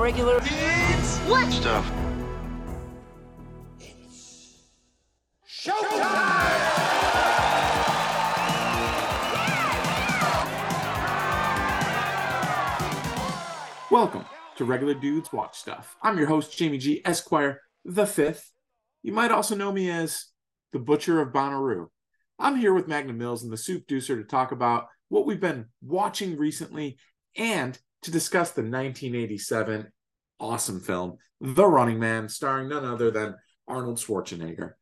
regular 0.00 0.40
What? 0.40 1.52
Stuff. 1.52 1.92
Welcome 13.90 14.24
to 14.56 14.64
Regular 14.64 14.94
Dudes 14.94 15.30
Watch 15.34 15.58
Stuff. 15.58 15.96
I'm 16.02 16.16
your 16.16 16.28
host, 16.28 16.56
Jamie 16.56 16.78
G. 16.78 17.02
Esquire 17.04 17.60
the 17.84 18.06
Fifth. 18.06 18.52
You 19.02 19.12
might 19.12 19.30
also 19.30 19.54
know 19.54 19.70
me 19.70 19.90
as 19.90 20.28
the 20.72 20.78
Butcher 20.78 21.20
of 21.20 21.34
Bonnaroo. 21.34 21.88
I'm 22.38 22.56
here 22.56 22.72
with 22.72 22.88
Magnum 22.88 23.18
Mills 23.18 23.42
and 23.42 23.52
the 23.52 23.58
Soup 23.58 23.86
Deucer 23.86 24.16
to 24.16 24.24
talk 24.24 24.50
about 24.50 24.86
what 25.10 25.26
we've 25.26 25.40
been 25.40 25.66
watching 25.82 26.38
recently 26.38 26.96
and 27.36 27.78
to 28.02 28.10
discuss 28.10 28.50
the 28.50 28.62
1987 28.62 29.92
awesome 30.40 30.80
film, 30.80 31.18
The 31.40 31.66
Running 31.66 31.98
Man, 31.98 32.28
starring 32.28 32.68
none 32.68 32.84
other 32.84 33.10
than 33.10 33.36
Arnold 33.68 33.98
Schwarzenegger. 33.98 34.72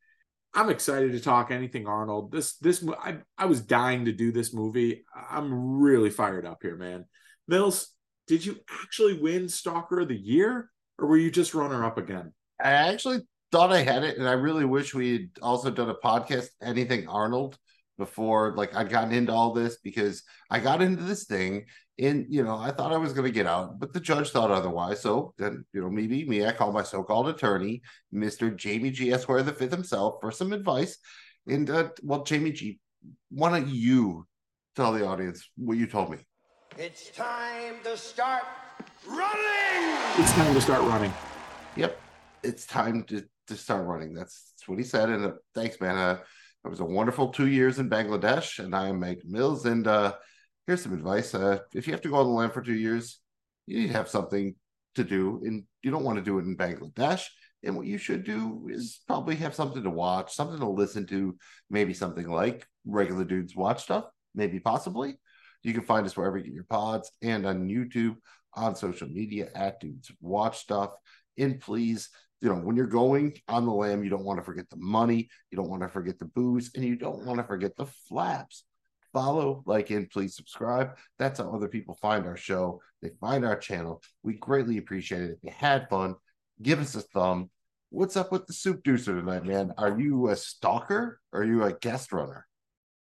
I'm 0.54 0.70
excited 0.70 1.12
to 1.12 1.20
talk 1.20 1.50
anything 1.50 1.86
Arnold. 1.86 2.32
This 2.32 2.56
this 2.56 2.84
I 3.00 3.18
I 3.36 3.46
was 3.46 3.60
dying 3.60 4.06
to 4.06 4.12
do 4.12 4.32
this 4.32 4.54
movie. 4.54 5.04
I'm 5.30 5.78
really 5.78 6.10
fired 6.10 6.46
up 6.46 6.58
here, 6.62 6.76
man. 6.76 7.04
Mills, 7.46 7.88
did 8.26 8.44
you 8.44 8.58
actually 8.82 9.18
win 9.18 9.48
Stalker 9.48 10.00
of 10.00 10.08
the 10.08 10.16
Year, 10.16 10.70
or 10.98 11.08
were 11.08 11.16
you 11.16 11.30
just 11.30 11.54
runner 11.54 11.84
up 11.84 11.98
again? 11.98 12.32
I 12.62 12.70
actually 12.70 13.20
thought 13.52 13.72
I 13.72 13.82
had 13.82 14.04
it, 14.04 14.18
and 14.18 14.28
I 14.28 14.32
really 14.32 14.64
wish 14.64 14.94
we 14.94 15.12
had 15.12 15.28
also 15.42 15.70
done 15.70 15.90
a 15.90 15.94
podcast, 15.94 16.48
anything 16.62 17.08
Arnold, 17.08 17.58
before 17.98 18.54
like 18.56 18.74
I'd 18.74 18.88
gotten 18.88 19.12
into 19.12 19.32
all 19.32 19.52
this 19.52 19.78
because 19.82 20.22
I 20.50 20.60
got 20.60 20.80
into 20.80 21.02
this 21.02 21.24
thing 21.24 21.66
and 21.98 22.26
you 22.28 22.42
know 22.44 22.56
I 22.56 22.70
thought 22.70 22.92
I 22.92 22.98
was 22.98 23.12
going 23.12 23.26
to 23.26 23.32
get 23.32 23.46
out, 23.46 23.78
but 23.78 23.92
the 23.92 24.00
judge 24.00 24.30
thought 24.30 24.50
otherwise. 24.50 25.00
So 25.00 25.34
then 25.38 25.64
you 25.72 25.80
know 25.80 25.90
maybe 25.90 26.28
me, 26.28 26.46
I 26.46 26.52
called 26.52 26.74
my 26.74 26.82
so-called 26.82 27.28
attorney, 27.28 27.82
Mister 28.12 28.50
Jamie 28.50 28.90
G. 28.90 29.12
Esquire 29.12 29.42
the 29.42 29.52
Fifth 29.52 29.72
himself, 29.72 30.16
for 30.20 30.30
some 30.30 30.52
advice. 30.52 30.98
And 31.46 31.68
uh, 31.70 31.90
well, 32.02 32.24
Jamie 32.24 32.52
G, 32.52 32.78
why 33.30 33.50
don't 33.50 33.68
you 33.68 34.26
tell 34.76 34.92
the 34.92 35.06
audience 35.06 35.48
what 35.56 35.78
you 35.78 35.86
told 35.86 36.10
me? 36.10 36.18
It's 36.76 37.10
time 37.10 37.76
to 37.84 37.96
start 37.96 38.44
running! 39.08 39.96
It's 40.18 40.32
time 40.32 40.54
to 40.54 40.60
start 40.60 40.82
running. 40.82 41.12
Yep, 41.76 42.00
it's 42.42 42.66
time 42.66 43.04
to 43.04 43.24
to 43.48 43.56
start 43.56 43.86
running. 43.86 44.12
That's, 44.12 44.52
that's 44.52 44.68
what 44.68 44.78
he 44.78 44.84
said. 44.84 45.08
And 45.08 45.24
uh, 45.24 45.32
thanks, 45.54 45.80
man. 45.80 45.96
Uh, 45.96 46.18
it 46.64 46.68
was 46.68 46.80
a 46.80 46.84
wonderful 46.84 47.28
two 47.28 47.46
years 47.46 47.78
in 47.78 47.88
Bangladesh, 47.88 48.58
and 48.58 48.74
I 48.74 48.88
am 48.88 49.00
Meg 49.00 49.22
Mills. 49.24 49.64
And 49.64 49.86
uh, 49.86 50.12
here's 50.68 50.82
some 50.82 50.92
advice: 50.92 51.34
uh, 51.34 51.58
if 51.74 51.88
you 51.88 51.92
have 51.94 52.02
to 52.02 52.10
go 52.10 52.16
on 52.16 52.26
the 52.26 52.32
land 52.32 52.52
for 52.52 52.62
two 52.62 52.74
years, 52.74 53.18
you 53.66 53.80
need 53.80 53.88
to 53.88 53.94
have 53.94 54.08
something 54.08 54.54
to 54.94 55.02
do, 55.02 55.40
and 55.44 55.64
you 55.82 55.90
don't 55.90 56.04
want 56.04 56.18
to 56.18 56.24
do 56.24 56.38
it 56.38 56.44
in 56.44 56.56
Bangladesh. 56.56 57.24
And 57.64 57.76
what 57.76 57.86
you 57.86 57.98
should 57.98 58.22
do 58.22 58.68
is 58.70 59.00
probably 59.08 59.34
have 59.36 59.54
something 59.54 59.82
to 59.82 59.90
watch, 59.90 60.32
something 60.32 60.60
to 60.60 60.68
listen 60.68 61.06
to, 61.06 61.36
maybe 61.70 61.92
something 61.92 62.28
like 62.30 62.64
regular 62.86 63.24
dudes 63.24 63.56
watch 63.56 63.82
stuff, 63.82 64.04
maybe 64.32 64.60
possibly. 64.60 65.18
You 65.64 65.74
can 65.74 65.82
find 65.82 66.06
us 66.06 66.16
wherever 66.16 66.36
you 66.36 66.44
get 66.44 66.52
your 66.52 66.64
pods 66.64 67.10
and 67.20 67.44
on 67.44 67.68
YouTube, 67.68 68.14
on 68.54 68.76
social 68.76 69.08
media 69.08 69.48
at 69.56 69.80
dudes 69.80 70.12
watch 70.20 70.58
stuff. 70.58 70.92
And 71.36 71.58
please 71.60 72.10
you 72.40 72.48
know, 72.48 72.54
when 72.56 72.76
you're 72.76 72.86
going 72.86 73.34
on 73.48 73.66
the 73.66 73.72
lam, 73.72 74.04
you 74.04 74.10
don't 74.10 74.24
want 74.24 74.38
to 74.38 74.44
forget 74.44 74.70
the 74.70 74.76
money, 74.76 75.28
you 75.50 75.56
don't 75.56 75.68
want 75.68 75.82
to 75.82 75.88
forget 75.88 76.18
the 76.18 76.24
booze, 76.26 76.70
and 76.74 76.84
you 76.84 76.94
don't 76.94 77.24
want 77.26 77.38
to 77.38 77.44
forget 77.44 77.76
the 77.76 77.86
flaps. 78.08 78.64
Follow, 79.12 79.62
like, 79.66 79.90
and 79.90 80.10
please 80.10 80.36
subscribe. 80.36 80.96
That's 81.18 81.40
how 81.40 81.50
other 81.50 81.68
people 81.68 81.98
find 82.00 82.26
our 82.26 82.36
show. 82.36 82.80
They 83.02 83.10
find 83.20 83.44
our 83.44 83.56
channel. 83.56 84.02
We 84.22 84.34
greatly 84.34 84.78
appreciate 84.78 85.22
it. 85.22 85.30
If 85.32 85.38
you 85.42 85.52
had 85.56 85.88
fun, 85.88 86.16
give 86.60 86.80
us 86.80 86.94
a 86.94 87.00
thumb. 87.00 87.50
What's 87.90 88.16
up 88.16 88.32
with 88.32 88.46
the 88.46 88.52
soup 88.52 88.82
deucer 88.82 89.18
tonight, 89.18 89.44
man? 89.44 89.72
Are 89.78 89.98
you 89.98 90.28
a 90.28 90.36
stalker 90.36 91.20
or 91.32 91.40
are 91.40 91.44
you 91.44 91.64
a 91.64 91.72
guest 91.72 92.12
runner? 92.12 92.46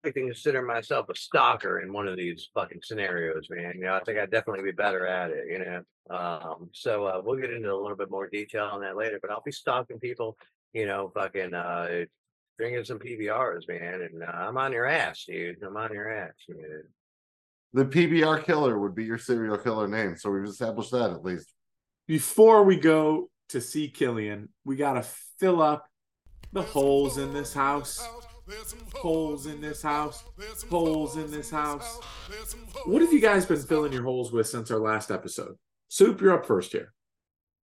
I 0.04 0.10
can 0.10 0.26
consider 0.26 0.60
myself 0.60 1.08
a 1.08 1.14
stalker 1.14 1.80
in 1.80 1.90
one 1.90 2.06
of 2.06 2.18
these 2.18 2.50
fucking 2.52 2.80
scenarios, 2.82 3.46
man. 3.48 3.72
You 3.76 3.84
know, 3.84 3.94
I 3.94 4.00
think 4.00 4.18
I'd 4.18 4.30
definitely 4.30 4.64
be 4.64 4.72
better 4.72 5.06
at 5.06 5.30
it, 5.30 5.44
you 5.48 5.58
know. 5.58 5.82
Um, 6.14 6.68
so 6.72 7.06
uh, 7.06 7.22
we'll 7.24 7.40
get 7.40 7.50
into 7.50 7.72
a 7.72 7.80
little 7.80 7.96
bit 7.96 8.10
more 8.10 8.28
detail 8.28 8.64
on 8.64 8.82
that 8.82 8.96
later, 8.96 9.18
but 9.22 9.30
I'll 9.30 9.42
be 9.42 9.52
stalking 9.52 9.98
people, 9.98 10.36
you 10.74 10.84
know, 10.84 11.10
fucking 11.14 11.54
uh 11.54 12.04
drinking 12.58 12.84
some 12.84 12.98
PBRs, 12.98 13.68
man, 13.68 14.02
and 14.02 14.22
uh, 14.22 14.26
I'm 14.26 14.56
on 14.56 14.72
your 14.72 14.86
ass, 14.86 15.24
dude. 15.26 15.62
I'm 15.62 15.76
on 15.76 15.92
your 15.92 16.10
ass, 16.10 16.32
dude. 16.46 16.58
The 17.72 17.84
PBR 17.84 18.44
killer 18.44 18.78
would 18.78 18.94
be 18.94 19.04
your 19.04 19.18
serial 19.18 19.58
killer 19.58 19.88
name, 19.88 20.16
so 20.16 20.30
we've 20.30 20.44
established 20.44 20.92
that 20.92 21.10
at 21.10 21.24
least. 21.24 21.52
Before 22.06 22.62
we 22.62 22.76
go 22.76 23.30
to 23.48 23.60
see 23.60 23.88
Killian, 23.88 24.48
we 24.64 24.76
got 24.76 24.94
to 24.94 25.02
fill 25.38 25.60
up 25.60 25.86
the 26.52 26.62
holes 26.62 27.18
in 27.18 27.32
this 27.32 27.52
house 27.52 28.06
holes 28.94 29.46
in 29.46 29.60
this 29.60 29.82
house, 29.82 30.24
holes 30.70 31.16
in 31.16 31.30
this 31.30 31.50
house. 31.50 32.00
What 32.84 33.02
have 33.02 33.12
you 33.12 33.20
guys 33.20 33.46
been 33.46 33.60
filling 33.60 33.92
your 33.92 34.02
holes 34.02 34.32
with 34.32 34.48
since 34.48 34.70
our 34.70 34.78
last 34.78 35.10
episode? 35.10 35.56
Soup, 35.88 36.20
you're 36.20 36.34
up 36.34 36.46
first 36.46 36.72
here. 36.72 36.92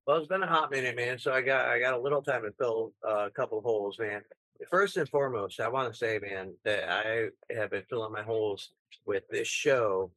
Well, 0.08 0.18
it's 0.18 0.28
been 0.28 0.44
a 0.44 0.48
hot 0.48 0.72
minute, 0.72 0.96
man. 0.96 1.20
So 1.20 1.32
I 1.32 1.42
got 1.42 1.68
I 1.68 1.80
got 1.80 1.94
a 1.94 2.02
little 2.02 2.24
time 2.24 2.42
to 2.44 2.52
fill 2.58 2.94
uh, 3.08 3.28
a 3.28 3.32
couple 3.32 3.60
of 3.60 3.64
holes, 3.64 3.98
man. 4.00 4.22
First 4.70 4.98
and 4.98 5.10
foremost, 5.10 5.60
I 5.60 5.68
want 5.70 5.92
to 5.92 5.98
say, 5.98 6.20
man, 6.20 6.54
that 6.66 6.90
I 6.90 7.30
have 7.54 7.72
been 7.72 7.84
filling 7.90 8.14
my 8.14 8.22
holes 8.22 8.70
with 9.06 9.24
this 9.30 9.48
show 9.48 10.12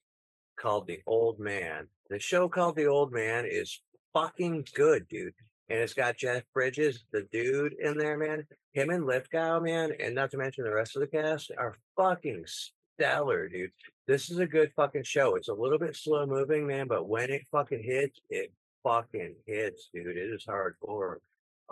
called 0.56 0.87
The 0.87 1.00
Old 1.06 1.38
Man. 1.38 1.87
The 2.10 2.19
show 2.19 2.49
called 2.49 2.77
The 2.77 2.87
Old 2.87 3.12
Man 3.12 3.47
is 3.47 3.81
fucking 4.12 4.66
good, 4.75 5.09
dude. 5.09 5.34
And 5.71 5.78
it's 5.78 5.94
got 5.94 6.19
Jeff 6.19 6.43
Bridges, 6.53 7.04
the 7.10 7.27
dude, 7.33 7.75
in 7.75 7.97
there, 7.97 8.19
man 8.19 8.47
him 8.75 8.91
and 8.91 9.06
Lithgow, 9.06 9.60
man, 9.60 9.93
and 10.00 10.15
not 10.15 10.33
to 10.33 10.37
mention 10.37 10.65
the 10.65 10.75
rest 10.75 10.97
of 10.97 11.00
the 11.00 11.06
cast 11.06 11.53
are 11.56 11.77
fucking 11.97 12.44
stellar, 12.47 13.49
dude. 13.49 13.71
This 14.06 14.31
is 14.31 14.38
a 14.38 14.47
good 14.47 14.72
fucking 14.75 15.04
show. 15.04 15.37
It's 15.37 15.49
a 15.49 15.54
little 15.54 15.78
bit 15.78 15.97
slow 15.97 16.27
moving, 16.27 16.66
man, 16.66 16.88
but 16.88 17.09
when 17.09 17.31
it 17.31 17.47
fucking 17.53 17.83
hits, 17.83 18.21
it 18.28 18.53
fucking 18.83 19.37
hits, 19.47 19.88
dude. 19.94 20.16
It 20.16 20.34
is 20.34 20.44
hardcore. 20.44 21.19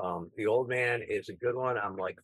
Um, 0.03 0.31
the 0.37 0.47
old 0.47 0.69
man 0.69 1.03
is 1.03 1.28
a 1.28 1.34
good 1.34 1.56
one. 1.56 1.77
I'm 1.77 1.97
like 1.97 2.19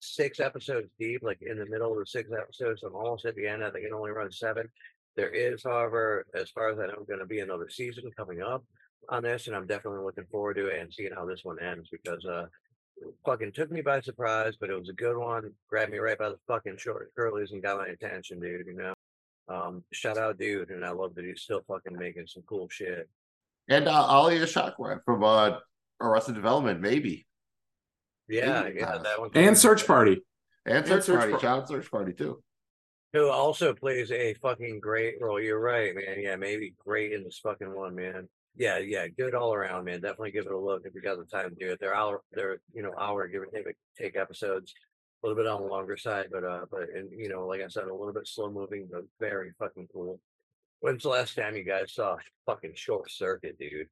six 0.00 0.40
episodes 0.40 0.88
deep, 0.98 1.22
like 1.22 1.38
in 1.40 1.58
the 1.58 1.66
middle 1.66 1.92
of 1.92 1.98
the 1.98 2.06
six 2.06 2.30
episodes. 2.32 2.82
I'm 2.82 2.94
almost 2.94 3.24
at 3.24 3.34
the 3.36 3.46
end. 3.46 3.64
I 3.64 3.70
think 3.70 3.84
it 3.84 3.92
only 3.92 4.10
runs 4.10 4.38
seven. 4.38 4.68
There 5.16 5.30
is, 5.30 5.62
however, 5.64 6.26
as 6.34 6.50
far 6.50 6.70
as 6.70 6.78
I 6.78 6.86
know, 6.86 7.04
going 7.06 7.18
to 7.18 7.26
be 7.26 7.40
another 7.40 7.68
season 7.68 8.10
coming 8.16 8.40
up 8.40 8.64
on 9.08 9.22
this, 9.22 9.46
and 9.46 9.56
I'm 9.56 9.66
definitely 9.66 10.04
looking 10.04 10.26
forward 10.30 10.54
to 10.54 10.66
it 10.66 10.80
and 10.80 10.92
seeing 10.92 11.12
how 11.12 11.26
this 11.26 11.40
one 11.42 11.60
ends 11.60 11.88
because 11.90 12.24
uh, 12.24 12.46
fucking 13.24 13.52
took 13.52 13.70
me 13.70 13.80
by 13.80 14.00
surprise, 14.00 14.54
but 14.60 14.70
it 14.70 14.78
was 14.78 14.88
a 14.88 14.94
good 14.94 15.16
one. 15.16 15.50
Grabbed 15.68 15.92
me 15.92 15.98
right 15.98 16.18
by 16.18 16.30
the 16.30 16.38
fucking 16.46 16.76
short 16.76 17.10
curlies 17.18 17.52
and 17.52 17.62
got 17.62 17.78
my 17.78 17.86
attention, 17.86 18.40
dude. 18.40 18.66
You 18.66 18.74
know, 18.74 18.94
um, 19.48 19.82
shout 19.92 20.18
out, 20.18 20.38
dude, 20.38 20.70
and 20.70 20.84
I 20.84 20.90
love 20.90 21.14
that 21.14 21.24
he's 21.24 21.42
still 21.42 21.62
fucking 21.66 21.96
making 21.96 22.26
some 22.26 22.42
cool 22.48 22.68
shit. 22.70 23.08
And 23.68 23.88
uh, 23.88 24.06
Alia 24.10 24.46
Shawkat 24.46 25.00
from 25.04 25.24
uh, 25.24 25.58
Arrested 26.00 26.34
Development, 26.34 26.80
maybe. 26.80 27.26
Yeah, 28.28 28.62
maybe 28.62 28.80
yeah, 28.80 28.98
that 28.98 29.20
one. 29.20 29.30
And 29.34 29.56
Search 29.56 29.86
Party. 29.86 30.20
And, 30.66 30.78
and 30.78 30.86
Search, 30.86 31.04
Search 31.04 31.18
Party. 31.18 31.32
Party. 31.32 31.46
Shout 31.46 31.68
Search 31.68 31.90
Party 31.90 32.12
too. 32.12 32.42
Who 33.14 33.28
also 33.30 33.72
plays 33.72 34.12
a 34.12 34.34
fucking 34.34 34.80
great 34.80 35.14
role. 35.20 35.40
You're 35.40 35.60
right, 35.60 35.94
man. 35.94 36.20
Yeah, 36.20 36.36
maybe 36.36 36.74
great 36.84 37.12
in 37.12 37.24
this 37.24 37.40
fucking 37.42 37.74
one, 37.74 37.94
man 37.94 38.28
yeah, 38.58 38.78
yeah, 38.78 39.06
good 39.06 39.34
all 39.34 39.54
around, 39.54 39.84
man. 39.84 40.00
Definitely 40.00 40.32
give 40.32 40.46
it 40.46 40.52
a 40.52 40.58
look 40.58 40.82
if 40.84 40.92
you 40.92 41.00
got 41.00 41.16
the 41.16 41.24
time 41.24 41.50
to 41.50 41.54
do 41.54 41.72
it. 41.72 41.78
They're 41.80 41.94
hour, 41.94 42.22
they're 42.32 42.58
you 42.74 42.82
know 42.82 42.92
hour 42.98 43.28
give 43.28 43.42
or 43.42 43.46
take 43.46 43.66
take 43.96 44.16
episodes, 44.16 44.74
a 45.22 45.26
little 45.26 45.40
bit 45.40 45.48
on 45.48 45.62
the 45.62 45.68
longer 45.68 45.96
side, 45.96 46.26
but 46.32 46.44
uh, 46.44 46.66
but 46.70 46.88
and 46.92 47.08
you 47.16 47.28
know, 47.28 47.46
like 47.46 47.60
I 47.60 47.68
said, 47.68 47.84
a 47.84 47.94
little 47.94 48.12
bit 48.12 48.26
slow 48.26 48.50
moving, 48.50 48.88
but 48.90 49.04
very 49.20 49.52
fucking 49.60 49.88
cool. 49.92 50.20
When's 50.80 51.04
the 51.04 51.08
last 51.08 51.36
time 51.36 51.56
you 51.56 51.62
guys 51.62 51.94
saw 51.94 52.16
fucking 52.46 52.72
Short 52.74 53.10
Circuit, 53.10 53.58
dude? 53.58 53.88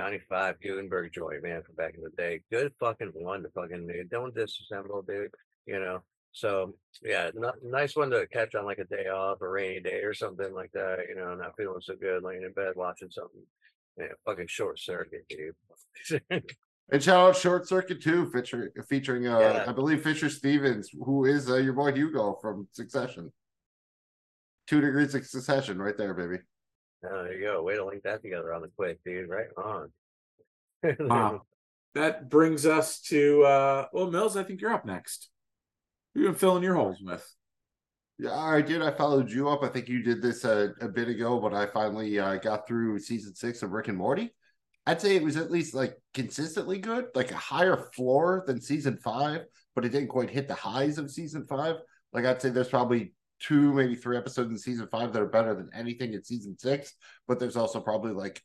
Johnny 0.00 0.18
Five, 0.30 0.56
Guttenberg 0.62 1.12
Joy, 1.12 1.40
man, 1.42 1.62
from 1.62 1.74
back 1.74 1.94
in 1.94 2.02
the 2.02 2.10
day. 2.16 2.40
Good 2.50 2.72
fucking 2.80 3.12
one 3.12 3.42
to 3.42 3.50
fucking 3.50 3.86
don't 4.10 4.34
disassemble, 4.34 5.06
dude. 5.06 5.30
You 5.66 5.78
know. 5.78 6.00
So 6.32 6.74
yeah, 7.02 7.30
n- 7.36 7.70
nice 7.70 7.96
one 7.96 8.08
to 8.10 8.26
catch 8.32 8.54
on 8.54 8.64
like 8.64 8.78
a 8.78 8.84
day 8.84 9.08
off, 9.08 9.42
a 9.42 9.48
rainy 9.48 9.80
day 9.80 10.00
or 10.00 10.14
something 10.14 10.54
like 10.54 10.72
that. 10.72 11.00
You 11.06 11.16
know, 11.16 11.34
not 11.34 11.54
feeling 11.54 11.82
so 11.82 11.96
good, 11.96 12.22
laying 12.22 12.44
in 12.44 12.52
bed 12.54 12.72
watching 12.76 13.10
something 13.10 13.42
yeah, 13.98 14.06
fucking 14.24 14.46
short 14.48 14.78
circuit, 14.78 15.26
dude. 15.28 16.22
and 16.90 17.02
shout 17.02 17.28
out 17.28 17.36
Short 17.36 17.68
Circuit 17.68 18.02
too, 18.02 18.30
featuring 18.30 18.70
featuring 18.88 19.26
uh, 19.26 19.38
yeah. 19.38 19.64
I 19.68 19.72
believe 19.72 20.02
Fisher 20.02 20.30
Stevens, 20.30 20.88
who 21.04 21.26
is 21.26 21.50
uh, 21.50 21.56
your 21.56 21.74
boy 21.74 21.92
Hugo 21.92 22.38
from 22.40 22.68
Succession. 22.72 23.30
Two 24.66 24.80
degrees 24.80 25.14
of 25.14 25.26
succession, 25.26 25.78
right 25.78 25.98
there, 25.98 26.14
baby. 26.14 26.38
Oh, 27.04 27.24
there 27.24 27.34
you 27.34 27.46
go. 27.46 27.62
Way 27.62 27.76
to 27.76 27.84
link 27.84 28.02
that 28.02 28.22
together 28.22 28.52
on 28.52 28.62
the 28.62 28.70
quick, 28.76 28.98
dude. 29.04 29.28
Right 29.28 29.46
on. 29.56 29.90
wow. 31.00 31.42
That 31.94 32.28
brings 32.28 32.66
us 32.66 33.00
to 33.02 33.42
uh 33.42 33.86
well, 33.92 34.10
Mills, 34.10 34.36
I 34.36 34.44
think 34.44 34.60
you're 34.60 34.72
up 34.72 34.84
next. 34.84 35.28
You've 36.14 36.26
been 36.26 36.34
filling 36.34 36.62
your 36.62 36.74
holes 36.74 37.00
with. 37.02 37.26
Yeah, 38.18 38.34
I 38.34 38.60
did. 38.60 38.82
I 38.82 38.90
followed 38.90 39.30
you 39.30 39.48
up. 39.48 39.62
I 39.62 39.68
think 39.68 39.88
you 39.88 40.02
did 40.02 40.20
this 40.20 40.44
a, 40.44 40.74
a 40.80 40.88
bit 40.88 41.08
ago, 41.08 41.40
but 41.40 41.54
I 41.54 41.66
finally 41.66 42.18
uh, 42.18 42.36
got 42.36 42.66
through 42.66 42.98
season 42.98 43.34
six 43.34 43.62
of 43.62 43.70
Rick 43.70 43.88
and 43.88 43.96
Morty. 43.96 44.34
I'd 44.86 45.00
say 45.00 45.16
it 45.16 45.22
was 45.22 45.36
at 45.36 45.50
least 45.50 45.74
like 45.74 45.96
consistently 46.12 46.78
good, 46.78 47.06
like 47.14 47.30
a 47.30 47.36
higher 47.36 47.76
floor 47.94 48.44
than 48.46 48.60
season 48.60 48.98
five, 48.98 49.42
but 49.74 49.84
it 49.84 49.90
didn't 49.90 50.08
quite 50.08 50.30
hit 50.30 50.48
the 50.48 50.54
highs 50.54 50.98
of 50.98 51.10
season 51.10 51.46
five. 51.46 51.76
Like 52.12 52.26
I'd 52.26 52.42
say 52.42 52.50
there's 52.50 52.68
probably 52.68 53.14
two, 53.40 53.72
maybe 53.72 53.94
three 53.94 54.16
episodes 54.16 54.50
in 54.50 54.58
season 54.58 54.88
five 54.90 55.12
that 55.12 55.22
are 55.22 55.26
better 55.26 55.54
than 55.54 55.70
anything 55.74 56.12
in 56.14 56.22
season 56.22 56.56
six, 56.58 56.94
but 57.26 57.38
there's 57.38 57.56
also 57.56 57.80
probably 57.80 58.12
like 58.12 58.42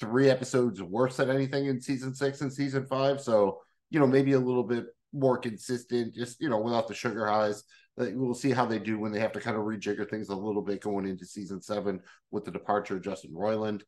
three 0.00 0.30
episodes 0.30 0.82
worse 0.82 1.16
than 1.16 1.30
anything 1.30 1.66
in 1.66 1.80
season 1.80 2.14
six 2.14 2.40
and 2.40 2.52
season 2.52 2.86
five. 2.86 3.20
So, 3.20 3.60
you 3.90 4.00
know, 4.00 4.06
maybe 4.06 4.32
a 4.32 4.38
little 4.38 4.64
bit 4.64 4.86
more 5.12 5.36
consistent, 5.36 6.14
just, 6.14 6.40
you 6.40 6.48
know, 6.48 6.58
without 6.58 6.88
the 6.88 6.94
sugar 6.94 7.26
highs. 7.26 7.64
We'll 7.96 8.34
see 8.34 8.52
how 8.52 8.64
they 8.64 8.78
do 8.78 8.98
when 8.98 9.12
they 9.12 9.20
have 9.20 9.32
to 9.32 9.40
kind 9.40 9.58
of 9.58 9.64
rejigger 9.64 10.08
things 10.08 10.30
a 10.30 10.34
little 10.34 10.62
bit 10.62 10.80
going 10.80 11.06
into 11.06 11.26
season 11.26 11.60
seven 11.60 12.00
with 12.30 12.46
the 12.46 12.50
departure 12.50 12.96
of 12.96 13.02
Justin 13.02 13.32
Roiland. 13.32 13.82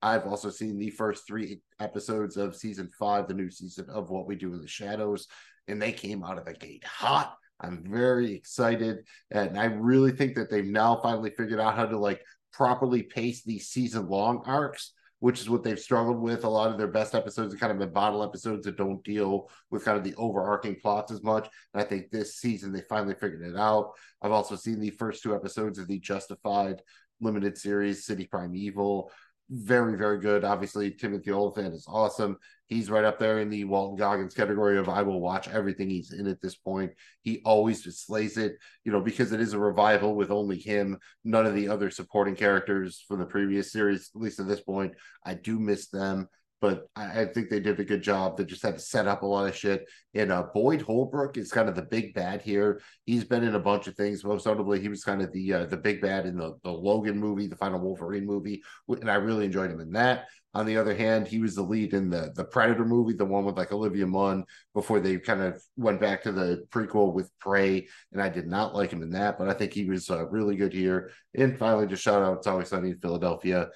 I've 0.00 0.26
also 0.26 0.48
seen 0.48 0.78
the 0.78 0.90
first 0.90 1.26
three 1.26 1.60
episodes 1.80 2.38
of 2.38 2.56
season 2.56 2.88
five, 2.98 3.28
the 3.28 3.34
new 3.34 3.50
season 3.50 3.86
of 3.90 4.08
What 4.08 4.26
We 4.26 4.36
Do 4.36 4.54
in 4.54 4.62
the 4.62 4.68
Shadows, 4.68 5.26
and 5.66 5.82
they 5.82 5.92
came 5.92 6.24
out 6.24 6.38
of 6.38 6.46
the 6.46 6.54
gate 6.54 6.84
hot. 6.84 7.36
I'm 7.60 7.84
very 7.84 8.32
excited. 8.32 8.98
And 9.30 9.58
I 9.58 9.64
really 9.66 10.12
think 10.12 10.34
that 10.36 10.50
they've 10.50 10.64
now 10.64 11.00
finally 11.02 11.30
figured 11.30 11.60
out 11.60 11.74
how 11.74 11.86
to 11.86 11.98
like 11.98 12.22
properly 12.52 13.02
pace 13.02 13.42
these 13.42 13.68
season 13.68 14.08
long 14.08 14.42
arcs, 14.46 14.92
which 15.20 15.40
is 15.40 15.50
what 15.50 15.64
they've 15.64 15.78
struggled 15.78 16.20
with. 16.20 16.44
A 16.44 16.48
lot 16.48 16.70
of 16.70 16.78
their 16.78 16.88
best 16.88 17.14
episodes 17.14 17.54
are 17.54 17.58
kind 17.58 17.72
of 17.72 17.78
been 17.78 17.92
bottle 17.92 18.22
episodes 18.22 18.64
that 18.64 18.76
don't 18.76 19.02
deal 19.04 19.50
with 19.70 19.84
kind 19.84 19.98
of 19.98 20.04
the 20.04 20.14
overarching 20.16 20.76
plots 20.80 21.12
as 21.12 21.22
much. 21.22 21.48
And 21.74 21.82
I 21.82 21.86
think 21.86 22.10
this 22.10 22.36
season 22.36 22.72
they 22.72 22.82
finally 22.82 23.14
figured 23.14 23.42
it 23.42 23.56
out. 23.56 23.92
I've 24.22 24.32
also 24.32 24.56
seen 24.56 24.80
the 24.80 24.90
first 24.90 25.22
two 25.22 25.34
episodes 25.34 25.78
of 25.78 25.88
the 25.88 25.98
Justified 25.98 26.82
limited 27.20 27.58
series, 27.58 28.06
City 28.06 28.26
Primeval 28.26 29.10
very, 29.50 29.96
very 29.96 30.20
good. 30.20 30.44
Obviously, 30.44 30.90
Timothy 30.90 31.32
Olyphant 31.32 31.74
is 31.74 31.86
awesome. 31.88 32.36
He's 32.68 32.90
right 32.90 33.04
up 33.04 33.18
there 33.18 33.40
in 33.40 33.48
the 33.48 33.64
Walton 33.64 33.96
Goggins 33.96 34.34
category 34.34 34.76
of 34.76 34.90
I 34.90 35.02
will 35.02 35.20
watch 35.20 35.48
everything 35.48 35.88
he's 35.88 36.12
in 36.12 36.26
at 36.26 36.40
this 36.42 36.54
point. 36.54 36.92
He 37.22 37.40
always 37.44 37.82
just 37.82 38.06
slays 38.06 38.36
it, 38.36 38.56
you 38.84 38.92
know, 38.92 39.00
because 39.00 39.32
it 39.32 39.40
is 39.40 39.54
a 39.54 39.58
revival 39.58 40.14
with 40.14 40.30
only 40.30 40.58
him, 40.58 40.98
none 41.24 41.46
of 41.46 41.54
the 41.54 41.68
other 41.68 41.90
supporting 41.90 42.36
characters 42.36 43.02
from 43.08 43.20
the 43.20 43.26
previous 43.26 43.72
series, 43.72 44.10
at 44.14 44.20
least 44.20 44.38
at 44.38 44.48
this 44.48 44.60
point. 44.60 44.92
I 45.24 45.32
do 45.34 45.58
miss 45.58 45.88
them 45.88 46.28
but 46.60 46.88
I, 46.96 47.22
I, 47.22 47.26
think 47.26 47.48
they 47.48 47.60
did 47.60 47.78
a 47.78 47.84
good 47.84 48.02
job. 48.02 48.36
They 48.36 48.44
just 48.44 48.62
had 48.62 48.74
to 48.74 48.80
set 48.80 49.06
up 49.06 49.22
a 49.22 49.26
lot 49.26 49.48
of 49.48 49.56
shit. 49.56 49.88
And 50.14 50.32
uh, 50.32 50.46
Boyd 50.52 50.82
Holbrook 50.82 51.36
is 51.36 51.52
kind 51.52 51.68
of 51.68 51.76
the 51.76 51.82
big 51.82 52.14
bad 52.14 52.42
here. 52.42 52.80
He's 53.04 53.24
been 53.24 53.44
in 53.44 53.54
a 53.54 53.60
bunch 53.60 53.86
of 53.86 53.94
things. 53.94 54.24
Most 54.24 54.46
notably, 54.46 54.80
he 54.80 54.88
was 54.88 55.04
kind 55.04 55.22
of 55.22 55.32
the 55.32 55.52
uh, 55.52 55.66
the 55.66 55.76
big 55.76 56.00
bad 56.00 56.26
in 56.26 56.36
the, 56.36 56.54
the 56.64 56.70
Logan 56.70 57.18
movie, 57.18 57.46
the 57.46 57.56
final 57.56 57.80
Wolverine 57.80 58.26
movie, 58.26 58.62
and 58.88 59.10
I 59.10 59.14
really 59.14 59.44
enjoyed 59.44 59.70
him 59.70 59.80
in 59.80 59.92
that. 59.92 60.26
On 60.54 60.64
the 60.64 60.78
other 60.78 60.96
hand, 60.96 61.28
he 61.28 61.38
was 61.38 61.54
the 61.54 61.62
lead 61.62 61.92
in 61.92 62.10
the 62.10 62.32
the 62.34 62.44
Predator 62.44 62.84
movie, 62.84 63.12
the 63.12 63.24
one 63.24 63.44
with 63.44 63.56
like 63.56 63.70
Olivia 63.70 64.06
Munn, 64.06 64.44
before 64.74 64.98
they 64.98 65.18
kind 65.18 65.42
of 65.42 65.62
went 65.76 66.00
back 66.00 66.22
to 66.22 66.32
the 66.32 66.66
prequel 66.70 67.12
with 67.12 67.30
Prey, 67.38 67.86
and 68.12 68.20
I 68.20 68.28
did 68.28 68.46
not 68.46 68.74
like 68.74 68.90
him 68.90 69.02
in 69.02 69.10
that, 69.10 69.38
but 69.38 69.48
I 69.48 69.52
think 69.52 69.72
he 69.72 69.84
was 69.84 70.10
uh, 70.10 70.26
really 70.26 70.56
good 70.56 70.72
here. 70.72 71.10
And 71.36 71.58
finally, 71.58 71.86
just 71.86 72.02
shout 72.02 72.22
out, 72.22 72.38
it's 72.38 72.46
always 72.46 72.68
sunny 72.68 72.90
in 72.90 72.98
Philadelphia 72.98 73.68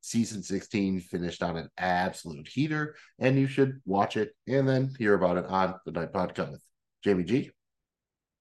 season 0.00 0.42
16 0.42 1.00
finished 1.00 1.42
on 1.42 1.56
an 1.56 1.68
absolute 1.76 2.48
heater, 2.48 2.96
and 3.18 3.38
you 3.38 3.46
should 3.46 3.80
watch 3.84 4.16
it 4.16 4.34
and 4.46 4.68
then 4.68 4.94
hear 4.98 5.14
about 5.14 5.36
it 5.38 5.46
on 5.46 5.74
the 5.84 5.92
Night 5.92 6.12
Podcast. 6.12 6.58
Jamie 7.02 7.24
G. 7.24 7.50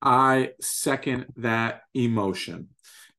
I 0.02 0.52
second 0.62 1.26
that 1.38 1.82
emotion. 1.94 2.70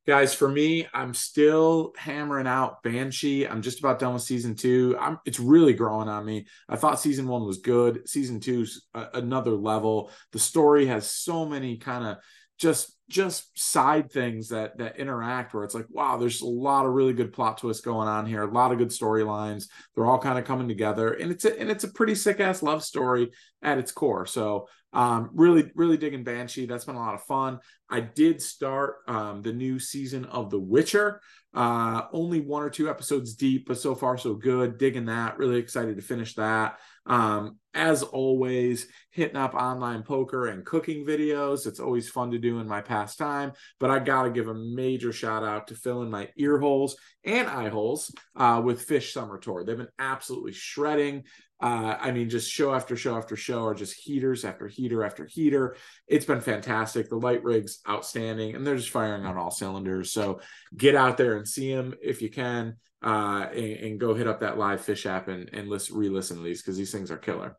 Guys, 0.07 0.33
for 0.33 0.49
me, 0.49 0.87
I'm 0.91 1.13
still 1.13 1.93
hammering 1.95 2.47
out 2.47 2.81
Banshee. 2.81 3.47
I'm 3.47 3.61
just 3.61 3.77
about 3.79 3.99
done 3.99 4.13
with 4.15 4.23
season 4.23 4.55
two. 4.55 4.97
I'm 4.99 5.19
it's 5.23 5.39
really 5.39 5.73
growing 5.73 6.09
on 6.09 6.25
me. 6.25 6.47
I 6.67 6.77
thought 6.77 6.99
season 6.99 7.27
one 7.27 7.45
was 7.45 7.59
good. 7.59 8.09
Season 8.09 8.39
two's 8.39 8.87
a, 8.95 9.07
another 9.13 9.51
level. 9.51 10.09
The 10.31 10.39
story 10.39 10.87
has 10.87 11.11
so 11.11 11.45
many 11.45 11.77
kind 11.77 12.07
of 12.07 12.17
just 12.59 12.95
just 13.09 13.57
side 13.57 14.11
things 14.11 14.49
that 14.49 14.77
that 14.77 14.99
interact 14.99 15.53
where 15.53 15.63
it's 15.63 15.73
like 15.73 15.87
wow 15.89 16.15
there's 16.17 16.41
a 16.41 16.45
lot 16.45 16.85
of 16.85 16.91
really 16.93 17.13
good 17.13 17.33
plot 17.33 17.57
twists 17.57 17.81
going 17.81 18.07
on 18.07 18.25
here 18.25 18.43
a 18.43 18.51
lot 18.51 18.71
of 18.71 18.77
good 18.77 18.89
storylines. 18.89 19.65
They're 19.95 20.05
all 20.05 20.19
kind 20.19 20.37
of 20.37 20.45
coming 20.45 20.67
together 20.67 21.13
and 21.13 21.31
it's 21.31 21.45
a, 21.45 21.59
and 21.59 21.71
it's 21.71 21.83
a 21.83 21.91
pretty 21.91 22.13
sick 22.13 22.39
ass 22.39 22.61
love 22.61 22.83
story 22.83 23.31
at 23.63 23.79
its 23.79 23.91
core. 23.91 24.25
So 24.25 24.67
um 24.93 25.29
really 25.33 25.71
really 25.75 25.97
digging 25.97 26.23
banshee. 26.23 26.65
That's 26.65 26.85
been 26.85 26.95
a 26.95 26.99
lot 26.99 27.15
of 27.15 27.23
fun. 27.23 27.59
I 27.89 28.01
did 28.01 28.41
start 28.41 28.97
um 29.07 29.41
the 29.41 29.53
new 29.53 29.79
season 29.79 30.25
of 30.25 30.51
the 30.51 30.59
witcher. 30.59 31.21
Uh 31.55 32.03
only 32.11 32.41
one 32.41 32.61
or 32.61 32.69
two 32.69 32.89
episodes 32.89 33.33
deep 33.35 33.67
but 33.67 33.79
so 33.79 33.95
far 33.95 34.17
so 34.17 34.35
good. 34.35 34.77
Digging 34.77 35.05
that. 35.05 35.39
Really 35.39 35.57
excited 35.57 35.95
to 35.95 36.03
finish 36.03 36.35
that. 36.35 36.77
Um, 37.05 37.57
as 37.73 38.03
always, 38.03 38.87
hitting 39.11 39.35
up 39.35 39.53
online 39.53 40.03
poker 40.03 40.47
and 40.47 40.65
cooking 40.65 41.05
videos. 41.05 41.67
It's 41.67 41.79
always 41.79 42.09
fun 42.09 42.31
to 42.31 42.37
do 42.37 42.59
in 42.59 42.67
my 42.67 42.81
pastime, 42.81 43.51
but 43.79 43.91
I 43.91 43.99
got 43.99 44.23
to 44.23 44.31
give 44.31 44.47
a 44.47 44.53
major 44.53 45.11
shout 45.11 45.43
out 45.43 45.67
to 45.67 45.75
filling 45.75 46.09
my 46.09 46.29
ear 46.37 46.59
holes 46.59 46.95
and 47.23 47.47
eye 47.47 47.69
holes 47.69 48.13
uh, 48.35 48.61
with 48.63 48.87
Phish 48.87 49.11
Summer 49.11 49.37
Tour. 49.37 49.63
They've 49.63 49.77
been 49.77 49.87
absolutely 49.99 50.53
shredding. 50.53 51.23
Uh, 51.61 51.97
I 51.99 52.11
mean, 52.11 52.29
just 52.29 52.49
show 52.49 52.73
after 52.73 52.95
show 52.95 53.17
after 53.17 53.35
show 53.35 53.65
are 53.65 53.75
just 53.75 53.99
heaters 53.99 54.45
after 54.45 54.67
heater 54.67 55.03
after 55.03 55.25
heater. 55.25 55.75
It's 56.07 56.25
been 56.25 56.41
fantastic. 56.41 57.09
The 57.09 57.17
light 57.17 57.43
rig's 57.43 57.79
outstanding, 57.87 58.55
and 58.55 58.65
they're 58.65 58.77
just 58.77 58.91
firing 58.91 59.25
on 59.25 59.37
all 59.37 59.51
cylinders. 59.51 60.13
So 60.13 60.39
get 60.75 60.95
out 60.95 61.17
there 61.17 61.35
and 61.35 61.47
see 61.47 61.73
them 61.73 61.95
if 62.01 62.21
you 62.21 62.29
can 62.29 62.77
uh, 63.03 63.47
and, 63.53 63.77
and, 63.77 63.99
go 63.99 64.13
hit 64.13 64.27
up 64.27 64.41
that 64.41 64.57
live 64.57 64.81
Phish 64.81 65.05
app 65.05 65.29
and, 65.29 65.49
and 65.53 65.69
listen, 65.69 65.95
re-listen 65.95 66.37
to 66.37 66.43
these 66.43 66.61
because 66.61 66.77
these 66.77 66.91
things 66.91 67.09
are 67.09 67.17
killer. 67.17 67.55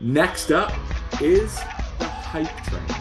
Next 0.00 0.50
up 0.50 0.72
is 1.20 1.56
the 1.98 2.06
hype 2.06 2.54
train. 2.64 3.00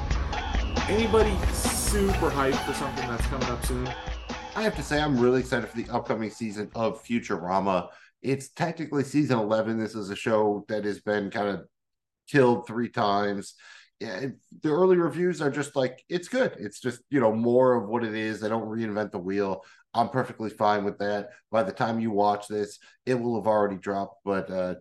Anybody 0.90 1.36
super 1.54 2.30
hyped 2.30 2.66
for 2.66 2.74
something 2.74 3.08
that's 3.10 3.26
coming 3.28 3.48
up 3.50 3.66
soon? 3.66 3.88
I 4.56 4.64
have 4.64 4.76
to 4.76 4.84
say, 4.84 5.02
I'm 5.02 5.20
really 5.20 5.40
excited 5.40 5.70
for 5.70 5.78
the 5.78 5.90
upcoming 5.90 6.30
season 6.30 6.72
of 6.76 7.04
Futurama. 7.04 7.90
It's 8.22 8.50
technically 8.50 9.04
season 9.04 9.40
11. 9.40 9.80
This 9.80 9.96
is 9.96 10.10
a 10.10 10.16
show 10.16 10.66
that 10.68 10.84
has 10.86 11.00
been 11.00 11.30
kind 11.30 11.48
of 11.48 11.66
killed 12.30 12.68
three 12.68 12.90
times. 12.90 13.56
Yeah, 14.00 14.28
the 14.62 14.70
early 14.70 14.98
reviews 14.98 15.42
are 15.42 15.52
just 15.52 15.76
like 15.76 16.04
it's 16.08 16.30
good. 16.30 16.56
It's 16.58 16.80
just 16.80 17.02
you 17.10 17.20
know 17.20 17.34
more 17.34 17.76
of 17.76 17.90
what 17.90 18.06
it 18.06 18.16
is. 18.16 18.40
They 18.40 18.48
don't 18.48 18.68
reinvent 18.68 19.12
the 19.12 19.20
wheel. 19.20 19.62
I'm 19.94 20.10
perfectly 20.10 20.50
fine 20.50 20.84
with 20.84 21.00
that. 21.00 21.30
By 21.52 21.64
the 21.64 21.72
time 21.72 22.00
you 22.00 22.12
watch 22.12 22.48
this, 22.48 22.80
it 23.06 23.16
will 23.16 23.36
have 23.40 23.48
already 23.48 23.78
dropped, 23.78 24.18
but 24.24 24.50
uh, 24.52 24.76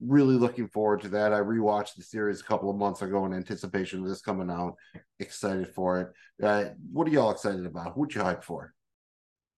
really 0.00 0.36
looking 0.36 0.68
forward 0.68 1.02
to 1.02 1.08
that. 1.10 1.32
I 1.32 1.40
rewatched 1.40 1.96
the 1.96 2.02
series 2.02 2.40
a 2.40 2.44
couple 2.44 2.70
of 2.70 2.76
months 2.76 3.02
ago 3.02 3.24
in 3.26 3.32
anticipation 3.32 4.02
of 4.02 4.08
this 4.08 4.22
coming 4.22 4.50
out. 4.50 4.76
Excited 5.18 5.68
for 5.74 6.00
it. 6.00 6.44
Uh, 6.44 6.70
what 6.92 7.06
are 7.06 7.10
y'all 7.10 7.30
excited 7.30 7.66
about? 7.66 7.96
What 7.96 8.14
you 8.14 8.22
hype 8.22 8.44
for? 8.44 8.72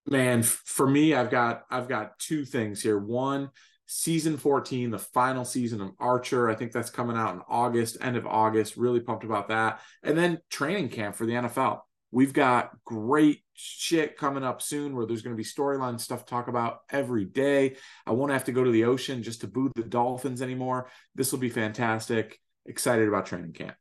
Man, 0.07 0.43
for 0.43 0.89
me, 0.89 1.15
I've 1.15 1.31
got 1.31 1.65
I've 1.71 1.89
got 1.89 2.19
two 2.19 2.45
things 2.45 2.83
here. 2.83 2.99
One, 2.99 3.51
season 3.87 4.37
14, 4.37 4.91
the 4.91 4.99
final 4.99 5.45
season 5.45 5.81
of 5.81 5.91
Archer. 5.99 6.49
I 6.49 6.55
think 6.55 6.73
that's 6.73 6.91
coming 6.91 7.17
out 7.17 7.35
in 7.35 7.43
August, 7.49 7.99
end 8.01 8.17
of 8.17 8.27
August. 8.27 8.77
Really 8.77 9.01
pumped 9.01 9.25
about 9.25 9.49
that. 9.49 9.81
And 10.03 10.17
then 10.17 10.39
training 10.51 10.89
camp 10.91 11.15
for 11.15 11.27
the 11.27 11.33
NFL. 11.33 11.81
We've 12.11 12.33
got 12.33 12.71
great 12.85 13.43
shit 13.61 14.17
coming 14.17 14.45
up 14.45 14.63
soon 14.63 14.95
where 14.95 15.05
there's 15.05 15.23
going 15.23 15.35
to 15.35 15.43
be 15.43 15.49
storyline 15.49 16.01
stuff 16.01 16.25
to 16.25 16.31
talk 16.31 16.47
about 16.47 16.81
every 16.91 17.25
day. 17.25 17.77
I 18.07 18.13
won't 18.13 18.31
have 18.31 18.45
to 18.45 18.53
go 18.53 18.63
to 18.63 18.71
the 18.71 18.85
ocean 18.85 19.23
just 19.23 19.41
to 19.41 19.49
boo 19.49 19.73
the 19.75 19.83
Dolphins 19.83 20.43
anymore. 20.43 20.89
This 21.17 21.33
will 21.33 21.41
be 21.41 21.49
fantastic. 21.49 22.39
Excited 22.67 23.09
about 23.09 23.27
training 23.27 23.53
camp. 23.53 23.75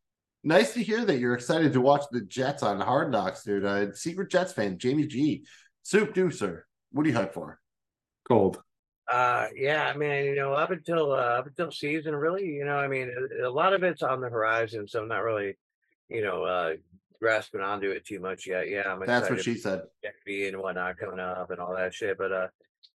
Nice 0.43 0.73
to 0.73 0.81
hear 0.81 1.05
that 1.05 1.19
you're 1.19 1.35
excited 1.35 1.73
to 1.73 1.81
watch 1.81 2.03
the 2.11 2.21
Jets 2.21 2.63
on 2.63 2.79
Hard 2.79 3.11
Knocks, 3.11 3.43
dude. 3.43 3.65
Uh, 3.65 3.93
secret 3.93 4.31
Jets 4.31 4.51
fan, 4.51 4.79
Jamie 4.79 5.05
G. 5.05 5.45
Soup 5.83 6.11
Deucer. 6.13 6.61
What 6.91 7.03
do 7.03 7.09
you 7.09 7.15
hype 7.15 7.33
for? 7.33 7.59
Cold. 8.27 8.61
Uh, 9.07 9.47
yeah, 9.55 9.91
I 9.93 9.95
mean, 9.95 10.25
you 10.25 10.35
know, 10.35 10.53
up 10.53 10.71
until 10.71 11.11
uh, 11.11 11.39
up 11.39 11.47
until 11.47 11.71
season, 11.71 12.15
really, 12.15 12.45
you 12.45 12.65
know, 12.65 12.77
I 12.77 12.87
mean, 12.87 13.11
a, 13.41 13.47
a 13.47 13.51
lot 13.51 13.73
of 13.73 13.83
it's 13.83 14.01
on 14.01 14.21
the 14.21 14.29
horizon, 14.29 14.87
so 14.87 15.01
I'm 15.01 15.07
not 15.07 15.23
really, 15.23 15.57
you 16.09 16.23
know, 16.23 16.43
uh, 16.43 16.73
grasping 17.19 17.61
onto 17.61 17.89
it 17.89 18.05
too 18.05 18.19
much 18.19 18.47
yet. 18.47 18.69
Yeah, 18.69 18.83
I'm 18.87 19.05
That's 19.05 19.29
what 19.29 19.43
she 19.43 19.55
said. 19.55 19.83
be 20.25 20.47
and 20.47 20.57
whatnot 20.57 20.97
coming 20.97 21.19
up 21.19 21.51
and 21.51 21.59
all 21.59 21.75
that 21.75 21.93
shit. 21.93 22.17
But 22.17 22.31
uh, 22.31 22.47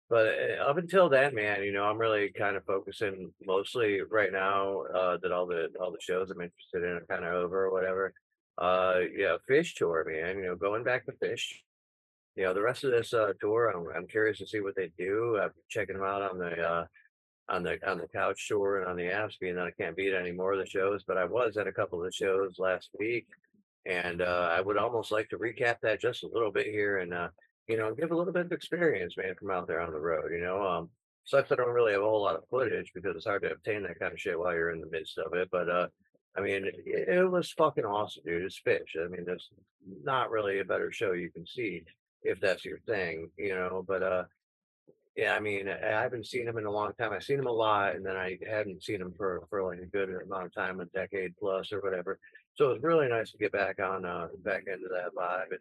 but 0.10 0.28
uh, 0.28 0.64
up 0.64 0.78
until 0.78 1.08
then, 1.08 1.36
man, 1.36 1.64
you 1.64 1.72
know, 1.72 1.84
I'm 1.84 2.00
really 2.00 2.32
kind 2.32 2.56
of 2.56 2.66
focusing 2.66 3.32
mostly 3.46 4.02
right 4.02 4.32
now 4.32 4.82
uh, 4.94 5.18
that 5.22 5.32
all 5.32 5.46
the 5.46 5.70
all 5.80 5.92
the 5.92 6.02
shows 6.02 6.32
I'm 6.32 6.42
interested 6.42 6.84
in 6.84 6.98
are 6.98 7.06
kind 7.10 7.26
of 7.26 7.34
over 7.34 7.66
or 7.66 7.72
whatever. 7.72 8.14
Uh, 8.58 9.02
yeah, 9.16 9.38
Phish 9.50 9.76
tour, 9.76 10.06
man. 10.10 10.38
You 10.38 10.46
know, 10.46 10.56
going 10.56 10.84
back 10.84 11.06
to 11.06 11.12
Phish. 11.14 11.44
You 12.36 12.46
know, 12.46 12.54
the 12.54 12.62
rest 12.62 12.84
of 12.84 12.92
this 12.92 13.14
uh, 13.14 13.34
tour, 13.40 13.70
I'm 13.70 13.86
I'm 13.96 14.08
curious 14.08 14.40
to 14.40 14.48
see 14.48 14.62
what 14.62 14.76
they 14.76 14.92
do. 14.98 15.40
I'm 15.42 15.52
checking 15.70 15.98
them 15.98 16.06
out 16.06 16.22
on 16.22 16.40
the 16.40 16.60
uh, 16.60 16.86
on 17.50 17.64
the 17.64 17.78
on 17.88 17.98
the 18.00 18.08
couch 18.08 18.48
tour 18.48 18.80
and 18.80 18.90
on 18.90 18.96
the 18.96 19.04
apps, 19.04 19.40
being 19.40 19.56
that 19.56 19.68
I 19.68 19.72
can't 19.72 19.96
beat 19.96 20.14
any 20.14 20.32
more 20.32 20.54
of 20.54 20.60
the 20.60 20.66
shows. 20.66 21.04
But 21.06 21.18
I 21.18 21.26
was 21.26 21.58
at 21.58 21.68
a 21.68 21.72
couple 21.72 22.00
of 22.00 22.06
the 22.06 22.12
shows 22.12 22.56
last 22.58 22.90
week 22.98 23.28
and 23.90 24.22
uh, 24.22 24.50
I 24.52 24.62
would 24.62 24.78
almost 24.78 25.12
like 25.12 25.30
to 25.30 25.38
recap 25.38 25.78
that 25.82 26.00
just 26.00 26.24
a 26.24 26.28
little 26.28 26.52
bit 26.52 26.68
here 26.68 27.00
and, 27.00 27.14
uh, 27.14 27.30
you 27.68 27.76
know, 27.76 27.94
give 27.94 28.12
a 28.12 28.16
little 28.16 28.34
bit 28.34 28.46
of 28.46 28.52
experience, 28.52 29.18
man, 29.18 29.34
from 29.36 29.50
out 29.50 29.68
there 29.68 29.82
on 29.82 29.92
the 29.92 30.00
road. 30.00 30.32
You 30.32 30.42
know, 30.42 30.66
um, 30.66 30.90
Sucks 31.26 31.52
I 31.52 31.56
don't 31.56 31.70
really 31.70 31.94
have 31.94 32.02
a 32.02 32.06
whole 32.06 32.22
lot 32.22 32.36
of 32.36 32.48
footage 32.50 32.92
because 32.94 33.16
it's 33.16 33.26
hard 33.26 33.44
to 33.44 33.52
obtain 33.52 33.84
that 33.84 34.00
kind 34.00 34.14
of 34.14 34.20
shit 34.20 34.38
while 34.40 34.54
you're 34.54 34.72
in 34.72 34.82
the 34.82 34.90
midst 34.90 35.18
of 35.18 35.34
it. 35.34 35.50
But 35.52 35.70
uh, 35.70 35.88
I 36.36 36.42
mean, 36.42 36.66
it, 36.66 37.08
it 37.08 37.30
was 37.30 37.52
fucking 37.52 37.86
awesome, 37.86 38.24
dude. 38.26 38.44
It's 38.44 38.62
Phish. 38.66 38.96
I 38.98 39.08
mean, 39.08 39.26
there's 39.26 39.50
not 40.04 40.32
really 40.32 40.60
a 40.60 40.66
better 40.66 40.92
show 40.92 41.12
you 41.14 41.32
can 41.32 41.46
see 41.46 41.84
if 42.24 42.40
that's 42.40 42.66
your 42.66 42.80
thing, 42.80 43.30
you 43.38 43.54
know. 43.54 43.84
But 43.88 44.04
uh, 44.04 44.24
yeah, 45.16 45.36
I 45.36 45.40
mean, 45.40 45.68
I 45.68 46.02
haven't 46.02 46.28
seen 46.28 46.48
him 46.48 46.58
in 46.58 46.66
a 46.66 46.72
long 46.72 46.94
time. 46.94 47.12
I've 47.14 47.24
seen 47.24 47.40
him 47.40 47.48
a 47.48 47.52
lot, 47.52 47.96
and 47.96 48.06
then 48.06 48.16
I 48.16 48.38
hadn't 48.50 48.84
seen 48.84 49.02
him 49.02 49.14
for 49.18 49.44
for 49.50 49.64
like 49.64 49.80
a 49.80 49.86
good 49.86 50.10
amount 50.10 50.46
of 50.46 50.54
time, 50.54 50.80
a 50.80 50.86
decade 50.86 51.36
plus 51.38 51.72
or 51.72 51.80
whatever. 51.82 52.20
So 52.60 52.72
it 52.72 52.74
was 52.74 52.84
really 52.84 53.08
nice 53.08 53.32
to 53.32 53.38
get 53.38 53.54
back 53.54 53.80
on, 53.80 54.04
uh, 54.04 54.28
back 54.44 54.66
into 54.68 54.90
that 54.90 55.16
vibe 55.16 55.52
and, 55.52 55.60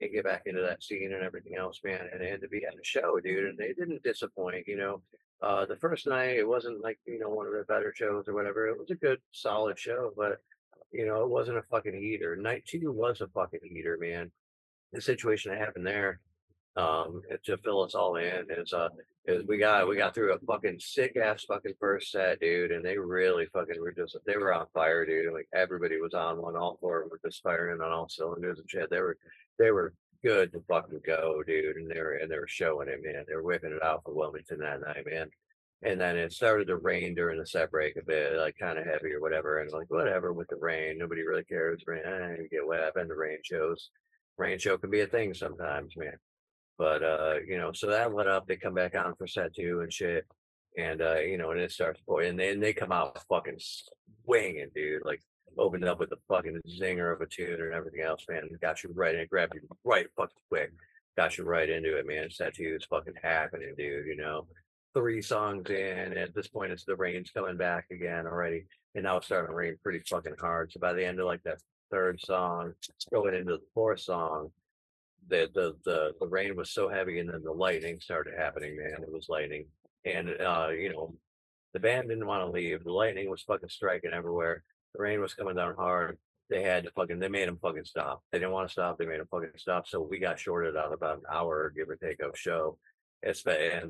and 0.00 0.12
get 0.12 0.24
back 0.24 0.42
into 0.46 0.60
that 0.60 0.82
scene 0.82 1.12
and 1.12 1.22
everything 1.22 1.54
else, 1.54 1.80
man. 1.84 2.08
And, 2.12 2.20
and 2.22 2.42
to 2.42 2.48
be 2.48 2.64
at 2.64 2.76
the 2.76 2.82
show, 2.82 3.20
dude, 3.20 3.50
and 3.50 3.56
they 3.56 3.68
didn't 3.72 4.02
disappoint. 4.02 4.66
You 4.66 4.76
know, 4.76 5.02
uh, 5.40 5.64
the 5.66 5.76
first 5.76 6.08
night 6.08 6.38
it 6.38 6.48
wasn't 6.48 6.82
like 6.82 6.98
you 7.06 7.20
know 7.20 7.28
one 7.28 7.46
of 7.46 7.52
their 7.52 7.66
better 7.66 7.94
shows 7.94 8.26
or 8.26 8.34
whatever. 8.34 8.66
It 8.66 8.76
was 8.76 8.90
a 8.90 8.96
good, 8.96 9.20
solid 9.30 9.78
show, 9.78 10.12
but 10.16 10.40
you 10.90 11.06
know, 11.06 11.22
it 11.22 11.28
wasn't 11.28 11.58
a 11.58 11.62
fucking 11.62 11.94
heater. 11.94 12.34
Night 12.34 12.64
two 12.66 12.90
was 12.90 13.20
a 13.20 13.28
fucking 13.28 13.60
heater, 13.62 13.96
man. 14.00 14.32
The 14.92 15.00
situation 15.00 15.52
that 15.52 15.60
happened 15.60 15.86
there 15.86 16.18
um 16.76 17.20
to 17.44 17.56
fill 17.58 17.82
us 17.82 17.94
all 17.94 18.16
in 18.16 18.46
is 18.56 18.72
uh 18.72 18.88
is 19.26 19.46
we 19.46 19.58
got 19.58 19.88
we 19.88 19.96
got 19.96 20.14
through 20.14 20.32
a 20.32 20.38
fucking 20.40 20.78
sick 20.80 21.16
ass 21.16 21.44
fucking 21.44 21.74
first 21.78 22.10
set 22.10 22.40
dude 22.40 22.70
and 22.70 22.84
they 22.84 22.96
really 22.96 23.46
fucking 23.52 23.80
were 23.80 23.92
just 23.92 24.16
they 24.26 24.36
were 24.36 24.52
on 24.52 24.66
fire 24.72 25.04
dude 25.04 25.32
like 25.32 25.48
everybody 25.54 26.00
was 26.00 26.14
on 26.14 26.40
one 26.40 26.56
all 26.56 26.78
four 26.80 27.06
were 27.10 27.20
just 27.24 27.42
firing 27.42 27.80
on 27.80 27.92
all 27.92 28.08
cylinders 28.08 28.58
and 28.58 28.70
shit. 28.70 28.88
They 28.90 29.00
were 29.00 29.18
they 29.58 29.70
were 29.70 29.94
good 30.24 30.52
to 30.52 30.62
fucking 30.68 31.00
go 31.06 31.42
dude 31.46 31.76
and 31.76 31.90
they 31.90 32.00
were 32.00 32.14
and 32.14 32.30
they 32.30 32.38
were 32.38 32.48
showing 32.48 32.88
it 32.88 33.00
man. 33.02 33.24
They 33.28 33.34
were 33.34 33.42
whipping 33.42 33.72
it 33.72 33.82
out 33.82 34.02
for 34.04 34.14
wilmington 34.14 34.58
that 34.60 34.80
night 34.80 35.04
man. 35.06 35.28
And 35.82 35.98
then 35.98 36.16
it 36.16 36.32
started 36.32 36.66
to 36.66 36.76
rain 36.76 37.14
during 37.14 37.38
the 37.38 37.46
set 37.46 37.70
break 37.70 37.96
a 37.96 38.04
bit 38.04 38.36
like 38.36 38.56
kind 38.58 38.78
of 38.78 38.84
heavy 38.84 39.12
or 39.12 39.20
whatever 39.20 39.58
and 39.58 39.70
like 39.70 39.90
whatever 39.90 40.32
with 40.32 40.48
the 40.48 40.56
rain 40.56 40.98
nobody 40.98 41.22
really 41.22 41.44
cares 41.44 41.82
rain 41.86 42.02
eh, 42.06 42.36
get 42.50 42.66
wet 42.66 42.80
up 42.80 42.94
the 42.94 43.14
rain 43.14 43.38
shows 43.42 43.90
rain 44.38 44.58
show 44.58 44.78
can 44.78 44.90
be 44.90 45.00
a 45.00 45.06
thing 45.06 45.34
sometimes 45.34 45.94
man 45.96 46.16
but 46.80 47.02
uh, 47.02 47.34
you 47.46 47.58
know, 47.58 47.72
so 47.74 47.88
that 47.88 48.10
went 48.10 48.30
up. 48.30 48.46
They 48.46 48.56
come 48.56 48.72
back 48.72 48.94
on 48.96 49.14
for 49.14 49.26
set 49.26 49.54
two 49.54 49.80
and 49.82 49.92
shit, 49.92 50.24
and 50.78 51.02
uh, 51.02 51.18
you 51.18 51.36
know, 51.36 51.50
and 51.50 51.60
it 51.60 51.70
starts 51.70 52.00
boy, 52.08 52.26
and 52.26 52.40
then 52.40 52.58
they 52.58 52.72
come 52.72 52.90
out 52.90 53.22
fucking 53.28 53.60
swinging, 54.24 54.70
dude. 54.74 55.02
Like 55.04 55.20
opened 55.58 55.84
up 55.84 56.00
with 56.00 56.10
a 56.12 56.16
fucking 56.26 56.58
zinger 56.66 57.12
of 57.12 57.20
a 57.20 57.26
tune 57.26 57.60
and 57.60 57.74
everything 57.74 58.00
else, 58.00 58.24
man. 58.30 58.48
Got 58.62 58.82
you 58.82 58.92
right 58.94 59.14
in, 59.14 59.26
grabbed 59.26 59.56
you 59.56 59.60
right 59.84 60.06
fucking 60.16 60.38
quick, 60.48 60.72
got 61.18 61.36
you 61.36 61.44
right 61.44 61.68
into 61.68 61.98
it, 61.98 62.06
man. 62.06 62.30
Set 62.30 62.54
two 62.54 62.78
is 62.80 62.86
fucking 62.86 63.12
happening, 63.22 63.74
dude. 63.76 64.06
You 64.06 64.16
know, 64.16 64.46
three 64.94 65.20
songs 65.20 65.68
in. 65.68 66.16
At 66.16 66.34
this 66.34 66.48
point, 66.48 66.72
it's 66.72 66.86
the 66.86 66.96
rain's 66.96 67.30
coming 67.30 67.58
back 67.58 67.88
again 67.90 68.26
already, 68.26 68.64
and 68.94 69.04
now 69.04 69.18
it's 69.18 69.26
starting 69.26 69.50
to 69.50 69.54
rain 69.54 69.76
pretty 69.82 70.00
fucking 70.08 70.36
hard. 70.40 70.72
So 70.72 70.80
by 70.80 70.94
the 70.94 71.04
end 71.04 71.20
of 71.20 71.26
like 71.26 71.42
that 71.42 71.58
third 71.90 72.22
song, 72.24 72.72
going 73.12 73.34
into 73.34 73.52
the 73.52 73.62
fourth 73.74 74.00
song 74.00 74.50
the 75.28 75.50
the 75.54 75.74
the 75.84 76.12
the 76.20 76.26
rain 76.26 76.56
was 76.56 76.70
so 76.70 76.88
heavy 76.88 77.18
and 77.18 77.28
then 77.28 77.42
the 77.42 77.52
lightning 77.52 77.98
started 78.00 78.34
happening, 78.36 78.76
man. 78.76 79.02
It 79.02 79.12
was 79.12 79.28
lightning. 79.28 79.66
And 80.04 80.30
uh, 80.40 80.68
you 80.70 80.92
know, 80.92 81.14
the 81.72 81.80
band 81.80 82.08
didn't 82.08 82.26
want 82.26 82.44
to 82.44 82.50
leave. 82.50 82.84
The 82.84 82.92
lightning 82.92 83.30
was 83.30 83.42
fucking 83.42 83.68
striking 83.68 84.12
everywhere. 84.12 84.62
The 84.94 85.02
rain 85.02 85.20
was 85.20 85.34
coming 85.34 85.56
down 85.56 85.74
hard. 85.76 86.18
They 86.48 86.62
had 86.62 86.84
to 86.84 86.90
fucking 86.90 87.20
they 87.20 87.28
made 87.28 87.48
them 87.48 87.58
fucking 87.62 87.84
stop. 87.84 88.22
They 88.32 88.38
didn't 88.38 88.52
want 88.52 88.68
to 88.68 88.72
stop, 88.72 88.98
they 88.98 89.06
made 89.06 89.20
them 89.20 89.28
fucking 89.30 89.50
stop. 89.56 89.86
So 89.86 90.00
we 90.00 90.18
got 90.18 90.38
shorted 90.38 90.76
out 90.76 90.92
about 90.92 91.18
an 91.18 91.24
hour, 91.32 91.72
give 91.76 91.88
or 91.88 91.96
take, 91.96 92.20
of 92.20 92.36
show. 92.36 92.76
And 93.22 93.34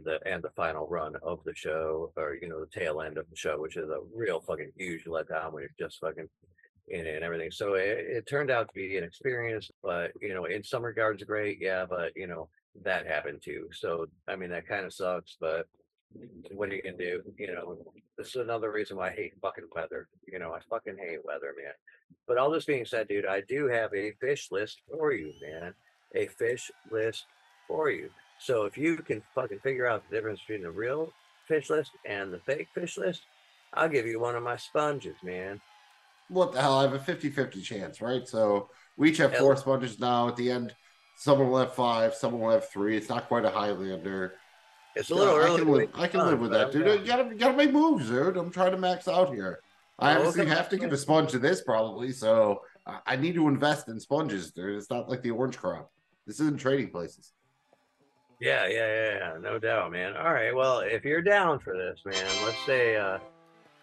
the 0.04 0.18
and 0.26 0.42
the 0.42 0.50
final 0.56 0.88
run 0.88 1.14
of 1.22 1.38
the 1.44 1.54
show, 1.54 2.12
or 2.16 2.36
you 2.42 2.48
know, 2.48 2.60
the 2.60 2.80
tail 2.80 3.00
end 3.00 3.16
of 3.16 3.30
the 3.30 3.36
show, 3.36 3.60
which 3.60 3.76
is 3.76 3.88
a 3.88 4.00
real 4.14 4.40
fucking 4.40 4.72
huge 4.76 5.04
letdown 5.04 5.52
when 5.52 5.62
you're 5.62 5.88
just 5.88 6.00
fucking 6.00 6.28
it 6.90 7.14
and 7.14 7.24
everything. 7.24 7.50
So 7.50 7.74
it, 7.74 7.98
it 7.98 8.26
turned 8.26 8.50
out 8.50 8.68
to 8.68 8.74
be 8.74 8.96
an 8.96 9.04
experience, 9.04 9.70
but 9.82 10.12
you 10.20 10.34
know, 10.34 10.44
in 10.44 10.62
some 10.62 10.84
regards, 10.84 11.22
great, 11.22 11.58
yeah. 11.60 11.86
But 11.88 12.12
you 12.16 12.26
know, 12.26 12.48
that 12.82 13.06
happened 13.06 13.42
too. 13.42 13.68
So 13.72 14.06
I 14.28 14.36
mean, 14.36 14.50
that 14.50 14.68
kind 14.68 14.84
of 14.84 14.92
sucks. 14.92 15.36
But 15.40 15.66
what 16.52 16.68
are 16.70 16.74
you 16.74 16.82
gonna 16.82 16.96
do? 16.96 17.22
You 17.38 17.54
know, 17.54 17.78
this 18.18 18.28
is 18.28 18.36
another 18.36 18.72
reason 18.72 18.96
why 18.96 19.08
I 19.08 19.14
hate 19.14 19.34
fucking 19.40 19.68
weather. 19.74 20.08
You 20.26 20.38
know, 20.38 20.52
I 20.52 20.58
fucking 20.68 20.96
hate 20.98 21.24
weather, 21.24 21.54
man. 21.56 21.72
But 22.26 22.38
all 22.38 22.50
this 22.50 22.64
being 22.64 22.84
said, 22.84 23.08
dude, 23.08 23.26
I 23.26 23.42
do 23.48 23.66
have 23.68 23.92
a 23.94 24.12
Phish 24.22 24.50
list 24.50 24.82
for 24.90 25.12
you, 25.12 25.32
man. 25.40 25.74
A 26.14 26.26
Phish 26.26 26.70
list 26.90 27.24
for 27.68 27.90
you. 27.90 28.10
So 28.40 28.64
if 28.64 28.76
you 28.76 28.96
can 28.96 29.22
fucking 29.34 29.60
figure 29.60 29.86
out 29.86 30.02
the 30.08 30.16
difference 30.16 30.40
between 30.40 30.62
the 30.62 30.70
real 30.70 31.12
Phish 31.48 31.70
list 31.70 31.92
and 32.04 32.32
the 32.32 32.40
fake 32.40 32.68
Phish 32.76 32.98
list, 32.98 33.22
I'll 33.74 33.88
give 33.88 34.06
you 34.06 34.18
one 34.18 34.34
of 34.34 34.42
my 34.42 34.56
sponges, 34.56 35.16
man 35.22 35.60
what 36.30 36.52
the 36.52 36.60
hell? 36.60 36.78
I 36.78 36.82
have 36.82 36.94
a 36.94 36.98
50 36.98 37.30
50 37.30 37.60
chance, 37.60 38.00
right? 38.00 38.26
So 38.26 38.70
we 38.96 39.10
each 39.10 39.18
have 39.18 39.36
four 39.36 39.56
sponges 39.56 39.98
now. 39.98 40.28
At 40.28 40.36
the 40.36 40.50
end, 40.50 40.74
someone 41.16 41.50
will 41.50 41.58
have 41.58 41.74
five, 41.74 42.14
someone 42.14 42.40
will 42.42 42.50
have 42.50 42.68
three. 42.70 42.96
It's 42.96 43.08
not 43.08 43.28
quite 43.28 43.44
a 43.44 43.50
Highlander. 43.50 44.34
It's 44.96 45.10
a 45.10 45.14
Yeah, 45.14 45.20
little 45.20 45.34
I 45.34 45.38
early. 45.38 45.56
can 45.58 45.66
to 45.66 45.72
live. 45.72 45.90
I 45.94 46.06
can 46.08 46.20
fun, 46.20 46.28
live 46.30 46.40
with 46.40 46.50
that, 46.52 46.72
dude. 46.72 46.84
down. 46.84 46.98
You 47.00 47.04
gotta, 47.06 47.24
you 47.24 47.34
gotta 47.34 47.56
make 47.56 47.72
moves, 47.72 48.08
dude. 48.08 48.36
I'm 48.36 48.50
trying 48.50 48.72
to 48.72 48.78
max 48.78 49.06
out 49.08 49.32
here. 49.34 49.60
I 49.98 50.14
Oh, 50.14 50.18
obviously 50.18 50.46
have 50.46 50.68
to 50.70 50.78
give 50.78 50.92
a 50.92 50.96
sponge 50.96 51.30
to 51.32 51.38
this 51.38 51.62
probably, 51.62 52.10
so 52.12 52.62
I- 52.86 53.00
I 53.06 53.16
need 53.16 53.34
to 53.34 53.48
invest 53.48 53.88
in 53.88 54.00
sponges, 54.00 54.50
dude. 54.50 54.76
It's 54.76 54.90
not 54.90 55.08
like 55.08 55.22
the 55.22 55.30
orange 55.30 55.58
crop. 55.58 55.90
This 56.26 56.40
isn't 56.40 56.58
trading 56.58 56.90
places. 56.90 57.32
Yeah, 58.40 58.66
yeah, 58.66 58.86
yeah, 58.86 59.14
yeah, 59.18 59.38
no 59.40 59.58
doubt, 59.58 59.92
man. 59.92 60.16
All 60.16 60.32
right, 60.32 60.54
well, 60.54 60.78
if 60.80 61.04
you're 61.04 61.20
down 61.20 61.58
for 61.60 61.76
this, 61.76 62.00
man, 62.06 62.26
let's 62.46 62.58
say, 62.64 62.96
uh, 62.96 63.18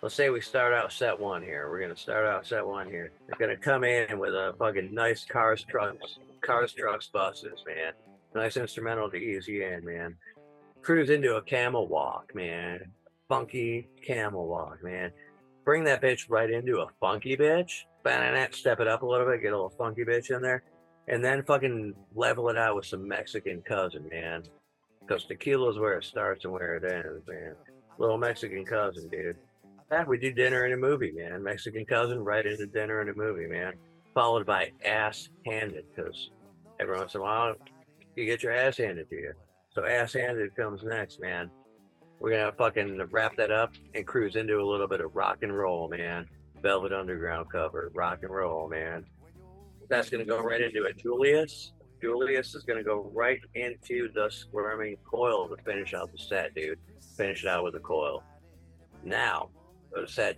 let's 0.01 0.15
say 0.15 0.29
we 0.29 0.41
start 0.41 0.73
out 0.73 0.91
set 0.91 1.19
one 1.19 1.41
here. 1.41 1.69
We're 1.69 1.81
gonna 1.81 1.95
start 1.95 2.25
out 2.25 2.45
set 2.45 2.65
one 2.65 2.87
here. 2.87 3.11
We're 3.27 3.37
gonna 3.37 3.57
come 3.57 3.83
in 3.83 4.19
with 4.19 4.33
a 4.33 4.53
fucking 4.59 4.93
nice 4.93 5.25
cars, 5.25 5.63
trucks, 5.63 6.19
cars, 6.41 6.73
trucks, 6.73 7.07
buses, 7.07 7.63
man. 7.65 7.93
Nice 8.35 8.57
instrumental 8.57 9.09
to 9.09 9.17
ease 9.17 9.47
in, 9.47 9.81
man. 9.83 10.15
Cruise 10.81 11.09
into 11.09 11.35
a 11.35 11.41
camel 11.41 11.87
walk, 11.87 12.33
man. 12.35 12.91
Funky 13.27 13.87
camel 14.05 14.47
walk, 14.47 14.83
man. 14.83 15.11
Bring 15.65 15.83
that 15.85 16.01
bitch 16.01 16.29
right 16.29 16.49
into 16.49 16.79
a 16.79 16.87
funky 16.99 17.35
bitch. 17.35 17.83
Ba-na-na, 18.03 18.47
Step 18.51 18.79
it 18.79 18.87
up 18.87 19.01
a 19.01 19.05
little 19.05 19.25
bit, 19.25 19.41
get 19.41 19.51
a 19.51 19.55
little 19.55 19.73
funky 19.77 20.05
bitch 20.05 20.33
in 20.33 20.41
there 20.41 20.63
and 21.07 21.23
then 21.23 21.43
fucking 21.43 21.93
level 22.15 22.49
it 22.49 22.57
out 22.57 22.75
with 22.75 22.85
some 22.85 23.07
Mexican 23.07 23.61
cousin, 23.61 24.07
man. 24.09 24.43
Because 25.01 25.25
tequila's 25.25 25.79
where 25.79 25.97
it 25.97 26.03
starts 26.03 26.43
and 26.43 26.53
where 26.53 26.75
it 26.75 26.83
ends, 26.83 27.25
man. 27.27 27.55
Little 27.97 28.17
Mexican 28.17 28.65
cousin, 28.65 29.07
dude. 29.07 29.37
That 29.89 30.07
we 30.07 30.17
do 30.17 30.31
dinner 30.33 30.65
and 30.65 30.73
a 30.73 30.77
movie, 30.77 31.11
man. 31.11 31.43
Mexican 31.43 31.85
cousin 31.85 32.23
right 32.23 32.45
into 32.45 32.67
dinner 32.67 33.01
and 33.01 33.09
a 33.09 33.15
movie, 33.15 33.47
man. 33.47 33.73
Followed 34.13 34.45
by 34.45 34.71
ass 34.83 35.29
handed, 35.45 35.85
because 35.95 36.31
every 36.79 36.97
once 36.97 37.15
in 37.15 37.21
a 37.21 37.23
while 37.23 37.55
you 38.15 38.25
get 38.25 38.43
your 38.43 38.51
ass 38.51 38.77
handed 38.77 39.09
to 39.09 39.15
you. 39.15 39.33
So 39.73 39.85
ass 39.85 40.13
handed 40.13 40.55
comes 40.55 40.83
next, 40.83 41.21
man. 41.21 41.49
We're 42.19 42.31
gonna 42.31 42.51
fucking 42.51 42.99
wrap 43.11 43.37
that 43.37 43.51
up 43.51 43.73
and 43.93 44.05
cruise 44.05 44.35
into 44.35 44.59
a 44.59 44.65
little 44.65 44.87
bit 44.87 45.01
of 45.01 45.15
rock 45.15 45.39
and 45.43 45.55
roll, 45.55 45.87
man. 45.87 46.27
Velvet 46.61 46.91
Underground 46.91 47.51
cover, 47.51 47.91
rock 47.93 48.19
and 48.23 48.31
roll, 48.31 48.67
man 48.67 49.05
that's 49.89 50.09
to 50.09 50.23
go 50.25 50.39
right 50.39 50.61
into 50.61 50.83
it. 50.83 50.97
Julius, 50.97 51.71
Julius 52.01 52.55
is 52.55 52.63
going 52.63 52.77
to 52.77 52.83
go 52.83 53.09
right 53.13 53.39
into 53.55 54.11
the 54.13 54.29
squirming 54.29 54.97
coil 55.09 55.47
to 55.47 55.55
finish 55.63 55.93
out 55.93 56.11
the 56.11 56.17
set, 56.17 56.53
dude. 56.55 56.79
Finish 57.15 57.43
it 57.43 57.49
out 57.49 57.63
with 57.63 57.75
a 57.75 57.79
coil. 57.79 58.23
Now, 59.03 59.49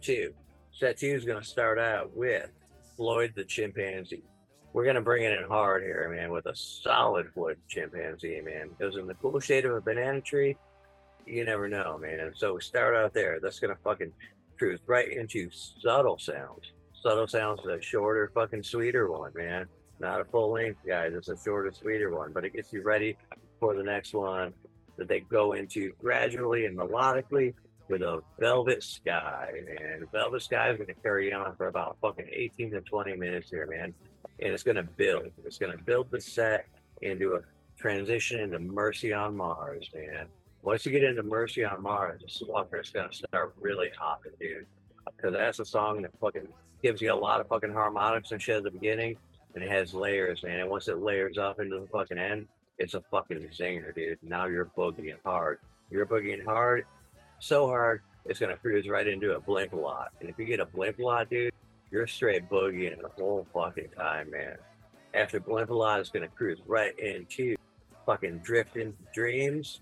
two. 0.01 0.33
Set 0.71 0.97
two 0.97 1.07
is 1.07 1.25
going 1.25 1.41
to 1.41 1.47
start 1.47 1.79
out 1.79 2.15
with 2.15 2.49
Floyd 2.95 3.33
the 3.35 3.43
chimpanzee. 3.43 4.23
We're 4.73 4.83
going 4.83 4.95
to 4.95 5.01
bring 5.01 5.23
it 5.23 5.37
in 5.37 5.47
hard 5.47 5.83
here, 5.83 6.13
man, 6.15 6.31
with 6.31 6.45
a 6.45 6.55
solid 6.55 7.27
wood 7.35 7.57
chimpanzee, 7.67 8.41
man. 8.41 8.69
Goes 8.79 8.97
in 8.97 9.07
the 9.07 9.15
cool 9.15 9.39
shade 9.39 9.65
of 9.65 9.75
a 9.75 9.81
banana 9.81 10.21
tree. 10.21 10.55
You 11.25 11.43
never 11.43 11.67
know, 11.67 11.97
man. 11.97 12.31
So 12.35 12.55
we 12.55 12.61
start 12.61 12.95
out 12.95 13.13
there. 13.13 13.39
That's 13.41 13.59
going 13.59 13.75
to 13.75 13.81
fucking 13.83 14.11
cruise 14.57 14.79
right 14.87 15.11
into 15.11 15.49
subtle 15.51 16.17
sounds 16.19 16.71
subtle 17.01 17.27
sounds 17.27 17.65
a 17.65 17.81
shorter, 17.81 18.31
fucking 18.33 18.63
sweeter 18.63 19.11
one, 19.11 19.31
man. 19.35 19.65
Not 19.99 20.21
a 20.21 20.25
full 20.25 20.51
length, 20.51 20.79
guys. 20.87 21.13
It's 21.13 21.29
a 21.29 21.37
shorter, 21.37 21.71
sweeter 21.71 22.13
one, 22.15 22.31
but 22.33 22.45
it 22.45 22.53
gets 22.53 22.71
you 22.71 22.83
ready 22.83 23.17
for 23.59 23.73
the 23.73 23.83
next 23.83 24.13
one 24.13 24.53
that 24.97 25.07
they 25.07 25.21
go 25.21 25.53
into 25.53 25.93
gradually 25.99 26.65
and 26.65 26.77
melodically 26.77 27.53
with 27.89 28.01
a 28.01 28.21
velvet 28.39 28.83
sky, 28.83 29.49
man. 29.65 30.05
Velvet 30.11 30.41
sky 30.41 30.69
is 30.69 30.77
going 30.77 30.87
to 30.87 30.93
carry 30.93 31.33
on 31.33 31.55
for 31.55 31.67
about 31.67 31.97
fucking 32.01 32.27
18 32.31 32.71
to 32.71 32.81
20 32.81 33.15
minutes 33.17 33.49
here, 33.49 33.67
man. 33.67 33.93
And 34.39 34.53
it's 34.53 34.63
going 34.63 34.77
to 34.77 34.83
build. 34.83 35.31
It's 35.45 35.57
going 35.57 35.77
to 35.77 35.83
build 35.83 36.11
the 36.11 36.21
set 36.21 36.67
into 37.01 37.35
a 37.35 37.39
transition 37.77 38.39
into 38.39 38.59
Mercy 38.59 39.13
on 39.13 39.35
Mars, 39.35 39.89
man. 39.93 40.27
Once 40.61 40.85
you 40.85 40.91
get 40.91 41.03
into 41.03 41.23
Mercy 41.23 41.63
on 41.63 41.81
Mars, 41.81 42.21
the 42.39 42.45
Walker 42.45 42.79
is 42.79 42.89
going 42.89 43.09
to 43.09 43.15
start 43.15 43.53
really 43.59 43.89
hopping, 43.97 44.33
dude. 44.39 44.65
Because 45.15 45.33
that's 45.33 45.59
a 45.59 45.65
song 45.65 46.01
that 46.03 46.11
fucking 46.19 46.47
gives 46.83 47.01
you 47.01 47.13
a 47.13 47.15
lot 47.15 47.39
of 47.39 47.47
fucking 47.47 47.73
harmonics 47.73 48.31
and 48.31 48.41
shit 48.41 48.57
at 48.57 48.63
the 48.63 48.71
beginning, 48.71 49.17
and 49.55 49.63
it 49.63 49.69
has 49.69 49.93
layers, 49.93 50.43
man. 50.43 50.59
And 50.59 50.69
once 50.69 50.87
it 50.87 50.99
layers 50.99 51.37
up 51.37 51.59
into 51.59 51.79
the 51.79 51.87
fucking 51.87 52.17
end, 52.17 52.47
it's 52.77 52.93
a 52.93 53.01
fucking 53.11 53.49
zinger, 53.49 53.93
dude. 53.95 54.19
Now 54.21 54.45
you're 54.45 54.69
boogieing 54.77 55.17
hard. 55.25 55.59
You're 55.89 56.05
boogieing 56.05 56.45
hard, 56.45 56.85
so 57.39 57.67
hard, 57.67 58.01
it's 58.25 58.39
going 58.39 58.51
to 58.51 58.57
cruise 58.57 58.87
right 58.87 59.07
into 59.07 59.35
a 59.35 59.39
blink 59.39 59.73
lot. 59.73 60.11
And 60.19 60.29
if 60.29 60.37
you 60.37 60.45
get 60.45 60.59
a 60.59 60.65
blink 60.65 60.99
lot, 60.99 61.29
dude, 61.29 61.53
you're 61.91 62.07
straight 62.07 62.49
boogieing 62.49 63.01
the 63.01 63.09
whole 63.17 63.47
fucking 63.53 63.89
time, 63.97 64.29
man. 64.29 64.57
After 65.13 65.39
blink 65.39 65.69
lot, 65.69 65.99
it's 65.99 66.09
going 66.09 66.27
to 66.27 66.35
cruise 66.35 66.59
right 66.67 66.97
into 66.99 67.55
fucking 68.05 68.39
drifting 68.39 68.93
dreams. 69.13 69.81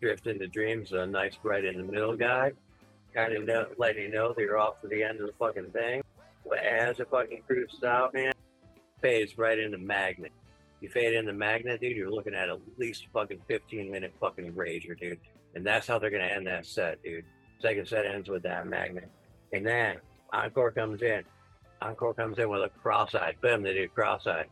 Drifting 0.00 0.38
to 0.40 0.46
dreams, 0.46 0.92
a 0.92 1.06
nice 1.06 1.38
right 1.42 1.64
in 1.64 1.78
the 1.78 1.82
middle 1.82 2.16
guy. 2.16 2.52
Kind 3.14 3.32
of 3.32 3.44
know, 3.44 3.66
letting 3.78 4.02
you 4.02 4.10
know 4.10 4.34
that 4.34 4.42
you're 4.42 4.58
off 4.58 4.82
to 4.82 4.88
the 4.88 5.02
end 5.02 5.20
of 5.20 5.26
the 5.26 5.32
fucking 5.38 5.70
thing. 5.70 6.02
But 6.46 6.58
as 6.58 7.00
it 7.00 7.08
fucking 7.10 7.42
cruises 7.46 7.82
out, 7.82 8.12
man, 8.12 8.32
fades 9.00 9.38
right 9.38 9.58
into 9.58 9.78
magnet. 9.78 10.32
You 10.82 10.90
fade 10.90 11.14
into 11.14 11.32
magnet, 11.32 11.80
dude, 11.80 11.96
you're 11.96 12.10
looking 12.10 12.34
at 12.34 12.50
at 12.50 12.58
least 12.76 13.06
fucking 13.12 13.40
15 13.48 13.90
minute 13.90 14.12
fucking 14.20 14.52
rager, 14.52 14.98
dude. 14.98 15.18
And 15.56 15.64
that's 15.64 15.86
how 15.86 15.98
they're 15.98 16.10
gonna 16.10 16.24
end 16.24 16.46
that 16.46 16.66
set, 16.66 17.02
dude. 17.02 17.24
Second 17.60 17.88
set 17.88 18.04
ends 18.04 18.28
with 18.28 18.42
that 18.42 18.66
magnet. 18.66 19.10
And 19.54 19.66
then 19.66 19.96
Encore 20.32 20.70
comes 20.70 21.00
in. 21.00 21.22
Encore 21.80 22.12
comes 22.12 22.38
in 22.38 22.50
with 22.50 22.60
a 22.62 22.68
cross-eyed. 22.68 23.36
Boom, 23.40 23.62
they 23.62 23.72
do 23.72 23.88
cross-eyed. 23.88 24.48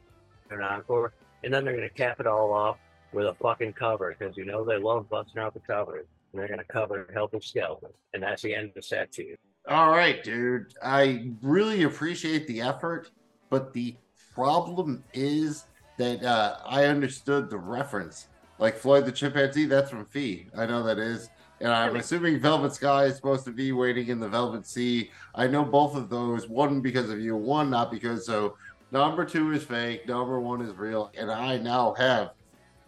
An 0.51 0.63
encore. 0.63 1.13
And 1.43 1.53
then 1.53 1.63
they're 1.63 1.75
gonna 1.75 1.91
cap 1.91 2.21
it 2.21 2.27
all 2.27 2.55
off 2.55 2.79
with 3.13 3.27
a 3.27 3.35
fucking 3.35 3.75
cover 3.75 4.17
because 4.19 4.35
you 4.37 4.47
know 4.47 4.65
they 4.65 4.79
love 4.79 5.11
busting 5.11 5.41
out 5.41 5.53
the 5.53 5.61
covers. 5.61 6.07
And 6.33 6.41
they're 6.41 6.49
gonna 6.49 6.65
cover 6.65 7.07
Helter 7.13 7.43
Skelter. 7.43 7.91
And 8.15 8.23
that's 8.23 8.41
the 8.41 8.55
end 8.55 8.71
of 8.71 8.75
the 8.75 8.83
set, 8.83 9.13
too. 9.13 9.37
All 9.69 9.91
right, 9.91 10.25
dude. 10.25 10.73
I 10.83 11.33
really 11.43 11.83
appreciate 11.83 12.47
the 12.47 12.63
effort, 12.63 13.11
but 13.51 13.75
the 13.75 13.95
problem 14.35 15.05
is 15.13 15.67
that 15.99 16.23
uh, 16.23 16.57
I 16.65 16.87
understood 16.87 17.51
the 17.51 17.59
reference. 17.59 18.29
Like 18.59 18.77
Floyd 18.77 19.05
the 19.05 19.13
chimpanzee, 19.13 19.67
that's 19.67 19.91
from 19.91 20.07
Fee. 20.07 20.49
I 20.57 20.67
know 20.67 20.83
that 20.85 20.99
is. 20.99 21.29
And 21.61 21.73
I'm 21.73 21.97
assuming 21.97 22.41
Velvet 22.41 22.75
Sky 22.75 23.05
is 23.05 23.17
supposed 23.17 23.45
to 23.45 23.53
be 23.53 23.73
wading 23.73 24.09
in 24.09 24.21
the 24.21 24.29
Velvet 24.29 24.67
Sea. 24.67 25.11
I 25.35 25.47
know 25.47 25.65
both 25.65 25.97
of 25.97 26.09
those. 26.09 26.49
One 26.49 26.81
because 26.81 27.11
of 27.11 27.21
you, 27.21 27.37
one 27.37 27.71
not 27.71 27.91
because 27.91 28.27
so. 28.27 28.57
Number 28.93 29.25
two 29.25 29.53
is 29.53 29.65
fake. 29.65 30.07
Number 30.07 30.41
one 30.41 30.63
is 30.63 30.75
real. 30.77 31.11
And 31.17 31.31
I 31.31 31.57
now 31.59 31.95
have 31.95 32.31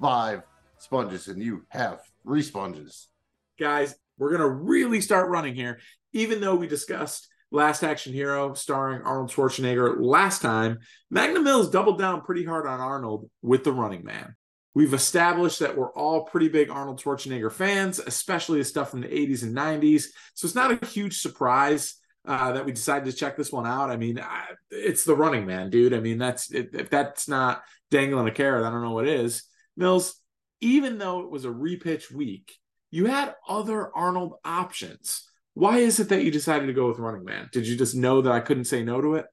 five 0.00 0.42
sponges, 0.78 1.28
and 1.28 1.42
you 1.42 1.64
have 1.70 2.00
three 2.22 2.42
sponges. 2.42 3.08
Guys, 3.58 3.94
we're 4.18 4.30
going 4.30 4.40
to 4.40 4.48
really 4.48 5.00
start 5.00 5.30
running 5.30 5.54
here. 5.54 5.80
Even 6.12 6.40
though 6.40 6.54
we 6.54 6.66
discussed 6.66 7.28
Last 7.50 7.82
Action 7.82 8.12
Hero 8.12 8.54
starring 8.54 9.02
Arnold 9.02 9.30
Schwarzenegger 9.30 9.96
last 9.98 10.42
time, 10.42 10.78
Magnum 11.10 11.44
Mills 11.44 11.70
doubled 11.70 11.98
down 11.98 12.22
pretty 12.22 12.44
hard 12.44 12.66
on 12.66 12.80
Arnold 12.80 13.30
with 13.42 13.64
The 13.64 13.72
Running 13.72 14.04
Man. 14.04 14.34
We've 14.76 14.92
established 14.92 15.60
that 15.60 15.74
we're 15.74 15.90
all 15.94 16.24
pretty 16.24 16.50
big 16.50 16.68
Arnold 16.68 17.00
Schwarzenegger 17.00 17.50
fans, 17.50 17.98
especially 17.98 18.58
the 18.58 18.64
stuff 18.66 18.90
from 18.90 19.00
the 19.00 19.08
80s 19.08 19.42
and 19.42 19.56
90s. 19.56 20.08
So 20.34 20.44
it's 20.44 20.54
not 20.54 20.70
a 20.70 20.84
huge 20.84 21.22
surprise 21.22 21.94
uh, 22.26 22.52
that 22.52 22.66
we 22.66 22.72
decided 22.72 23.06
to 23.06 23.16
check 23.16 23.38
this 23.38 23.50
one 23.50 23.66
out. 23.66 23.88
I 23.88 23.96
mean, 23.96 24.20
I, 24.20 24.48
it's 24.70 25.04
The 25.04 25.16
Running 25.16 25.46
Man, 25.46 25.70
dude. 25.70 25.94
I 25.94 26.00
mean, 26.00 26.18
that's 26.18 26.52
if 26.52 26.90
that's 26.90 27.26
not 27.26 27.62
dangling 27.90 28.28
a 28.28 28.30
carrot, 28.30 28.66
I 28.66 28.70
don't 28.70 28.82
know 28.82 28.90
what 28.90 29.08
is. 29.08 29.44
Mills, 29.78 30.14
even 30.60 30.98
though 30.98 31.20
it 31.20 31.30
was 31.30 31.46
a 31.46 31.48
repitch 31.48 32.12
week, 32.12 32.54
you 32.90 33.06
had 33.06 33.34
other 33.48 33.90
Arnold 33.96 34.34
options. 34.44 35.26
Why 35.54 35.78
is 35.78 36.00
it 36.00 36.10
that 36.10 36.22
you 36.22 36.30
decided 36.30 36.66
to 36.66 36.74
go 36.74 36.88
with 36.88 36.98
Running 36.98 37.24
Man? 37.24 37.48
Did 37.50 37.66
you 37.66 37.78
just 37.78 37.94
know 37.94 38.20
that 38.20 38.32
I 38.32 38.40
couldn't 38.40 38.64
say 38.64 38.84
no 38.84 39.00
to 39.00 39.14
it? 39.14 39.24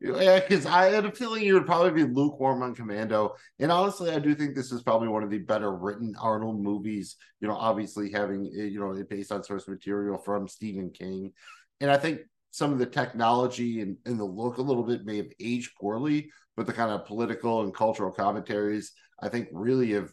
Yeah, 0.00 0.40
because 0.40 0.66
I 0.66 0.90
had 0.90 1.06
a 1.06 1.10
feeling 1.10 1.42
you 1.42 1.54
would 1.54 1.64
probably 1.64 2.04
be 2.04 2.12
lukewarm 2.12 2.62
on 2.62 2.74
Commando. 2.74 3.34
And 3.58 3.72
honestly, 3.72 4.10
I 4.10 4.18
do 4.18 4.34
think 4.34 4.54
this 4.54 4.70
is 4.70 4.82
probably 4.82 5.08
one 5.08 5.22
of 5.22 5.30
the 5.30 5.38
better 5.38 5.74
written 5.74 6.14
Arnold 6.20 6.60
movies. 6.60 7.16
You 7.40 7.48
know, 7.48 7.54
obviously 7.56 8.10
having 8.12 8.52
eh, 8.58 8.64
you 8.64 8.78
know 8.78 8.92
it 8.92 9.08
based 9.08 9.32
on 9.32 9.42
source 9.42 9.66
material 9.66 10.18
from 10.18 10.48
Stephen 10.48 10.90
King, 10.90 11.32
and 11.80 11.90
I 11.90 11.96
think 11.96 12.20
some 12.50 12.72
of 12.72 12.78
the 12.78 12.86
technology 12.86 13.80
and, 13.80 13.96
and 14.04 14.18
the 14.20 14.24
look 14.24 14.58
a 14.58 14.62
little 14.62 14.82
bit 14.82 15.04
may 15.06 15.16
have 15.16 15.32
aged 15.40 15.72
poorly, 15.80 16.30
but 16.56 16.66
the 16.66 16.72
kind 16.72 16.90
of 16.90 17.06
political 17.06 17.62
and 17.62 17.74
cultural 17.74 18.12
commentaries 18.12 18.92
I 19.20 19.30
think 19.30 19.48
really 19.50 19.92
have 19.92 20.12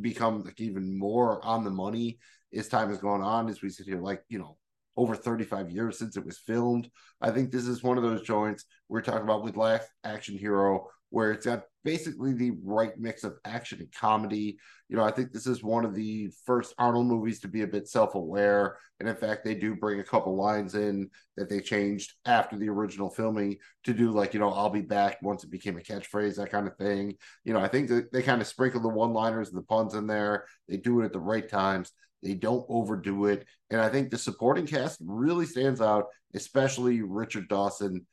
become 0.00 0.44
like 0.44 0.60
even 0.60 0.96
more 0.98 1.44
on 1.44 1.64
the 1.64 1.70
money 1.70 2.18
as 2.54 2.68
time 2.68 2.90
has 2.90 2.98
gone 2.98 3.22
on. 3.22 3.48
As 3.48 3.60
we 3.60 3.70
sit 3.70 3.86
here, 3.86 4.00
like 4.00 4.22
you 4.28 4.38
know, 4.38 4.56
over 4.96 5.14
35 5.14 5.70
years 5.70 5.98
since 5.98 6.16
it 6.16 6.24
was 6.24 6.38
filmed. 6.38 6.90
I 7.20 7.30
think 7.30 7.50
this 7.50 7.66
is 7.66 7.82
one 7.82 7.96
of 7.96 8.02
those 8.02 8.22
joints 8.22 8.64
we're 8.88 9.02
talking 9.02 9.22
about 9.22 9.44
with 9.44 9.56
Last 9.56 9.88
Action 10.04 10.36
Hero, 10.36 10.88
where 11.10 11.32
it's 11.32 11.46
got 11.46 11.64
basically 11.84 12.32
the 12.32 12.52
right 12.64 12.98
mix 12.98 13.22
of 13.22 13.38
action 13.44 13.78
and 13.78 13.92
comedy. 13.92 14.58
You 14.88 14.96
know, 14.96 15.04
I 15.04 15.12
think 15.12 15.32
this 15.32 15.46
is 15.46 15.62
one 15.62 15.84
of 15.84 15.94
the 15.94 16.30
first 16.44 16.74
Arnold 16.78 17.06
movies 17.06 17.40
to 17.40 17.48
be 17.48 17.62
a 17.62 17.66
bit 17.66 17.88
self 17.88 18.14
aware. 18.14 18.78
And 18.98 19.08
in 19.08 19.16
fact, 19.16 19.44
they 19.44 19.54
do 19.54 19.76
bring 19.76 20.00
a 20.00 20.04
couple 20.04 20.34
lines 20.34 20.74
in 20.74 21.10
that 21.36 21.48
they 21.48 21.60
changed 21.60 22.14
after 22.24 22.56
the 22.56 22.68
original 22.68 23.10
filming 23.10 23.58
to 23.84 23.92
do, 23.92 24.10
like, 24.10 24.34
you 24.34 24.40
know, 24.40 24.52
I'll 24.52 24.70
be 24.70 24.82
back 24.82 25.18
once 25.22 25.44
it 25.44 25.50
became 25.50 25.76
a 25.76 25.80
catchphrase, 25.80 26.36
that 26.36 26.50
kind 26.50 26.66
of 26.66 26.76
thing. 26.76 27.14
You 27.44 27.52
know, 27.52 27.60
I 27.60 27.68
think 27.68 27.90
they 28.10 28.22
kind 28.22 28.40
of 28.40 28.46
sprinkle 28.46 28.80
the 28.80 28.88
one 28.88 29.12
liners 29.12 29.48
and 29.48 29.58
the 29.58 29.62
puns 29.62 29.94
in 29.94 30.06
there. 30.06 30.46
They 30.68 30.78
do 30.78 31.00
it 31.00 31.04
at 31.04 31.12
the 31.12 31.20
right 31.20 31.48
times. 31.48 31.92
They 32.26 32.34
don't 32.34 32.66
overdo 32.68 33.26
it. 33.26 33.46
And 33.70 33.80
I 33.80 33.88
think 33.88 34.10
the 34.10 34.18
supporting 34.18 34.66
cast 34.66 34.98
really 35.00 35.46
stands 35.46 35.80
out, 35.80 36.06
especially 36.34 37.00
Richard 37.00 37.48
Dawson 37.48 38.04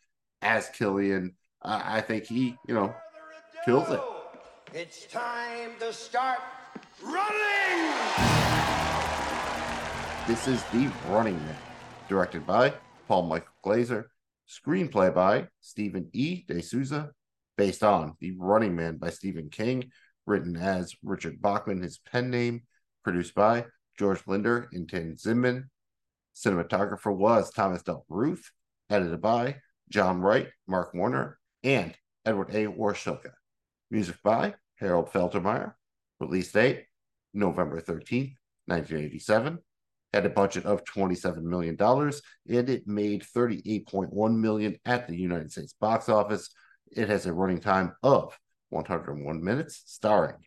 as 0.43 0.69
Killian. 0.69 1.33
Uh, 1.63 1.81
I 1.83 2.01
think 2.01 2.27
he, 2.27 2.55
you 2.67 2.75
know, 2.75 2.93
kills 3.65 3.89
it. 3.89 3.99
It's 4.71 5.07
time 5.07 5.71
to 5.79 5.91
start 5.91 6.37
running! 7.01 7.91
This 10.27 10.47
is 10.47 10.63
The 10.65 10.91
Running 11.09 11.43
Man, 11.43 11.57
directed 12.07 12.45
by 12.45 12.71
Paul 13.07 13.23
Michael 13.23 13.47
Glaser, 13.63 14.11
screenplay 14.47 15.11
by 15.11 15.47
Stephen 15.59 16.07
E. 16.13 16.43
D'Souza, 16.47 17.09
based 17.57 17.83
on 17.83 18.13
The 18.19 18.35
Running 18.37 18.75
Man 18.75 18.97
by 18.97 19.09
Stephen 19.09 19.49
King, 19.49 19.89
written 20.27 20.55
as 20.55 20.93
Richard 21.01 21.41
Bachman, 21.41 21.81
his 21.81 21.97
pen 21.97 22.29
name, 22.29 22.61
produced 23.03 23.33
by 23.33 23.65
George 23.97 24.23
Blinder 24.25 24.69
and 24.73 24.89
Tim 24.89 25.15
Zinnemann. 25.15 25.65
Cinematographer 26.35 27.15
was 27.15 27.51
Thomas 27.51 27.83
Del 27.83 28.05
Ruth, 28.09 28.51
edited 28.89 29.21
by 29.21 29.57
John 29.89 30.21
Wright, 30.21 30.47
Mark 30.67 30.93
Warner, 30.93 31.37
and 31.63 31.95
Edward 32.25 32.49
A. 32.55 32.67
Warschilka. 32.67 33.31
Music 33.91 34.15
by 34.23 34.55
Harold 34.79 35.11
Faltermeyer. 35.11 35.73
Release 36.19 36.51
date 36.51 36.85
November 37.33 37.81
13th, 37.81 38.35
1987. 38.65 39.59
Had 40.13 40.25
a 40.25 40.29
budget 40.29 40.65
of 40.65 40.83
$27 40.85 41.41
million 41.41 41.75
and 41.79 42.69
it 42.69 42.87
made 42.87 43.23
38.1 43.23 44.35
million 44.35 44.77
at 44.85 45.07
the 45.07 45.15
United 45.15 45.51
States 45.51 45.73
box 45.79 46.07
office. 46.07 46.49
It 46.91 47.09
has 47.09 47.25
a 47.25 47.33
running 47.33 47.59
time 47.59 47.93
of 48.03 48.37
101 48.69 49.43
minutes, 49.43 49.81
starring 49.85 50.37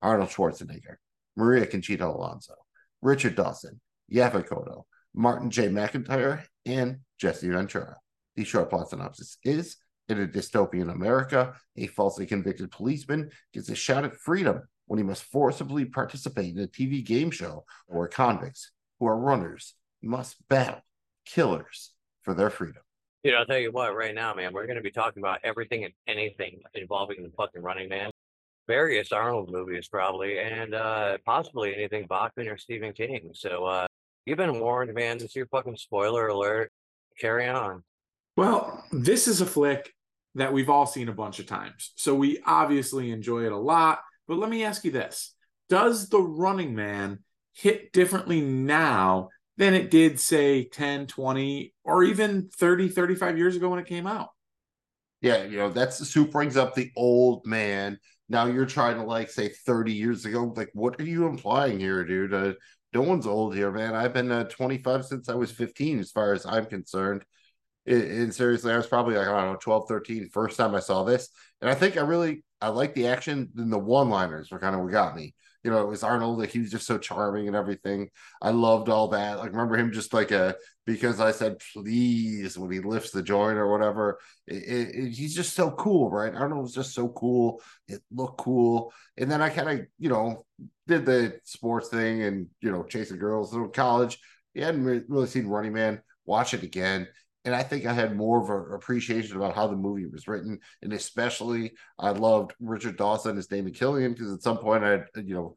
Arnold 0.00 0.30
Schwarzenegger, 0.30 0.96
Maria 1.36 1.66
Conchita 1.66 2.06
Alonso, 2.06 2.54
Richard 3.02 3.34
Dawson, 3.34 3.80
Yaphet 4.12 4.48
Kotto, 4.48 4.84
Marvin 5.14 5.50
J. 5.50 5.68
McIntyre, 5.68 6.44
and 6.64 7.00
Jesse 7.18 7.50
Ventura. 7.50 7.96
The 8.36 8.44
short 8.44 8.70
plot 8.70 8.88
synopsis 8.88 9.36
is 9.44 9.76
in 10.08 10.20
a 10.20 10.26
dystopian 10.26 10.90
America, 10.90 11.54
a 11.76 11.86
falsely 11.88 12.26
convicted 12.26 12.70
policeman 12.70 13.30
gets 13.52 13.68
a 13.68 13.74
shot 13.74 14.04
at 14.04 14.16
freedom 14.16 14.62
when 14.86 14.98
he 14.98 15.04
must 15.04 15.24
forcibly 15.24 15.84
participate 15.84 16.54
in 16.56 16.62
a 16.62 16.66
TV 16.66 17.04
game 17.04 17.30
show 17.30 17.64
where 17.86 18.08
convicts 18.08 18.70
who 18.98 19.06
are 19.06 19.16
runners 19.16 19.74
must 20.02 20.36
battle 20.48 20.80
killers 21.24 21.92
for 22.22 22.34
their 22.34 22.50
freedom. 22.50 22.82
You 23.22 23.32
know, 23.32 23.38
I'll 23.38 23.46
tell 23.46 23.58
you 23.58 23.70
what, 23.70 23.94
right 23.94 24.14
now, 24.14 24.34
man, 24.34 24.52
we're 24.52 24.66
going 24.66 24.76
to 24.76 24.82
be 24.82 24.90
talking 24.90 25.22
about 25.22 25.40
everything 25.44 25.84
and 25.84 25.94
anything 26.08 26.60
involving 26.74 27.22
the 27.22 27.30
fucking 27.36 27.62
running 27.62 27.88
man. 27.88 28.10
Various 28.66 29.12
Arnold 29.12 29.50
movies, 29.50 29.88
probably, 29.88 30.38
and 30.38 30.74
uh 30.74 31.18
possibly 31.24 31.74
anything 31.74 32.06
Bachman 32.06 32.48
or 32.48 32.56
Stephen 32.56 32.92
King. 32.92 33.30
So, 33.34 33.64
uh 33.64 33.86
you've 34.26 34.38
been 34.38 34.60
warned, 34.60 34.94
man. 34.94 35.18
This 35.18 35.30
is 35.30 35.36
your 35.36 35.46
fucking 35.46 35.76
spoiler 35.76 36.28
alert. 36.28 36.70
Carry 37.18 37.48
on. 37.48 37.82
Well, 38.36 38.84
this 38.92 39.28
is 39.28 39.40
a 39.40 39.46
flick 39.46 39.92
that 40.34 40.52
we've 40.52 40.70
all 40.70 40.86
seen 40.86 41.08
a 41.08 41.12
bunch 41.12 41.38
of 41.38 41.46
times. 41.46 41.92
So 41.96 42.14
we 42.14 42.40
obviously 42.46 43.10
enjoy 43.10 43.44
it 43.44 43.52
a 43.52 43.58
lot. 43.58 44.00
But 44.26 44.38
let 44.38 44.50
me 44.50 44.64
ask 44.64 44.84
you 44.84 44.90
this 44.90 45.34
Does 45.68 46.08
The 46.08 46.20
Running 46.20 46.74
Man 46.74 47.20
hit 47.52 47.92
differently 47.92 48.40
now 48.40 49.28
than 49.58 49.74
it 49.74 49.90
did, 49.90 50.18
say, 50.18 50.64
10, 50.64 51.06
20, 51.06 51.74
or 51.84 52.02
even 52.04 52.48
30, 52.56 52.88
35 52.88 53.36
years 53.36 53.56
ago 53.56 53.68
when 53.68 53.78
it 53.78 53.86
came 53.86 54.06
out? 54.06 54.30
Yeah, 55.20 55.44
you 55.44 55.58
know, 55.58 55.70
that's 55.70 55.98
the 55.98 56.04
soup 56.04 56.32
brings 56.32 56.56
up 56.56 56.74
the 56.74 56.90
old 56.96 57.46
man. 57.46 57.98
Now 58.32 58.46
you're 58.46 58.64
trying 58.64 58.96
to 58.96 59.02
like 59.02 59.28
say 59.28 59.50
30 59.50 59.92
years 59.92 60.24
ago. 60.24 60.54
Like, 60.56 60.70
what 60.72 60.98
are 60.98 61.04
you 61.04 61.26
implying 61.26 61.78
here, 61.78 62.02
dude? 62.02 62.32
Uh, 62.32 62.54
no 62.94 63.02
one's 63.02 63.26
old 63.26 63.54
here, 63.54 63.70
man. 63.70 63.94
I've 63.94 64.14
been 64.14 64.32
uh, 64.32 64.44
25 64.44 65.04
since 65.04 65.28
I 65.28 65.34
was 65.34 65.52
15, 65.52 65.98
as 65.98 66.10
far 66.12 66.32
as 66.32 66.46
I'm 66.46 66.64
concerned. 66.64 67.26
And 67.84 68.34
seriously, 68.34 68.72
I 68.72 68.78
was 68.78 68.86
probably 68.86 69.16
like, 69.16 69.28
I 69.28 69.42
don't 69.42 69.52
know, 69.52 69.58
12, 69.60 69.86
13, 69.86 70.30
first 70.30 70.56
time 70.56 70.74
I 70.74 70.80
saw 70.80 71.04
this. 71.04 71.28
And 71.60 71.68
I 71.68 71.74
think 71.74 71.98
I 71.98 72.00
really, 72.00 72.42
I 72.58 72.68
like 72.68 72.94
the 72.94 73.08
action 73.08 73.50
and 73.54 73.70
the 73.70 73.78
one 73.78 74.08
liners 74.08 74.50
were 74.50 74.58
kind 74.58 74.74
of 74.74 74.80
what 74.80 74.92
got 74.92 75.14
me. 75.14 75.34
You 75.62 75.70
know, 75.70 75.80
it 75.80 75.88
was 75.88 76.02
Arnold, 76.02 76.38
like 76.38 76.50
he 76.50 76.58
was 76.58 76.70
just 76.70 76.86
so 76.86 76.98
charming 76.98 77.46
and 77.46 77.56
everything. 77.56 78.10
I 78.40 78.50
loved 78.50 78.88
all 78.88 79.08
that. 79.08 79.38
Like, 79.38 79.52
remember 79.52 79.76
him 79.76 79.92
just 79.92 80.12
like 80.12 80.30
a 80.30 80.56
because 80.86 81.20
I 81.20 81.30
said 81.30 81.62
please 81.72 82.58
when 82.58 82.70
he 82.72 82.80
lifts 82.80 83.10
the 83.10 83.22
joint 83.22 83.58
or 83.58 83.70
whatever. 83.70 84.18
It, 84.46 84.62
it, 84.64 84.94
it, 84.94 85.10
he's 85.10 85.34
just 85.34 85.54
so 85.54 85.70
cool, 85.70 86.10
right? 86.10 86.34
Arnold 86.34 86.62
was 86.62 86.74
just 86.74 86.94
so 86.94 87.08
cool. 87.08 87.62
It 87.86 88.00
looked 88.10 88.38
cool. 88.38 88.92
And 89.16 89.30
then 89.30 89.40
I 89.40 89.50
kind 89.50 89.80
of, 89.80 89.86
you 89.98 90.08
know, 90.08 90.44
did 90.88 91.06
the 91.06 91.38
sports 91.44 91.88
thing 91.88 92.22
and, 92.22 92.48
you 92.60 92.72
know, 92.72 92.82
chasing 92.82 93.18
girls 93.18 93.54
in 93.54 93.70
college. 93.70 94.18
You 94.54 94.64
hadn't 94.64 95.06
really 95.08 95.28
seen 95.28 95.46
Running 95.46 95.72
Man. 95.72 96.02
Watch 96.26 96.54
it 96.54 96.62
again 96.62 97.08
and 97.44 97.54
I 97.54 97.62
think 97.62 97.86
I 97.86 97.92
had 97.92 98.16
more 98.16 98.40
of 98.40 98.50
an 98.50 98.74
appreciation 98.74 99.36
about 99.36 99.54
how 99.54 99.66
the 99.66 99.76
movie 99.76 100.06
was 100.06 100.28
written, 100.28 100.58
and 100.82 100.92
especially 100.92 101.72
I 101.98 102.10
loved 102.10 102.54
Richard 102.60 102.96
Dawson 102.96 103.36
as 103.36 103.48
Damon 103.48 103.72
Killian 103.72 104.12
because 104.12 104.32
at 104.32 104.42
some 104.42 104.58
point 104.58 104.84
I, 104.84 105.00
you 105.16 105.34
know, 105.34 105.56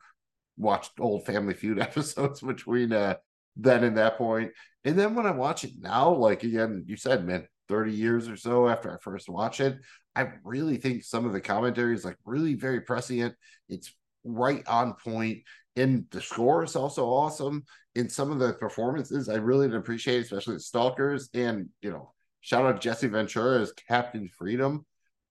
watched 0.58 1.00
old 1.00 1.26
Family 1.26 1.54
Feud 1.54 1.80
episodes 1.82 2.42
between 2.42 2.92
uh, 2.92 3.16
then 3.56 3.84
and 3.84 3.98
that 3.98 4.18
point, 4.18 4.52
and 4.84 4.98
then 4.98 5.16
when 5.16 5.26
I 5.26 5.32
watch 5.32 5.64
it 5.64 5.72
now, 5.80 6.14
like 6.14 6.44
again, 6.44 6.84
you 6.88 6.98
said, 6.98 7.26
man, 7.26 7.48
thirty 7.70 7.94
years 7.94 8.28
or 8.28 8.38
so 8.38 8.68
after 8.68 8.94
I 8.94 8.98
first 9.02 9.30
watched 9.30 9.60
it, 9.60 9.78
I 10.16 10.30
really 10.44 10.78
think 10.78 11.04
some 11.04 11.26
of 11.26 11.34
the 11.34 11.42
commentary 11.42 11.94
is 11.94 12.06
like 12.06 12.18
really 12.26 12.56
very 12.56 12.82
prescient. 12.82 13.36
It's 13.70 13.94
right 14.24 14.68
on 14.68 14.94
point 14.94 15.44
and 15.76 16.06
the 16.12 16.22
score 16.22 16.64
is 16.64 16.76
also 16.76 17.06
awesome. 17.06 17.64
In 17.96 18.10
some 18.10 18.32
of 18.32 18.40
the 18.40 18.54
performances 18.54 19.30
i 19.30 19.36
really 19.36 19.74
appreciate 19.74 20.24
especially 20.24 20.56
the 20.56 20.60
stalkers. 20.60 21.30
And 21.34 21.70
you 21.82 21.92
know 21.92 22.14
shout 22.42 22.66
out 22.66 22.82
jesse 22.82 23.08
ventura 23.08 23.62
as 23.62 23.74
captain 23.88 24.30
freedom. 24.38 24.86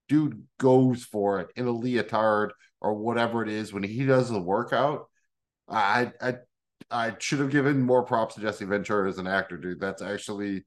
Dude 0.08 0.44
goes 0.58 1.04
for 1.04 1.40
it 1.40 1.48
in 1.56 1.66
a 1.66 1.72
leotard 1.72 2.52
or 2.80 2.94
whatever 2.94 3.42
it 3.42 3.48
is. 3.48 3.72
When 3.72 3.82
he 3.82 4.04
does 4.04 4.30
the 4.30 4.40
workout 4.40 5.08
i 5.68 6.12
i 6.20 6.34
i 6.90 7.14
should 7.18 7.40
have 7.40 7.50
given 7.50 7.80
more 7.80 8.02
props 8.02 8.34
to 8.34 8.40
jesse 8.42 8.66
ventura 8.66 9.08
as 9.08 9.18
an 9.18 9.26
actor 9.26 9.56
dude. 9.56 9.80
That's 9.80 10.02
actually 10.02 10.64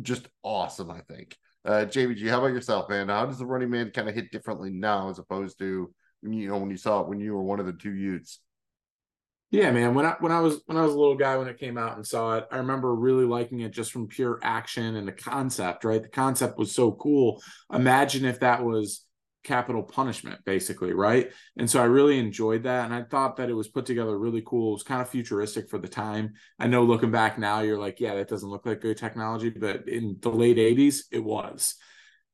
just 0.00 0.28
awesome 0.42 0.90
i 0.90 1.00
think. 1.00 1.36
Uh 1.64 1.84
jbg 1.86 2.28
how 2.28 2.38
about 2.38 2.54
yourself 2.54 2.88
man? 2.88 3.08
How 3.08 3.26
does 3.26 3.38
the 3.38 3.46
running 3.46 3.70
man 3.70 3.90
kind 3.90 4.08
of 4.08 4.14
hit 4.14 4.32
differently 4.32 4.70
now 4.70 5.10
as 5.10 5.18
opposed 5.18 5.58
to 5.58 5.92
you 6.22 6.48
know 6.48 6.58
when 6.58 6.70
you 6.70 6.76
saw 6.76 7.00
it 7.00 7.08
when 7.08 7.20
you 7.20 7.34
were 7.34 7.42
one 7.42 7.60
of 7.60 7.66
the 7.66 7.72
two 7.72 7.94
youths 7.94 8.40
yeah, 9.52 9.70
man. 9.70 9.94
When 9.94 10.06
I 10.06 10.16
when 10.18 10.32
I 10.32 10.40
was 10.40 10.62
when 10.64 10.78
I 10.78 10.82
was 10.82 10.94
a 10.94 10.98
little 10.98 11.14
guy 11.14 11.36
when 11.36 11.46
it 11.46 11.60
came 11.60 11.76
out 11.76 11.96
and 11.96 12.06
saw 12.06 12.38
it, 12.38 12.48
I 12.50 12.56
remember 12.56 12.94
really 12.94 13.26
liking 13.26 13.60
it 13.60 13.70
just 13.70 13.92
from 13.92 14.08
pure 14.08 14.40
action 14.42 14.96
and 14.96 15.06
the 15.06 15.12
concept, 15.12 15.84
right? 15.84 16.02
The 16.02 16.08
concept 16.08 16.58
was 16.58 16.74
so 16.74 16.92
cool. 16.92 17.42
Imagine 17.70 18.24
if 18.24 18.40
that 18.40 18.64
was 18.64 19.04
capital 19.44 19.82
punishment, 19.82 20.40
basically, 20.46 20.94
right? 20.94 21.32
And 21.58 21.68
so 21.68 21.82
I 21.82 21.84
really 21.84 22.18
enjoyed 22.18 22.62
that. 22.62 22.86
And 22.86 22.94
I 22.94 23.02
thought 23.02 23.36
that 23.36 23.50
it 23.50 23.54
was 23.54 23.68
put 23.68 23.84
together 23.84 24.18
really 24.18 24.42
cool. 24.46 24.70
It 24.70 24.74
was 24.74 24.82
kind 24.84 25.02
of 25.02 25.10
futuristic 25.10 25.68
for 25.68 25.78
the 25.78 25.88
time. 25.88 26.32
I 26.58 26.66
know 26.66 26.82
looking 26.84 27.10
back 27.10 27.38
now, 27.38 27.60
you're 27.60 27.78
like, 27.78 28.00
yeah, 28.00 28.14
that 28.14 28.28
doesn't 28.28 28.48
look 28.48 28.64
like 28.64 28.80
good 28.80 28.96
technology, 28.96 29.50
but 29.50 29.86
in 29.86 30.16
the 30.20 30.30
late 30.30 30.56
80s, 30.56 31.02
it 31.10 31.22
was. 31.22 31.74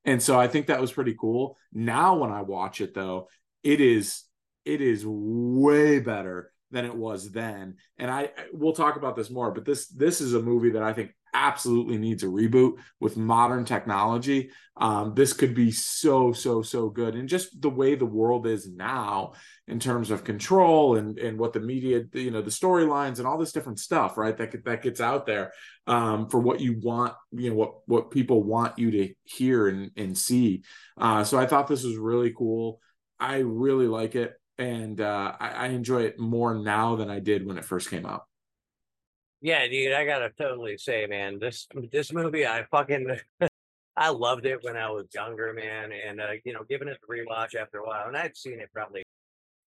And 0.04 0.22
so 0.22 0.38
I 0.38 0.46
think 0.46 0.66
that 0.66 0.80
was 0.80 0.92
pretty 0.92 1.16
cool. 1.18 1.56
Now 1.72 2.16
when 2.16 2.30
I 2.30 2.42
watch 2.42 2.80
it 2.80 2.94
though, 2.94 3.28
it 3.64 3.80
is 3.80 4.22
it 4.64 4.80
is 4.80 5.02
way 5.04 5.98
better 5.98 6.52
than 6.70 6.84
it 6.84 6.94
was 6.94 7.30
then. 7.30 7.76
And 7.98 8.10
I 8.10 8.30
we'll 8.52 8.72
talk 8.72 8.96
about 8.96 9.16
this 9.16 9.30
more, 9.30 9.50
but 9.50 9.64
this 9.64 9.88
this 9.88 10.20
is 10.20 10.34
a 10.34 10.42
movie 10.42 10.70
that 10.70 10.82
I 10.82 10.92
think 10.92 11.12
absolutely 11.34 11.98
needs 11.98 12.22
a 12.22 12.26
reboot 12.26 12.74
with 13.00 13.16
modern 13.16 13.64
technology. 13.64 14.50
Um, 14.76 15.14
this 15.14 15.32
could 15.32 15.54
be 15.54 15.70
so 15.70 16.32
so 16.32 16.62
so 16.62 16.88
good, 16.88 17.14
and 17.14 17.28
just 17.28 17.60
the 17.60 17.70
way 17.70 17.94
the 17.94 18.06
world 18.06 18.46
is 18.46 18.68
now 18.68 19.32
in 19.66 19.78
terms 19.80 20.10
of 20.10 20.24
control 20.24 20.96
and 20.96 21.18
and 21.18 21.38
what 21.38 21.52
the 21.52 21.60
media, 21.60 22.04
you 22.12 22.30
know, 22.30 22.42
the 22.42 22.50
storylines 22.50 23.18
and 23.18 23.26
all 23.26 23.38
this 23.38 23.52
different 23.52 23.80
stuff, 23.80 24.16
right? 24.16 24.36
That 24.36 24.64
that 24.64 24.82
gets 24.82 25.00
out 25.00 25.26
there 25.26 25.52
um, 25.86 26.28
for 26.28 26.40
what 26.40 26.60
you 26.60 26.78
want, 26.80 27.14
you 27.32 27.50
know, 27.50 27.56
what 27.56 27.72
what 27.86 28.10
people 28.10 28.42
want 28.42 28.78
you 28.78 28.90
to 28.92 29.14
hear 29.24 29.68
and 29.68 29.90
and 29.96 30.16
see. 30.16 30.62
Uh, 30.96 31.24
so 31.24 31.38
I 31.38 31.46
thought 31.46 31.68
this 31.68 31.84
was 31.84 31.96
really 31.96 32.32
cool. 32.36 32.80
I 33.20 33.38
really 33.38 33.88
like 33.88 34.14
it 34.14 34.37
and 34.58 35.00
uh, 35.00 35.34
I, 35.38 35.48
I, 35.50 35.66
enjoy 35.68 36.02
it 36.02 36.18
more 36.18 36.54
now 36.54 36.96
than 36.96 37.10
I 37.10 37.20
did 37.20 37.46
when 37.46 37.58
it 37.58 37.64
first 37.64 37.90
came 37.90 38.04
out. 38.04 38.24
Yeah, 39.40 39.66
dude, 39.68 39.92
I 39.92 40.04
gotta 40.04 40.30
totally 40.30 40.78
say, 40.78 41.06
man, 41.06 41.38
this 41.38 41.68
this 41.92 42.12
movie, 42.12 42.44
I 42.46 42.64
fucking 42.70 43.18
I 43.96 44.10
loved 44.10 44.46
it 44.46 44.62
when 44.62 44.76
I 44.76 44.90
was 44.90 45.06
younger, 45.14 45.52
man, 45.52 45.90
and 45.92 46.20
uh, 46.20 46.32
you 46.44 46.52
know, 46.52 46.64
giving 46.68 46.88
it 46.88 46.98
a 47.02 47.12
rewatch 47.12 47.54
after 47.54 47.78
a 47.78 47.86
while, 47.86 48.08
and 48.08 48.16
I'd 48.16 48.36
seen 48.36 48.60
it 48.60 48.70
probably. 48.72 49.02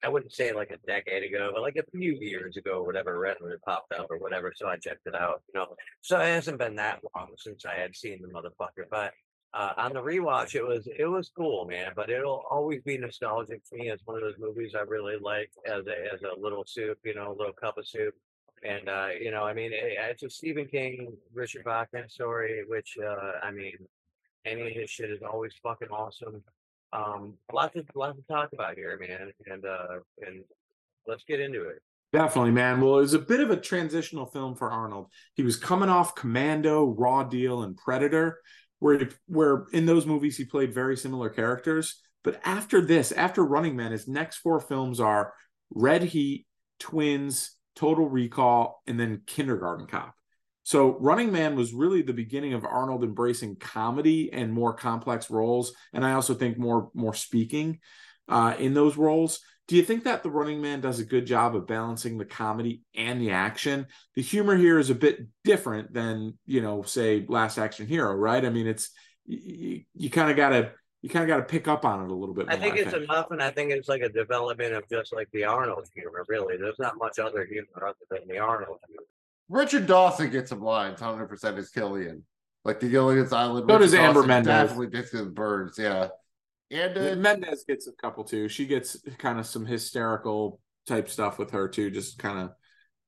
I 0.04 0.10
wouldn't 0.10 0.34
say 0.34 0.52
like 0.52 0.72
a 0.72 0.78
decade 0.88 1.24
ago, 1.24 1.52
but 1.54 1.62
like 1.62 1.76
a 1.76 1.84
few 1.92 2.14
years 2.14 2.58
ago, 2.58 2.80
or 2.80 2.86
whatever, 2.86 3.20
right 3.20 3.40
when 3.40 3.52
it 3.52 3.62
popped 3.62 3.94
up 3.94 4.08
or 4.10 4.18
whatever. 4.18 4.52
So 4.56 4.68
I 4.68 4.78
checked 4.78 5.06
it 5.06 5.14
out, 5.14 5.44
you 5.48 5.60
know. 5.60 5.76
So 6.02 6.20
it 6.20 6.26
hasn't 6.26 6.58
been 6.58 6.76
that 6.78 7.02
long 7.16 7.30
since 7.38 7.66
I 7.66 7.76
had 7.76 7.96
seen 7.96 8.20
the 8.20 8.28
motherfucker, 8.28 8.86
but 8.90 9.14
uh, 9.54 9.74
on 9.78 9.94
the 9.94 10.02
rewatch, 10.02 10.56
it 10.56 10.66
was 10.66 10.88
it 10.88 11.06
was 11.06 11.30
cool, 11.36 11.66
man. 11.66 11.92
But 11.96 12.10
it'll 12.10 12.44
always 12.50 12.82
be 12.84 12.98
nostalgic 12.98 13.68
to 13.70 13.76
me. 13.76 13.90
It's 13.90 14.06
one 14.06 14.16
of 14.16 14.22
those 14.22 14.40
movies 14.40 14.74
I 14.76 14.82
really 14.82 15.18
like 15.22 15.52
as 15.66 15.88
a 15.88 16.14
as 16.14 16.22
a 16.22 16.40
little 16.40 16.64
soup, 16.66 17.00
you 17.04 17.14
know, 17.16 17.32
a 17.32 17.38
little 17.38 17.54
cup 17.54 17.78
of 17.78 17.88
soup. 17.88 18.14
And 18.64 18.88
uh, 18.88 19.10
you 19.20 19.32
know, 19.32 19.44
I 19.44 19.54
mean, 19.54 19.74
it, 19.74 19.98
it's 19.98 20.24
a 20.24 20.30
Stephen 20.30 20.68
King, 20.68 21.14
Richard 21.34 21.66
Bachman 21.66 22.08
story, 22.08 22.64
which 22.68 22.98
uh, 23.04 23.40
I 23.44 23.52
mean, 23.52 23.76
any 24.46 24.62
of 24.62 24.74
his 24.74 24.90
shit 24.90 25.12
is 25.12 25.22
always 25.22 25.54
fucking 25.62 25.90
awesome. 25.90 26.42
Um, 26.94 27.34
lots 27.52 27.76
of 27.76 27.86
lots 27.94 28.18
to 28.18 28.24
talk 28.34 28.50
about 28.54 28.76
here, 28.76 28.98
man. 29.00 29.32
And 29.48 29.66
uh, 29.66 30.00
and 30.26 30.44
let's 31.08 31.24
get 31.26 31.42
into 31.42 31.64
it. 31.64 31.82
Definitely, 32.14 32.52
man. 32.52 32.82
Well, 32.82 32.98
it 32.98 33.04
was 33.04 33.14
a 33.14 33.20
bit 33.20 33.40
of 33.40 33.52
a 33.52 33.58
transitional 33.58 34.26
film 34.26 34.56
for 34.56 34.70
Arnold. 34.70 35.08
He 35.34 35.44
was 35.44 35.56
coming 35.56 35.88
off 35.88 36.14
Commando, 36.14 36.86
Raw 36.86 37.24
Deal, 37.24 37.64
and 37.64 37.78
Predator 37.78 38.40
where 38.82 39.08
where 39.28 39.68
in 39.72 39.86
those 39.86 40.08
movies 40.08 40.36
he 40.36 40.44
played 40.44 40.74
very 40.74 40.98
similar 40.98 41.30
characters. 41.30 42.02
But 42.24 42.42
after 42.44 42.82
this, 42.82 43.12
after 43.12 43.44
Running 43.44 43.76
Man, 43.76 43.92
his 43.92 44.08
next 44.08 44.38
four 44.38 44.60
films 44.60 45.00
are 45.00 45.34
Red 45.70 46.04
Heat, 46.04 46.46
Twins, 46.80 47.56
Total 47.76 48.08
Recall, 48.08 48.82
and 48.88 49.00
then 49.00 49.22
Kindergarten 49.26 49.86
Cop. 49.88 50.16
So 50.64 50.98
Running 51.00 51.32
Man 51.32 51.56
was 51.56 51.74
really 51.74 52.02
the 52.02 52.14
beginning 52.14 52.54
of 52.54 52.66
Arnold 52.66 53.04
embracing 53.04 53.58
comedy 53.58 54.34
and 54.34 54.52
more 54.52 54.74
complex 54.74 55.30
roles, 55.30 55.74
and 55.94 56.04
I 56.04 56.14
also 56.14 56.34
think 56.34 56.58
more 56.58 56.90
more 56.96 57.14
speaking 57.14 57.80
uh, 58.28 58.56
in 58.58 58.74
those 58.74 58.98
roles. 58.98 59.40
Do 59.72 59.78
you 59.78 59.84
think 59.84 60.04
that 60.04 60.22
The 60.22 60.30
Running 60.30 60.62
Man 60.62 60.82
does 60.82 61.00
a 61.00 61.06
good 61.06 61.26
job 61.26 61.56
of 61.56 61.66
balancing 61.66 62.18
the 62.18 62.26
comedy 62.26 62.82
and 62.94 63.22
the 63.22 63.32
action? 63.32 63.88
The 64.16 64.22
humor 64.22 64.58
here 64.58 64.78
is 64.78 64.90
a 64.90 64.96
bit 64.96 65.28
different 65.46 65.94
than, 65.94 66.38
you 66.46 66.60
know, 66.60 66.82
say 66.82 67.26
Last 67.26 67.58
Action 67.58 67.88
Hero, 67.88 68.14
right? 68.14 68.44
I 68.44 68.50
mean, 68.50 68.68
it's 68.68 68.90
you, 69.26 69.84
you 69.96 70.10
kind 70.10 70.30
of 70.30 70.36
got 70.36 70.50
to 70.50 70.72
you 71.02 71.08
kind 71.08 71.24
of 71.24 71.30
got 71.30 71.38
to 71.38 71.50
pick 71.50 71.70
up 71.70 71.86
on 71.86 72.04
it 72.04 72.12
a 72.12 72.14
little 72.14 72.36
bit 72.36 72.48
more, 72.48 72.54
I 72.54 72.60
think 72.60 72.76
it's 72.76 72.92
enough, 72.92 73.32
and 73.32 73.42
I 73.42 73.50
think 73.50 73.72
it's 73.72 73.88
like 73.88 74.02
a 74.02 74.10
development 74.10 74.74
of 74.74 74.90
just 74.90 75.16
like 75.16 75.30
the 75.32 75.46
Arnold 75.46 75.88
humor. 75.96 76.26
Really, 76.28 76.58
there's 76.58 76.78
not 76.78 76.98
much 76.98 77.18
other 77.18 77.46
humor 77.46 77.88
other 77.88 77.96
than 78.10 78.28
the 78.28 78.40
Arnold 78.40 78.80
humor. 78.86 79.04
Richard 79.48 79.88
Dawson 79.88 80.32
gets 80.32 80.50
some 80.50 80.62
lines, 80.62 81.00
hundred 81.00 81.28
percent 81.28 81.58
is 81.58 81.70
Killian. 81.70 82.26
Like 82.66 82.82
the 82.82 82.90
Gilligan's 82.90 83.32
Island. 83.32 83.70
So 83.70 83.74
Richard 83.74 83.86
does 83.86 83.94
Amber 83.94 84.14
Dawson 84.16 84.28
Mendez. 84.28 84.48
Definitely 84.54 84.88
gets 84.88 85.12
his 85.12 85.30
birds, 85.30 85.80
yeah. 85.80 86.10
And 86.72 86.98
uh, 86.98 87.16
Mendez 87.18 87.66
gets 87.68 87.88
a 87.88 87.92
couple 87.92 88.24
too. 88.24 88.48
She 88.48 88.66
gets 88.66 88.98
kind 89.18 89.40
of 89.40 89.46
some 89.46 89.66
hysterical 89.66 90.60
type 90.88 91.10
stuff 91.10 91.38
with 91.38 91.52
her 91.52 91.68
too, 91.68 91.92
just 91.92 92.18
kind 92.18 92.40
of 92.40 92.52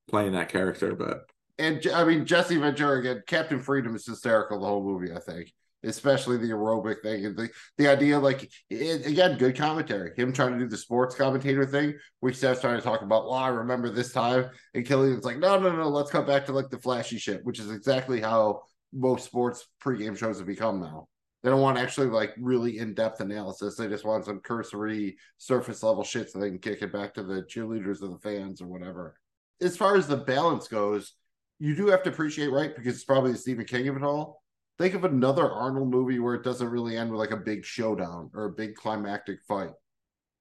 playing 0.10 0.34
that 0.34 0.50
character. 0.50 0.94
But 0.96 1.22
and 1.58 1.86
I 1.94 2.04
mean 2.04 2.26
Jesse 2.26 2.58
Ventura 2.58 3.00
again, 3.00 3.24
Captain 3.26 3.60
Freedom 3.60 3.96
is 3.96 4.06
hysterical 4.06 4.60
the 4.60 4.68
whole 4.68 4.84
movie. 4.84 5.14
I 5.14 5.20
think, 5.20 5.54
especially 5.84 6.38
the 6.38 6.50
aerobic 6.50 7.02
thing 7.02 7.26
and 7.26 7.38
the 7.38 7.50
the 7.78 7.88
idea 7.88 8.20
like 8.20 8.52
it, 8.70 9.06
again, 9.06 9.38
good 9.38 9.56
commentary. 9.56 10.12
Him 10.18 10.34
trying 10.34 10.54
to 10.54 10.60
do 10.60 10.68
the 10.68 10.78
sports 10.78 11.16
commentator 11.16 11.66
thing, 11.66 11.94
which 12.20 12.36
Steph's 12.36 12.60
trying 12.60 12.78
to 12.78 12.84
talk 12.84 13.02
about. 13.02 13.26
Well, 13.26 13.36
I 13.36 13.48
remember 13.48 13.90
this 13.90 14.12
time, 14.12 14.50
and 14.74 14.86
Killian's 14.86 15.24
like, 15.24 15.40
no, 15.40 15.58
no, 15.58 15.74
no, 15.74 15.88
let's 15.88 16.12
come 16.12 16.26
back 16.26 16.46
to 16.48 16.52
like 16.52 16.70
the 16.70 16.80
flashy 16.80 17.18
shit, 17.18 17.46
which 17.46 17.60
is 17.60 17.72
exactly 17.72 18.20
how 18.20 18.64
most 18.92 19.26
sports 19.26 19.66
pregame 19.82 20.18
shows 20.18 20.38
have 20.38 20.48
become 20.48 20.82
now. 20.82 21.08
They 21.44 21.50
don't 21.50 21.62
want 21.62 21.78
actually 21.78 22.08
like 22.08 22.34
really 22.40 22.78
in 22.78 22.94
depth 22.94 23.20
analysis. 23.20 23.76
They 23.76 23.90
just 23.90 24.06
want 24.06 24.26
some 24.26 24.40
cursory 24.40 25.18
surface 25.38 25.84
level 25.84 26.04
shit 26.04 26.32
so 26.32 26.40
they 26.40 26.50
can 26.50 26.60
kick 26.60 26.82
it 26.82 26.94
back 26.94 27.14
to 27.16 27.24
the 27.24 27.44
cheerleaders 27.44 28.02
or 28.02 28.08
the 28.08 28.20
fans 28.24 28.62
or 28.62 28.68
whatever. 28.68 29.18
As 29.62 29.76
far 29.76 29.98
as 29.98 30.08
the 30.08 30.18
balance 30.18 30.70
goes, 30.70 31.14
you 31.60 31.76
do 31.76 31.88
have 31.88 32.04
to 32.04 32.10
appreciate, 32.10 32.52
right? 32.52 32.74
Because 32.74 32.96
it's 32.96 33.04
probably 33.04 33.34
the 33.34 33.38
Stephen 33.38 33.66
King 33.66 33.90
of 33.90 33.98
it 33.98 34.04
all. 34.04 34.42
Think 34.80 34.96
of 34.96 35.04
another 35.04 35.50
Arnold 35.50 35.90
movie 35.90 36.20
where 36.20 36.34
it 36.34 36.44
doesn't 36.44 36.70
really 36.70 36.98
end 36.98 37.12
with 37.12 37.20
like 37.20 37.32
a 37.32 37.38
big 37.38 37.66
showdown 37.66 38.32
or 38.34 38.46
a 38.46 38.52
big 38.52 38.76
climactic 38.76 39.40
fight. 39.48 39.72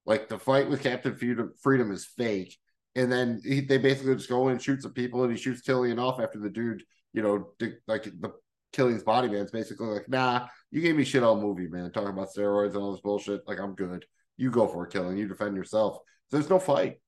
Like 0.06 0.28
the 0.28 0.38
fight 0.38 0.70
with 0.70 0.82
Captain 0.82 1.16
Freedom 1.16 1.92
is 1.92 2.06
fake. 2.06 2.56
And 2.94 3.10
then 3.10 3.40
he, 3.44 3.60
they 3.60 3.78
basically 3.78 4.14
just 4.14 4.28
go 4.28 4.48
in 4.48 4.52
and 4.52 4.62
shoot 4.62 4.82
some 4.82 4.92
people 4.92 5.24
and 5.24 5.32
he 5.32 5.38
shoots 5.38 5.62
Killian 5.62 5.98
off 5.98 6.20
after 6.20 6.38
the 6.38 6.50
dude, 6.50 6.82
you 7.12 7.22
know, 7.22 7.50
like 7.86 8.04
the 8.04 8.32
Killian's 8.72 9.02
body 9.02 9.28
man. 9.28 9.42
It's 9.42 9.50
basically 9.50 9.88
like, 9.88 10.08
nah, 10.08 10.46
you 10.70 10.80
gave 10.80 10.96
me 10.96 11.04
shit 11.04 11.22
all 11.22 11.40
movie, 11.40 11.68
man. 11.68 11.92
Talking 11.92 12.10
about 12.10 12.28
steroids 12.28 12.74
and 12.74 12.78
all 12.78 12.92
this 12.92 13.00
bullshit. 13.00 13.46
Like, 13.46 13.60
I'm 13.60 13.74
good. 13.74 14.04
You 14.36 14.50
go 14.50 14.66
for 14.66 14.86
it, 14.86 14.92
Killian. 14.92 15.18
You 15.18 15.28
defend 15.28 15.56
yourself. 15.56 15.98
So 16.28 16.36
there's 16.36 16.50
no 16.50 16.58
fight. 16.58 16.98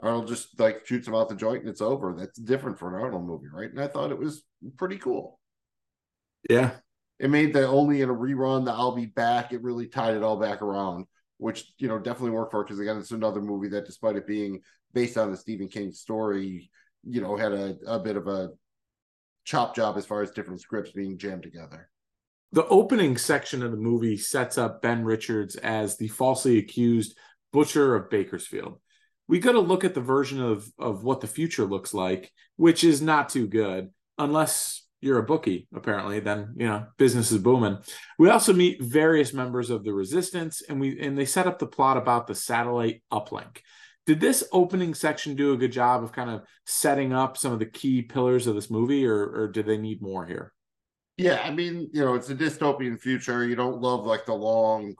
Arnold 0.00 0.28
just 0.28 0.58
like 0.60 0.86
shoots 0.86 1.08
him 1.08 1.14
out 1.14 1.28
the 1.28 1.34
joint 1.34 1.60
and 1.60 1.70
it's 1.70 1.80
over. 1.80 2.14
That's 2.16 2.38
different 2.38 2.78
for 2.78 2.94
an 2.94 3.02
Arnold 3.02 3.26
movie, 3.26 3.48
right? 3.52 3.70
And 3.70 3.80
I 3.80 3.86
thought 3.86 4.10
it 4.10 4.18
was 4.18 4.44
pretty 4.76 4.98
cool. 4.98 5.40
Yeah. 6.48 6.72
It 7.18 7.30
made 7.30 7.54
the 7.54 7.66
only 7.66 8.02
in 8.02 8.10
a 8.10 8.14
rerun 8.14 8.66
the 8.66 8.72
I'll 8.72 8.94
be 8.94 9.06
back. 9.06 9.52
It 9.52 9.62
really 9.62 9.86
tied 9.86 10.14
it 10.14 10.22
all 10.22 10.38
back 10.38 10.60
around, 10.60 11.06
which 11.38 11.72
you 11.78 11.88
know 11.88 11.98
definitely 11.98 12.32
worked 12.32 12.50
for 12.50 12.60
it 12.60 12.64
because 12.64 12.78
again, 12.78 12.98
it's 12.98 13.10
another 13.10 13.40
movie 13.40 13.68
that, 13.68 13.86
despite 13.86 14.16
it 14.16 14.26
being 14.26 14.60
based 14.92 15.16
on 15.16 15.30
the 15.30 15.36
Stephen 15.36 15.68
King 15.68 15.92
story, 15.92 16.70
you 17.04 17.22
know, 17.22 17.36
had 17.36 17.52
a, 17.52 17.76
a 17.86 17.98
bit 17.98 18.16
of 18.16 18.26
a 18.26 18.50
chop 19.46 19.74
job 19.74 19.96
as 19.96 20.04
far 20.04 20.22
as 20.22 20.30
different 20.32 20.60
scripts 20.60 20.92
being 20.92 21.16
jammed 21.16 21.44
together. 21.44 21.88
The 22.52 22.66
opening 22.66 23.16
section 23.16 23.62
of 23.62 23.70
the 23.70 23.76
movie 23.76 24.18
sets 24.18 24.58
up 24.58 24.82
Ben 24.82 25.04
Richards 25.04 25.56
as 25.56 25.96
the 25.96 26.08
falsely 26.08 26.58
accused 26.58 27.16
butcher 27.52 27.94
of 27.94 28.10
Bakersfield. 28.10 28.80
We 29.28 29.38
got 29.38 29.52
to 29.52 29.60
look 29.60 29.84
at 29.84 29.94
the 29.94 30.00
version 30.00 30.40
of 30.42 30.70
of 30.78 31.02
what 31.02 31.20
the 31.20 31.26
future 31.26 31.64
looks 31.64 31.94
like, 31.94 32.30
which 32.56 32.84
is 32.84 33.00
not 33.00 33.28
too 33.28 33.46
good, 33.46 33.90
unless 34.18 34.84
you're 35.00 35.18
a 35.18 35.24
bookie. 35.24 35.68
Apparently, 35.74 36.20
then 36.20 36.54
you 36.56 36.66
know 36.66 36.86
business 36.96 37.32
is 37.32 37.38
booming. 37.38 37.78
We 38.18 38.30
also 38.30 38.52
meet 38.52 38.82
various 38.82 39.32
members 39.32 39.70
of 39.70 39.84
the 39.84 39.92
resistance, 39.92 40.62
and 40.68 40.80
we 40.80 41.00
and 41.00 41.18
they 41.18 41.24
set 41.24 41.46
up 41.46 41.58
the 41.58 41.66
plot 41.66 41.96
about 41.96 42.26
the 42.26 42.34
satellite 42.34 43.02
uplink. 43.12 43.58
Did 44.06 44.20
this 44.20 44.44
opening 44.52 44.94
section 44.94 45.34
do 45.34 45.52
a 45.52 45.56
good 45.56 45.72
job 45.72 46.02
of 46.04 46.12
kind 46.12 46.30
of 46.30 46.42
setting 46.64 47.12
up 47.12 47.36
some 47.36 47.52
of 47.52 47.58
the 47.58 47.66
key 47.66 48.02
pillars 48.02 48.46
of 48.46 48.54
this 48.54 48.70
movie, 48.70 49.04
or 49.04 49.24
or 49.24 49.48
do 49.48 49.62
they 49.62 49.76
need 49.76 50.00
more 50.00 50.24
here? 50.24 50.52
Yeah, 51.16 51.40
I 51.42 51.50
mean, 51.50 51.90
you 51.92 52.04
know, 52.04 52.14
it's 52.14 52.30
a 52.30 52.34
dystopian 52.34 53.00
future. 53.00 53.44
You 53.44 53.56
don't 53.56 53.80
love 53.80 54.04
like 54.06 54.26
the 54.26 54.34
long 54.34 54.94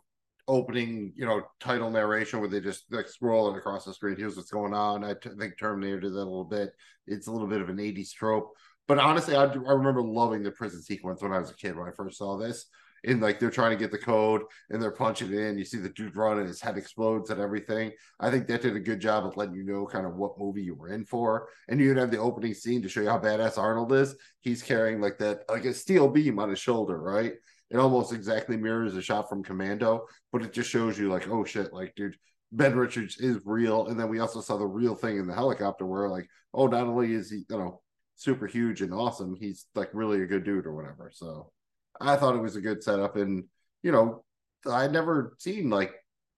opening, 0.49 1.13
you 1.15 1.27
know, 1.27 1.43
title 1.61 1.91
narration 1.91 2.41
where 2.41 2.49
they 2.49 2.61
just 2.61 2.85
like 2.91 3.07
scrolling 3.07 3.59
across 3.59 3.85
the 3.85 3.93
screen. 3.93 4.17
Here's 4.17 4.37
what's 4.37 4.51
going 4.51 4.75
on. 4.75 5.05
I 5.05 5.15
t- 5.15 5.31
think 5.39 5.59
Terminator 5.59 6.01
did 6.01 6.13
that 6.13 6.19
a 6.19 6.25
little 6.25 6.45
bit. 6.45 6.73
It's 7.07 7.27
a 7.27 7.33
little 7.33 7.49
bit 7.49 7.61
of 7.61 7.69
an 7.69 7.79
80s 7.79 8.13
trope. 8.13 8.53
But 8.89 8.99
honestly, 8.99 9.35
I, 9.35 9.45
I 9.45 9.73
remember 9.73 10.03
loving 10.03 10.43
the 10.43 10.53
prison 10.53 10.83
sequence 10.83 11.23
when 11.23 11.33
I 11.33 11.39
was 11.39 11.51
a 11.51 11.57
kid 11.57 11.77
when 11.77 11.89
I 11.89 11.93
first 11.93 12.19
saw 12.19 12.39
this. 12.39 12.67
And 13.07 13.21
like 13.21 13.39
they're 13.39 13.51
trying 13.51 13.71
to 13.71 13.77
get 13.77 13.93
the 13.93 13.99
code 13.99 14.43
and 14.71 14.83
they're 14.83 14.91
punching 14.91 15.33
it 15.33 15.39
in. 15.39 15.59
You 15.59 15.65
see 15.65 15.79
the 15.79 15.89
dude 15.91 16.17
run 16.17 16.39
and 16.39 16.49
his 16.49 16.61
head 16.61 16.77
explodes 16.77 17.31
and 17.31 17.41
everything. 17.41 17.93
I 18.19 18.31
think 18.31 18.49
that 18.49 18.63
did 18.63 18.77
a 18.77 18.81
good 18.81 19.01
job 19.01 19.25
of 19.25 19.37
letting 19.37 19.55
you 19.55 19.65
know 19.65 19.87
kind 19.87 20.07
of 20.07 20.17
what 20.17 20.39
movie 20.39 20.63
you 20.63 20.75
were 20.75 20.89
in 20.89 21.05
for. 21.05 21.49
And 21.69 21.81
you'd 21.81 21.97
have 21.97 22.11
the 22.11 22.19
opening 22.19 22.53
scene 22.53 22.83
to 22.83 22.89
show 22.89 23.01
you 23.01 23.09
how 23.09 23.19
badass 23.19 23.59
Arnold 23.59 23.93
is. 23.93 24.17
He's 24.41 24.63
carrying 24.63 25.01
like 25.01 25.19
that, 25.19 25.41
like 25.49 25.65
a 25.65 25.73
steel 25.73 26.09
beam 26.09 26.39
on 26.39 26.51
his 26.51 26.59
shoulder, 26.59 27.01
right? 27.01 27.35
It 27.71 27.79
almost 27.79 28.13
exactly 28.13 28.57
mirrors 28.57 28.97
a 28.97 29.03
shot 29.03 29.29
from 29.29 29.43
Commando, 29.43 30.07
but 30.33 30.43
it 30.43 30.53
just 30.53 30.71
shows 30.71 30.99
you 30.99 31.09
like, 31.09 31.29
oh 31.29 31.45
shit, 31.45 31.73
like 31.73 31.95
dude, 31.97 32.17
Ben 32.53 32.77
Richards 32.77 33.19
is 33.19 33.41
real. 33.45 33.87
And 33.87 33.99
then 33.99 34.09
we 34.09 34.21
also 34.21 34.41
saw 34.41 34.57
the 34.57 34.67
real 34.67 34.95
thing 34.95 35.19
in 35.19 35.27
the 35.27 35.35
helicopter 35.35 35.87
where 35.87 36.09
like, 36.09 36.29
oh, 36.55 36.67
not 36.67 36.87
only 36.87 37.13
is 37.13 37.31
he, 37.31 37.45
you 37.49 37.59
know, 37.59 37.83
super 38.15 38.47
huge 38.47 38.83
and 38.83 38.95
awesome, 38.95 39.37
he's 39.39 39.67
like 39.75 39.91
really 39.93 40.23
a 40.23 40.27
good 40.27 40.45
dude 40.45 40.67
or 40.67 40.75
whatever. 40.75 41.11
So 41.13 41.53
I 42.01 42.17
thought 42.17 42.37
it 42.37 42.43
was 42.43 42.57
a 42.57 42.61
good 42.61 42.83
setup. 42.83 43.17
And, 43.17 43.45
you 43.83 43.93
know, 43.93 44.25
I'd 44.69 44.93
never 44.93 45.35
seen 45.39 45.71
like 45.71 45.93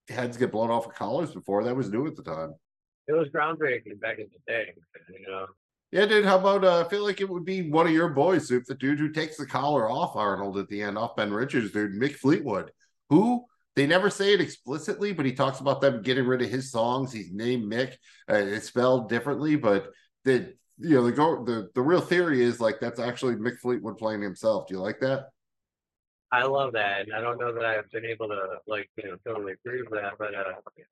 heads 0.08 0.36
get 0.36 0.52
blown 0.52 0.70
off 0.70 0.86
of 0.86 0.94
collars 0.94 1.32
before. 1.32 1.64
That 1.64 1.76
was 1.76 1.90
new 1.90 2.06
at 2.06 2.16
the 2.16 2.22
time. 2.22 2.54
It 3.06 3.12
was 3.12 3.28
groundbreaking 3.28 4.00
back 4.00 4.18
in 4.18 4.26
the 4.32 4.52
day, 4.52 4.74
you 5.12 5.26
know. 5.26 5.46
Yeah, 5.90 6.04
dude. 6.04 6.26
How 6.26 6.38
about 6.38 6.64
uh, 6.64 6.84
I 6.84 6.88
feel 6.88 7.02
like 7.02 7.22
it 7.22 7.28
would 7.28 7.46
be 7.46 7.70
one 7.70 7.86
of 7.86 7.92
your 7.92 8.10
boys, 8.10 8.46
Soup, 8.46 8.62
the 8.64 8.74
dude 8.74 8.98
who 8.98 9.10
takes 9.10 9.38
the 9.38 9.46
collar 9.46 9.90
off 9.90 10.16
Arnold 10.16 10.58
at 10.58 10.68
the 10.68 10.82
end, 10.82 10.98
off 10.98 11.16
Ben 11.16 11.32
Richards, 11.32 11.72
dude, 11.72 11.92
Mick 11.92 12.16
Fleetwood, 12.16 12.70
who 13.08 13.46
they 13.74 13.86
never 13.86 14.10
say 14.10 14.34
it 14.34 14.40
explicitly, 14.42 15.14
but 15.14 15.24
he 15.24 15.32
talks 15.32 15.60
about 15.60 15.80
them 15.80 16.02
getting 16.02 16.26
rid 16.26 16.42
of 16.42 16.50
his 16.50 16.70
songs. 16.70 17.12
He's 17.12 17.32
named 17.32 17.72
Mick. 17.72 17.92
Uh, 18.30 18.34
it's 18.34 18.66
spelled 18.66 19.08
differently, 19.08 19.56
but 19.56 19.88
the 20.24 20.52
you 20.78 20.96
know 20.96 21.04
the 21.04 21.12
go 21.12 21.42
the 21.44 21.70
the 21.74 21.82
real 21.82 22.02
theory 22.02 22.42
is 22.42 22.60
like 22.60 22.80
that's 22.80 23.00
actually 23.00 23.36
Mick 23.36 23.58
Fleetwood 23.58 23.96
playing 23.96 24.20
himself. 24.20 24.66
Do 24.66 24.74
you 24.74 24.80
like 24.80 25.00
that? 25.00 25.28
I 26.30 26.44
love 26.44 26.74
that, 26.74 27.02
and 27.02 27.14
I 27.14 27.20
don't 27.22 27.38
know 27.40 27.54
that 27.54 27.64
I've 27.64 27.90
been 27.90 28.04
able 28.04 28.28
to 28.28 28.58
like 28.66 28.90
you 28.96 29.08
know 29.08 29.16
totally 29.26 29.54
prove 29.64 29.86
that, 29.92 30.12
but 30.18 30.34
uh, 30.34 30.42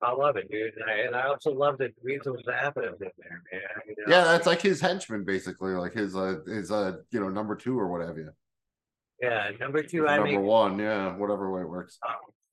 I 0.01 0.11
love 0.11 0.35
it, 0.35 0.49
dude. 0.49 0.73
And 0.75 0.89
I, 0.89 0.93
and 1.05 1.15
I 1.15 1.27
also 1.27 1.53
love 1.53 1.77
that 1.77 1.93
Dweezil 2.03 2.43
Zappa 2.43 2.93
is 2.93 2.99
in 2.99 3.11
there, 3.19 3.43
man. 3.51 3.61
You 3.87 3.95
know? 4.07 4.15
Yeah, 4.15 4.23
that's 4.23 4.47
like 4.47 4.61
his 4.61 4.81
henchman, 4.81 5.25
basically, 5.25 5.73
like 5.73 5.93
his 5.93 6.15
uh 6.15 6.39
his 6.47 6.71
uh 6.71 6.97
you 7.11 7.19
know 7.19 7.29
number 7.29 7.55
two 7.55 7.79
or 7.79 7.87
whatever. 7.87 8.19
You. 8.19 8.31
Yeah, 9.21 9.51
number 9.59 9.83
two, 9.83 10.03
His 10.03 10.11
I 10.11 10.17
number 10.17 10.31
mean, 10.31 10.43
one, 10.43 10.79
yeah, 10.79 11.15
whatever 11.15 11.51
way 11.51 11.61
it 11.61 11.69
works. 11.69 11.99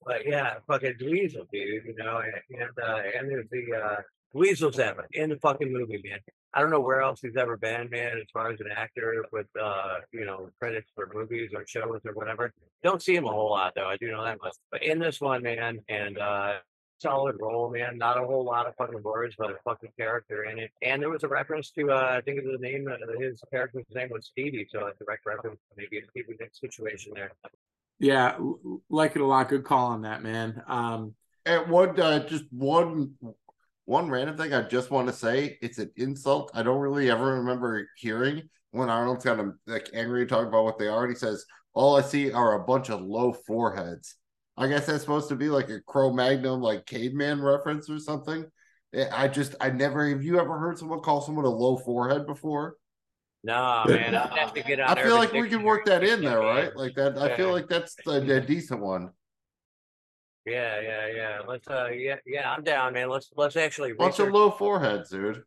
but 0.05 0.25
yeah, 0.27 0.55
fucking 0.67 0.93
Dweezil, 1.01 1.47
dude. 1.51 1.85
You 1.85 1.95
know, 1.97 2.19
and 2.19 2.61
and, 2.61 2.69
uh, 2.83 3.01
and 3.17 3.29
there's 3.31 3.47
the 3.49 3.65
uh, 3.75 3.95
Dweezil 4.35 4.73
Zappa 4.73 5.05
in 5.13 5.29
the 5.31 5.37
fucking 5.37 5.73
movie, 5.73 6.01
man. 6.07 6.19
I 6.55 6.61
don't 6.61 6.69
know 6.69 6.79
where 6.79 7.01
else 7.01 7.19
he's 7.21 7.35
ever 7.35 7.57
been, 7.57 7.89
man, 7.89 8.17
as 8.17 8.27
far 8.31 8.49
as 8.49 8.61
an 8.61 8.69
actor 8.75 9.25
with 9.33 9.47
uh, 9.61 9.97
you 10.13 10.25
know, 10.25 10.49
credits 10.57 10.89
for 10.95 11.11
movies 11.13 11.51
or 11.53 11.65
shows 11.67 11.99
or 12.05 12.13
whatever. 12.13 12.53
Don't 12.81 13.01
see 13.01 13.13
him 13.13 13.25
a 13.25 13.31
whole 13.31 13.49
lot 13.49 13.73
though. 13.75 13.87
I 13.87 13.97
do 13.97 14.09
know 14.09 14.23
that 14.23 14.39
much. 14.41 14.55
But 14.71 14.81
in 14.81 14.97
this 14.97 15.19
one, 15.19 15.43
man, 15.43 15.81
and 15.89 16.17
uh 16.17 16.53
solid 17.01 17.35
role, 17.41 17.69
man. 17.69 17.97
Not 17.97 18.17
a 18.17 18.25
whole 18.25 18.45
lot 18.45 18.67
of 18.67 18.75
fucking 18.77 19.03
words, 19.03 19.35
but 19.37 19.51
a 19.51 19.57
fucking 19.65 19.91
character 19.99 20.45
in 20.45 20.57
it. 20.59 20.71
And 20.81 21.01
there 21.01 21.09
was 21.09 21.23
a 21.23 21.27
reference 21.27 21.71
to 21.71 21.91
uh 21.91 22.15
I 22.17 22.21
think 22.21 22.37
it 22.37 22.45
was 22.45 22.57
the 22.59 22.65
name 22.65 22.87
uh, 22.87 22.95
his 23.19 23.41
character's 23.51 23.83
name 23.93 24.09
was 24.11 24.27
Stevie, 24.27 24.67
so 24.71 24.79
a 24.87 24.93
direct 25.03 25.25
reference 25.25 25.59
to 25.59 25.75
maybe 25.75 25.99
a 25.99 26.07
Stevie 26.09 26.37
Nicks 26.39 26.61
situation 26.61 27.11
there. 27.13 27.31
Yeah, 27.99 28.37
like 28.89 29.15
it 29.15 29.21
a 29.21 29.25
lot. 29.25 29.49
Good 29.49 29.65
call 29.65 29.87
on 29.87 30.03
that, 30.03 30.23
man. 30.23 30.63
Um, 30.67 31.15
And 31.45 31.69
one, 31.69 31.99
uh, 31.99 32.25
just 32.27 32.45
one, 32.51 33.15
one 33.85 34.09
random 34.09 34.35
thing 34.37 34.53
I 34.53 34.61
just 34.63 34.91
want 34.91 35.07
to 35.07 35.13
say. 35.13 35.57
It's 35.61 35.77
an 35.77 35.91
insult. 35.95 36.51
I 36.53 36.63
don't 36.63 36.79
really 36.79 37.09
ever 37.09 37.39
remember 37.39 37.87
hearing 37.97 38.49
when 38.71 38.89
Arnold's 38.89 39.23
kind 39.23 39.39
of 39.39 39.53
like 39.67 39.89
angry 39.93 40.25
talking 40.25 40.47
about 40.47 40.65
what 40.65 40.79
they 40.79 40.87
are. 40.87 41.03
And 41.03 41.13
he 41.13 41.17
says, 41.17 41.45
"All 41.73 41.95
I 41.95 42.01
see 42.01 42.31
are 42.31 42.53
a 42.53 42.65
bunch 42.65 42.89
of 42.89 43.01
low 43.01 43.33
foreheads." 43.33 44.15
I 44.57 44.67
guess 44.67 44.85
that's 44.85 45.01
supposed 45.01 45.29
to 45.29 45.35
be 45.35 45.49
like 45.49 45.69
a 45.69 45.81
Cro-Magnon, 45.81 46.61
like 46.61 46.85
caveman 46.85 47.41
reference 47.41 47.89
or 47.89 47.99
something. 47.99 48.45
Eh, 48.93 49.07
I 49.11 49.27
just, 49.27 49.55
I 49.59 49.69
never. 49.69 50.07
Have 50.09 50.23
you 50.23 50.39
ever 50.39 50.57
heard 50.57 50.77
someone 50.77 51.01
call 51.01 51.21
someone 51.21 51.45
a 51.45 51.49
low 51.49 51.77
forehead 51.77 52.25
before? 52.25 52.77
No, 53.43 53.83
man, 53.87 54.15
I'd 54.15 54.37
have 54.39 54.53
to 54.53 54.63
get 54.63 54.79
on 54.79 54.97
I 54.97 55.03
feel 55.03 55.15
like 55.15 55.31
we 55.31 55.47
can 55.47 55.61
work 55.61 55.85
that 55.85 56.03
in 56.03 56.23
there, 56.23 56.39
right? 56.39 56.75
Like 56.75 56.95
that. 56.95 57.17
I 57.17 57.37
feel 57.37 57.51
like 57.51 57.67
that's 57.67 57.95
a, 58.07 58.13
a 58.13 58.41
decent 58.41 58.81
one. 58.81 59.11
Yeah, 60.45 60.79
yeah, 60.79 61.07
yeah. 61.15 61.39
Let's 61.47 61.67
uh 61.67 61.89
yeah, 61.93 62.17
yeah, 62.25 62.51
I'm 62.51 62.63
down, 62.63 62.93
man. 62.93 63.09
Let's 63.09 63.31
let's 63.35 63.55
actually 63.55 63.93
Bunch 63.93 64.13
of 64.19 64.27
research- 64.27 64.33
low 64.33 64.51
foreheads, 64.51 65.09
dude. 65.09 65.43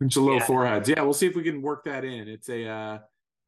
bunch 0.00 0.16
of 0.16 0.22
low 0.22 0.34
Yeah. 0.36 0.44
foreheads. 0.46 0.88
Yeah, 0.88 1.02
we'll 1.02 1.12
see 1.12 1.26
if 1.26 1.36
we 1.36 1.42
can 1.42 1.60
work 1.62 1.84
that 1.84 2.04
in. 2.04 2.26
It's 2.28 2.48
a 2.48 2.66
uh, 2.66 2.98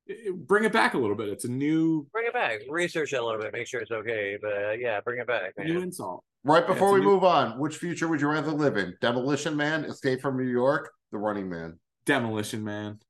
it- 0.06 0.34
bring 0.46 0.64
it 0.64 0.72
back 0.72 0.94
a 0.94 0.98
little 0.98 1.16
bit. 1.16 1.28
It's 1.30 1.46
a 1.46 1.50
new 1.50 2.06
bring 2.12 2.26
it 2.26 2.34
back. 2.34 2.60
Research 2.68 3.12
it 3.14 3.16
a 3.16 3.24
little 3.24 3.40
bit, 3.40 3.52
make 3.52 3.66
sure 3.66 3.80
it's 3.80 3.90
okay. 3.90 4.36
But 4.40 4.52
uh, 4.52 4.70
yeah, 4.72 5.00
bring 5.00 5.18
it 5.20 5.26
back, 5.26 5.54
new 5.58 5.74
man. 5.74 5.82
insult. 5.84 6.22
Right 6.44 6.62
Yeah, 6.68 6.74
before 6.74 6.88
it's 6.88 6.92
a 6.92 7.00
we 7.00 7.00
new- 7.06 7.12
move 7.14 7.24
on, 7.24 7.58
which 7.58 7.76
future 7.78 8.06
would 8.06 8.20
you 8.20 8.28
rather 8.28 8.50
live 8.52 8.76
in? 8.76 8.94
Demolition 9.00 9.56
Man, 9.56 9.84
Escape 9.86 10.20
from 10.20 10.36
New 10.36 10.50
York, 10.50 10.92
The 11.10 11.16
Running 11.18 11.48
Man. 11.48 11.78
Demolition 12.04 12.62
Man. 12.62 13.00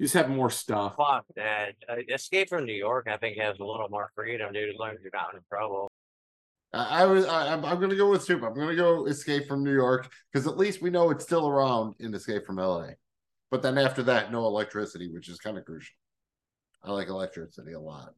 You 0.00 0.06
just 0.06 0.14
have 0.14 0.28
more 0.28 0.50
stuff. 0.50 0.96
Fuck 0.96 1.24
that. 1.36 1.74
Uh, 1.88 1.98
Escape 2.12 2.48
from 2.48 2.64
New 2.64 2.74
York, 2.74 3.06
I 3.08 3.16
think, 3.16 3.38
has 3.38 3.60
a 3.60 3.64
little 3.64 3.88
more 3.88 4.10
freedom, 4.16 4.52
dude, 4.52 4.70
as 4.70 4.76
long 4.76 4.90
as 4.90 4.96
you're 5.02 5.12
not 5.14 5.34
in 5.34 5.40
trouble. 5.48 5.88
I, 6.74 7.06
was. 7.06 7.26
I, 7.26 7.52
I'm, 7.52 7.64
I'm 7.64 7.78
going 7.78 7.90
to 7.90 7.96
go 7.96 8.10
with 8.10 8.24
Soup. 8.24 8.42
I'm 8.42 8.54
going 8.54 8.68
to 8.68 8.76
go 8.76 9.06
Escape 9.06 9.46
from 9.46 9.62
New 9.62 9.72
York 9.72 10.10
because 10.32 10.46
at 10.46 10.58
least 10.58 10.82
we 10.82 10.90
know 10.90 11.10
it's 11.10 11.24
still 11.24 11.48
around 11.48 11.94
in 12.00 12.14
Escape 12.14 12.44
from 12.44 12.56
LA. 12.56 12.88
But 13.50 13.62
then 13.62 13.78
after 13.78 14.02
that, 14.04 14.32
no 14.32 14.46
electricity, 14.46 15.08
which 15.12 15.28
is 15.28 15.38
kind 15.38 15.56
of 15.56 15.64
crucial. 15.64 15.94
I 16.82 16.90
like 16.90 17.08
electricity 17.08 17.72
a 17.72 17.80
lot. 17.80 18.14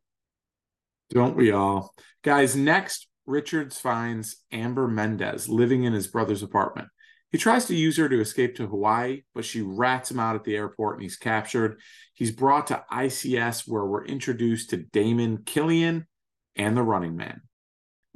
Don't 1.11 1.37
we 1.37 1.53
all? 1.53 1.95
Guys, 2.23 2.57
next, 2.57 3.09
Richards 3.27 3.79
finds 3.79 4.43
Amber 4.51 4.89
Mendez 4.89 5.49
living 5.49 5.85
in 5.85 5.93
his 5.93 6.07
brother's 6.07 6.43
apartment. 6.43 6.89
He 7.31 7.39
tries 7.39 7.67
to 7.67 7.75
use 7.75 7.97
her 7.97 8.09
to 8.09 8.21
escape 8.21 8.57
to 8.57 8.67
Hawaii, 8.67 9.23
but 9.35 9.45
she 9.45 9.61
rats 9.61 10.11
him 10.11 10.21
out 10.21 10.37
at 10.37 10.45
the 10.45 10.57
airport 10.57 10.97
and 10.97 11.03
he's 11.03 11.17
captured. 11.17 11.81
He's 12.15 12.31
brought 12.31 12.69
to 12.69 12.85
ICS 12.91 13.65
where 13.67 13.85
we're 13.85 14.07
introduced 14.07 14.71
to 14.71 14.79
Damon 14.79 15.43
Killian 15.45 16.07
and 16.55 16.77
the 16.77 16.83
running 16.83 17.17
man. 17.17 17.43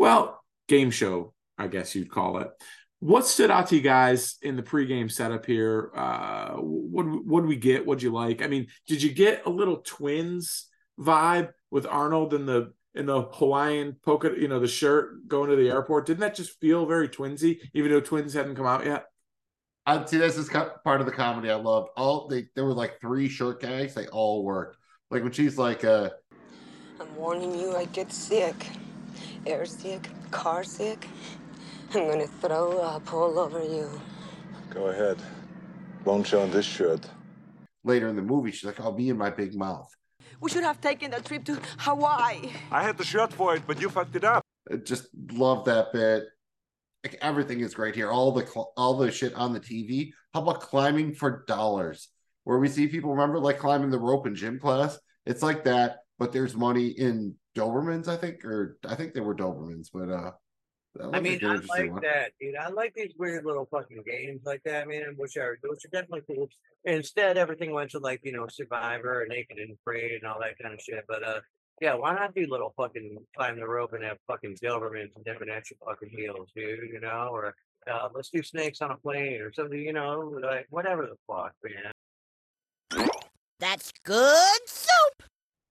Well, 0.01 0.43
game 0.67 0.91
show, 0.91 1.35
I 1.59 1.67
guess 1.67 1.95
you'd 1.95 2.11
call 2.11 2.39
it. 2.39 2.49
What 3.01 3.27
stood 3.27 3.51
out 3.51 3.67
to 3.67 3.77
you 3.77 3.83
guys 3.83 4.39
in 4.41 4.57
the 4.57 4.63
pregame 4.63 5.13
setup 5.13 5.45
here? 5.45 5.93
Uh, 5.95 6.53
what 6.55 7.05
what 7.05 7.41
did 7.43 7.49
we 7.49 7.57
get? 7.57 7.85
What'd 7.85 8.03
you 8.03 8.11
like? 8.11 8.41
I 8.43 8.47
mean, 8.47 8.69
did 8.89 9.03
you 9.03 9.13
get 9.13 9.45
a 9.45 9.51
little 9.51 9.83
twins 9.85 10.69
vibe 10.99 11.51
with 11.71 11.85
Arnold 11.85 12.33
in 12.33 12.47
the 12.47 12.73
in 12.95 13.05
the 13.05 13.25
Hawaiian 13.25 13.95
polka, 14.03 14.33
you 14.39 14.49
know, 14.49 14.59
the 14.59 14.67
shirt 14.67 15.29
going 15.29 15.51
to 15.51 15.57
the 15.57 15.69
airport? 15.69 16.07
Didn't 16.07 16.21
that 16.21 16.35
just 16.35 16.59
feel 16.61 16.87
very 16.87 17.11
twinsy, 17.11 17.59
even 17.75 17.91
though 17.91 18.01
twins 18.01 18.33
hadn't 18.33 18.57
come 18.57 18.65
out 18.65 18.87
yet? 18.87 19.05
I 19.85 20.03
see 20.07 20.17
this 20.17 20.39
is 20.39 20.49
part 20.49 21.01
of 21.01 21.05
the 21.05 21.13
comedy 21.13 21.51
I 21.51 21.57
loved. 21.57 21.91
All 21.95 22.27
they 22.27 22.47
there 22.55 22.65
were 22.65 22.73
like 22.73 23.03
three 23.03 23.29
shirt 23.29 23.61
gags. 23.61 23.93
They 23.93 24.07
all 24.07 24.45
worked. 24.45 24.79
Like 25.11 25.23
when 25.23 25.33
she's 25.33 25.59
like, 25.59 25.85
uh, 25.85 26.09
I'm 26.99 27.15
warning 27.17 27.55
you, 27.55 27.77
I 27.77 27.85
get 27.85 28.11
sick. 28.11 28.57
Air 29.47 29.65
sick, 29.65 30.09
car 30.31 30.63
sick. 30.65 31.09
I'm 31.95 32.09
gonna 32.09 32.27
throw 32.27 32.79
up 32.79 33.13
all 33.13 33.39
over 33.39 33.63
you. 33.63 33.89
Go 34.69 34.87
ahead. 34.89 35.19
Won't 36.05 36.27
show 36.27 36.43
on 36.43 36.51
this 36.51 36.67
shirt? 36.67 37.07
Later 37.83 38.09
in 38.09 38.17
the 38.17 38.23
movie, 38.23 38.51
she's 38.51 38.65
like, 38.65 38.79
"I'll 38.81 38.93
be 38.93 39.09
in 39.09 39.17
my 39.17 39.31
big 39.31 39.55
mouth." 39.55 39.91
We 40.41 40.51
should 40.51 40.65
have 40.65 40.81
taken 40.81 41.11
that 41.11 41.25
trip 41.25 41.45
to 41.45 41.59
Hawaii. 41.79 42.51
I 42.71 42.83
had 42.83 42.97
the 42.99 43.05
shirt 43.05 43.33
for 43.33 43.57
it, 43.57 43.63
but 43.67 43.81
you 43.81 43.89
fucked 43.89 44.17
it 44.17 44.25
up. 44.25 44.43
I 44.71 44.77
just 44.77 45.09
love 45.33 45.65
that 45.65 45.93
bit. 45.93 46.25
Like 47.05 47.19
everything 47.23 47.61
is 47.61 47.75
great 47.75 47.95
here. 47.95 48.11
All 48.11 48.33
the 48.33 48.47
cl- 48.47 48.73
all 48.77 48.99
the 48.99 49.11
shit 49.11 49.35
on 49.35 49.53
the 49.53 49.61
TV. 49.61 50.13
How 50.35 50.43
about 50.43 50.61
climbing 50.61 51.15
for 51.15 51.45
dollars? 51.47 52.09
Where 52.45 52.59
we 52.59 52.69
see 52.69 52.87
people 52.89 53.11
remember 53.11 53.39
like 53.39 53.59
climbing 53.59 53.91
the 53.91 53.99
rope 53.99 54.27
in 54.27 54.35
gym 54.35 54.59
class. 54.59 54.99
It's 55.27 55.43
like 55.43 55.65
that, 55.65 56.01
but 56.19 56.33
there's 56.33 56.55
money 56.55 56.89
in 56.89 57.35
Dobermans, 57.57 58.09
I 58.09 58.17
think, 58.17 58.45
or 58.45 58.79
I 58.87 58.95
think 58.95 59.15
they 59.15 59.21
were 59.21 59.35
Dobermans, 59.35 59.89
but 59.93 60.11
uh 60.11 60.33
that 60.97 61.11
I 61.15 61.21
mean, 61.21 61.39
like 61.41 61.63
I 61.63 61.83
like 61.83 61.93
one. 61.93 62.03
that, 62.03 62.33
dude. 62.41 62.57
I 62.57 62.69
like 62.69 62.95
these 62.95 63.13
weird 63.17 63.45
little 63.45 63.69
fucking 63.71 64.03
games 64.05 64.41
like 64.45 64.63
that, 64.65 64.89
man, 64.89 65.15
which 65.17 65.37
are 65.37 65.57
which 65.63 65.85
are 65.85 65.89
definitely 65.93 66.23
cool. 66.27 66.49
Instead, 66.85 67.37
everything 67.39 67.73
went 67.73 67.91
to 67.93 68.01
like 68.01 68.21
you 68.25 68.33
know 68.33 68.47
Survivor 68.49 69.23
and 69.23 69.31
Naked 69.31 69.59
and 69.59 69.77
Afraid 69.81 70.13
and 70.13 70.25
all 70.25 70.41
that 70.41 70.59
kind 70.61 70.75
of 70.75 70.81
shit. 70.81 71.05
But 71.07 71.23
uh, 71.23 71.41
yeah, 71.81 71.95
why 71.95 72.15
not 72.15 72.35
do 72.35 72.45
little 72.49 72.75
fucking 72.77 73.19
climb 73.37 73.61
the 73.61 73.69
rope 73.69 73.93
and 73.93 74.03
have 74.03 74.19
fucking 74.27 74.57
Dobermans 74.63 75.15
and 75.15 75.25
different 75.25 75.53
extra 75.53 75.77
fucking 75.87 76.11
heels, 76.11 76.51
dude? 76.57 76.91
You 76.93 77.01
know, 77.01 77.29
or 77.31 77.55
uh, 77.91 78.09
let's 78.13 78.31
do 78.31 78.43
snakes 78.43 78.83
on 78.83 78.91
a 78.91 78.97
plane 78.97 79.41
or 79.41 79.53
something. 79.53 79.79
You 79.79 79.93
know, 79.93 80.41
like 80.43 80.67
whatever 80.71 81.03
the 81.07 81.17
fuck, 81.33 81.53
man. 81.63 83.07
That's 83.61 83.93
good 84.05 84.61
soup. 84.67 84.80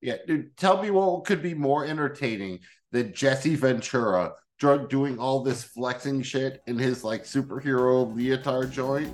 Yeah, 0.02 0.16
dude, 0.26 0.56
tell 0.56 0.82
me 0.82 0.92
what 0.92 1.26
could 1.26 1.42
be 1.42 1.54
more 1.54 1.86
entertaining 1.86 2.60
than 2.92 3.14
Jesse 3.14 3.56
Ventura 3.56 4.34
drug 4.58 4.90
doing 4.90 5.18
all 5.18 5.42
this 5.42 5.64
flexing 5.64 6.22
shit 6.22 6.62
in 6.68 6.78
his 6.78 7.04
like 7.04 7.24
superhero 7.24 8.14
leotard 8.16 8.72
joint. 8.72 9.14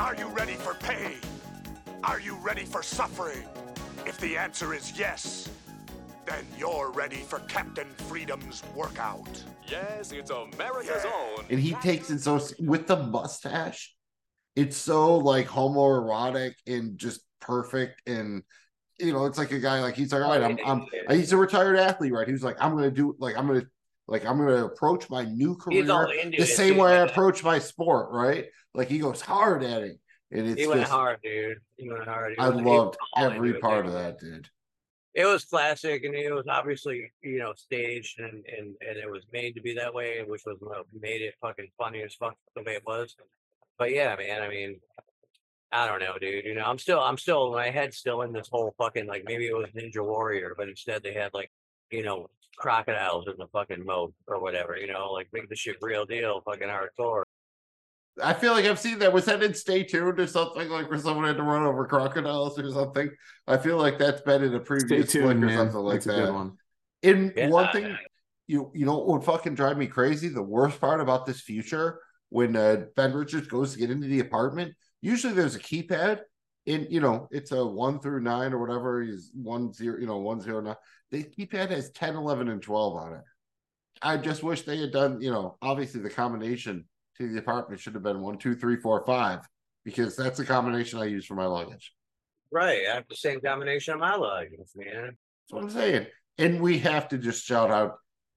Are 0.00 0.14
you 0.16 0.26
ready 0.26 0.54
for 0.54 0.74
pain? 0.74 1.18
Are 2.04 2.20
you 2.20 2.36
ready 2.36 2.64
for 2.64 2.82
suffering? 2.82 3.44
If 4.04 4.18
the 4.18 4.36
answer 4.36 4.74
is 4.74 4.96
yes, 4.98 5.48
then 6.26 6.44
you're 6.58 6.90
ready 6.90 7.16
for 7.16 7.38
Captain 7.40 7.88
Freedom's 8.08 8.62
workout. 8.74 9.42
Yes, 9.66 10.12
it's 10.12 10.30
America's 10.30 11.04
own. 11.04 11.44
And 11.50 11.60
he 11.60 11.72
takes 11.74 12.10
it 12.10 12.20
so 12.20 12.40
with 12.60 12.86
the 12.86 12.96
mustache, 12.96 13.94
it's 14.54 14.76
so 14.76 15.16
like 15.16 15.46
homoerotic 15.46 16.54
and 16.66 16.98
just 16.98 17.20
perfect 17.40 18.02
and 18.08 18.42
you 18.98 19.12
know, 19.12 19.26
it's 19.26 19.38
like 19.38 19.52
a 19.52 19.58
guy 19.58 19.80
like 19.80 19.94
he's 19.96 20.12
like, 20.12 20.22
all 20.22 20.32
oh, 20.32 20.40
right, 20.40 20.58
I'm 20.66 20.86
I'm 21.08 21.16
he's 21.16 21.32
a 21.32 21.36
retired 21.36 21.76
athlete, 21.78 22.12
right? 22.12 22.28
He's 22.28 22.42
like, 22.42 22.56
I'm 22.60 22.74
gonna 22.74 22.90
do 22.90 23.14
like 23.18 23.36
I'm 23.36 23.46
gonna 23.46 23.66
like 24.08 24.24
I'm 24.24 24.38
gonna 24.38 24.64
approach 24.66 25.10
my 25.10 25.24
new 25.24 25.56
career 25.56 25.84
the 25.84 26.46
same 26.46 26.74
too, 26.74 26.80
way 26.82 26.98
I 26.98 27.02
approach 27.02 27.42
my 27.44 27.58
sport, 27.58 28.10
right? 28.10 28.46
Like 28.74 28.88
he 28.88 28.98
goes 28.98 29.20
hard 29.20 29.62
at 29.62 29.82
it. 29.82 29.98
And 30.32 30.46
it's 30.48 30.60
He 30.60 30.66
went 30.66 30.80
just 30.80 30.92
hard, 30.92 31.18
dude. 31.22 31.58
He 31.76 31.88
went 31.88 32.04
hard. 32.04 32.32
He 32.32 32.38
I 32.38 32.48
was- 32.48 32.64
loved 32.64 32.96
every 33.16 33.48
into 33.48 33.58
it, 33.58 33.62
part 33.62 33.86
of 33.86 33.92
that, 33.92 34.18
dude. 34.18 34.48
it 35.14 35.24
was 35.24 35.44
classic 35.44 36.04
and 36.04 36.14
it 36.14 36.32
was 36.34 36.46
obviously 36.48 37.10
you 37.22 37.38
know 37.38 37.52
staged 37.56 38.18
and 38.20 38.44
and 38.46 38.74
and 38.86 38.96
it 38.98 39.10
was 39.10 39.22
made 39.32 39.54
to 39.54 39.62
be 39.62 39.72
that 39.74 39.94
way 39.94 40.22
which 40.26 40.42
was 40.44 40.56
what 40.60 40.84
made 40.92 41.22
it 41.22 41.34
fucking 41.40 41.68
funny 41.78 42.02
as 42.02 42.14
fuck 42.14 42.34
the 42.54 42.62
way 42.62 42.72
it 42.74 42.82
was 42.86 43.16
but 43.78 43.90
yeah 43.92 44.14
man 44.16 44.42
i 44.42 44.48
mean 44.48 44.78
i 45.72 45.86
don't 45.86 46.00
know 46.00 46.14
dude 46.20 46.44
you 46.44 46.54
know 46.54 46.64
i'm 46.64 46.78
still 46.78 47.00
i'm 47.00 47.18
still 47.18 47.52
my 47.52 47.70
head's 47.70 47.96
still 47.96 48.22
in 48.22 48.32
this 48.32 48.48
whole 48.50 48.74
fucking 48.78 49.06
like 49.06 49.24
maybe 49.26 49.46
it 49.46 49.56
was 49.56 49.68
ninja 49.70 50.04
warrior 50.04 50.54
but 50.56 50.68
instead 50.68 51.02
they 51.02 51.12
had 51.12 51.32
like 51.34 51.50
you 51.90 52.02
know 52.02 52.28
crocodiles 52.56 53.26
in 53.26 53.34
the 53.38 53.46
fucking 53.48 53.84
moat 53.84 54.14
or 54.26 54.40
whatever 54.40 54.76
you 54.76 54.86
know 54.86 55.12
like 55.12 55.28
make 55.32 55.48
the 55.48 55.56
shit 55.56 55.76
real 55.82 56.06
deal 56.06 56.40
fucking 56.44 56.68
hardcore 56.68 57.22
I 58.22 58.32
feel 58.32 58.52
like 58.52 58.64
I've 58.64 58.78
seen 58.78 58.98
that. 59.00 59.12
Was 59.12 59.26
that 59.26 59.42
in 59.42 59.52
Stay 59.52 59.82
Tuned 59.84 60.18
or 60.18 60.26
something 60.26 60.68
like 60.70 60.88
where 60.88 60.98
someone 60.98 61.26
had 61.26 61.36
to 61.36 61.42
run 61.42 61.64
over 61.64 61.86
crocodiles 61.86 62.58
or 62.58 62.70
something? 62.72 63.10
I 63.46 63.58
feel 63.58 63.76
like 63.76 63.98
that's 63.98 64.22
been 64.22 64.42
in 64.42 64.54
a 64.54 64.60
previous 64.60 65.12
flick 65.12 65.22
tuned, 65.22 65.44
or 65.44 65.46
man. 65.48 65.58
something 65.58 65.80
like 65.80 65.94
That's 66.02 66.06
a 66.06 66.08
that. 66.12 66.24
good 66.26 66.34
one. 66.34 66.56
In 67.02 67.32
Yeah, 67.36 67.48
one 67.50 67.70
thing, 67.72 67.94
you 68.46 68.70
you 68.74 68.86
know 68.86 68.96
what 68.96 69.08
would 69.08 69.24
fucking 69.24 69.54
drive 69.54 69.76
me 69.76 69.86
crazy? 69.86 70.28
The 70.28 70.42
worst 70.42 70.80
part 70.80 71.00
about 71.02 71.26
this 71.26 71.42
future 71.42 72.00
when 72.30 72.56
uh, 72.56 72.86
Ben 72.96 73.12
Richards 73.12 73.48
goes 73.48 73.74
to 73.74 73.78
get 73.78 73.90
into 73.90 74.06
the 74.06 74.20
apartment, 74.20 74.74
usually 75.06 75.32
there's 75.32 75.54
a 75.54 75.60
keypad, 75.60 76.20
and 76.66 76.86
you 76.90 77.00
know 77.00 77.28
it's 77.30 77.52
a 77.52 77.64
one 77.64 78.00
through 78.00 78.20
nine 78.20 78.52
or 78.52 78.58
whatever. 78.58 79.02
is 79.02 79.30
one 79.34 79.72
zero, 79.72 79.98
you 80.00 80.06
know 80.06 80.18
one 80.18 80.40
zero 80.40 80.60
nine. 80.60 80.74
The 81.10 81.22
keypad 81.22 81.70
has 81.70 81.90
10, 81.92 82.16
11, 82.16 82.48
and 82.48 82.60
twelve 82.60 82.96
on 82.96 83.14
it. 83.14 83.22
I 84.02 84.16
just 84.16 84.42
wish 84.42 84.62
they 84.62 84.78
had 84.78 84.92
done, 84.92 85.20
you 85.20 85.30
know, 85.30 85.56
obviously 85.62 86.00
the 86.00 86.10
combination 86.10 86.84
to 87.16 87.32
the 87.32 87.38
apartment 87.38 87.80
should 87.80 87.94
have 87.94 88.02
been 88.02 88.20
one, 88.20 88.36
two, 88.36 88.54
three, 88.54 88.76
four, 88.76 89.02
five, 89.06 89.40
because 89.84 90.16
that's 90.16 90.36
the 90.38 90.44
combination 90.44 90.98
I 90.98 91.04
use 91.06 91.24
for 91.24 91.34
my 91.34 91.46
luggage. 91.46 91.94
right 92.50 92.82
i 92.90 92.94
have 92.94 93.04
the 93.08 93.16
same 93.16 93.40
combination 93.40 93.94
of 93.94 94.00
my 94.00 94.14
luggage 94.14 94.58
man 94.74 95.04
That's 95.06 95.52
what 95.52 95.62
I'm 95.62 95.70
saying. 95.70 96.06
And 96.38 96.60
we 96.60 96.78
have 96.80 97.08
to 97.08 97.18
just 97.18 97.44
shout 97.44 97.70
out 97.70 97.94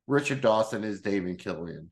Richard 0.08 0.42
Dawson 0.42 0.84
is 0.84 1.02
David 1.02 1.40
Killian. 1.40 1.92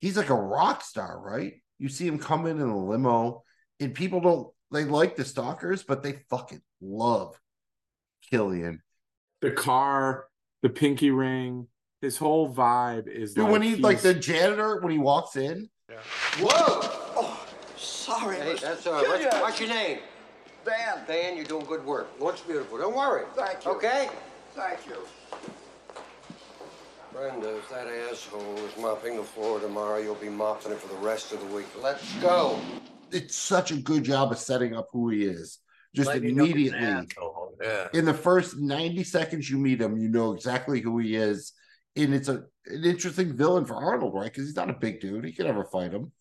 He's 0.00 0.16
like 0.16 0.28
a 0.28 0.34
rock 0.34 0.82
star, 0.84 1.18
right? 1.18 1.54
You 1.78 1.88
see 1.88 2.06
him 2.06 2.18
come 2.18 2.46
in 2.46 2.60
in 2.60 2.68
a 2.68 2.84
limo, 2.84 3.42
and 3.80 3.94
people 3.94 4.20
don't 4.20 4.48
they 4.72 4.84
like 4.84 5.16
the 5.16 5.24
stalkers, 5.24 5.82
but 5.82 6.02
they 6.02 6.20
fucking 6.28 6.60
love 6.80 7.38
Killian. 8.30 8.82
The 9.40 9.52
car, 9.52 10.26
the 10.62 10.68
pinky 10.68 11.10
ring, 11.10 11.68
his 12.02 12.16
whole 12.16 12.52
vibe 12.52 13.06
is 13.06 13.34
Dude, 13.34 13.44
like 13.44 13.52
when 13.52 13.62
he's 13.62 13.80
like 13.80 14.00
the 14.00 14.14
janitor 14.14 14.80
when 14.80 14.92
he 14.92 14.98
walks 14.98 15.36
in, 15.36 15.68
Yeah. 15.88 15.96
Whoa! 16.40 16.80
Oh, 17.16 17.46
sorry. 17.76 18.36
Hey, 18.36 18.56
that's 18.60 18.86
uh, 18.86 18.92
all 18.92 19.04
right. 19.04 19.22
What's, 19.22 19.40
what's 19.40 19.60
your 19.60 19.68
name? 19.68 19.98
Van. 20.64 21.04
Dan, 21.06 21.36
you're 21.36 21.44
doing 21.44 21.64
good 21.64 21.84
work. 21.84 22.08
Looks 22.18 22.40
beautiful. 22.40 22.78
Don't 22.78 22.96
worry. 22.96 23.24
Thank 23.36 23.64
you. 23.64 23.70
Okay? 23.72 24.08
Thank 24.54 24.86
you. 24.86 24.96
Brenda, 27.12 27.54
uh, 27.54 27.58
if 27.58 27.70
that 27.70 27.86
asshole 27.86 28.58
is 28.58 28.76
mopping 28.78 29.16
the 29.16 29.22
floor 29.22 29.60
tomorrow, 29.60 29.98
you'll 29.98 30.16
be 30.16 30.28
mopping 30.28 30.72
it 30.72 30.78
for 30.78 30.88
the 30.88 31.00
rest 31.00 31.32
of 31.32 31.40
the 31.40 31.46
week. 31.54 31.66
Let's 31.80 32.12
go. 32.14 32.60
It's 33.10 33.36
such 33.36 33.70
a 33.70 33.76
good 33.76 34.04
job 34.04 34.32
of 34.32 34.38
setting 34.38 34.74
up 34.74 34.88
who 34.92 35.08
he 35.10 35.24
is. 35.24 35.58
Just 35.94 36.08
Like, 36.08 36.22
you 36.22 36.32
know 36.32 36.44
he's 36.44 36.72
an 36.72 36.78
immediately. 36.78 37.06
yeah 37.62 37.88
in 37.94 38.04
the 38.04 38.14
first 38.14 38.58
90 38.58 39.02
seconds 39.04 39.48
you 39.48 39.58
meet 39.58 39.80
him, 39.80 39.96
you 39.96 40.08
know 40.08 40.32
exactly 40.32 40.80
who 40.80 40.98
he 40.98 41.16
is. 41.16 41.52
And 41.96 42.14
it's 42.14 42.28
a 42.28 42.44
an 42.66 42.84
interesting 42.84 43.36
villain 43.36 43.64
for 43.64 43.76
Arnold, 43.76 44.12
right? 44.14 44.24
Because 44.24 44.44
he's 44.46 44.56
not 44.56 44.70
a 44.70 44.74
big 44.74 45.00
dude. 45.00 45.24
He 45.24 45.32
can 45.32 45.46
never 45.46 45.64
fight 45.64 45.92
him. 45.92 46.12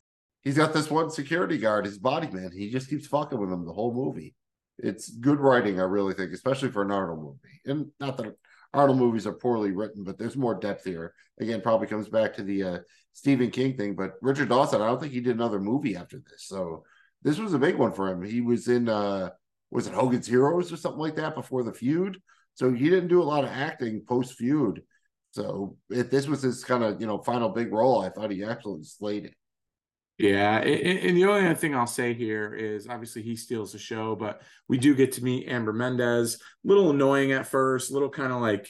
He's 0.44 0.58
got 0.58 0.74
this 0.74 0.92
one 0.92 1.10
security 1.10 1.58
guard, 1.58 1.86
his 1.86 1.98
body 1.98 2.30
man. 2.32 2.52
He 2.56 2.70
just 2.70 2.90
keeps 2.90 3.08
fucking 3.08 3.40
with 3.40 3.52
him 3.52 3.66
the 3.66 3.74
whole 3.74 3.94
movie. 3.94 4.36
It's 4.78 5.10
good 5.10 5.40
writing, 5.40 5.80
I 5.80 5.84
really 5.84 6.14
think, 6.14 6.34
especially 6.34 6.70
for 6.70 6.84
an 6.84 6.92
Arnold 6.92 7.20
movie. 7.22 7.62
And 7.66 7.92
not 8.00 8.18
that 8.18 8.36
Arnold 8.74 9.00
movies 9.00 9.26
are 9.26 9.34
poorly 9.34 9.72
written, 9.72 10.04
but 10.04 10.18
there's 10.20 10.38
more 10.38 10.54
depth 10.54 10.86
here. 10.86 11.14
Again, 11.40 11.62
probably 11.62 11.88
comes 11.88 12.10
back 12.10 12.36
to 12.36 12.44
the 12.44 12.64
uh, 12.64 12.78
Stephen 13.16 13.50
King 13.50 13.76
thing. 13.78 13.96
But 13.96 14.14
Richard 14.22 14.50
Dawson, 14.50 14.82
I 14.82 14.88
don't 14.88 15.02
think 15.02 15.14
he 15.14 15.22
did 15.22 15.36
another 15.36 15.60
movie 15.60 15.96
after 15.96 16.18
this. 16.18 16.46
So 16.48 16.84
this 17.24 17.40
was 17.40 17.54
a 17.54 17.60
big 17.60 17.78
one 17.78 17.94
for 17.94 18.10
him. 18.10 18.22
He 18.22 18.42
was 18.42 18.68
in 18.68 18.88
uh 18.88 19.32
was 19.72 19.88
it 19.88 19.94
Hogan's 19.94 20.28
Heroes 20.28 20.72
or 20.72 20.78
something 20.78 21.00
like 21.00 21.16
that 21.16 21.34
before 21.34 21.64
the 21.64 21.74
feud? 21.74 22.22
So 22.54 22.72
he 22.72 22.90
didn't 22.90 23.08
do 23.08 23.22
a 23.22 23.24
lot 23.24 23.44
of 23.44 23.50
acting 23.50 24.04
post 24.08 24.34
feud. 24.34 24.84
So 25.32 25.78
if 25.90 26.12
this 26.12 26.28
was 26.28 26.42
his 26.42 26.64
kind 26.64 26.84
of 26.84 27.02
you 27.02 27.08
know 27.08 27.18
final 27.18 27.50
big 27.50 27.72
role, 27.72 28.02
I 28.02 28.10
thought 28.10 28.32
he 28.32 28.44
absolutely 28.44 28.84
slayed 28.84 29.26
it. 29.26 29.34
Yeah, 30.18 30.60
and 30.60 31.18
the 31.18 31.26
only 31.26 31.46
other 31.46 31.56
thing 31.56 31.76
I'll 31.76 31.88
say 31.88 32.14
here 32.14 32.54
is 32.54 32.88
obviously 32.88 33.22
he 33.22 33.36
steals 33.36 33.74
the 33.74 33.80
show, 33.80 34.16
but 34.16 34.42
we 34.70 34.78
do 34.78 34.96
get 34.96 35.12
to 35.14 35.24
meet 35.24 35.50
Amber 35.50 35.74
Mendez. 35.74 36.42
Little 36.64 36.92
annoying 36.92 37.34
at 37.34 37.48
first, 37.48 37.92
little 37.92 38.10
kind 38.10 38.32
of 38.32 38.40
like 38.40 38.70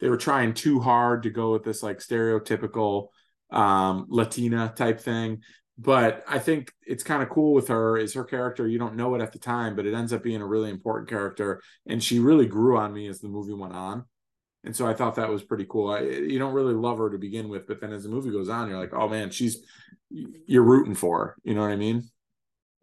they 0.00 0.08
were 0.08 0.16
trying 0.16 0.54
too 0.54 0.80
hard 0.80 1.24
to 1.24 1.30
go 1.30 1.52
with 1.52 1.64
this 1.64 1.82
like 1.82 1.98
stereotypical 1.98 3.08
um 3.50 4.06
Latina 4.08 4.72
type 4.76 5.00
thing. 5.00 5.42
But 5.78 6.24
I 6.26 6.38
think 6.38 6.72
it's 6.86 7.02
kind 7.02 7.22
of 7.22 7.28
cool 7.28 7.52
with 7.52 7.68
her 7.68 7.98
is 7.98 8.14
her 8.14 8.24
character. 8.24 8.66
You 8.66 8.78
don't 8.78 8.96
know 8.96 9.14
it 9.14 9.20
at 9.20 9.32
the 9.32 9.38
time, 9.38 9.76
but 9.76 9.84
it 9.84 9.92
ends 9.92 10.12
up 10.12 10.22
being 10.22 10.40
a 10.40 10.46
really 10.46 10.70
important 10.70 11.08
character, 11.08 11.60
and 11.86 12.02
she 12.02 12.18
really 12.18 12.46
grew 12.46 12.78
on 12.78 12.94
me 12.94 13.08
as 13.08 13.20
the 13.20 13.28
movie 13.28 13.52
went 13.52 13.74
on. 13.74 14.04
And 14.64 14.74
so 14.74 14.86
I 14.86 14.94
thought 14.94 15.14
that 15.14 15.28
was 15.28 15.44
pretty 15.44 15.66
cool. 15.68 15.90
I, 15.90 16.00
you 16.00 16.38
don't 16.38 16.54
really 16.54 16.74
love 16.74 16.98
her 16.98 17.10
to 17.10 17.18
begin 17.18 17.48
with, 17.48 17.68
but 17.68 17.80
then 17.80 17.92
as 17.92 18.02
the 18.02 18.08
movie 18.08 18.32
goes 18.32 18.48
on, 18.48 18.68
you're 18.68 18.80
like, 18.80 18.94
oh 18.94 19.08
man, 19.08 19.30
she's 19.30 19.64
you're 20.10 20.62
rooting 20.62 20.94
for 20.94 21.18
her. 21.18 21.36
You 21.44 21.54
know 21.54 21.60
what 21.60 21.70
I 21.70 21.76
mean? 21.76 22.02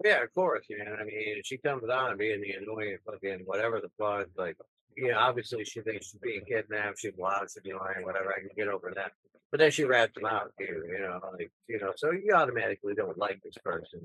Yeah, 0.03 0.23
of 0.23 0.33
course, 0.33 0.65
you 0.69 0.77
know. 0.77 0.95
I 0.99 1.03
mean, 1.03 1.41
she 1.43 1.57
comes 1.57 1.89
on 1.89 2.17
being 2.17 2.41
the 2.41 2.51
annoying 2.51 2.97
fucking 3.05 3.41
whatever 3.45 3.81
the 3.81 3.89
fuck. 3.97 4.27
Like, 4.37 4.57
you 4.95 5.11
know, 5.11 5.17
obviously 5.19 5.63
she 5.65 5.81
thinks 5.81 6.07
she's 6.07 6.19
being 6.21 6.43
kidnapped. 6.45 6.99
She 6.99 7.11
wants 7.17 7.55
to 7.55 7.61
annoying, 7.65 8.03
whatever. 8.03 8.33
I 8.33 8.39
can 8.39 8.49
get 8.55 8.67
over 8.67 8.91
that. 8.95 9.11
But 9.51 9.59
then 9.59 9.71
she 9.71 9.83
rats 9.83 10.17
him 10.17 10.25
out 10.25 10.51
too, 10.59 10.83
you 10.87 10.99
know, 10.99 11.19
like 11.31 11.51
you 11.67 11.79
know. 11.79 11.93
So 11.95 12.11
you 12.11 12.33
automatically 12.33 12.95
don't 12.95 13.17
like 13.17 13.41
this 13.43 13.55
person 13.63 14.01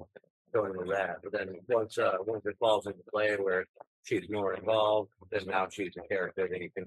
going 0.52 0.76
with 0.76 0.88
that. 0.90 1.16
But 1.22 1.32
then 1.32 1.56
once 1.68 1.98
uh 1.98 2.18
once 2.26 2.44
it 2.46 2.56
falls 2.60 2.86
into 2.86 2.98
play 3.10 3.36
where 3.36 3.66
she's 4.02 4.28
more 4.28 4.54
involved, 4.54 5.10
then 5.30 5.42
now 5.46 5.68
she's 5.70 5.94
a 5.96 6.06
character 6.06 6.48
that 6.50 6.60
you 6.60 6.70
can 6.76 6.84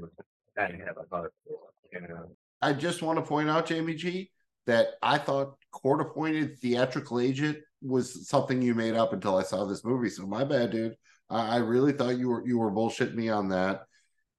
kind 0.58 0.74
of 0.74 0.88
have 0.88 0.98
a 0.98 1.16
heart 1.16 1.34
for, 1.46 1.58
you 1.92 2.08
know. 2.08 2.32
I 2.62 2.74
just 2.74 3.02
want 3.02 3.18
to 3.18 3.26
point 3.26 3.50
out, 3.50 3.66
Jamie 3.66 3.96
G, 3.96 4.30
that 4.68 4.90
I 5.02 5.18
thought 5.18 5.56
court 5.72 6.02
appointed 6.02 6.60
theatrical 6.60 7.20
agent 7.20 7.58
was 7.82 8.28
something 8.28 8.62
you 8.62 8.76
made 8.76 8.94
up 8.94 9.14
until 9.14 9.38
I 9.38 9.44
saw 9.44 9.66
this 9.66 9.84
movie. 9.84 10.10
So 10.10 10.28
my 10.28 10.44
bad, 10.44 10.72
dude. 10.72 10.96
I, 11.30 11.56
I 11.56 11.58
really 11.58 11.94
thought 11.94 12.18
you 12.18 12.30
were 12.30 12.46
you 12.46 12.60
were 12.60 12.72
bullshitting 12.72 13.16
me 13.16 13.30
on 13.30 13.50
that. 13.50 13.84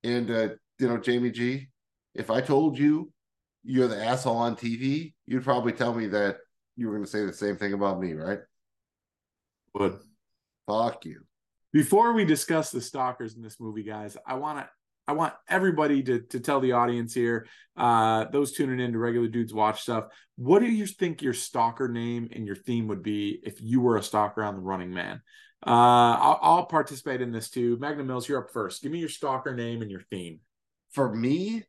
And 0.05 0.31
uh, 0.31 0.49
you 0.79 0.89
know, 0.89 0.99
Jamie 0.99 1.31
G, 1.31 1.69
if 2.15 2.31
I 2.31 2.41
told 2.41 2.79
you 2.79 3.13
you're 3.65 3.89
the 3.89 4.05
asshole 4.05 4.37
on 4.37 4.57
TV, 4.57 5.15
you'd 5.27 5.45
probably 5.45 5.73
tell 5.73 5.95
me 5.95 6.07
that 6.09 6.39
you 6.77 6.89
were 6.89 6.95
going 6.95 7.05
to 7.05 7.11
say 7.11 7.25
the 7.25 7.33
same 7.33 7.57
thing 7.57 7.75
about 7.75 8.01
me, 8.01 8.15
right? 8.15 8.41
But 9.75 10.01
Fuck 10.67 11.05
you. 11.05 11.23
Before 11.73 12.13
we 12.13 12.25
discuss 12.25 12.71
the 12.71 12.81
stalkers 12.81 13.35
in 13.35 13.43
this 13.43 13.59
movie, 13.59 13.83
guys, 13.83 14.17
I 14.27 14.35
want 14.35 14.59
to 14.59 14.69
I 15.07 15.13
want 15.13 15.35
everybody 15.49 16.03
to 16.05 16.21
to 16.21 16.41
tell 16.41 16.61
the 16.61 16.73
audience 16.73 17.13
here, 17.13 17.47
uh, 17.77 18.27
those 18.27 18.53
tuning 18.53 18.81
in 18.81 18.93
to 18.93 18.99
regular 18.99 19.29
dudes 19.29 19.53
watch 19.53 19.83
stuff. 19.83 20.07
What 20.37 20.61
do 20.61 20.67
you 20.67 20.87
think 20.87 21.23
your 21.23 21.35
stalker 21.35 21.89
name 21.89 22.29
and 22.33 22.47
your 22.47 22.57
theme 22.57 22.89
would 22.89 23.03
be 23.03 23.41
if 23.43 23.61
you 23.61 23.81
were 23.81 23.97
a 23.97 24.03
stalker 24.03 24.43
on 24.43 24.55
the 24.55 24.61
Running 24.61 24.93
Man? 24.93 25.21
Uh, 25.65 26.19
I'll, 26.19 26.39
I'll 26.43 26.67
participate 26.67 27.21
in 27.21 27.31
this 27.31 27.51
too. 27.51 27.77
Magnum 27.79 28.09
Mills, 28.09 28.29
you're 28.29 28.43
up 28.43 28.53
first. 28.53 28.83
Give 28.83 28.91
me 28.91 28.99
your 28.99 29.09
stalker 29.09 29.55
name 29.55 29.83
and 29.83 29.91
your 29.91 30.03
theme. 30.11 30.41
For 30.91 31.15
me, 31.15 31.65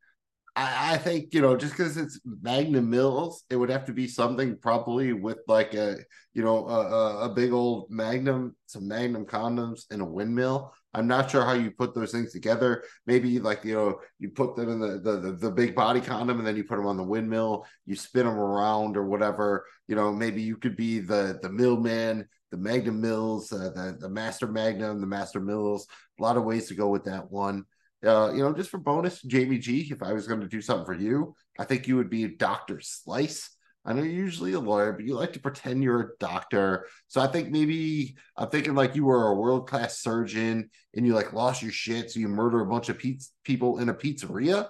I, 0.55 0.93
I 0.93 0.97
think 0.97 1.34
you 1.34 1.41
know 1.41 1.57
just 1.57 1.73
because 1.73 1.97
it's 1.97 2.19
Magnum 2.25 2.89
Mills, 2.89 3.43
it 3.49 3.55
would 3.55 3.69
have 3.69 3.86
to 3.86 3.93
be 3.93 4.07
something 4.07 4.57
probably 4.57 5.13
with 5.13 5.39
like 5.47 5.73
a 5.73 5.97
you 6.34 6.43
know 6.43 6.67
a, 6.67 7.25
a 7.25 7.34
big 7.34 7.51
old 7.51 7.89
Magnum, 7.89 8.55
some 8.67 8.88
Magnum 8.88 9.25
condoms, 9.25 9.86
and 9.89 10.01
a 10.01 10.05
windmill. 10.05 10.73
I'm 10.94 11.08
not 11.08 11.32
sure 11.32 11.44
how 11.44 11.54
you 11.54 11.72
put 11.72 11.96
those 11.96 12.12
things 12.12 12.32
together. 12.32 12.84
Maybe 13.08 13.39
like 13.39 13.66
you 13.66 13.74
know 13.74 14.00
you 14.20 14.30
put 14.30 14.56
them 14.56 14.70
in 14.70 14.80
the 14.80 15.00
the, 15.00 15.20
the, 15.20 15.32
the 15.34 15.52
big 15.52 15.76
body 15.76 16.02
condom 16.02 16.38
and 16.38 16.48
then 16.48 16.56
you 16.56 16.64
put 16.64 16.78
them 16.78 16.86
on 16.86 16.98
the 16.98 17.04
windmill. 17.04 17.66
You 17.86 17.96
spin 17.96 18.26
them 18.26 18.38
around 18.38 18.98
or 18.98 19.06
whatever. 19.06 19.66
You 19.88 19.96
know 19.96 20.12
maybe 20.12 20.41
you 20.41 20.58
could 20.58 20.76
be 20.76 21.00
the 21.00 21.39
the 21.41 21.50
millman, 21.50 22.28
the 22.52 22.58
Magnum 22.58 23.02
Mills, 23.02 23.52
uh, 23.52 23.72
the 23.74 23.98
the 24.00 24.10
Master 24.10 24.48
Magnum, 24.48 25.02
the 25.02 25.08
Master 25.08 25.39
Mills. 25.39 25.88
A 26.20 26.22
lot 26.22 26.38
of 26.38 26.44
ways 26.44 26.68
to 26.68 26.76
go 26.76 26.89
with 26.89 27.06
that 27.06 27.32
one. 27.32 27.66
Uh, 28.06 28.34
you 28.34 28.39
know, 28.39 28.54
just 28.54 28.70
for 28.70 28.80
bonus, 28.80 29.22
Jamie 29.22 29.60
G, 29.60 29.88
if 29.89 30.04
I 30.04 30.12
was 30.12 30.28
going 30.28 30.41
to 30.41 30.48
do 30.48 30.62
something 30.62 30.86
for 30.86 30.94
you, 30.94 31.36
I 31.58 31.64
think 31.64 31.88
you 31.88 31.96
would 31.96 32.10
be 32.10 32.28
Dr. 32.28 32.82
Slice. 32.82 33.50
I 33.86 33.93
know 33.93 34.01
you're 34.03 34.13
usually 34.13 34.53
a 34.53 34.59
lawyer, 34.59 34.93
but 34.93 35.05
you 35.05 35.15
like 35.15 35.34
to 35.34 35.39
pretend 35.39 35.84
you're 35.84 36.01
a 36.01 36.17
doctor. 36.19 36.88
So 37.07 37.19
I 37.19 37.27
think 37.27 37.49
maybe 37.49 38.15
I'm 38.38 38.49
thinking 38.49 38.75
like 38.75 38.95
you 38.95 39.05
were 39.05 39.27
a 39.27 39.36
world 39.36 39.67
class 39.67 39.99
surgeon 39.99 40.69
and 40.95 41.05
you 41.05 41.13
like 41.13 41.34
lost 41.34 41.61
your 41.61 41.71
shit. 41.71 42.11
So 42.11 42.19
you 42.19 42.29
murder 42.29 42.61
a 42.61 42.65
bunch 42.65 42.89
of 42.89 42.97
pizza 42.97 43.29
people 43.43 43.79
in 43.79 43.89
a 43.89 43.93
pizzeria. 43.93 44.69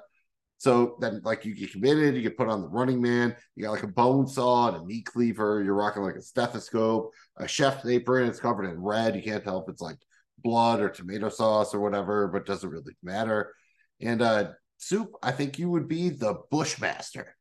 So 0.57 0.95
then, 1.01 1.19
like, 1.25 1.43
you 1.43 1.53
get 1.53 1.73
committed, 1.73 2.15
you 2.15 2.21
get 2.21 2.37
put 2.37 2.47
on 2.47 2.61
the 2.61 2.69
running 2.69 3.01
man. 3.01 3.35
You 3.55 3.65
got 3.65 3.71
like 3.71 3.83
a 3.83 3.87
bone 3.87 4.27
saw 4.27 4.69
and 4.69 4.77
a 4.77 4.85
meat 4.85 5.05
cleaver. 5.05 5.61
You're 5.61 5.73
rocking 5.73 6.03
like 6.03 6.15
a 6.15 6.21
stethoscope, 6.21 7.11
a 7.35 7.47
chef's 7.47 7.85
apron. 7.85 8.29
It's 8.29 8.39
covered 8.39 8.69
in 8.69 8.81
red. 8.81 9.15
You 9.15 9.21
can't 9.21 9.43
tell 9.43 9.61
if 9.61 9.69
it's 9.69 9.81
like 9.81 9.97
blood 10.37 10.79
or 10.79 10.89
tomato 10.89 11.29
sauce 11.29 11.73
or 11.73 11.81
whatever, 11.81 12.29
but 12.29 12.41
it 12.41 12.47
doesn't 12.47 12.69
really 12.69 12.95
matter. 13.03 13.53
And 14.01 14.21
uh 14.21 14.51
soup, 14.77 15.11
I 15.21 15.31
think 15.31 15.59
you 15.59 15.69
would 15.69 15.87
be 15.87 16.09
the 16.09 16.35
Bushmaster. 16.49 17.35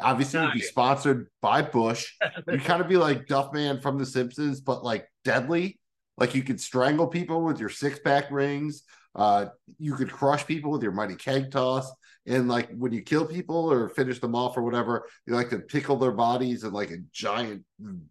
Obviously, 0.00 0.40
you'd 0.40 0.52
be 0.52 0.60
sponsored 0.60 1.28
by 1.40 1.62
Busch. 1.62 2.12
You'd 2.48 2.64
kind 2.64 2.82
of 2.82 2.88
be 2.88 2.96
like 2.96 3.26
Duffman 3.26 3.80
from 3.80 3.98
The 3.98 4.06
Simpsons, 4.06 4.60
but 4.60 4.82
like 4.82 5.06
deadly. 5.24 5.78
Like 6.18 6.34
you 6.34 6.42
could 6.42 6.60
strangle 6.60 7.06
people 7.06 7.42
with 7.44 7.60
your 7.60 7.68
six 7.68 7.98
pack 8.00 8.30
rings. 8.30 8.82
Uh, 9.14 9.46
you 9.78 9.94
could 9.94 10.10
crush 10.10 10.46
people 10.46 10.70
with 10.70 10.82
your 10.82 10.92
mighty 10.92 11.14
keg 11.14 11.50
toss. 11.50 11.90
And 12.26 12.48
like 12.48 12.70
when 12.76 12.92
you 12.92 13.02
kill 13.02 13.24
people 13.24 13.70
or 13.70 13.88
finish 13.88 14.18
them 14.18 14.34
off 14.34 14.56
or 14.56 14.62
whatever, 14.62 15.06
you 15.26 15.34
like 15.34 15.50
to 15.50 15.60
pickle 15.60 15.96
their 15.96 16.12
bodies 16.12 16.64
in 16.64 16.72
like 16.72 16.90
a 16.90 16.98
giant 17.12 17.64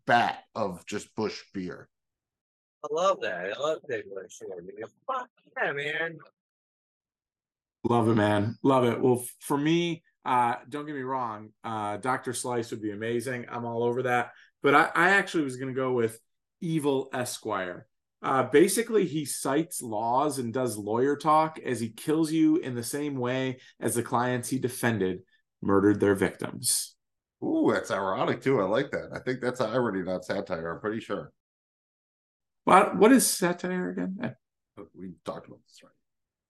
vat 0.07 0.37
of 0.55 0.85
just 0.85 1.13
Busch 1.15 1.41
beer. 1.53 1.89
I 2.83 2.87
love 2.93 3.19
that. 3.21 3.53
I 3.53 3.59
love 3.59 3.79
Big 3.87 4.05
Bush. 4.05 4.39
Fuck 5.07 5.29
yeah, 5.61 5.71
man. 5.73 6.17
Love 7.83 8.07
it, 8.07 8.15
man. 8.15 8.57
Love 8.63 8.85
it. 8.85 8.99
Well, 8.99 9.23
for 9.39 9.57
me, 9.57 10.03
uh, 10.25 10.55
don't 10.67 10.85
get 10.85 10.95
me 10.95 11.01
wrong, 11.01 11.49
uh, 11.63 11.97
Dr. 11.97 12.33
Slice 12.33 12.71
would 12.71 12.81
be 12.81 12.91
amazing. 12.91 13.45
I'm 13.49 13.65
all 13.65 13.83
over 13.83 14.03
that. 14.03 14.31
But 14.63 14.73
I, 14.73 14.89
I 14.95 15.09
actually 15.11 15.43
was 15.43 15.57
going 15.57 15.73
to 15.73 15.79
go 15.79 15.93
with 15.93 16.19
Evil 16.61 17.09
Esquire. 17.13 17.87
Uh, 18.23 18.41
basically, 18.43 19.05
he 19.05 19.23
cites 19.23 19.83
laws 19.83 20.39
and 20.39 20.51
does 20.51 20.77
lawyer 20.77 21.15
talk 21.15 21.59
as 21.63 21.79
he 21.79 21.89
kills 21.89 22.31
you 22.31 22.57
in 22.57 22.73
the 22.73 22.83
same 22.83 23.17
way 23.17 23.59
as 23.79 23.93
the 23.93 24.01
clients 24.01 24.49
he 24.49 24.57
defended 24.57 25.19
murdered 25.61 25.99
their 25.99 26.15
victims. 26.15 26.95
Ooh, 27.43 27.69
that's 27.71 27.91
ironic 27.91 28.41
too. 28.41 28.59
I 28.59 28.65
like 28.65 28.89
that. 28.91 29.09
I 29.13 29.19
think 29.19 29.41
that's 29.41 29.61
irony, 29.61 30.01
not 30.01 30.25
satire. 30.25 30.71
I'm 30.71 30.81
pretty 30.81 31.01
sure. 31.01 31.31
What 32.63 32.97
what 32.97 33.11
is 33.11 33.27
satire 33.27 33.91
again? 33.91 34.35
We 34.95 35.13
talked 35.23 35.47
about 35.47 35.59
this, 35.67 35.81
right? 35.83 35.91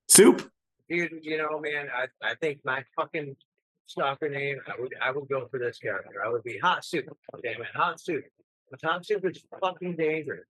Soup. 0.08 0.50
Dude, 0.88 1.18
you 1.20 1.36
know, 1.36 1.60
man, 1.60 1.88
I, 1.94 2.06
I 2.26 2.34
think 2.36 2.60
my 2.64 2.82
fucking 2.94 3.36
stalker 3.86 4.28
name, 4.28 4.58
I 4.66 4.80
would 4.80 4.94
I 5.02 5.10
would 5.10 5.28
go 5.28 5.46
for 5.50 5.58
this 5.58 5.78
character. 5.78 6.24
I 6.24 6.28
would 6.28 6.42
be 6.42 6.58
Hot 6.58 6.84
Soup. 6.84 7.04
Damn 7.42 7.62
it, 7.62 7.68
Hot 7.74 8.00
Soup. 8.00 8.24
But 8.70 8.80
Hot 8.84 9.04
Soup 9.06 9.24
is 9.24 9.42
fucking 9.60 9.96
dangerous. 9.96 10.46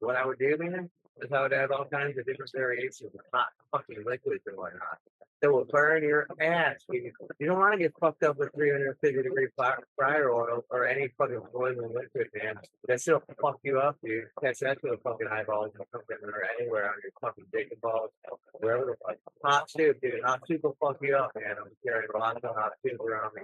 What 0.00 0.16
I 0.16 0.24
would 0.24 0.38
do, 0.38 0.56
man, 0.58 0.90
is 1.20 1.32
I 1.32 1.42
would 1.42 1.52
have 1.52 1.70
all 1.70 1.84
kinds 1.84 2.18
of 2.18 2.26
different 2.26 2.50
variations 2.54 3.14
of 3.14 3.20
hot 3.32 3.48
fucking 3.72 4.04
liquids 4.06 4.44
and 4.46 4.56
whatnot 4.56 4.98
that 5.40 5.52
will 5.52 5.64
burn 5.70 6.02
your 6.02 6.26
ass. 6.40 6.76
You, 6.90 7.12
you 7.38 7.46
don't 7.46 7.58
want 7.58 7.72
to 7.74 7.78
get 7.78 7.92
fucked 8.00 8.22
up 8.24 8.38
with 8.38 8.52
350 8.54 9.22
degree 9.22 9.48
fryer 9.96 10.30
oil 10.30 10.64
or 10.70 10.86
any 10.86 11.08
fucking 11.16 11.40
boiling 11.52 11.92
liquid, 11.94 12.28
man. 12.42 12.56
That 12.86 13.00
shit'll 13.00 13.22
fuck 13.40 13.58
you 13.62 13.78
up, 13.78 13.96
dude. 14.04 14.24
Catch 14.42 14.60
that 14.60 14.80
to 14.82 14.90
the 14.90 14.96
fucking 15.02 15.28
eyeballs 15.30 15.72
and 15.78 15.86
fucking 15.92 16.24
or 16.24 16.44
anywhere 16.58 16.86
on 16.86 16.94
your 17.02 17.12
fucking 17.20 17.44
dick 17.52 17.68
and 17.70 17.80
balls, 17.80 18.10
wherever 18.54 18.86
the 18.86 18.94
fuck. 19.06 19.16
Hot 19.44 19.70
soup, 19.70 20.00
dude. 20.02 20.22
Hot 20.24 20.40
soup 20.46 20.62
will 20.64 20.76
fuck 20.80 20.96
you 21.02 21.16
up, 21.16 21.32
man. 21.36 21.56
I'm 21.58 21.70
carrying 21.84 22.08
lots 22.18 22.40
of 22.42 22.54
hot 22.56 22.72
soup 22.84 23.00
around 23.00 23.34
me. 23.34 23.42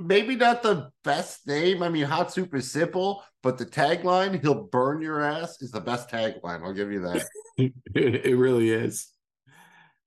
Maybe 0.00 0.36
not 0.36 0.62
the 0.62 0.90
best 1.02 1.46
name. 1.46 1.82
I 1.82 1.88
mean, 1.88 2.04
hot 2.04 2.32
soup 2.32 2.54
is 2.54 2.70
simple, 2.70 3.24
but 3.42 3.58
the 3.58 3.66
tagline, 3.66 4.40
he'll 4.40 4.68
burn 4.68 5.02
your 5.02 5.20
ass, 5.22 5.60
is 5.60 5.72
the 5.72 5.80
best 5.80 6.08
tagline. 6.08 6.62
I'll 6.62 6.72
give 6.72 6.92
you 6.92 7.00
that. 7.00 7.26
it 7.94 8.38
really 8.38 8.70
is. 8.70 9.08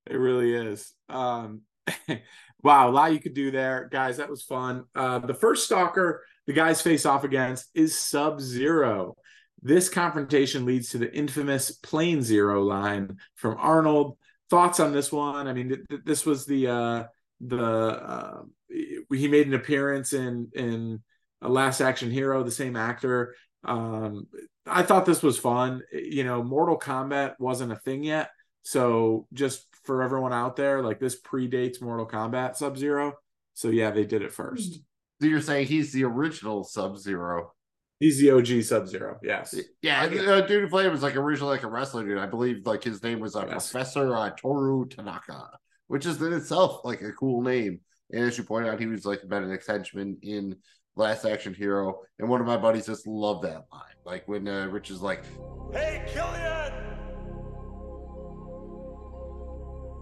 It 0.05 0.15
really 0.15 0.53
is. 0.53 0.93
Um, 1.09 1.61
wow, 2.63 2.89
a 2.89 2.91
lot 2.91 3.13
you 3.13 3.19
could 3.19 3.33
do 3.33 3.51
there, 3.51 3.89
guys. 3.91 4.17
That 4.17 4.29
was 4.29 4.43
fun. 4.43 4.85
Uh, 4.95 5.19
the 5.19 5.33
first 5.33 5.65
stalker 5.65 6.23
the 6.47 6.53
guys 6.53 6.81
face 6.81 7.05
off 7.05 7.23
against 7.23 7.69
is 7.73 7.97
Sub 7.97 8.41
Zero. 8.41 9.15
This 9.61 9.89
confrontation 9.89 10.65
leads 10.65 10.89
to 10.89 10.97
the 10.97 11.13
infamous 11.13 11.71
Plain 11.71 12.23
Zero 12.23 12.63
line 12.63 13.17
from 13.35 13.57
Arnold. 13.59 14.17
Thoughts 14.49 14.79
on 14.79 14.91
this 14.91 15.11
one? 15.11 15.47
I 15.47 15.53
mean, 15.53 15.69
th- 15.69 15.81
th- 15.87 16.01
this 16.03 16.25
was 16.25 16.45
the 16.45 16.67
uh, 16.67 17.03
the 17.39 17.63
uh, 17.63 18.41
he 18.69 19.27
made 19.27 19.47
an 19.47 19.53
appearance 19.53 20.13
in 20.13 20.49
in 20.53 21.03
Last 21.41 21.79
Action 21.79 22.11
Hero, 22.11 22.43
the 22.43 22.51
same 22.51 22.75
actor. 22.75 23.35
Um, 23.63 24.27
I 24.65 24.83
thought 24.83 25.05
this 25.05 25.23
was 25.23 25.37
fun. 25.37 25.83
You 25.93 26.23
know, 26.23 26.43
Mortal 26.43 26.77
Kombat 26.77 27.35
wasn't 27.39 27.71
a 27.71 27.77
thing 27.77 28.03
yet, 28.03 28.31
so 28.63 29.27
just 29.31 29.65
for 29.83 30.03
everyone 30.03 30.33
out 30.33 30.55
there, 30.55 30.81
like 30.81 30.99
this 30.99 31.19
predates 31.21 31.81
Mortal 31.81 32.07
Kombat 32.07 32.55
Sub 32.55 32.77
Zero. 32.77 33.13
So 33.53 33.69
yeah, 33.69 33.91
they 33.91 34.05
did 34.05 34.21
it 34.21 34.33
first. 34.33 34.79
So 35.21 35.27
you're 35.27 35.41
saying 35.41 35.67
he's 35.67 35.93
the 35.93 36.03
original 36.03 36.63
Sub 36.63 36.97
Zero? 36.97 37.53
He's 37.99 38.19
the 38.19 38.31
OG 38.31 38.63
Sub 38.63 38.87
Zero. 38.87 39.19
Yes. 39.21 39.55
Yeah, 39.81 40.01
uh, 40.03 40.41
dude 40.41 40.63
who 40.63 40.67
played 40.67 40.87
him 40.87 40.91
was 40.91 41.03
like 41.03 41.15
originally 41.15 41.51
like 41.51 41.63
a 41.63 41.69
wrestler 41.69 42.03
dude. 42.03 42.17
I 42.17 42.25
believe 42.25 42.65
like 42.65 42.83
his 42.83 43.03
name 43.03 43.19
was 43.19 43.35
uh, 43.35 43.45
yes. 43.47 43.71
Professor 43.71 44.15
uh, 44.15 44.31
Toru 44.31 44.87
Tanaka, 44.87 45.49
which 45.87 46.07
is 46.07 46.19
in 46.21 46.33
itself 46.33 46.83
like 46.83 47.01
a 47.01 47.11
cool 47.11 47.43
name. 47.43 47.79
And 48.11 48.23
as 48.23 48.37
you 48.37 48.43
point 48.43 48.67
out, 48.67 48.79
he 48.79 48.87
was 48.87 49.05
like 49.05 49.21
been 49.27 49.43
an 49.43 49.59
henchman 49.65 50.17
in 50.23 50.55
Last 50.95 51.25
Action 51.25 51.53
Hero, 51.53 52.01
and 52.19 52.27
one 52.27 52.41
of 52.41 52.47
my 52.47 52.57
buddies 52.57 52.87
just 52.87 53.07
loved 53.07 53.43
that 53.43 53.65
line. 53.71 53.95
Like 54.05 54.27
when 54.27 54.47
uh, 54.47 54.67
Rich 54.67 54.89
is 54.89 55.01
like, 55.01 55.23
"Hey, 55.71 56.03
Killian." 56.07 56.90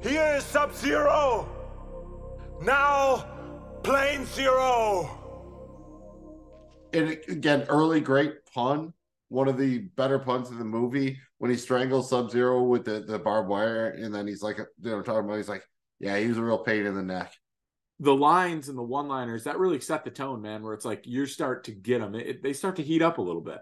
Here 0.01 0.35
is 0.37 0.45
Sub 0.45 0.73
Zero. 0.73 1.49
Now, 2.61 3.27
Plain 3.83 4.25
Zero. 4.25 5.09
And 6.93 7.09
again, 7.27 7.65
early 7.67 7.99
great 7.99 8.45
pun. 8.53 8.93
One 9.27 9.49
of 9.49 9.57
the 9.57 9.79
better 9.97 10.17
puns 10.17 10.51
in 10.51 10.57
the 10.57 10.63
movie 10.63 11.19
when 11.39 11.51
he 11.51 11.57
strangles 11.57 12.09
Sub 12.09 12.31
Zero 12.31 12.63
with 12.63 12.85
the, 12.85 13.01
the 13.01 13.19
barbed 13.19 13.49
wire, 13.49 13.89
and 13.89 14.15
then 14.15 14.25
he's 14.25 14.41
like, 14.41 14.57
you 14.57 14.67
know, 14.89 15.01
talking 15.01 15.25
about, 15.25 15.35
he's 15.35 15.49
like, 15.49 15.65
yeah, 15.99 16.17
he 16.17 16.27
was 16.27 16.37
a 16.37 16.43
real 16.43 16.59
pain 16.59 16.85
in 16.85 16.95
the 16.95 17.03
neck. 17.03 17.33
The 17.99 18.15
lines 18.15 18.69
and 18.69 18.77
the 18.77 18.83
one 18.83 19.09
liners 19.09 19.43
that 19.43 19.59
really 19.59 19.81
set 19.81 20.05
the 20.05 20.11
tone, 20.11 20.41
man, 20.41 20.63
where 20.63 20.73
it's 20.73 20.85
like 20.85 21.05
you 21.05 21.25
start 21.25 21.65
to 21.65 21.73
get 21.73 21.99
them. 21.99 22.15
It, 22.15 22.27
it, 22.27 22.41
they 22.41 22.53
start 22.53 22.77
to 22.77 22.83
heat 22.83 23.01
up 23.01 23.17
a 23.17 23.21
little 23.21 23.41
bit. 23.41 23.59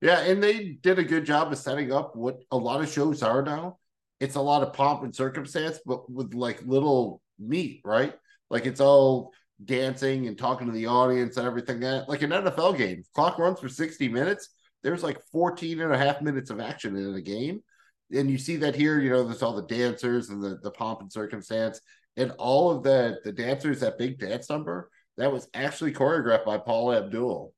Yeah, 0.00 0.20
and 0.20 0.42
they 0.42 0.78
did 0.80 0.98
a 0.98 1.04
good 1.04 1.26
job 1.26 1.52
of 1.52 1.58
setting 1.58 1.92
up 1.92 2.16
what 2.16 2.42
a 2.50 2.56
lot 2.56 2.80
of 2.80 2.90
shows 2.90 3.22
are 3.22 3.42
now 3.42 3.78
it's 4.20 4.36
a 4.36 4.40
lot 4.40 4.62
of 4.62 4.72
pomp 4.72 5.02
and 5.02 5.14
circumstance, 5.14 5.78
but 5.84 6.10
with 6.10 6.34
like 6.34 6.62
little 6.64 7.20
meat, 7.38 7.80
right? 7.84 8.14
Like 8.50 8.66
it's 8.66 8.80
all 8.80 9.32
dancing 9.64 10.26
and 10.26 10.36
talking 10.38 10.66
to 10.66 10.72
the 10.72 10.86
audience 10.86 11.36
and 11.36 11.46
everything 11.46 11.80
that 11.80 12.08
like 12.08 12.22
an 12.22 12.30
NFL 12.30 12.76
game. 12.78 13.02
Clock 13.14 13.38
runs 13.38 13.60
for 13.60 13.68
60 13.68 14.08
minutes. 14.08 14.48
There's 14.82 15.02
like 15.02 15.20
14 15.32 15.80
and 15.80 15.92
a 15.92 15.98
half 15.98 16.22
minutes 16.22 16.50
of 16.50 16.60
action 16.60 16.96
in 16.96 17.14
a 17.14 17.20
game. 17.20 17.60
And 18.12 18.30
you 18.30 18.38
see 18.38 18.56
that 18.58 18.76
here, 18.76 19.00
you 19.00 19.10
know, 19.10 19.24
there's 19.24 19.42
all 19.42 19.56
the 19.56 19.66
dancers 19.66 20.30
and 20.30 20.42
the, 20.42 20.58
the 20.62 20.70
pomp 20.70 21.00
and 21.00 21.12
circumstance 21.12 21.80
and 22.16 22.30
all 22.38 22.70
of 22.70 22.82
the 22.82 23.18
the 23.24 23.32
dancers, 23.32 23.80
that 23.80 23.98
big 23.98 24.18
dance 24.18 24.48
number, 24.48 24.90
that 25.18 25.32
was 25.32 25.48
actually 25.54 25.92
choreographed 25.92 26.44
by 26.44 26.56
Paula 26.58 26.98
Abdul. 26.98 27.52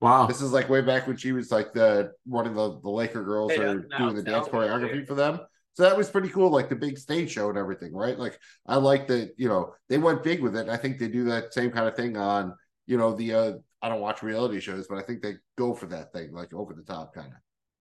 Wow. 0.00 0.26
This 0.26 0.42
is 0.42 0.52
like 0.52 0.68
way 0.68 0.80
back 0.82 1.06
when 1.06 1.16
she 1.16 1.32
was 1.32 1.50
like 1.52 1.72
the 1.72 2.12
one 2.26 2.46
of 2.46 2.54
the, 2.54 2.80
the 2.80 2.90
Laker 2.90 3.22
girls 3.22 3.52
Hey, 3.52 3.62
or 3.62 3.86
now- 3.88 3.98
doing 3.98 4.16
the 4.16 4.22
now 4.22 4.32
dance 4.40 4.48
choreography 4.48 4.92
there. 4.92 5.06
for 5.06 5.14
them. 5.14 5.38
So 5.74 5.82
that 5.82 5.96
was 5.96 6.08
pretty 6.08 6.28
cool, 6.28 6.50
like 6.50 6.68
the 6.68 6.76
big 6.76 6.98
stage 6.98 7.32
show 7.32 7.48
and 7.48 7.58
everything, 7.58 7.92
right? 7.92 8.18
Like 8.18 8.38
I 8.66 8.76
like 8.76 9.08
that, 9.08 9.34
you 9.36 9.48
know, 9.48 9.74
they 9.88 9.98
went 9.98 10.22
big 10.22 10.40
with 10.40 10.56
it. 10.56 10.68
I 10.68 10.76
think 10.76 10.98
they 10.98 11.08
do 11.08 11.24
that 11.24 11.52
same 11.52 11.72
kind 11.72 11.88
of 11.88 11.96
thing 11.96 12.16
on, 12.16 12.54
you 12.86 12.96
know, 12.96 13.14
the 13.14 13.34
uh 13.34 13.52
I 13.82 13.88
don't 13.88 14.00
watch 14.00 14.22
reality 14.22 14.60
shows, 14.60 14.86
but 14.88 14.98
I 14.98 15.02
think 15.02 15.20
they 15.20 15.34
go 15.58 15.74
for 15.74 15.86
that 15.86 16.12
thing, 16.12 16.32
like 16.32 16.54
over 16.54 16.74
the 16.74 16.82
top 16.82 17.12
kind 17.12 17.26
of. 17.26 17.38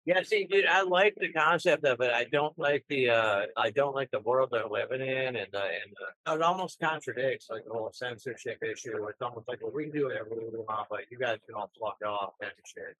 Yeah, 0.05 0.21
see, 0.23 0.45
dude, 0.45 0.65
I 0.65 0.81
like 0.81 1.15
the 1.17 1.31
concept 1.31 1.83
of 1.85 2.01
it. 2.01 2.11
I 2.11 2.25
don't 2.25 2.57
like 2.57 2.85
the 2.89 3.11
uh 3.11 3.41
I 3.55 3.69
don't 3.69 3.95
like 3.95 4.09
the 4.11 4.19
world 4.19 4.49
they're 4.51 4.67
living 4.67 5.01
in, 5.01 5.35
and 5.35 5.53
uh, 5.53 5.59
and 5.59 5.93
uh, 6.27 6.35
it 6.35 6.41
almost 6.41 6.79
contradicts 6.79 7.47
like 7.51 7.65
the 7.65 7.73
whole 7.73 7.91
censorship 7.93 8.63
issue. 8.63 9.05
It's 9.07 9.21
almost 9.21 9.47
like 9.47 9.61
well, 9.61 9.71
we 9.73 9.85
can 9.85 9.93
do 9.93 10.05
whatever 10.05 10.29
we 10.31 10.45
want, 10.57 10.87
but 10.89 11.01
you 11.11 11.19
guys 11.19 11.37
can 11.45 11.55
all 11.55 11.71
fuck 11.79 11.97
off 12.07 12.33
and 12.41 12.51
shit. 12.65 12.95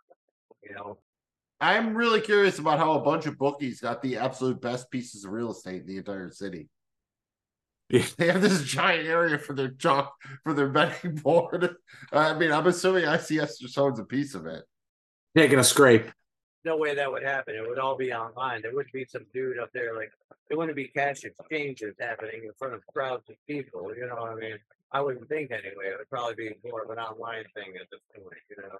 You 0.64 0.76
know, 0.76 0.98
I'm 1.66 1.96
really 1.96 2.22
curious 2.22 2.60
about 2.60 2.78
how 2.78 2.94
a 2.94 3.02
bunch 3.02 3.26
of 3.26 3.40
bookies 3.40 3.82
got 3.82 4.02
the 4.04 4.18
absolute 4.18 4.62
best 4.62 4.92
pieces 4.92 5.26
of 5.26 5.32
real 5.32 5.52
estate 5.52 5.82
in 5.82 5.88
the 5.88 5.98
entire 5.98 6.30
city. 6.30 6.70
Yeah. 7.90 8.04
They 8.18 8.28
have 8.28 8.42
this 8.42 8.64
giant 8.64 9.08
area 9.08 9.38
for 9.40 9.54
their 9.54 9.70
chalk 9.70 10.14
for 10.44 10.54
their 10.54 10.70
betting 10.70 11.16
board. 11.24 11.76
Uh, 12.14 12.18
I 12.18 12.34
mean, 12.38 12.52
I'm 12.52 12.68
assuming 12.68 13.06
ICS 13.06 13.60
just 13.60 13.78
owns 13.78 14.00
a 14.00 14.04
piece 14.04 14.36
of 14.36 14.46
it. 14.46 14.64
Taking 15.36 15.60
a 15.60 15.64
scrape. 15.64 16.06
no 16.64 16.78
way 16.78 16.96
that 16.96 17.12
would 17.12 17.24
happen. 17.24 17.56
It 17.56 17.68
would 17.68 17.80
all 17.80 17.96
be 17.98 18.14
online. 18.14 18.62
There 18.62 18.74
would 18.74 18.92
be 18.94 19.06
some 19.06 19.26
dude 19.34 19.60
up 19.60 19.70
there 19.74 19.96
like 19.96 20.12
there 20.50 20.58
wouldn't 20.58 20.76
be 20.76 20.88
cash 20.88 21.24
exchanges 21.24 21.96
happening 22.00 22.42
in 22.44 22.52
front 22.60 22.74
of 22.76 22.82
crowds 22.94 23.28
of 23.30 23.36
people. 23.48 23.92
You 23.96 24.08
know 24.08 24.16
what 24.16 24.32
I 24.32 24.36
mean? 24.36 24.58
I 24.92 25.02
wouldn't 25.02 25.28
think 25.30 25.52
anyway. 25.52 25.88
It 25.94 25.98
would 25.98 26.10
probably 26.10 26.36
be 26.36 26.70
more 26.70 26.84
of 26.84 26.90
an 26.92 27.00
online 27.00 27.46
thing 27.56 27.74
at 27.82 27.88
this 27.92 28.02
point. 28.16 28.44
You 28.50 28.58
know. 28.64 28.78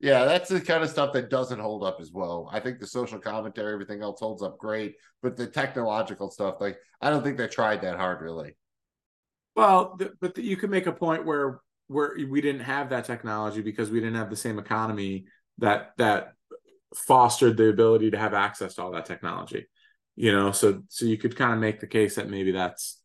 Yeah, 0.00 0.26
that's 0.26 0.48
the 0.48 0.60
kind 0.60 0.84
of 0.84 0.90
stuff 0.90 1.12
that 1.14 1.28
doesn't 1.28 1.58
hold 1.58 1.82
up 1.82 1.98
as 2.00 2.12
well. 2.12 2.48
I 2.52 2.60
think 2.60 2.78
the 2.78 2.86
social 2.86 3.18
commentary, 3.18 3.72
everything 3.72 4.00
else 4.00 4.20
holds 4.20 4.42
up 4.42 4.56
great, 4.56 4.94
but 5.22 5.36
the 5.36 5.46
technological 5.46 6.30
stuff, 6.30 6.56
like 6.60 6.78
I 7.00 7.10
don't 7.10 7.24
think 7.24 7.36
they 7.36 7.48
tried 7.48 7.82
that 7.82 7.96
hard 7.96 8.20
really. 8.20 8.56
Well, 9.56 9.98
but 10.20 10.38
you 10.38 10.56
could 10.56 10.70
make 10.70 10.86
a 10.86 10.92
point 10.92 11.26
where 11.26 11.60
where 11.88 12.14
we 12.28 12.40
didn't 12.40 12.60
have 12.60 12.90
that 12.90 13.06
technology 13.06 13.60
because 13.60 13.90
we 13.90 13.98
didn't 13.98 14.14
have 14.14 14.30
the 14.30 14.36
same 14.36 14.58
economy 14.58 15.26
that 15.58 15.92
that 15.98 16.34
fostered 16.94 17.56
the 17.56 17.68
ability 17.68 18.12
to 18.12 18.18
have 18.18 18.34
access 18.34 18.74
to 18.74 18.82
all 18.82 18.92
that 18.92 19.06
technology. 19.06 19.66
You 20.14 20.32
know, 20.32 20.52
so 20.52 20.82
so 20.88 21.06
you 21.06 21.18
could 21.18 21.34
kind 21.34 21.52
of 21.52 21.58
make 21.58 21.80
the 21.80 21.86
case 21.88 22.14
that 22.14 22.30
maybe 22.30 22.52
that's 22.52 23.00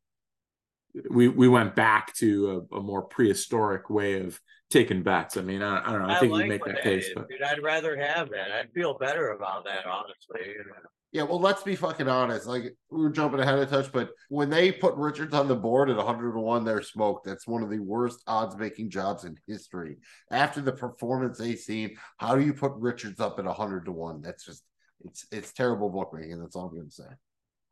we 1.09 1.27
we 1.27 1.47
went 1.47 1.75
back 1.75 2.13
to 2.15 2.67
a, 2.71 2.77
a 2.77 2.81
more 2.81 3.01
prehistoric 3.03 3.89
way 3.89 4.19
of 4.21 4.39
taking 4.69 5.03
bets. 5.03 5.37
I 5.37 5.41
mean, 5.41 5.61
I, 5.61 5.87
I 5.87 5.91
don't 5.91 6.01
know. 6.03 6.09
I 6.09 6.15
think 6.19 6.33
you 6.35 6.39
like 6.39 6.47
make 6.47 6.65
that 6.65 6.75
that 6.75 6.83
case, 6.83 7.05
is, 7.07 7.13
but 7.15 7.27
dude. 7.29 7.41
I'd 7.41 7.63
rather 7.63 7.97
have 7.97 8.29
that. 8.31 8.51
I'd 8.51 8.71
feel 8.73 8.97
better 8.97 9.31
about 9.31 9.65
that, 9.65 9.85
honestly. 9.85 10.51
You 10.51 10.65
know. 10.65 10.89
Yeah, 11.11 11.23
well, 11.23 11.39
let's 11.39 11.61
be 11.61 11.75
fucking 11.75 12.07
honest. 12.07 12.47
Like 12.47 12.75
we 12.89 13.01
were 13.01 13.11
jumping 13.11 13.39
ahead 13.39 13.59
of 13.59 13.69
touch, 13.69 13.91
but 13.91 14.09
when 14.29 14.49
they 14.49 14.71
put 14.71 14.95
Richards 14.95 15.33
on 15.35 15.47
the 15.47 15.55
board 15.55 15.91
at 15.91 15.97
101, 15.97 16.65
they're 16.65 16.81
smoked. 16.81 17.25
That's 17.25 17.47
one 17.47 17.61
of 17.61 17.69
the 17.69 17.79
worst 17.79 18.23
odds 18.25 18.57
making 18.57 18.89
jobs 18.89 19.23
in 19.23 19.37
history. 19.47 19.97
After 20.31 20.59
the 20.61 20.71
performance 20.71 21.37
they 21.37 21.55
seen, 21.55 21.97
how 22.17 22.35
do 22.35 22.43
you 22.43 22.53
put 22.53 22.71
Richards 22.77 23.19
up 23.19 23.37
at 23.37 23.45
100 23.45 23.85
to 23.85 23.91
1? 23.91 24.21
That's 24.21 24.45
just 24.45 24.63
it's 25.05 25.25
it's 25.31 25.53
terrible 25.53 25.89
bookmaking. 25.89 26.39
That's 26.39 26.55
all 26.55 26.67
I'm 26.69 26.77
gonna 26.77 26.89
say. 26.89 27.03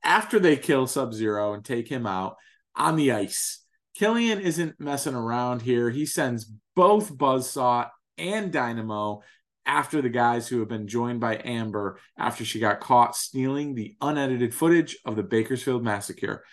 after 0.04 0.40
they 0.40 0.58
kill 0.58 0.88
Sub 0.88 1.14
Zero 1.14 1.54
and 1.54 1.64
take 1.64 1.88
him 1.88 2.06
out 2.06 2.38
on 2.76 2.96
the 2.96 3.12
ice, 3.12 3.64
Killian 3.96 4.40
isn't 4.40 4.80
messing 4.80 5.16
around 5.16 5.62
here. 5.62 5.90
He 5.90 6.06
sends 6.06 6.52
both 6.76 7.16
Buzzsaw 7.16 7.90
and 8.18 8.52
Dynamo 8.52 9.22
after 9.66 10.02
the 10.02 10.10
guys 10.10 10.48
who 10.48 10.60
have 10.60 10.70
been 10.70 10.88
joined 10.88 11.20
by 11.20 11.40
Amber 11.44 12.00
after 12.18 12.44
she 12.44 12.60
got 12.60 12.80
caught 12.80 13.16
stealing 13.16 13.76
the 13.76 13.96
unedited 14.02 14.54
footage 14.54 14.98
of 15.06 15.16
the 15.16 15.24
Bakersfield 15.24 15.84
massacre. 15.84 16.44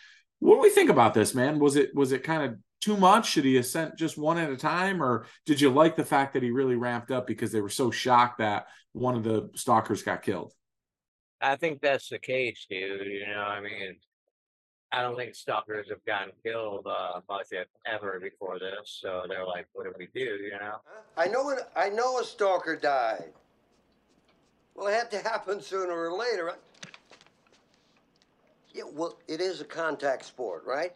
What 0.40 0.56
do 0.56 0.60
we 0.60 0.70
think 0.70 0.90
about 0.90 1.14
this, 1.14 1.34
man? 1.34 1.58
Was 1.58 1.76
it 1.76 1.94
was 1.94 2.12
it 2.12 2.22
kind 2.22 2.42
of 2.42 2.58
too 2.80 2.96
much? 2.96 3.28
Should 3.30 3.44
he 3.44 3.56
have 3.56 3.66
sent 3.66 3.96
just 3.96 4.18
one 4.18 4.38
at 4.38 4.50
a 4.50 4.56
time, 4.56 5.02
or 5.02 5.26
did 5.46 5.60
you 5.60 5.70
like 5.70 5.96
the 5.96 6.04
fact 6.04 6.34
that 6.34 6.42
he 6.42 6.50
really 6.50 6.76
ramped 6.76 7.10
up 7.10 7.26
because 7.26 7.50
they 7.50 7.60
were 7.60 7.68
so 7.68 7.90
shocked 7.90 8.38
that 8.38 8.66
one 8.92 9.16
of 9.16 9.24
the 9.24 9.50
stalkers 9.54 10.02
got 10.02 10.22
killed? 10.22 10.52
I 11.40 11.56
think 11.56 11.80
that's 11.80 12.08
the 12.08 12.18
case, 12.18 12.66
dude. 12.68 13.06
You 13.06 13.26
know, 13.26 13.40
I 13.40 13.60
mean, 13.60 13.96
I 14.91 15.03
don't 15.03 15.16
think 15.16 15.34
stalkers 15.34 15.86
have 15.91 16.05
gotten 16.07 16.32
killed 16.43 16.86
uh, 16.86 17.20
much 17.28 17.49
ever 17.86 18.18
before 18.20 18.59
this. 18.59 18.99
So 19.03 19.24
they're 19.28 19.47
like, 19.47 19.66
what 19.72 19.84
do 19.84 19.93
we 19.99 20.09
do? 20.14 20.43
You 20.43 20.53
know? 20.53 20.76
I 21.16 21.26
know 21.28 21.51
it, 21.51 21.59
I 21.76 21.91
know 21.91 22.18
a 22.18 22.24
stalker 22.24 22.74
died. 22.74 23.32
Well, 24.74 24.86
it 24.86 24.95
had 24.95 25.11
to 25.11 25.18
happen 25.18 25.61
sooner 25.61 25.93
or 25.93 26.16
later. 26.16 26.55
Yeah, 28.72 28.84
well, 28.93 29.18
it 29.26 29.41
is 29.41 29.61
a 29.61 29.64
contact 29.64 30.24
sport, 30.24 30.62
right? 30.66 30.93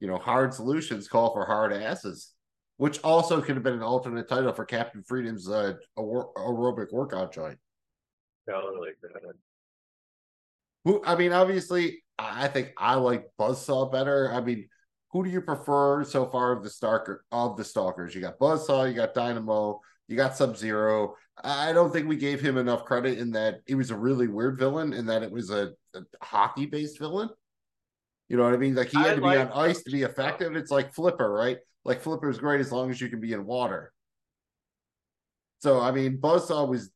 You 0.00 0.08
know, 0.08 0.18
hard 0.18 0.52
solutions 0.52 1.08
call 1.08 1.32
for 1.32 1.46
hard 1.46 1.72
asses, 1.72 2.32
which 2.76 3.00
also 3.04 3.40
could 3.40 3.54
have 3.54 3.62
been 3.62 3.74
an 3.74 3.82
alternate 3.82 4.28
title 4.28 4.52
for 4.52 4.64
Captain 4.64 5.02
Freedom's 5.02 5.48
uh, 5.48 5.74
aer- 5.98 6.26
aerobic 6.36 6.92
workout 6.92 7.32
joint. 7.32 7.58
Totally. 8.48 8.90
Who 10.84 11.02
I 11.04 11.14
mean, 11.14 11.32
obviously, 11.32 12.02
I 12.20 12.44
I 12.44 12.48
think 12.48 12.72
I 12.76 12.94
like 12.94 13.26
Buzzsaw 13.38 13.90
better. 13.90 14.32
I 14.32 14.40
mean, 14.40 14.68
who 15.12 15.24
do 15.24 15.30
you 15.30 15.40
prefer 15.40 16.04
so 16.04 16.26
far 16.26 16.52
of 16.52 16.62
the 16.62 16.70
stalker 16.70 17.24
of 17.32 17.56
the 17.56 17.64
stalkers? 17.64 18.14
You 18.14 18.20
got 18.20 18.38
Buzzsaw, 18.38 18.88
you 18.88 18.94
got 18.94 19.14
Dynamo, 19.14 19.80
you 20.08 20.16
got 20.16 20.36
Sub 20.36 20.56
Zero. 20.56 21.14
I 21.42 21.72
don't 21.72 21.92
think 21.92 22.06
we 22.06 22.16
gave 22.16 22.40
him 22.40 22.58
enough 22.58 22.84
credit 22.84 23.18
in 23.18 23.30
that 23.32 23.60
he 23.66 23.74
was 23.74 23.90
a 23.90 23.96
really 23.96 24.28
weird 24.28 24.58
villain, 24.58 24.92
and 24.92 25.08
that 25.08 25.22
it 25.22 25.30
was 25.30 25.50
a, 25.50 25.72
a 25.94 26.00
hockey 26.22 26.66
based 26.66 26.98
villain. 26.98 27.30
You 28.28 28.36
know 28.36 28.44
what 28.44 28.54
I 28.54 28.58
mean? 28.58 28.74
Like 28.74 28.90
he 28.90 28.98
I 28.98 29.08
had 29.08 29.16
to 29.16 29.22
be 29.22 29.26
like 29.26 29.50
on 29.50 29.52
ice 29.52 29.82
to 29.82 29.90
be 29.90 30.02
effective. 30.02 30.54
It's 30.54 30.70
like 30.70 30.94
Flipper, 30.94 31.32
right? 31.32 31.58
Like 31.84 32.02
Flipper 32.02 32.28
is 32.28 32.38
great 32.38 32.60
as 32.60 32.70
long 32.70 32.90
as 32.90 33.00
you 33.00 33.08
can 33.08 33.20
be 33.20 33.32
in 33.32 33.46
water. 33.46 33.92
So 35.60 35.80
I 35.80 35.90
mean, 35.90 36.18
Buzzsaw 36.18 36.68
was 36.68 36.90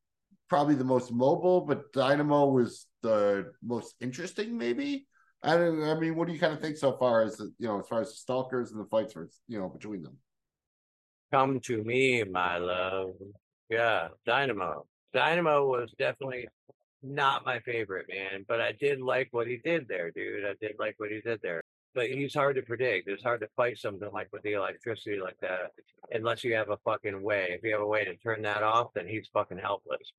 probably 0.49 0.75
the 0.75 0.85
most 0.85 1.11
mobile, 1.11 1.63
but 1.63 1.93
Dynamo 1.93 2.47
was 2.49 2.87
the 3.03 3.53
most 3.63 3.95
interesting, 4.01 4.57
maybe. 4.57 5.07
I 5.45 5.57
don't. 5.57 5.83
I 5.83 5.95
mean, 5.99 6.17
what 6.17 6.27
do 6.27 6.33
you 6.33 6.41
kind 6.41 6.55
of 6.55 6.61
think 6.61 6.79
so 6.79 6.97
far 6.97 7.23
as 7.23 7.37
the, 7.37 7.53
you 7.59 7.69
know, 7.69 7.79
as 7.81 7.87
far 7.87 8.01
as 8.01 8.09
the 8.09 8.17
stalkers 8.17 8.73
and 8.73 8.81
the 8.81 8.87
fights 8.87 9.13
for 9.13 9.29
you 9.47 9.59
know 9.59 9.69
between 9.69 10.03
them? 10.03 10.17
Come 11.33 11.61
to 11.61 11.85
me, 11.85 12.25
my 12.25 12.57
love. 12.57 13.11
Yeah, 13.69 14.09
Dynamo. 14.25 14.87
Dynamo 15.13 15.67
was 15.67 15.93
definitely 15.99 16.49
not 17.03 17.45
my 17.45 17.61
favorite, 17.61 18.07
man, 18.09 18.45
but 18.49 18.61
I 18.61 18.73
did 18.73 19.01
like 19.01 19.29
what 19.33 19.47
he 19.47 19.59
did 19.59 19.87
there, 19.87 20.11
dude. 20.11 20.45
I 20.47 20.55
did 20.61 20.77
like 20.79 20.95
what 20.97 21.11
he 21.11 21.21
did 21.21 21.41
there. 21.43 21.63
But 21.95 22.09
he's 22.09 22.35
hard 22.35 22.57
to 22.57 22.63
predict. 22.63 23.09
It's 23.09 23.23
hard 23.23 23.41
to 23.43 23.49
fight 23.55 23.79
something 23.79 24.09
like 24.13 24.29
with 24.33 24.43
the 24.43 24.55
electricity 24.55 25.21
like 25.21 25.39
that, 25.43 25.73
unless 26.11 26.43
you 26.43 26.55
have 26.55 26.71
a 26.71 26.79
fucking 26.79 27.23
way. 27.23 27.49
If 27.51 27.63
you 27.63 27.73
have 27.73 27.83
a 27.83 27.87
way 27.87 28.05
to 28.05 28.17
turn 28.17 28.43
that 28.43 28.63
off, 28.63 28.89
then 28.95 29.07
he's 29.07 29.29
fucking 29.33 29.59
helpless. 29.59 30.13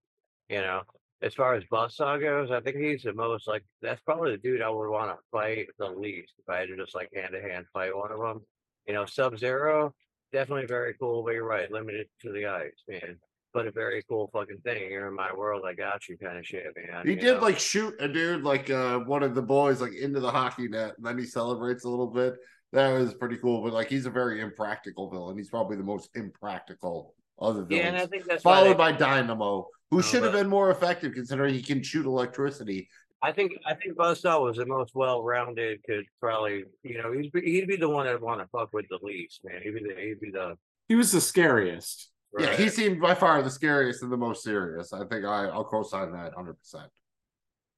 You 0.50 0.62
know. 0.62 0.82
As 1.22 1.34
far 1.34 1.56
as 1.56 1.64
Buzzsaw 1.72 2.20
goes, 2.20 2.52
I 2.52 2.60
think 2.60 2.78
he's 2.78 3.04
the 3.04 3.14
most 3.14 3.48
like 3.48 3.64
that's 3.82 4.02
probably 4.02 4.32
the 4.32 4.38
dude 4.38 4.62
I 4.62 4.70
would 4.70 4.90
want 4.90 5.12
to 5.12 5.18
fight 5.32 5.68
the 5.80 5.88
least 5.88 6.34
if 6.38 6.50
I 6.50 6.60
had 6.60 6.68
to 6.68 6.78
just 6.78 6.94
like 6.94 7.10
hand 7.16 7.30
to 7.34 7.42
hand 7.42 7.66
fight 7.74 7.96
one 7.96 8.12
of 8.12 8.20
them. 8.20 8.42
You 8.86 8.94
know, 8.94 9.06
Sub 9.06 9.38
Zero, 9.38 9.94
definitely 10.32 10.68
very 10.68 10.94
cool, 11.00 11.24
but 11.24 11.34
you're 11.34 11.48
right, 11.48 11.72
limited 11.72 12.08
to 12.22 12.32
the 12.32 12.46
ice, 12.46 12.84
man. 12.88 13.18
But 13.54 13.68
a 13.68 13.72
very 13.72 14.04
cool 14.10 14.30
fucking 14.34 14.60
thing. 14.66 14.92
You're 14.92 15.08
in 15.08 15.16
my 15.16 15.34
world, 15.34 15.64
I 15.66 15.74
got 15.74 16.10
you 16.10 16.18
kind 16.18 16.38
of 16.38 16.46
shit, 16.46 16.66
man. 16.76 17.06
He 17.06 17.12
you 17.12 17.16
did 17.16 17.36
know? 17.36 17.42
like 17.42 17.58
shoot 17.58 17.96
a 18.00 18.08
dude 18.08 18.44
like 18.44 18.70
uh 18.70 19.00
one 19.00 19.24
of 19.24 19.34
the 19.34 19.42
boys 19.42 19.82
like 19.82 19.94
into 19.94 20.20
the 20.20 20.32
hockey 20.32 20.68
net, 20.68 20.96
and 20.98 21.06
then 21.06 21.18
he 21.18 21.26
celebrates 21.26 21.86
a 21.86 21.90
little 21.90 22.08
bit. 22.08 22.36
That 22.74 22.92
was 22.92 23.14
pretty 23.14 23.38
cool. 23.38 23.64
But 23.64 23.72
like 23.72 23.90
he's 23.90 24.06
a 24.06 24.10
very 24.10 24.42
impractical 24.42 25.10
villain. 25.10 25.38
He's 25.38 25.50
probably 25.50 25.78
the 25.78 25.84
most 25.84 26.10
impractical 26.16 27.16
other 27.40 27.62
the 27.62 27.66
villains. 27.66 27.84
Yeah, 27.84 27.88
and 27.90 27.98
I 27.98 28.06
think 28.06 28.26
that's 28.26 28.44
followed 28.44 28.78
by 28.78 28.92
Dynamo, 28.92 29.68
who 29.92 30.02
No, 30.02 30.02
should 30.02 30.24
have 30.24 30.34
been 30.34 30.50
more 30.50 30.72
effective 30.72 31.14
considering 31.14 31.54
he 31.54 31.62
can 31.64 31.82
shoot 31.84 32.06
electricity. 32.06 32.90
I 33.22 33.32
think 33.32 33.54
I 33.66 33.74
think 33.74 33.98
Buzzsaw 33.98 34.42
was 34.44 34.58
the 34.58 34.66
most 34.66 34.94
well 34.94 35.24
rounded. 35.24 35.84
Could 35.84 36.06
probably 36.20 36.66
you 36.84 37.02
know 37.02 37.12
he'd 37.12 37.32
be, 37.32 37.42
he'd 37.42 37.68
be 37.68 37.78
the 37.78 37.90
one 37.90 38.06
that'd 38.06 38.22
want 38.22 38.42
to 38.42 38.48
fuck 38.48 38.74
with 38.74 38.86
the 38.90 39.00
least, 39.02 39.42
man. 39.44 39.62
He'd 39.64 39.74
be 39.74 39.82
the 39.82 39.96
he'd 40.00 40.20
be 40.20 40.32
the 40.32 40.58
He 40.88 40.96
was 40.96 41.12
the 41.12 41.22
scariest. 41.22 42.12
Yeah, 42.38 42.56
he 42.56 42.70
seemed 42.70 43.02
by 43.02 43.16
far 43.16 43.42
the 43.42 43.50
scariest 43.50 44.04
and 44.04 44.12
the 44.12 44.18
most 44.18 44.44
serious. 44.44 44.94
I 44.94 45.06
think 45.06 45.26
I, 45.26 45.46
I'll 45.48 45.64
co-sign 45.64 46.12
that 46.12 46.34
hundred 46.36 46.56
percent. 46.60 46.92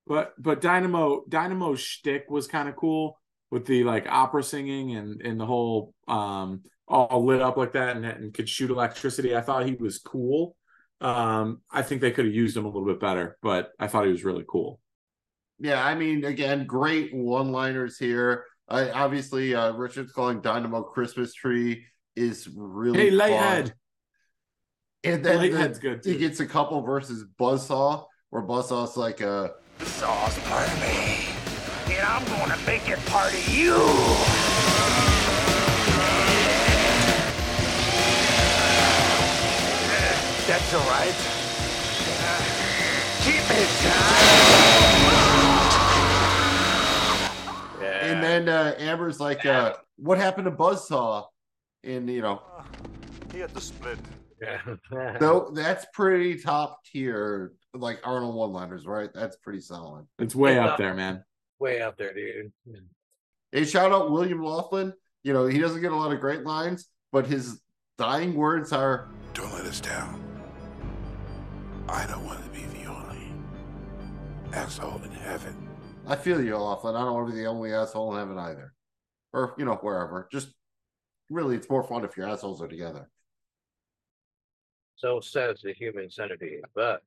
But 0.05 0.33
but 0.37 0.61
Dynamo 0.61 1.23
Dynamo's 1.29 1.79
shtick 1.79 2.25
was 2.29 2.47
kind 2.47 2.67
of 2.67 2.75
cool 2.75 3.19
with 3.51 3.65
the 3.65 3.83
like 3.85 4.07
opera 4.09 4.43
singing 4.43 4.95
and 4.97 5.21
and 5.21 5.39
the 5.39 5.45
whole 5.45 5.93
um 6.09 6.63
all 6.89 7.23
lit 7.25 7.41
up 7.41 7.57
like 7.57 7.73
that 7.73 7.95
and, 7.95 8.05
and 8.05 8.33
could 8.33 8.49
shoot 8.49 8.69
electricity. 8.71 9.35
I 9.35 9.41
thought 9.41 9.65
he 9.65 9.75
was 9.75 9.99
cool. 9.99 10.56
Um, 10.99 11.61
I 11.71 11.81
think 11.83 12.01
they 12.01 12.11
could 12.11 12.25
have 12.25 12.33
used 12.33 12.57
him 12.57 12.65
a 12.65 12.67
little 12.69 12.85
bit 12.87 12.99
better, 12.99 13.37
but 13.41 13.71
I 13.79 13.87
thought 13.87 14.05
he 14.05 14.11
was 14.11 14.23
really 14.23 14.45
cool. 14.47 14.79
Yeah, 15.59 15.83
I 15.83 15.95
mean, 15.95 16.23
again, 16.25 16.65
great 16.65 17.13
one-liners 17.13 17.97
here. 17.97 18.45
I 18.69 18.89
obviously 18.91 19.55
uh 19.55 19.71
Richard's 19.73 20.11
calling 20.11 20.41
Dynamo 20.41 20.83
Christmas 20.83 21.33
tree 21.33 21.85
is 22.15 22.49
really 22.53 22.99
Hey, 22.99 23.09
fun. 23.09 23.17
Lighthead. 23.19 23.73
And 25.03 25.23
then 25.23 25.37
Lighthead's 25.37 25.79
the- 25.79 25.81
good, 25.81 26.05
he 26.05 26.17
gets 26.17 26.39
a 26.41 26.45
couple 26.45 26.81
versus 26.81 27.23
Buzzsaw, 27.39 28.05
where 28.29 28.43
Buzzsaw's 28.43 28.97
like 28.97 29.21
uh 29.21 29.49
Saw's 29.79 30.37
part 30.39 30.67
of 30.67 30.81
me, 30.81 31.27
and 31.95 32.05
I'm 32.05 32.25
gonna 32.25 32.57
make 32.65 32.89
it 32.89 32.99
part 33.05 33.31
of 33.33 33.47
you. 33.55 33.73
That's 40.69 40.83
all 40.83 40.89
right. 40.89 41.15
Uh, 42.19 42.43
keep 43.23 43.39
it 43.57 43.69
tight. 47.79 48.03
and 48.03 48.21
then 48.21 48.49
uh 48.49 48.75
Amber's 48.77 49.17
like 49.21 49.45
uh 49.45 49.75
what 49.95 50.17
happened 50.17 50.43
to 50.45 50.51
Buzzsaw? 50.51 51.27
And 51.85 52.09
you 52.09 52.21
know, 52.21 52.41
He 53.31 53.39
had 53.39 53.53
to 53.55 53.61
split. 53.61 53.97
Yeah. 54.41 54.59
though 55.21 55.51
that's 55.55 55.85
pretty 55.93 56.37
top 56.37 56.83
tier, 56.83 57.53
like 57.73 58.01
Arnold 58.03 58.35
one-liners, 58.35 58.85
right? 58.85 59.09
That's 59.13 59.37
pretty 59.37 59.61
solid. 59.61 60.05
It's 60.19 60.35
way 60.35 60.55
Yeah. 60.55 60.65
up 60.67 60.77
there, 60.77 60.93
man. 60.93 61.23
Way 61.59 61.81
up 61.81 61.97
there, 61.97 62.13
dude. 62.13 62.51
Hey, 63.53 63.63
shout 63.63 63.93
out 63.93 64.11
William 64.11 64.43
Laughlin. 64.43 64.91
You 65.23 65.31
know, 65.31 65.45
he 65.47 65.59
doesn't 65.59 65.79
get 65.81 65.93
a 65.93 65.95
lot 65.95 66.11
of 66.11 66.19
great 66.19 66.43
lines, 66.43 66.87
but 67.13 67.25
his 67.25 67.61
dying 67.97 68.33
words 68.35 68.73
are 68.73 69.07
Don't 69.33 69.53
let 69.53 69.65
us 69.65 69.79
down. 69.79 70.26
I 71.89 72.05
don't 72.07 72.25
want 72.25 72.43
to 72.43 72.49
be 72.49 72.65
the 72.77 72.85
only 72.85 73.31
asshole 74.53 75.01
in 75.03 75.11
heaven. 75.11 75.55
I 76.05 76.15
feel 76.15 76.41
you, 76.43 76.55
Laughlin. 76.57 76.95
I 76.95 76.99
don't 77.01 77.13
want 77.13 77.27
to 77.29 77.33
be 77.33 77.39
the 77.41 77.47
only 77.47 77.73
asshole 77.73 78.13
in 78.13 78.19
heaven 78.19 78.37
either. 78.37 78.73
Or, 79.33 79.53
you 79.57 79.65
know, 79.65 79.75
wherever. 79.75 80.27
Just 80.31 80.49
really 81.29 81.55
it's 81.55 81.69
more 81.69 81.83
fun 81.83 82.03
if 82.05 82.15
your 82.17 82.27
assholes 82.27 82.61
are 82.61 82.67
together. 82.67 83.09
So 84.95 85.19
says 85.19 85.61
the 85.61 85.73
human 85.73 86.09
centipede. 86.09 86.61
But 86.73 87.01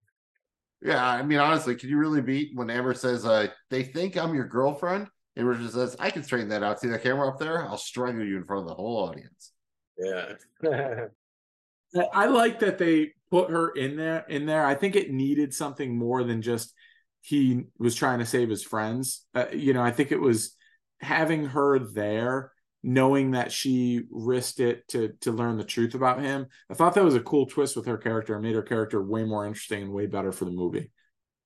Yeah, 0.82 1.04
I 1.04 1.22
mean 1.22 1.38
honestly, 1.38 1.74
can 1.74 1.88
you 1.88 1.98
really 1.98 2.20
beat 2.20 2.52
when 2.54 2.70
Amber 2.70 2.94
says 2.94 3.24
uh 3.26 3.48
they 3.70 3.82
think 3.82 4.16
I'm 4.16 4.34
your 4.34 4.46
girlfriend? 4.46 5.08
And 5.36 5.46
Richard 5.48 5.70
says, 5.70 5.96
I 5.98 6.10
can 6.10 6.22
straighten 6.24 6.48
that 6.50 6.62
out. 6.62 6.80
See 6.80 6.88
that 6.88 7.02
camera 7.02 7.28
up 7.28 7.38
there? 7.38 7.64
I'll 7.64 7.78
strangle 7.78 8.26
you 8.26 8.36
in 8.36 8.44
front 8.44 8.62
of 8.62 8.68
the 8.68 8.74
whole 8.74 8.96
audience. 9.08 9.52
yeah. 9.98 10.32
I- 10.64 11.06
I 12.12 12.26
like 12.26 12.60
that 12.60 12.78
they 12.78 13.12
put 13.30 13.50
her 13.50 13.70
in 13.70 13.96
there. 13.96 14.24
In 14.28 14.46
there, 14.46 14.64
I 14.64 14.74
think 14.74 14.96
it 14.96 15.10
needed 15.10 15.54
something 15.54 15.96
more 15.96 16.24
than 16.24 16.42
just 16.42 16.74
he 17.22 17.64
was 17.78 17.94
trying 17.94 18.18
to 18.20 18.26
save 18.26 18.48
his 18.48 18.62
friends. 18.62 19.26
Uh, 19.34 19.46
you 19.52 19.72
know, 19.72 19.82
I 19.82 19.90
think 19.90 20.10
it 20.12 20.20
was 20.20 20.56
having 21.00 21.46
her 21.46 21.78
there, 21.78 22.52
knowing 22.82 23.32
that 23.32 23.52
she 23.52 24.02
risked 24.10 24.60
it 24.60 24.88
to 24.88 25.12
to 25.20 25.32
learn 25.32 25.58
the 25.58 25.64
truth 25.64 25.94
about 25.94 26.20
him. 26.20 26.46
I 26.70 26.74
thought 26.74 26.94
that 26.94 27.04
was 27.04 27.14
a 27.14 27.20
cool 27.20 27.46
twist 27.46 27.76
with 27.76 27.86
her 27.86 27.98
character. 27.98 28.34
and 28.34 28.42
made 28.42 28.54
her 28.54 28.62
character 28.62 29.02
way 29.02 29.24
more 29.24 29.46
interesting 29.46 29.82
and 29.82 29.92
way 29.92 30.06
better 30.06 30.32
for 30.32 30.44
the 30.46 30.50
movie. 30.50 30.90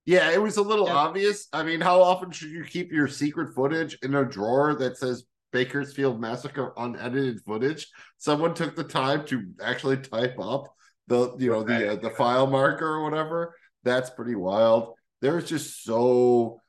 Yeah, 0.07 0.30
it 0.30 0.41
was 0.43 0.59
a 0.59 0.62
little 0.62 0.87
Yeah. 0.87 0.95
obvious. 0.97 1.49
I 1.53 1.62
mean, 1.62 1.80
how 1.80 2.03
often 2.03 2.30
should 2.30 2.51
you 2.51 2.62
keep 2.64 2.93
your 2.93 3.09
secret 3.09 3.55
footage 3.55 3.99
in 4.03 4.14
a 4.14 4.24
drawer 4.24 4.74
that 4.74 4.99
says 4.99 5.24
Bakersfield 5.51 6.20
Massacre 6.20 6.72
unedited 6.76 7.41
footage? 7.47 7.89
Someone 8.18 8.55
took 8.55 8.76
the 8.76 8.85
time 8.85 9.24
to 9.26 9.45
actually 9.62 9.97
type 9.97 10.37
up 10.39 10.74
the 11.07 11.34
you 11.38 11.50
know 11.50 11.62
the 11.62 11.92
uh, 11.92 11.96
the 11.96 12.11
file 12.11 12.46
marker 12.46 12.86
or 12.86 13.05
whatever. 13.05 13.55
That's 13.82 14.11
pretty 14.11 14.34
wild. 14.34 14.94
There's 15.20 15.48
just 15.48 15.84
so 15.84 16.61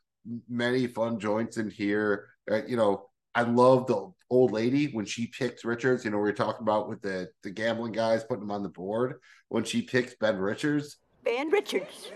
many 0.50 0.88
fun 0.88 1.20
joints 1.20 1.58
in 1.58 1.70
here. 1.70 2.28
Uh, 2.50 2.64
you 2.66 2.78
know, 2.78 3.10
I 3.34 3.44
love 3.44 3.88
the 3.88 4.12
old 4.30 4.52
lady 4.52 4.88
when 4.88 5.06
she 5.06 5.28
picks 5.28 5.64
Richards. 5.64 6.04
You 6.04 6.12
know, 6.12 6.18
we 6.18 6.24
were 6.24 6.34
talking 6.34 6.62
about 6.64 6.90
with 6.90 7.02
the 7.02 7.30
the 7.44 7.52
gambling 7.52 7.94
guys 7.94 8.24
putting 8.24 8.44
him 8.44 8.52
on 8.52 8.64
the 8.64 8.70
board 8.70 9.16
when 9.50 9.64
she 9.64 9.82
picks 9.82 10.16
Ben 10.16 10.38
Richards. 10.38 10.98
Ben 11.24 11.50
Richards. 11.50 12.12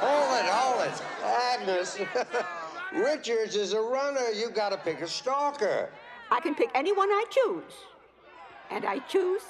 Hold 0.00 0.38
it, 0.38 0.46
hold 0.50 0.86
it. 0.86 1.02
Agnes, 1.24 1.98
Richards 2.94 3.54
is 3.54 3.74
a 3.74 3.80
runner. 3.80 4.30
You 4.30 4.50
gotta 4.50 4.76
pick 4.76 5.00
a 5.00 5.08
stalker. 5.08 5.90
I 6.30 6.40
can 6.40 6.54
pick 6.54 6.70
anyone 6.74 7.08
I 7.08 7.24
choose. 7.30 7.72
And 8.70 8.84
I 8.84 9.00
choose 9.00 9.42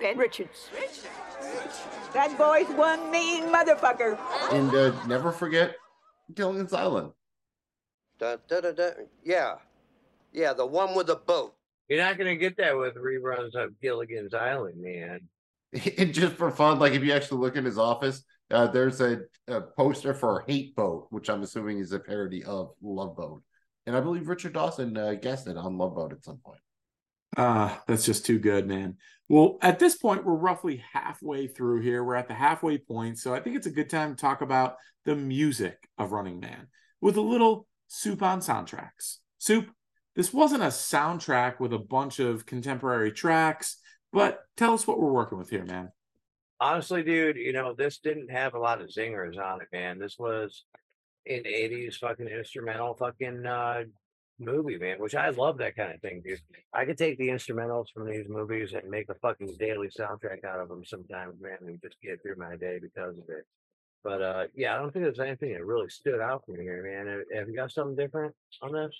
Ben 0.00 0.18
Richards. 0.18 0.68
That 2.12 2.36
boy's 2.38 2.68
one 2.76 3.10
mean 3.10 3.44
motherfucker. 3.44 4.18
And 4.52 4.74
uh, 4.74 5.06
never 5.06 5.32
forget 5.32 5.74
Gilligan's 6.34 6.72
Island. 6.72 7.12
Da, 8.18 8.36
da, 8.48 8.60
da, 8.60 8.72
da. 8.72 8.90
Yeah. 9.24 9.54
Yeah, 10.32 10.52
the 10.52 10.66
one 10.66 10.94
with 10.94 11.08
the 11.08 11.16
boat. 11.16 11.54
You're 11.88 12.02
not 12.02 12.18
gonna 12.18 12.36
get 12.36 12.56
that 12.56 12.76
with 12.76 12.94
reruns 12.94 13.54
of 13.54 13.78
Gilligan's 13.80 14.34
Island, 14.34 14.80
man. 14.80 15.20
And 15.98 16.14
just 16.14 16.34
for 16.34 16.50
fun, 16.52 16.78
like 16.78 16.92
if 16.92 17.02
you 17.02 17.12
actually 17.12 17.40
look 17.40 17.56
in 17.56 17.64
his 17.64 17.78
office, 17.78 18.22
uh, 18.50 18.68
there's 18.68 19.00
a, 19.00 19.22
a 19.48 19.60
poster 19.60 20.14
for 20.14 20.44
Hate 20.46 20.76
Boat, 20.76 21.08
which 21.10 21.28
I'm 21.28 21.42
assuming 21.42 21.78
is 21.78 21.92
a 21.92 21.98
parody 21.98 22.44
of 22.44 22.70
Love 22.80 23.16
Boat. 23.16 23.42
And 23.86 23.96
I 23.96 24.00
believe 24.00 24.28
Richard 24.28 24.52
Dawson 24.52 24.96
uh, 24.96 25.14
guessed 25.14 25.48
it 25.48 25.56
on 25.56 25.76
Love 25.76 25.96
Boat 25.96 26.12
at 26.12 26.24
some 26.24 26.38
point. 26.38 26.60
Ah, 27.36 27.82
that's 27.86 28.04
just 28.04 28.24
too 28.24 28.38
good, 28.38 28.66
man. 28.66 28.96
Well, 29.28 29.58
at 29.62 29.78
this 29.78 29.96
point, 29.96 30.24
we're 30.24 30.34
roughly 30.34 30.82
halfway 30.92 31.46
through 31.46 31.80
here. 31.80 32.04
We're 32.04 32.14
at 32.14 32.28
the 32.28 32.34
halfway 32.34 32.78
point. 32.78 33.18
So 33.18 33.34
I 33.34 33.40
think 33.40 33.56
it's 33.56 33.66
a 33.66 33.70
good 33.70 33.88
time 33.88 34.14
to 34.14 34.20
talk 34.20 34.42
about 34.42 34.76
the 35.04 35.16
music 35.16 35.88
of 35.98 36.12
Running 36.12 36.40
Man 36.40 36.68
with 37.00 37.16
a 37.16 37.22
little 37.22 37.66
soup 37.88 38.22
on 38.22 38.40
soundtracks. 38.40 39.18
Soup, 39.38 39.68
this 40.14 40.32
wasn't 40.32 40.62
a 40.62 40.66
soundtrack 40.66 41.58
with 41.58 41.72
a 41.72 41.78
bunch 41.78 42.18
of 42.18 42.46
contemporary 42.46 43.12
tracks, 43.12 43.78
but 44.12 44.40
tell 44.56 44.74
us 44.74 44.86
what 44.86 45.00
we're 45.00 45.12
working 45.12 45.38
with 45.38 45.50
here, 45.50 45.64
man. 45.64 45.90
Honestly, 46.60 47.02
dude, 47.02 47.36
you 47.36 47.52
know, 47.52 47.74
this 47.74 47.98
didn't 47.98 48.30
have 48.30 48.54
a 48.54 48.58
lot 48.58 48.80
of 48.80 48.88
zingers 48.88 49.38
on 49.38 49.60
it, 49.60 49.68
man. 49.72 49.98
This 49.98 50.16
was 50.18 50.64
an 51.26 51.42
80s 51.44 51.96
fucking 51.96 52.28
instrumental 52.28 52.94
fucking 52.94 53.44
uh 53.46 53.84
movie, 54.38 54.78
man, 54.78 54.98
which 54.98 55.14
I 55.14 55.30
love 55.30 55.58
that 55.58 55.76
kind 55.76 55.92
of 55.94 56.00
thing, 56.00 56.22
dude. 56.24 56.40
I 56.72 56.84
could 56.84 56.98
take 56.98 57.18
the 57.18 57.28
instrumentals 57.28 57.86
from 57.92 58.08
these 58.08 58.28
movies 58.28 58.72
and 58.72 58.90
make 58.90 59.08
a 59.08 59.14
fucking 59.14 59.56
daily 59.58 59.88
soundtrack 59.88 60.44
out 60.44 60.60
of 60.60 60.68
them 60.68 60.84
sometimes, 60.84 61.40
man, 61.40 61.58
and 61.66 61.80
just 61.82 61.96
get 62.02 62.22
through 62.22 62.36
my 62.36 62.56
day 62.56 62.78
because 62.80 63.16
of 63.18 63.24
it. 63.28 63.46
But 64.02 64.20
uh 64.22 64.44
yeah, 64.54 64.74
I 64.74 64.78
don't 64.78 64.92
think 64.92 65.04
there's 65.04 65.18
anything 65.20 65.52
that 65.54 65.64
really 65.64 65.88
stood 65.88 66.20
out 66.20 66.46
me 66.48 66.62
here, 66.62 66.82
man. 66.82 67.06
Have- 67.06 67.38
Have 67.38 67.48
you 67.48 67.56
got 67.56 67.72
something 67.72 67.96
different 67.96 68.34
on 68.60 68.72
this? 68.72 68.94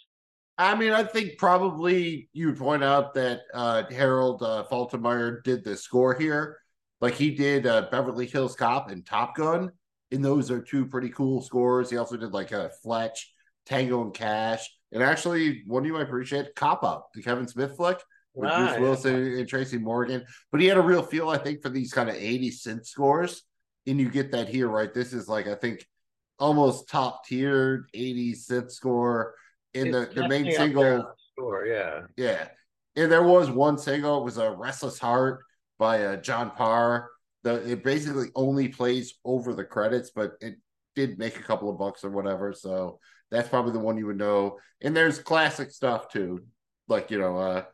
I 0.56 0.76
mean, 0.76 0.92
I 0.92 1.02
think 1.02 1.36
probably 1.36 2.28
you 2.32 2.46
would 2.46 2.58
point 2.58 2.84
out 2.84 3.12
that 3.14 3.40
uh, 3.52 3.82
Harold 3.90 4.40
uh, 4.42 4.64
Faltermeyer 4.70 5.42
did 5.42 5.64
the 5.64 5.76
score 5.76 6.14
here. 6.14 6.58
Like 7.00 7.14
he 7.14 7.32
did 7.34 7.66
uh, 7.66 7.88
Beverly 7.90 8.26
Hills 8.26 8.54
Cop 8.54 8.88
and 8.88 9.04
Top 9.04 9.34
Gun. 9.34 9.72
And 10.12 10.24
those 10.24 10.52
are 10.52 10.60
two 10.60 10.86
pretty 10.86 11.08
cool 11.08 11.42
scores. 11.42 11.90
He 11.90 11.96
also 11.96 12.16
did 12.16 12.32
like 12.32 12.52
a 12.52 12.70
Fletch, 12.84 13.32
Tango 13.66 14.02
and 14.02 14.14
Cash. 14.14 14.70
And 14.92 15.02
actually, 15.02 15.62
one 15.66 15.82
of 15.82 15.86
you 15.86 15.92
might 15.92 16.02
appreciate, 16.02 16.54
Cop 16.54 16.84
Out, 16.84 17.12
the 17.14 17.22
Kevin 17.22 17.48
Smith 17.48 17.76
flick 17.76 18.00
with 18.34 18.50
Bruce. 18.50 18.78
Wilson 18.78 19.38
and 19.38 19.48
Tracy 19.48 19.78
Morgan. 19.78 20.24
But 20.50 20.60
he 20.60 20.66
had 20.66 20.76
a 20.76 20.82
real 20.82 21.02
feel, 21.02 21.28
I 21.28 21.38
think, 21.38 21.62
for 21.62 21.68
these 21.68 21.92
kind 21.92 22.08
of 22.08 22.16
80 22.16 22.50
cent 22.50 22.86
scores. 22.86 23.42
And 23.86 24.00
you 24.00 24.08
get 24.08 24.32
that 24.32 24.48
here, 24.48 24.68
right? 24.68 24.92
This 24.92 25.12
is 25.12 25.28
like, 25.28 25.46
I 25.46 25.54
think, 25.54 25.86
almost 26.38 26.88
top 26.88 27.24
tier 27.26 27.86
80 27.94 28.34
cent 28.34 28.72
score. 28.72 29.34
In 29.72 29.90
the, 29.90 30.08
the 30.14 30.28
main 30.28 30.44
definitely 30.44 30.54
up 30.54 30.58
there 30.58 30.96
single, 30.96 31.14
Score, 31.32 31.66
yeah. 31.66 32.02
yeah. 32.16 32.48
And 32.96 33.10
there 33.10 33.24
was 33.24 33.50
one 33.50 33.76
single, 33.76 34.20
it 34.20 34.24
was 34.24 34.38
a 34.38 34.52
Restless 34.52 34.98
Heart 35.00 35.40
by 35.78 36.04
uh, 36.04 36.16
John 36.16 36.52
Parr. 36.52 37.10
The 37.42 37.72
it 37.72 37.84
basically 37.84 38.28
only 38.34 38.68
plays 38.68 39.14
over 39.24 39.52
the 39.52 39.64
credits, 39.64 40.10
but 40.14 40.32
it 40.40 40.54
did 40.94 41.18
make 41.18 41.38
a 41.38 41.42
couple 41.42 41.68
of 41.68 41.78
bucks 41.78 42.04
or 42.04 42.10
whatever. 42.10 42.52
So 42.52 43.00
that's 43.34 43.48
probably 43.48 43.72
the 43.72 43.80
one 43.80 43.96
you 43.96 44.06
would 44.06 44.18
know. 44.18 44.58
And 44.80 44.96
there's 44.96 45.18
classic 45.18 45.70
stuff 45.70 46.08
too. 46.08 46.44
Like, 46.88 47.10
you 47.10 47.18
know, 47.18 47.36
uh 47.38 47.64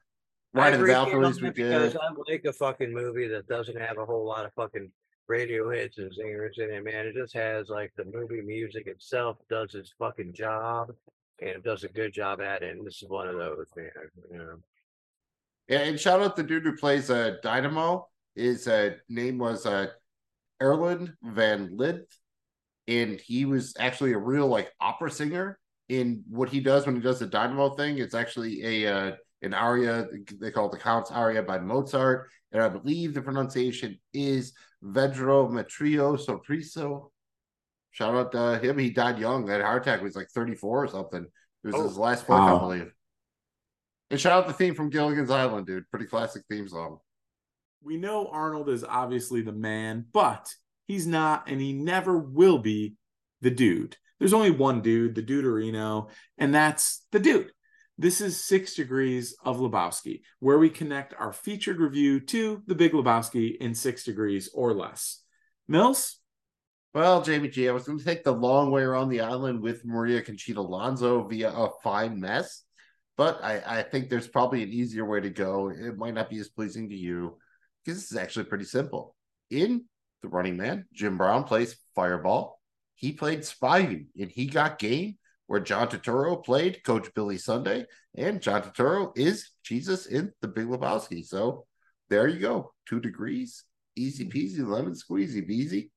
Ride 0.52 0.74
of 0.74 0.80
the 0.80 0.86
Valkyries 0.86 1.40
we 1.40 1.50
did. 1.50 1.96
I 1.96 2.08
like 2.28 2.44
a 2.44 2.52
fucking 2.52 2.92
movie 2.92 3.28
that 3.28 3.46
doesn't 3.46 3.78
have 3.78 3.98
a 3.98 4.04
whole 4.04 4.26
lot 4.26 4.44
of 4.44 4.52
fucking 4.54 4.90
radio 5.28 5.70
hits 5.70 5.98
and 5.98 6.12
singers 6.12 6.56
in 6.58 6.70
it, 6.70 6.84
man. 6.84 7.06
It 7.06 7.14
just 7.14 7.34
has 7.34 7.68
like 7.68 7.92
the 7.96 8.04
movie 8.04 8.40
music 8.40 8.88
itself 8.88 9.36
does 9.48 9.76
its 9.76 9.94
fucking 9.96 10.32
job 10.32 10.90
and 11.40 11.50
it 11.50 11.62
does 11.62 11.84
a 11.84 11.88
good 11.88 12.12
job 12.12 12.40
at 12.40 12.62
it. 12.62 12.76
And 12.76 12.86
this 12.86 13.02
is 13.02 13.08
one 13.08 13.28
of 13.28 13.36
those, 13.36 13.66
man. 13.76 13.90
You 14.32 14.38
know. 14.38 14.56
Yeah, 15.68 15.80
and 15.80 16.00
shout 16.00 16.20
out 16.20 16.34
the 16.34 16.42
dude 16.42 16.64
who 16.64 16.76
plays 16.76 17.10
uh 17.10 17.36
Dynamo. 17.42 18.08
His 18.34 18.66
uh, 18.66 18.94
name 19.08 19.38
was 19.38 19.66
uh 19.66 19.88
Erland 20.60 21.14
Van 21.22 21.76
Lidth, 21.76 22.12
and 22.90 23.20
he 23.20 23.44
was 23.44 23.74
actually 23.78 24.12
a 24.12 24.18
real 24.18 24.46
like 24.48 24.72
opera 24.80 25.10
singer. 25.10 25.58
In 25.88 26.22
what 26.28 26.48
he 26.48 26.60
does 26.60 26.86
when 26.86 26.94
he 26.94 27.00
does 27.00 27.18
the 27.18 27.26
Dynamo 27.26 27.70
thing, 27.70 27.98
it's 27.98 28.14
actually 28.14 28.84
a 28.84 28.94
uh, 28.94 29.12
an 29.42 29.54
aria. 29.54 30.06
They 30.40 30.50
call 30.50 30.66
it 30.66 30.72
the 30.72 30.78
Count's 30.78 31.10
aria 31.10 31.42
by 31.42 31.58
Mozart, 31.58 32.28
and 32.52 32.62
I 32.62 32.68
believe 32.68 33.12
the 33.12 33.22
pronunciation 33.22 33.98
is 34.12 34.52
Vedro 34.84 35.50
Metrio 35.50 36.16
Sorpreso. 36.16 37.10
Shout 37.90 38.14
out 38.14 38.32
to 38.32 38.58
him. 38.64 38.78
He 38.78 38.90
died 38.90 39.18
young. 39.18 39.46
That 39.46 39.62
heart 39.62 39.82
attack 39.82 40.00
was 40.00 40.14
like 40.14 40.28
34 40.30 40.84
or 40.84 40.88
something. 40.88 41.26
It 41.64 41.66
was 41.66 41.74
Oh, 41.74 41.82
his 41.88 41.98
last 41.98 42.26
book, 42.28 42.38
wow. 42.38 42.56
I 42.56 42.60
believe. 42.60 42.92
And 44.10 44.20
shout 44.20 44.32
out 44.32 44.46
the 44.46 44.52
theme 44.52 44.74
from 44.76 44.90
Gilligan's 44.90 45.30
Island, 45.30 45.66
dude. 45.66 45.90
Pretty 45.90 46.06
classic 46.06 46.44
theme 46.48 46.68
song. 46.68 46.98
We 47.82 47.96
know 47.96 48.28
Arnold 48.28 48.68
is 48.68 48.84
obviously 48.84 49.42
the 49.42 49.52
man, 49.52 50.06
but 50.12 50.54
he's 50.90 51.06
not, 51.06 51.48
and 51.48 51.60
he 51.60 51.72
never 51.72 52.18
will 52.18 52.58
be 52.58 52.94
the 53.42 53.50
dude. 53.50 53.96
There's 54.18 54.32
only 54.32 54.50
one 54.50 54.80
dude, 54.80 55.14
the 55.14 55.22
dude 55.22 55.44
Duderino, 55.44 56.10
and 56.36 56.52
that's 56.52 57.06
the 57.12 57.20
dude. 57.20 57.52
This 57.96 58.20
is 58.20 58.42
Six 58.42 58.74
Degrees 58.74 59.36
of 59.44 59.58
Lebowski, 59.58 60.22
where 60.40 60.58
we 60.58 60.68
connect 60.68 61.14
our 61.16 61.32
featured 61.32 61.78
review 61.78 62.18
to 62.20 62.62
the 62.66 62.74
Big 62.74 62.90
Lebowski 62.90 63.56
in 63.58 63.72
six 63.72 64.02
degrees 64.02 64.50
or 64.52 64.74
less. 64.74 65.22
Mills, 65.68 66.18
Well, 66.92 67.22
Jamie 67.22 67.50
G, 67.50 67.68
I 67.68 67.72
was 67.72 67.84
going 67.84 68.00
to 68.00 68.04
take 68.04 68.24
the 68.24 68.32
long 68.32 68.72
way 68.72 68.82
around 68.82 69.10
the 69.10 69.20
island 69.20 69.60
with 69.60 69.84
Maria 69.84 70.20
Conchita 70.22 70.58
Alonso 70.58 71.22
via 71.22 71.52
a 71.52 71.68
fine 71.84 72.18
mess, 72.18 72.64
but 73.16 73.38
I, 73.44 73.62
I 73.64 73.82
think 73.84 74.10
there's 74.10 74.26
probably 74.26 74.64
an 74.64 74.70
easier 74.70 75.04
way 75.04 75.20
to 75.20 75.30
go. 75.30 75.68
It 75.70 75.96
might 75.96 76.14
not 76.14 76.30
be 76.30 76.40
as 76.40 76.48
pleasing 76.48 76.88
to 76.88 76.96
you 76.96 77.38
because 77.84 78.00
this 78.00 78.10
is 78.10 78.16
actually 78.16 78.46
pretty 78.46 78.64
simple. 78.64 79.14
In 79.50 79.84
The 80.22 80.28
Running 80.28 80.56
Man, 80.56 80.86
Jim 80.92 81.16
Brown 81.16 81.44
plays 81.44 81.76
Fireball. 81.94 82.60
He 82.94 83.12
played 83.12 83.40
Spivey, 83.40 84.06
and 84.18 84.30
he 84.30 84.46
got 84.46 84.78
game 84.78 85.16
where 85.46 85.60
John 85.60 85.88
Turturro 85.88 86.44
played 86.44 86.84
Coach 86.84 87.12
Billy 87.14 87.38
Sunday, 87.38 87.86
and 88.16 88.40
John 88.40 88.62
Turturro 88.62 89.12
is 89.16 89.50
Jesus 89.64 90.06
in 90.06 90.32
The 90.42 90.48
Big 90.48 90.66
Lebowski. 90.66 91.26
So 91.26 91.64
there 92.08 92.28
you 92.28 92.38
go. 92.38 92.72
Two 92.86 93.00
degrees, 93.00 93.64
easy 93.96 94.28
peasy, 94.28 94.66
lemon 94.66 94.92
squeezy, 94.92 95.46
beezy. 95.46 95.90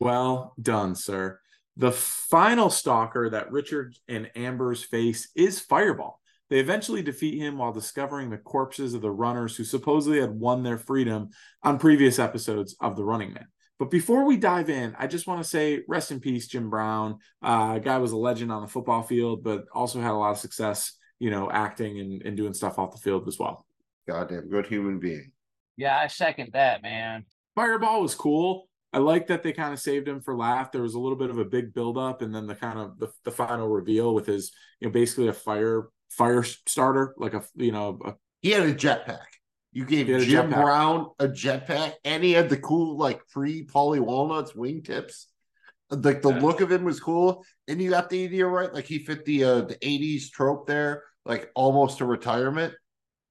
Well 0.00 0.54
done, 0.60 0.94
sir. 0.94 1.40
The 1.76 1.92
final 1.92 2.70
stalker 2.70 3.30
that 3.30 3.50
Richard 3.50 3.96
and 4.06 4.30
Amber's 4.36 4.84
face 4.84 5.28
is 5.34 5.58
Fireball. 5.60 6.20
They 6.50 6.60
eventually 6.60 7.02
defeat 7.02 7.38
him 7.38 7.58
while 7.58 7.72
discovering 7.72 8.30
the 8.30 8.38
corpses 8.38 8.94
of 8.94 9.02
the 9.02 9.10
runners 9.10 9.56
who 9.56 9.64
supposedly 9.64 10.20
had 10.20 10.30
won 10.30 10.62
their 10.62 10.78
freedom 10.78 11.30
on 11.62 11.78
previous 11.78 12.18
episodes 12.18 12.76
of 12.80 12.96
The 12.96 13.04
Running 13.04 13.32
Man. 13.32 13.48
But 13.84 13.90
before 13.90 14.24
we 14.24 14.38
dive 14.38 14.70
in, 14.70 14.96
I 14.98 15.06
just 15.06 15.26
want 15.26 15.42
to 15.42 15.46
say 15.46 15.82
rest 15.86 16.10
in 16.10 16.18
peace, 16.18 16.46
Jim 16.46 16.70
Brown. 16.70 17.18
Uh, 17.42 17.78
guy 17.78 17.98
was 17.98 18.12
a 18.12 18.16
legend 18.16 18.50
on 18.50 18.62
the 18.62 18.66
football 18.66 19.02
field, 19.02 19.44
but 19.44 19.66
also 19.74 20.00
had 20.00 20.12
a 20.12 20.14
lot 20.14 20.30
of 20.30 20.38
success, 20.38 20.94
you 21.18 21.30
know, 21.30 21.50
acting 21.50 22.00
and, 22.00 22.22
and 22.22 22.34
doing 22.34 22.54
stuff 22.54 22.78
off 22.78 22.92
the 22.92 22.98
field 22.98 23.28
as 23.28 23.38
well. 23.38 23.66
Goddamn 24.08 24.48
good 24.48 24.66
human 24.66 25.00
being. 25.00 25.32
Yeah, 25.76 25.98
I 25.98 26.06
second 26.06 26.52
that, 26.54 26.82
man. 26.82 27.26
Fireball 27.56 28.00
was 28.00 28.14
cool. 28.14 28.70
I 28.94 28.98
like 29.00 29.26
that 29.26 29.42
they 29.42 29.52
kind 29.52 29.74
of 29.74 29.80
saved 29.80 30.08
him 30.08 30.22
for 30.22 30.34
laugh. 30.34 30.72
There 30.72 30.80
was 30.80 30.94
a 30.94 30.98
little 30.98 31.18
bit 31.18 31.28
of 31.28 31.36
a 31.36 31.44
big 31.44 31.74
buildup, 31.74 32.22
and 32.22 32.34
then 32.34 32.46
the 32.46 32.54
kind 32.54 32.78
of 32.78 32.98
the, 32.98 33.08
the 33.24 33.32
final 33.32 33.68
reveal 33.68 34.14
with 34.14 34.24
his, 34.24 34.50
you 34.80 34.88
know, 34.88 34.92
basically 34.92 35.28
a 35.28 35.34
fire 35.34 35.88
fire 36.08 36.42
starter, 36.42 37.14
like 37.18 37.34
a 37.34 37.44
you 37.54 37.72
know, 37.72 37.98
a, 38.02 38.14
He 38.40 38.52
had 38.52 38.62
a 38.62 38.74
jetpack. 38.74 39.26
You 39.74 39.84
gave 39.84 40.06
He 40.06 40.12
had 40.12 40.22
a 40.22 40.24
Jim 40.24 40.50
jetpack. 40.50 40.62
Brown 40.62 41.10
a 41.18 41.28
jetpack, 41.28 41.94
and 42.04 42.22
he 42.24 42.32
had 42.32 42.48
the 42.48 42.56
cool 42.56 42.96
like 42.96 43.20
pre 43.28 43.66
Paulie 43.66 44.00
Walnuts 44.00 44.52
wingtips. 44.52 45.26
Like 45.90 46.22
the 46.22 46.32
Yeah. 46.32 46.40
look 46.40 46.60
of 46.60 46.72
him 46.72 46.84
was 46.84 47.00
cool, 47.00 47.44
and 47.68 47.82
you 47.82 47.90
got 47.90 48.08
the 48.08 48.24
idea 48.24 48.46
right. 48.46 48.72
Like 48.72 48.86
he 48.86 49.00
fit 49.00 49.24
the 49.24 49.44
uh, 49.44 49.60
the 49.62 49.76
'80s 49.82 50.30
trope 50.30 50.66
there, 50.66 51.02
like 51.26 51.50
almost 51.54 51.98
to 51.98 52.06
retirement. 52.06 52.72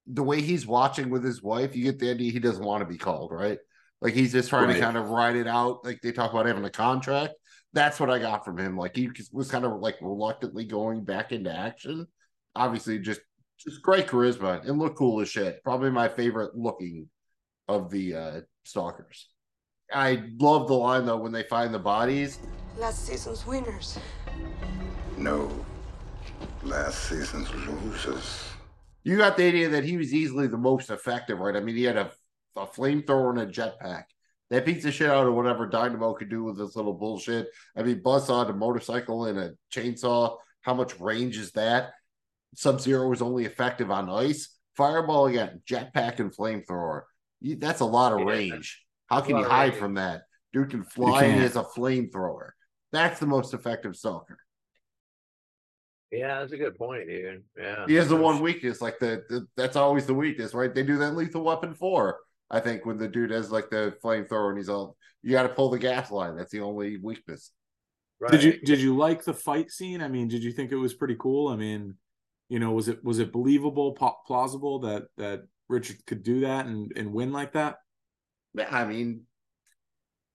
The 0.06 0.22
way 0.24 0.42
he's 0.42 0.68
watching 0.68 1.10
with 1.10 1.24
his 1.24 1.42
wife, 1.42 1.76
you 1.78 1.86
get 1.86 1.98
the 1.98 2.12
idea 2.12 2.32
he 2.32 2.40
doesn't 2.40 2.64
want 2.64 2.82
to 2.82 2.86
be 2.86 2.98
called, 2.98 3.32
right? 3.32 3.58
Like 4.02 4.14
he's 4.14 4.34
just 4.34 4.50
trying 4.50 4.68
Right. 4.68 4.74
to 4.76 4.82
kind 4.82 4.98
of 4.98 5.10
ride 5.10 5.38
it 5.38 5.48
out. 5.48 5.86
Like 5.86 6.02
they 6.02 6.12
talk 6.12 6.34
about 6.34 6.46
having 6.46 6.66
a 6.66 6.70
contract. 6.70 7.34
That's 7.72 8.00
what 8.02 8.10
I 8.10 8.20
got 8.20 8.44
from 8.44 8.58
him. 8.58 8.78
Like 8.78 8.96
he 8.98 9.10
was 9.32 9.50
kind 9.50 9.64
of 9.64 9.80
like 9.80 9.96
reluctantly 10.02 10.66
going 10.66 11.06
back 11.06 11.32
into 11.32 11.52
action. 11.56 12.06
Obviously, 12.54 13.00
just 13.00 13.22
just 13.58 13.82
great 13.82 14.08
charisma 14.08 14.68
and 14.68 14.80
look 14.80 14.96
cool 14.96 15.22
as 15.22 15.30
shit. 15.30 15.64
Probably 15.64 15.90
my 15.90 16.08
favorite 16.08 16.56
looking 16.56 17.10
of 17.68 17.90
the 17.90 18.16
uh 18.16 18.42
stalkers. 18.64 19.30
I 19.92 20.24
love 20.40 20.68
the 20.68 20.74
line 20.74 21.06
though 21.06 21.18
when 21.18 21.32
they 21.32 21.44
find 21.44 21.74
the 21.74 21.80
bodies. 21.80 22.40
Last 22.78 23.06
season's 23.06 23.46
winners. 23.46 24.00
No. 25.18 25.52
Last 26.64 27.10
season's 27.10 27.54
losers. 27.54 28.44
You 29.04 29.18
got 29.18 29.38
the 29.38 29.46
idea 29.46 29.70
that 29.70 29.84
he 29.84 29.98
was 29.98 30.14
easily 30.14 30.48
the 30.48 30.58
most 30.58 30.90
effective, 30.90 31.40
right? 31.40 31.56
I 31.56 31.60
mean, 31.60 31.76
he 31.76 31.84
had 31.84 31.98
a, 31.98 32.12
a 32.56 32.66
flamethrower 32.66 33.30
and 33.32 33.42
a 33.42 33.46
jetpack. 33.46 34.06
That 34.50 34.66
beats 34.66 34.84
the 34.84 34.92
shit 34.92 35.10
out 35.10 35.28
of 35.28 35.34
whatever 35.34 35.68
Dynamo 35.68 36.14
could 36.14 36.30
do 36.30 36.44
with 36.44 36.58
this 36.58 36.76
little 36.76 36.94
bullshit. 36.94 37.48
I 37.76 37.84
mean, 37.84 38.02
Buzzsaw, 38.02 38.50
a 38.50 38.54
motorcycle, 38.54 39.26
and 39.26 39.38
a 39.40 39.54
chainsaw. 39.74 40.38
How 40.62 40.74
much 40.74 41.00
range 41.00 41.38
is 41.38 41.52
that? 41.52 41.92
Sub 42.56 42.80
Zero 42.82 43.08
was 43.10 43.22
only 43.22 43.46
effective 43.46 43.92
on 43.92 44.10
ice. 44.10 44.50
Fireball 44.76 45.28
again, 45.28 45.62
jetpack 45.70 46.20
and 46.20 46.36
flamethrower. 46.36 47.04
That's 47.42 47.82
a 47.82 47.86
lot 47.86 48.14
of 48.14 48.20
Yeah. 48.22 48.26
range. 48.26 48.84
How 49.08 49.22
can 49.22 49.38
you 49.38 49.44
hide 49.44 49.70
range. 49.70 49.76
from 49.80 49.94
that? 49.96 50.24
Dude 50.54 50.70
can 50.70 50.84
fly 50.84 51.24
and 51.24 51.28
can't. 51.28 51.36
he 51.38 51.42
has 51.42 51.56
a 51.56 51.64
flamethrower. 51.64 52.52
That's 52.92 53.20
the 53.20 53.26
most 53.26 53.54
effective 53.54 53.96
stalker. 53.96 54.38
Yeah, 56.12 56.40
that's 56.40 56.54
a 56.54 56.58
good 56.58 56.78
point, 56.78 57.08
dude. 57.08 57.44
Yeah. 57.58 57.86
He 57.88 57.96
has 57.96 58.08
the 58.08 58.16
one 58.16 58.40
weakness, 58.40 58.82
like 58.82 59.00
the, 59.00 59.24
the 59.30 59.48
that's 59.58 59.76
always 59.76 60.06
the 60.06 60.14
weakness, 60.14 60.54
right? 60.54 60.74
They 60.74 60.84
do 60.84 60.98
that 61.00 61.16
Lethal 61.16 61.44
Weapon 61.44 61.74
four, 61.74 62.20
I 62.52 62.60
think, 62.60 62.86
when 62.86 62.98
the 63.00 63.08
dude 63.08 63.32
has 63.32 63.52
like 63.52 63.72
the 63.72 63.96
flamethrower 64.04 64.50
and 64.50 64.58
he's 64.58 64.70
all 64.70 64.96
you 65.24 65.32
got 65.32 65.44
to 65.44 65.50
pull 65.50 65.70
the 65.72 65.80
gas 65.80 66.12
line. 66.12 66.36
That's 66.36 66.52
the 66.52 66.62
only 66.62 66.98
weakness. 66.98 67.52
Right. 68.20 68.32
Did 68.32 68.44
you 68.44 68.60
did 68.60 68.80
you 68.80 68.96
like 68.96 69.24
the 69.24 69.34
fight 69.34 69.72
scene? 69.72 70.02
I 70.02 70.08
mean, 70.08 70.28
did 70.28 70.44
you 70.44 70.52
think 70.52 70.72
it 70.72 70.76
was 70.78 70.94
pretty 70.94 71.16
cool? 71.20 71.48
I 71.48 71.56
mean, 71.56 71.96
you 72.54 72.60
know, 72.60 72.72
was 72.72 72.88
it 72.88 73.04
was 73.04 73.18
it 73.18 73.32
believable, 73.32 73.94
pa- 73.94 74.22
plausible 74.28 74.78
that 74.82 75.06
that 75.18 75.42
Richard 75.70 76.06
could 76.06 76.22
do 76.22 76.42
that 76.42 76.68
and 76.68 76.92
and 76.96 77.12
win 77.12 77.32
like 77.34 77.54
that? 77.54 77.78
I 78.70 78.86
mean, 78.86 79.22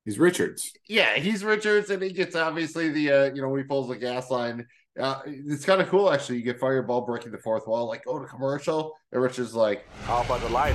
He's 0.04 0.18
Richards. 0.18 0.72
yeah, 0.88 1.14
he's 1.14 1.44
Richards, 1.44 1.90
and 1.90 2.02
he 2.02 2.12
gets 2.12 2.34
obviously 2.34 2.88
the 2.88 3.12
uh, 3.12 3.24
you 3.32 3.40
know 3.40 3.48
when 3.50 3.60
he 3.60 3.64
pulls 3.68 3.86
the 3.86 3.94
gas 3.96 4.32
line. 4.32 4.66
Uh, 4.98 5.20
it's 5.26 5.64
kind 5.64 5.80
of 5.80 5.88
cool 5.90 6.10
actually. 6.10 6.38
You 6.38 6.42
get 6.42 6.58
Fireball 6.58 7.02
breaking 7.02 7.30
the 7.30 7.38
fourth 7.38 7.68
wall, 7.68 7.86
like 7.86 8.04
go 8.04 8.18
to 8.18 8.26
commercial, 8.26 8.96
and 9.12 9.22
Richards 9.22 9.54
like, 9.54 9.84
How 10.02 10.24
about 10.24 10.40
the 10.40 10.48
light? 10.48 10.74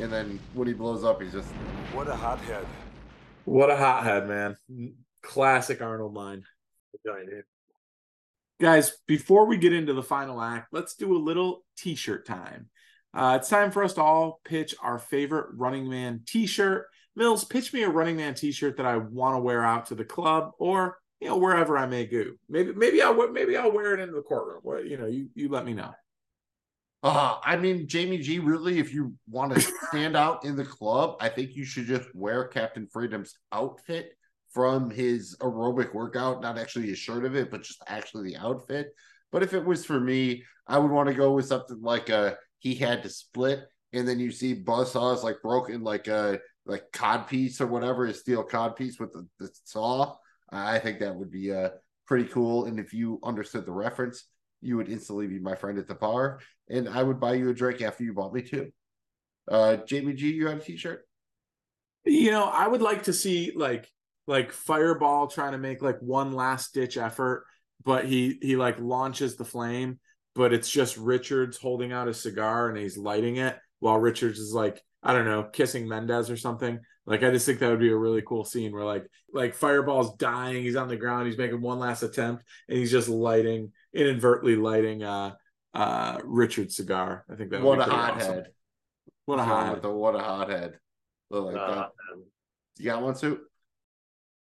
and 0.00 0.12
then 0.12 0.40
when 0.54 0.66
he 0.66 0.74
blows 0.74 1.04
up, 1.04 1.22
he's 1.22 1.32
just 1.32 1.48
What 1.92 2.08
a 2.08 2.16
hothead. 2.16 2.66
What 3.44 3.70
a 3.70 3.76
hothead, 3.76 4.28
man! 4.28 4.56
Classic 5.22 5.80
Arnold 5.80 6.14
line. 6.14 6.44
Guys, 8.60 8.92
before 9.08 9.46
we 9.46 9.56
get 9.56 9.72
into 9.72 9.92
the 9.92 10.02
final 10.02 10.40
act, 10.40 10.68
let's 10.72 10.94
do 10.94 11.16
a 11.16 11.18
little 11.18 11.64
t-shirt 11.76 12.24
time. 12.24 12.68
Uh, 13.12 13.36
it's 13.40 13.48
time 13.48 13.72
for 13.72 13.82
us 13.82 13.94
to 13.94 14.02
all 14.02 14.40
pitch 14.44 14.74
our 14.80 14.98
favorite 14.98 15.48
Running 15.54 15.88
Man 15.88 16.22
t-shirt. 16.26 16.86
Mills, 17.16 17.44
pitch 17.44 17.72
me 17.72 17.82
a 17.82 17.88
Running 17.88 18.16
Man 18.16 18.34
t-shirt 18.34 18.76
that 18.76 18.86
I 18.86 18.96
want 18.98 19.36
to 19.36 19.40
wear 19.40 19.64
out 19.64 19.86
to 19.86 19.94
the 19.94 20.04
club 20.04 20.52
or 20.58 20.98
you 21.20 21.28
know 21.28 21.36
wherever 21.36 21.76
I 21.76 21.86
may 21.86 22.06
go. 22.06 22.24
Maybe 22.48 22.72
maybe 22.74 23.02
I'll 23.02 23.32
maybe 23.32 23.56
I'll 23.56 23.72
wear 23.72 23.94
it 23.94 24.00
into 24.00 24.14
the 24.14 24.22
courtroom. 24.22 24.86
You 24.86 24.96
know, 24.96 25.06
you 25.06 25.28
you 25.34 25.48
let 25.48 25.66
me 25.66 25.74
know. 25.74 25.92
Uh, 27.02 27.36
I 27.42 27.56
mean, 27.56 27.88
Jamie 27.88 28.18
G, 28.18 28.38
really, 28.38 28.78
if 28.78 28.94
you 28.94 29.14
want 29.28 29.54
to 29.54 29.60
stand 29.88 30.16
out 30.16 30.44
in 30.44 30.54
the 30.54 30.64
club, 30.64 31.16
I 31.20 31.28
think 31.28 31.56
you 31.56 31.64
should 31.64 31.86
just 31.86 32.08
wear 32.14 32.44
Captain 32.44 32.86
Freedom's 32.86 33.34
outfit 33.50 34.12
from 34.52 34.90
his 34.90 35.36
aerobic 35.40 35.94
workout, 35.94 36.42
not 36.42 36.58
actually 36.58 36.92
a 36.92 36.96
shirt 36.96 37.24
of 37.24 37.34
it, 37.34 37.50
but 37.50 37.62
just 37.62 37.82
actually 37.88 38.30
the 38.30 38.36
outfit. 38.36 38.94
But 39.32 39.42
if 39.42 39.52
it 39.52 39.64
was 39.64 39.84
for 39.84 39.98
me, 39.98 40.44
I 40.68 40.78
would 40.78 40.90
want 40.92 41.08
to 41.08 41.14
go 41.14 41.32
with 41.32 41.46
something 41.46 41.80
like 41.82 42.08
uh 42.10 42.34
he 42.58 42.74
had 42.76 43.02
to 43.02 43.08
split, 43.08 43.64
and 43.92 44.06
then 44.06 44.20
you 44.20 44.30
see 44.30 44.54
buzz 44.54 44.92
saws 44.92 45.24
like 45.24 45.42
broken 45.42 45.82
like 45.82 46.06
a 46.06 46.38
like 46.66 46.84
cod 46.92 47.26
piece 47.26 47.60
or 47.60 47.66
whatever, 47.66 48.06
a 48.06 48.14
steel 48.14 48.44
cod 48.44 48.76
piece 48.76 49.00
with 49.00 49.12
the, 49.12 49.26
the 49.40 49.50
saw. 49.64 50.14
I 50.50 50.78
think 50.78 51.00
that 51.00 51.16
would 51.16 51.30
be 51.30 51.50
uh 51.50 51.70
pretty 52.06 52.28
cool. 52.28 52.66
And 52.66 52.78
if 52.78 52.92
you 52.92 53.18
understood 53.24 53.66
the 53.66 53.72
reference, 53.72 54.24
you 54.62 54.76
would 54.76 54.88
instantly 54.88 55.26
be 55.26 55.38
my 55.38 55.54
friend 55.54 55.78
at 55.78 55.88
the 55.88 55.94
bar, 55.94 56.40
and 56.70 56.88
I 56.88 57.02
would 57.02 57.20
buy 57.20 57.34
you 57.34 57.50
a 57.50 57.54
drink 57.54 57.82
after 57.82 58.04
you 58.04 58.14
bought 58.14 58.32
me 58.32 58.42
two. 58.42 58.70
Uh, 59.50 59.76
Jamie 59.76 60.14
G, 60.14 60.30
you 60.32 60.46
had 60.46 60.58
a 60.58 60.60
t-shirt? 60.60 61.06
You 62.04 62.30
know, 62.30 62.44
I 62.44 62.66
would 62.66 62.82
like 62.82 63.04
to 63.04 63.12
see 63.12 63.52
like 63.54 63.88
like 64.26 64.52
Fireball 64.52 65.26
trying 65.26 65.52
to 65.52 65.58
make 65.58 65.82
like 65.82 65.98
one 66.00 66.32
last 66.32 66.74
ditch 66.74 66.96
effort, 66.96 67.44
but 67.84 68.06
he 68.06 68.38
he 68.40 68.56
like 68.56 68.78
launches 68.78 69.36
the 69.36 69.44
flame, 69.44 69.98
but 70.34 70.52
it's 70.52 70.70
just 70.70 70.96
Richards 70.96 71.58
holding 71.58 71.92
out 71.92 72.08
a 72.08 72.14
cigar 72.14 72.68
and 72.68 72.78
he's 72.78 72.96
lighting 72.96 73.36
it 73.36 73.56
while 73.80 73.98
Richards 73.98 74.38
is 74.38 74.52
like 74.52 74.82
I 75.02 75.12
don't 75.12 75.24
know, 75.24 75.44
kissing 75.44 75.88
Mendez 75.88 76.30
or 76.30 76.36
something. 76.36 76.78
Like 77.06 77.24
I 77.24 77.30
just 77.30 77.46
think 77.46 77.58
that 77.58 77.70
would 77.70 77.80
be 77.80 77.90
a 77.90 77.96
really 77.96 78.22
cool 78.22 78.44
scene 78.44 78.72
where 78.72 78.84
like 78.84 79.06
like 79.32 79.54
Fireball's 79.54 80.16
dying, 80.16 80.62
he's 80.62 80.76
on 80.76 80.88
the 80.88 80.96
ground, 80.96 81.26
he's 81.26 81.38
making 81.38 81.60
one 81.60 81.78
last 81.78 82.02
attempt, 82.02 82.44
and 82.68 82.78
he's 82.78 82.92
just 82.92 83.08
lighting 83.08 83.72
inadvertently 83.94 84.56
lighting 84.56 85.02
uh 85.02 85.34
uh 85.74 86.18
Richard's 86.24 86.76
cigar. 86.76 87.24
I 87.30 87.34
think 87.36 87.50
that 87.50 87.62
what 87.62 87.78
would 87.78 87.86
a 87.86 87.90
be 87.90 87.90
pretty 87.90 88.02
hothead. 88.06 88.30
awesome. 88.40 88.52
What 89.26 89.34
a 89.34 89.38
What's 89.38 89.50
wrong 89.50 89.66
hothead. 89.66 89.82
the 89.82 89.90
what 89.90 90.14
a 90.14 90.18
hothead. 90.18 90.78
Look 91.30 91.44
like 91.46 91.56
Uh, 91.56 91.74
that. 91.74 91.90
You 92.78 92.84
got 92.86 93.02
one 93.02 93.14
suit? 93.14 93.40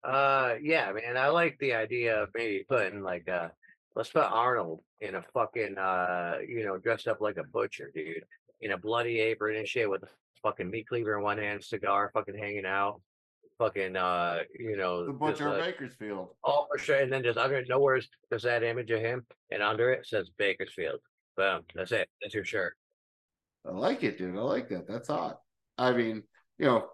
Uh, 0.04 0.54
yeah, 0.62 0.92
man, 0.92 1.16
I 1.16 1.28
like 1.28 1.56
the 1.58 1.74
idea 1.74 2.22
of 2.22 2.28
maybe 2.34 2.64
putting 2.68 3.02
like 3.02 3.28
uh, 3.28 3.48
let's 3.96 4.10
put 4.10 4.22
Arnold 4.22 4.80
in 5.00 5.14
a 5.16 5.22
fucking 5.34 5.76
uh, 5.76 6.36
you 6.46 6.64
know, 6.64 6.78
dressed 6.78 7.08
up 7.08 7.20
like 7.20 7.36
a 7.36 7.44
butcher, 7.44 7.90
dude, 7.94 8.24
in 8.60 8.72
a 8.72 8.78
bloody 8.78 9.18
apron 9.20 9.56
and 9.56 9.66
shit 9.66 9.88
with 9.90 10.02
a 10.04 10.08
fucking 10.42 10.70
meat 10.70 10.86
cleaver 10.88 11.16
in 11.16 11.22
one 11.24 11.38
hand, 11.38 11.64
cigar 11.64 12.10
fucking 12.14 12.36
hanging 12.38 12.64
out, 12.66 13.00
fucking 13.58 13.96
uh, 13.96 14.38
you 14.58 14.76
know, 14.76 15.06
The 15.06 15.12
Butcher 15.12 15.48
of 15.48 15.54
uh, 15.54 15.64
Bakersfield. 15.64 16.28
all 16.42 16.68
for 16.70 16.78
sure, 16.78 16.96
and 16.96 17.12
then 17.12 17.22
just 17.22 17.38
under 17.38 17.62
nowhere 17.64 18.00
there's 18.30 18.44
that 18.44 18.62
image 18.62 18.90
of 18.90 19.00
him, 19.00 19.26
and 19.50 19.62
under 19.62 19.92
it 19.92 20.06
says 20.06 20.30
Bakersfield. 20.38 21.00
Boom, 21.36 21.62
that's 21.74 21.92
it. 21.92 22.08
That's 22.22 22.34
your 22.34 22.44
shirt. 22.44 22.74
I 23.66 23.72
like 23.72 24.02
it, 24.02 24.18
dude. 24.18 24.36
I 24.36 24.40
like 24.40 24.68
that. 24.70 24.88
That's 24.88 25.08
hot. 25.08 25.38
I 25.76 25.92
mean, 25.92 26.22
you 26.58 26.66
know, 26.66 26.88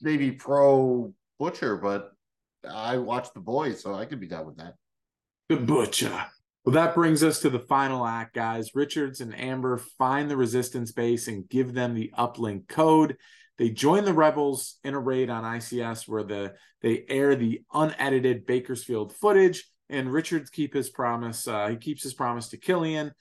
maybe 0.00 0.30
pro 0.32 1.12
Butcher, 1.38 1.76
but 1.76 2.12
I 2.68 2.98
watch 2.98 3.32
the 3.34 3.40
boys, 3.40 3.82
so 3.82 3.94
I 3.94 4.04
could 4.04 4.20
be 4.20 4.26
done 4.28 4.46
with 4.46 4.56
that. 4.58 4.74
The 5.48 5.56
butcher. 5.56 6.26
Well, 6.64 6.74
that 6.74 6.94
brings 6.94 7.22
us 7.22 7.40
to 7.40 7.50
the 7.50 7.60
final 7.60 8.04
act, 8.04 8.34
guys. 8.34 8.74
Richards 8.74 9.20
and 9.20 9.34
Amber 9.38 9.78
find 9.78 10.30
the 10.30 10.36
resistance 10.36 10.92
base 10.92 11.26
and 11.26 11.48
give 11.48 11.72
them 11.72 11.94
the 11.94 12.12
uplink 12.18 12.68
code. 12.68 13.16
They 13.58 13.70
join 13.70 14.04
the 14.04 14.14
rebels 14.14 14.76
in 14.84 14.94
a 14.94 15.00
raid 15.00 15.30
on 15.30 15.42
ICS 15.42 16.08
where 16.08 16.22
the 16.22 16.54
they 16.80 17.04
air 17.08 17.34
the 17.34 17.62
unedited 17.72 18.46
Bakersfield 18.46 19.12
footage, 19.12 19.68
and 19.88 20.12
Richards 20.12 20.48
keep 20.48 20.72
his 20.72 20.88
promise. 20.88 21.46
Uh, 21.46 21.68
he 21.68 21.76
keeps 21.76 22.02
his 22.02 22.14
promise 22.14 22.48
to 22.50 22.56
Killian. 22.56 23.12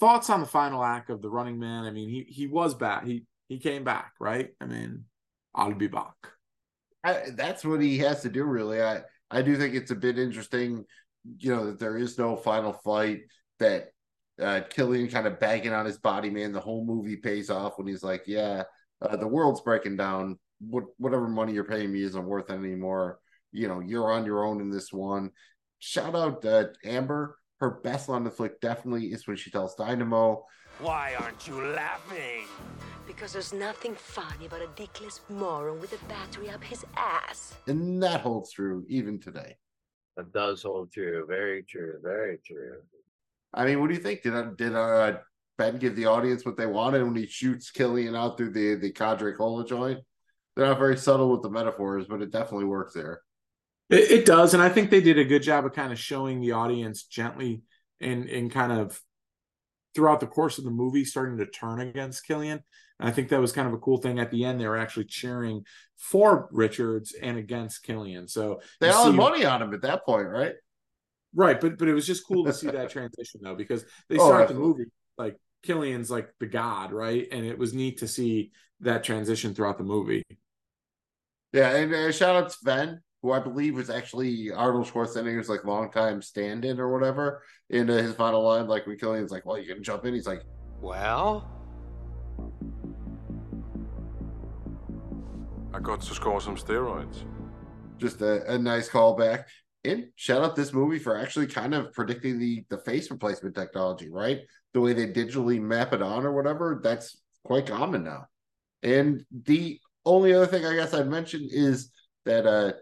Thoughts 0.00 0.28
on 0.28 0.40
the 0.40 0.46
final 0.46 0.82
act 0.82 1.08
of 1.08 1.22
the 1.22 1.30
Running 1.30 1.58
Man? 1.58 1.84
I 1.84 1.92
mean, 1.92 2.08
he 2.08 2.26
he 2.28 2.46
was 2.48 2.74
back. 2.74 3.06
He 3.06 3.24
he 3.48 3.58
came 3.58 3.84
back, 3.84 4.12
right? 4.18 4.50
I 4.60 4.66
mean, 4.66 5.04
I'll 5.54 5.72
be 5.72 5.86
back. 5.86 6.14
I, 7.04 7.30
that's 7.34 7.64
what 7.64 7.80
he 7.80 7.98
has 7.98 8.22
to 8.22 8.28
do, 8.28 8.42
really. 8.44 8.82
I 8.82 9.02
I 9.30 9.42
do 9.42 9.56
think 9.56 9.74
it's 9.74 9.92
a 9.92 9.96
bit 9.96 10.18
interesting, 10.18 10.84
you 11.38 11.54
know, 11.54 11.66
that 11.66 11.78
there 11.78 11.96
is 11.96 12.18
no 12.18 12.34
final 12.34 12.72
fight. 12.72 13.20
That 13.60 13.90
uh, 14.40 14.62
Killian 14.68 15.08
kind 15.08 15.28
of 15.28 15.38
bagging 15.38 15.72
on 15.72 15.86
his 15.86 15.98
body, 15.98 16.28
man. 16.28 16.52
The 16.52 16.60
whole 16.60 16.84
movie 16.84 17.16
pays 17.16 17.50
off 17.50 17.78
when 17.78 17.86
he's 17.86 18.02
like, 18.02 18.24
"Yeah, 18.26 18.64
uh, 19.02 19.16
the 19.16 19.26
world's 19.28 19.60
breaking 19.60 19.96
down. 19.96 20.38
What 20.60 20.84
whatever 20.98 21.28
money 21.28 21.52
you're 21.52 21.64
paying 21.64 21.92
me 21.92 22.02
isn't 22.02 22.24
worth 22.24 22.50
it 22.50 22.54
anymore. 22.54 23.18
You 23.52 23.68
know, 23.68 23.80
you're 23.80 24.10
on 24.12 24.24
your 24.24 24.44
own 24.44 24.60
in 24.60 24.70
this 24.70 24.92
one." 24.92 25.30
Shout 25.78 26.14
out 26.14 26.44
uh, 26.44 26.66
Amber. 26.84 27.38
Her 27.60 27.70
best 27.82 28.08
line 28.08 28.18
of 28.18 28.24
the 28.24 28.30
flick 28.30 28.60
definitely 28.60 29.06
is 29.12 29.26
when 29.26 29.36
she 29.36 29.50
tells 29.50 29.74
Dynamo, 29.74 30.44
Why 30.78 31.14
aren't 31.18 31.46
you 31.46 31.62
laughing? 31.62 32.46
Because 33.06 33.32
there's 33.32 33.52
nothing 33.52 33.94
funny 33.94 34.46
about 34.46 34.62
a 34.62 34.66
dickless 34.68 35.20
moron 35.30 35.80
with 35.80 35.92
a 35.92 36.04
battery 36.06 36.50
up 36.50 36.62
his 36.62 36.84
ass. 36.96 37.54
and 37.66 38.02
that 38.02 38.20
holds 38.22 38.52
true 38.52 38.84
even 38.88 39.18
today. 39.20 39.56
That 40.16 40.32
does 40.32 40.62
hold 40.62 40.92
true. 40.92 41.24
Very 41.28 41.62
true. 41.62 41.98
Very 42.02 42.38
true. 42.44 42.78
I 43.54 43.64
mean, 43.64 43.80
what 43.80 43.88
do 43.88 43.94
you 43.94 44.00
think? 44.00 44.22
Did 44.22 44.34
I, 44.34 44.48
did 44.56 44.74
uh, 44.74 45.18
Ben 45.58 45.78
give 45.78 45.96
the 45.96 46.06
audience 46.06 46.44
what 46.44 46.56
they 46.56 46.66
wanted 46.66 47.02
when 47.04 47.16
he 47.16 47.26
shoots 47.26 47.70
Killian 47.70 48.14
out 48.16 48.36
through 48.36 48.50
the 48.52 48.74
the 48.76 48.90
cadre 48.92 49.32
cola 49.34 49.66
joint? 49.66 50.00
They're 50.54 50.66
not 50.66 50.78
very 50.78 50.96
subtle 50.96 51.30
with 51.30 51.42
the 51.42 51.50
metaphors, 51.50 52.06
but 52.06 52.22
it 52.22 52.30
definitely 52.30 52.66
works 52.66 52.94
there. 52.94 53.20
It, 53.88 54.10
it 54.10 54.26
does, 54.26 54.54
and 54.54 54.62
I 54.62 54.68
think 54.68 54.90
they 54.90 55.00
did 55.00 55.18
a 55.18 55.24
good 55.24 55.42
job 55.42 55.64
of 55.64 55.72
kind 55.72 55.92
of 55.92 55.98
showing 55.98 56.40
the 56.40 56.52
audience 56.52 57.04
gently 57.04 57.62
and 58.00 58.28
and 58.28 58.50
kind 58.50 58.72
of 58.72 59.00
throughout 59.94 60.20
the 60.20 60.26
course 60.26 60.58
of 60.58 60.64
the 60.64 60.70
movie 60.70 61.04
starting 61.04 61.38
to 61.38 61.46
turn 61.46 61.80
against 61.80 62.26
Killian. 62.26 62.62
And 62.98 63.08
I 63.08 63.12
think 63.12 63.28
that 63.30 63.40
was 63.40 63.52
kind 63.52 63.68
of 63.68 63.74
a 63.74 63.78
cool 63.78 63.98
thing. 63.98 64.18
At 64.18 64.30
the 64.30 64.44
end, 64.44 64.60
they 64.60 64.66
were 64.68 64.76
actually 64.76 65.04
cheering 65.06 65.64
for 65.96 66.48
Richards 66.52 67.14
and 67.20 67.38
against 67.38 67.82
Killian. 67.82 68.28
So 68.28 68.60
They 68.80 68.90
all 68.90 69.06
had 69.06 69.14
money 69.14 69.44
on 69.44 69.62
him 69.62 69.72
at 69.72 69.82
that 69.82 70.04
point, 70.04 70.28
right? 70.28 70.54
right? 71.34 71.60
But 71.60 71.78
but 71.78 71.88
it 71.88 71.94
was 71.94 72.06
just 72.06 72.26
cool 72.26 72.44
to 72.44 72.52
see 72.52 72.66
that 72.68 72.90
transition 72.90 73.40
though, 73.42 73.54
because 73.54 73.84
they 74.08 74.18
Oh, 74.18 74.26
start 74.28 74.48
the 74.48 74.54
movie 74.54 74.86
like 75.18 75.36
Killian's 75.62 76.10
like 76.10 76.30
the 76.40 76.46
god, 76.46 76.92
right? 76.92 77.26
And 77.32 77.44
it 77.44 77.58
was 77.58 77.72
neat 77.74 77.98
to 77.98 78.08
see 78.08 78.52
that 78.80 79.04
transition 79.04 79.54
throughout 79.54 79.78
the 79.78 79.84
movie. 79.84 80.22
Yeah, 81.52 81.70
and 81.76 81.92
uh, 81.94 82.12
shout 82.12 82.36
out 82.36 82.50
to 82.50 82.56
Sven, 82.56 83.00
who 83.22 83.32
I 83.32 83.38
believe 83.40 83.74
was 83.76 83.88
actually 83.90 84.52
Arnold 84.52 84.86
Schwarzenegger's 84.86 85.48
like 85.48 85.64
longtime 85.64 86.20
stand-in 86.22 86.78
or 86.80 86.92
whatever. 86.92 87.42
In 87.70 87.88
uh, 87.90 87.96
his 87.96 88.14
final 88.14 88.42
line, 88.42 88.66
like 88.68 88.86
when 88.86 88.98
Killian's 88.98 89.30
like, 89.32 89.46
"Well, 89.46 89.58
you 89.58 89.72
can 89.74 89.82
jump 89.82 90.04
in," 90.04 90.14
he's 90.14 90.26
like, 90.26 90.42
Well, 90.80 91.50
I 95.72 95.80
got 95.80 96.00
to 96.02 96.14
score 96.14 96.40
some 96.40 96.56
steroids. 96.56 97.24
just 97.98 98.20
a, 98.22 98.52
a 98.52 98.58
nice 98.58 98.88
callback. 98.88 99.44
And 99.84 100.06
shout 100.16 100.42
out 100.42 100.56
this 100.56 100.72
movie 100.72 100.98
for 100.98 101.16
actually 101.16 101.46
kind 101.46 101.74
of 101.74 101.92
predicting 101.92 102.38
the 102.38 102.64
the 102.70 102.78
face 102.78 103.10
replacement 103.10 103.54
technology, 103.54 104.10
right? 104.10 104.40
The 104.76 104.82
way 104.82 104.92
they 104.92 105.06
digitally 105.06 105.58
map 105.58 105.94
it 105.94 106.02
on 106.02 106.26
or 106.26 106.32
whatever, 106.32 106.78
that's 106.84 107.16
quite 107.42 107.64
common 107.64 108.04
now. 108.04 108.26
And 108.82 109.24
the 109.32 109.80
only 110.04 110.34
other 110.34 110.46
thing 110.46 110.66
I 110.66 110.74
guess 110.74 110.92
I'd 110.92 111.08
mention 111.08 111.48
is 111.50 111.90
that 112.26 112.44
uh 112.46 112.72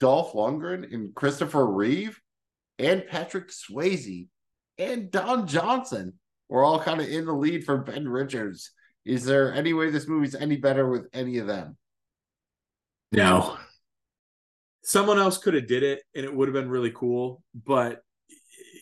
Dolph 0.00 0.32
Lundgren 0.32 0.92
and 0.92 1.14
Christopher 1.14 1.64
Reeve 1.64 2.20
and 2.80 3.06
Patrick 3.06 3.50
Swayze 3.50 4.26
and 4.78 5.12
Don 5.12 5.46
Johnson 5.46 6.14
were 6.48 6.64
all 6.64 6.80
kind 6.80 7.00
of 7.00 7.08
in 7.08 7.24
the 7.24 7.32
lead 7.32 7.62
for 7.62 7.78
Ben 7.78 8.08
Richards. 8.08 8.72
Is 9.04 9.24
there 9.24 9.54
any 9.54 9.72
way 9.72 9.90
this 9.90 10.08
movie's 10.08 10.34
any 10.34 10.56
better 10.56 10.90
with 10.90 11.06
any 11.12 11.38
of 11.38 11.46
them? 11.46 11.76
No. 13.12 13.56
Someone 14.82 15.20
else 15.20 15.38
could 15.38 15.54
have 15.54 15.68
did 15.68 15.84
it 15.84 16.02
and 16.16 16.24
it 16.24 16.34
would 16.34 16.48
have 16.48 16.54
been 16.54 16.68
really 16.68 16.90
cool, 16.92 17.44
but 17.54 18.02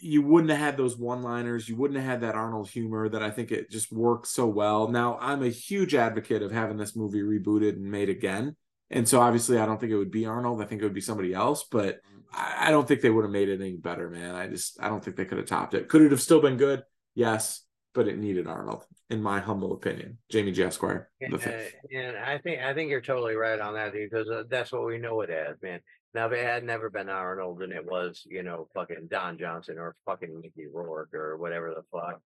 you 0.06 0.22
wouldn't 0.22 0.50
have 0.50 0.60
had 0.60 0.76
those 0.76 0.96
one-liners, 0.96 1.68
you 1.68 1.76
wouldn't 1.76 2.00
have 2.00 2.08
had 2.08 2.20
that 2.22 2.34
Arnold 2.34 2.68
humor 2.68 3.08
that 3.08 3.22
I 3.22 3.30
think 3.30 3.50
it 3.50 3.70
just 3.70 3.92
works 3.92 4.30
so 4.30 4.46
well. 4.46 4.88
Now, 4.88 5.18
I'm 5.20 5.42
a 5.42 5.48
huge 5.48 5.94
advocate 5.94 6.42
of 6.42 6.52
having 6.52 6.76
this 6.76 6.96
movie 6.96 7.22
rebooted 7.22 7.74
and 7.74 7.90
made 7.90 8.08
again. 8.08 8.56
And 8.90 9.08
so 9.08 9.20
obviously 9.20 9.58
I 9.58 9.66
don't 9.66 9.80
think 9.80 9.92
it 9.92 9.96
would 9.96 10.10
be 10.10 10.26
Arnold, 10.26 10.62
I 10.62 10.66
think 10.66 10.80
it 10.80 10.84
would 10.84 10.94
be 10.94 11.00
somebody 11.00 11.34
else, 11.34 11.64
but 11.70 12.00
I 12.32 12.70
don't 12.70 12.86
think 12.86 13.00
they 13.00 13.10
would 13.10 13.24
have 13.24 13.32
made 13.32 13.48
it 13.48 13.60
any 13.60 13.76
better, 13.76 14.10
man. 14.10 14.34
I 14.34 14.46
just 14.46 14.78
I 14.80 14.88
don't 14.88 15.02
think 15.02 15.16
they 15.16 15.24
could 15.24 15.38
have 15.38 15.46
topped 15.46 15.74
it. 15.74 15.88
Could 15.88 16.02
it 16.02 16.10
have 16.10 16.20
still 16.20 16.40
been 16.40 16.56
good? 16.56 16.82
Yes, 17.14 17.62
but 17.94 18.08
it 18.08 18.18
needed 18.18 18.46
Arnold, 18.46 18.84
in 19.08 19.22
my 19.22 19.40
humble 19.40 19.72
opinion. 19.72 20.18
Jamie 20.30 20.52
J. 20.52 20.64
Esquire. 20.64 21.08
the 21.20 21.38
fifth. 21.38 21.74
and 21.94 22.16
I 22.16 22.38
think 22.38 22.60
I 22.60 22.74
think 22.74 22.90
you're 22.90 23.00
totally 23.00 23.34
right 23.34 23.58
on 23.58 23.74
that 23.74 23.92
because 23.92 24.28
uh, 24.28 24.42
that's 24.50 24.70
what 24.70 24.84
we 24.84 24.98
know 24.98 25.20
it 25.22 25.30
as, 25.30 25.56
man. 25.62 25.80
Now 26.16 26.28
if 26.28 26.32
it 26.32 26.46
had 26.46 26.64
never 26.64 26.88
been 26.88 27.10
Arnold 27.10 27.60
and 27.60 27.74
it 27.74 27.84
was, 27.84 28.22
you 28.26 28.42
know, 28.42 28.68
fucking 28.72 29.08
Don 29.10 29.36
Johnson 29.36 29.78
or 29.78 29.94
fucking 30.06 30.40
Mickey 30.40 30.66
Rourke 30.66 31.12
or 31.12 31.36
whatever 31.36 31.74
the 31.74 31.82
fuck, 31.92 32.22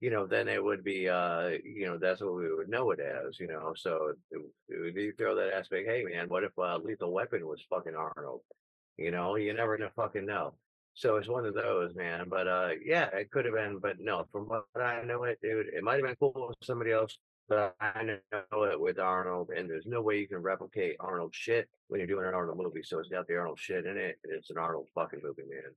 you 0.00 0.10
know, 0.10 0.26
then 0.26 0.48
it 0.48 0.62
would 0.62 0.82
be, 0.82 1.08
uh, 1.08 1.50
you 1.62 1.86
know, 1.86 1.98
that's 1.98 2.20
what 2.20 2.34
we 2.34 2.52
would 2.52 2.68
know 2.68 2.90
it 2.90 2.98
as, 2.98 3.38
you 3.38 3.46
know. 3.46 3.74
So 3.76 4.14
it, 4.32 4.40
it 4.68 4.96
you 4.96 5.12
throw 5.16 5.36
that 5.36 5.54
aspect. 5.54 5.88
Hey, 5.88 6.02
man, 6.02 6.28
what 6.28 6.42
if 6.42 6.50
uh, 6.58 6.78
Lethal 6.82 7.12
Weapon 7.12 7.46
was 7.46 7.64
fucking 7.70 7.94
Arnold? 7.94 8.40
You 8.96 9.12
know, 9.12 9.36
you 9.36 9.54
never 9.54 9.78
know, 9.78 9.90
fucking 9.94 10.26
know. 10.26 10.54
So 10.94 11.14
it's 11.14 11.28
one 11.28 11.46
of 11.46 11.54
those, 11.54 11.94
man. 11.94 12.26
But 12.28 12.48
uh, 12.48 12.70
yeah, 12.84 13.06
it 13.12 13.30
could 13.30 13.44
have 13.44 13.54
been, 13.54 13.78
but 13.78 14.00
no, 14.00 14.26
from 14.32 14.48
what 14.48 14.64
I 14.74 15.04
know, 15.04 15.22
it 15.22 15.38
dude, 15.40 15.66
it 15.68 15.84
might 15.84 16.00
have 16.00 16.06
been 16.06 16.16
cool 16.16 16.48
with 16.48 16.56
somebody 16.64 16.90
else, 16.90 17.16
but 17.48 17.74
I 17.80 18.02
know 18.04 18.64
it 18.64 18.80
with 18.80 18.98
Arnold, 18.98 19.50
and 19.56 19.68
there's 19.68 19.86
no 19.86 20.02
way 20.02 20.18
you 20.18 20.28
can 20.28 20.38
replicate 20.38 20.96
Arnold 21.00 21.34
shit 21.34 21.68
when 21.88 22.00
you're 22.00 22.06
doing 22.06 22.26
an 22.26 22.34
Arnold 22.34 22.58
movie. 22.58 22.82
So 22.82 22.98
it's 22.98 23.08
got 23.08 23.26
the 23.26 23.36
Arnold 23.36 23.58
shit 23.58 23.86
in 23.86 23.96
it. 23.96 24.18
It's 24.24 24.50
an 24.50 24.58
Arnold 24.58 24.88
fucking 24.94 25.20
movie, 25.22 25.42
man. 25.48 25.72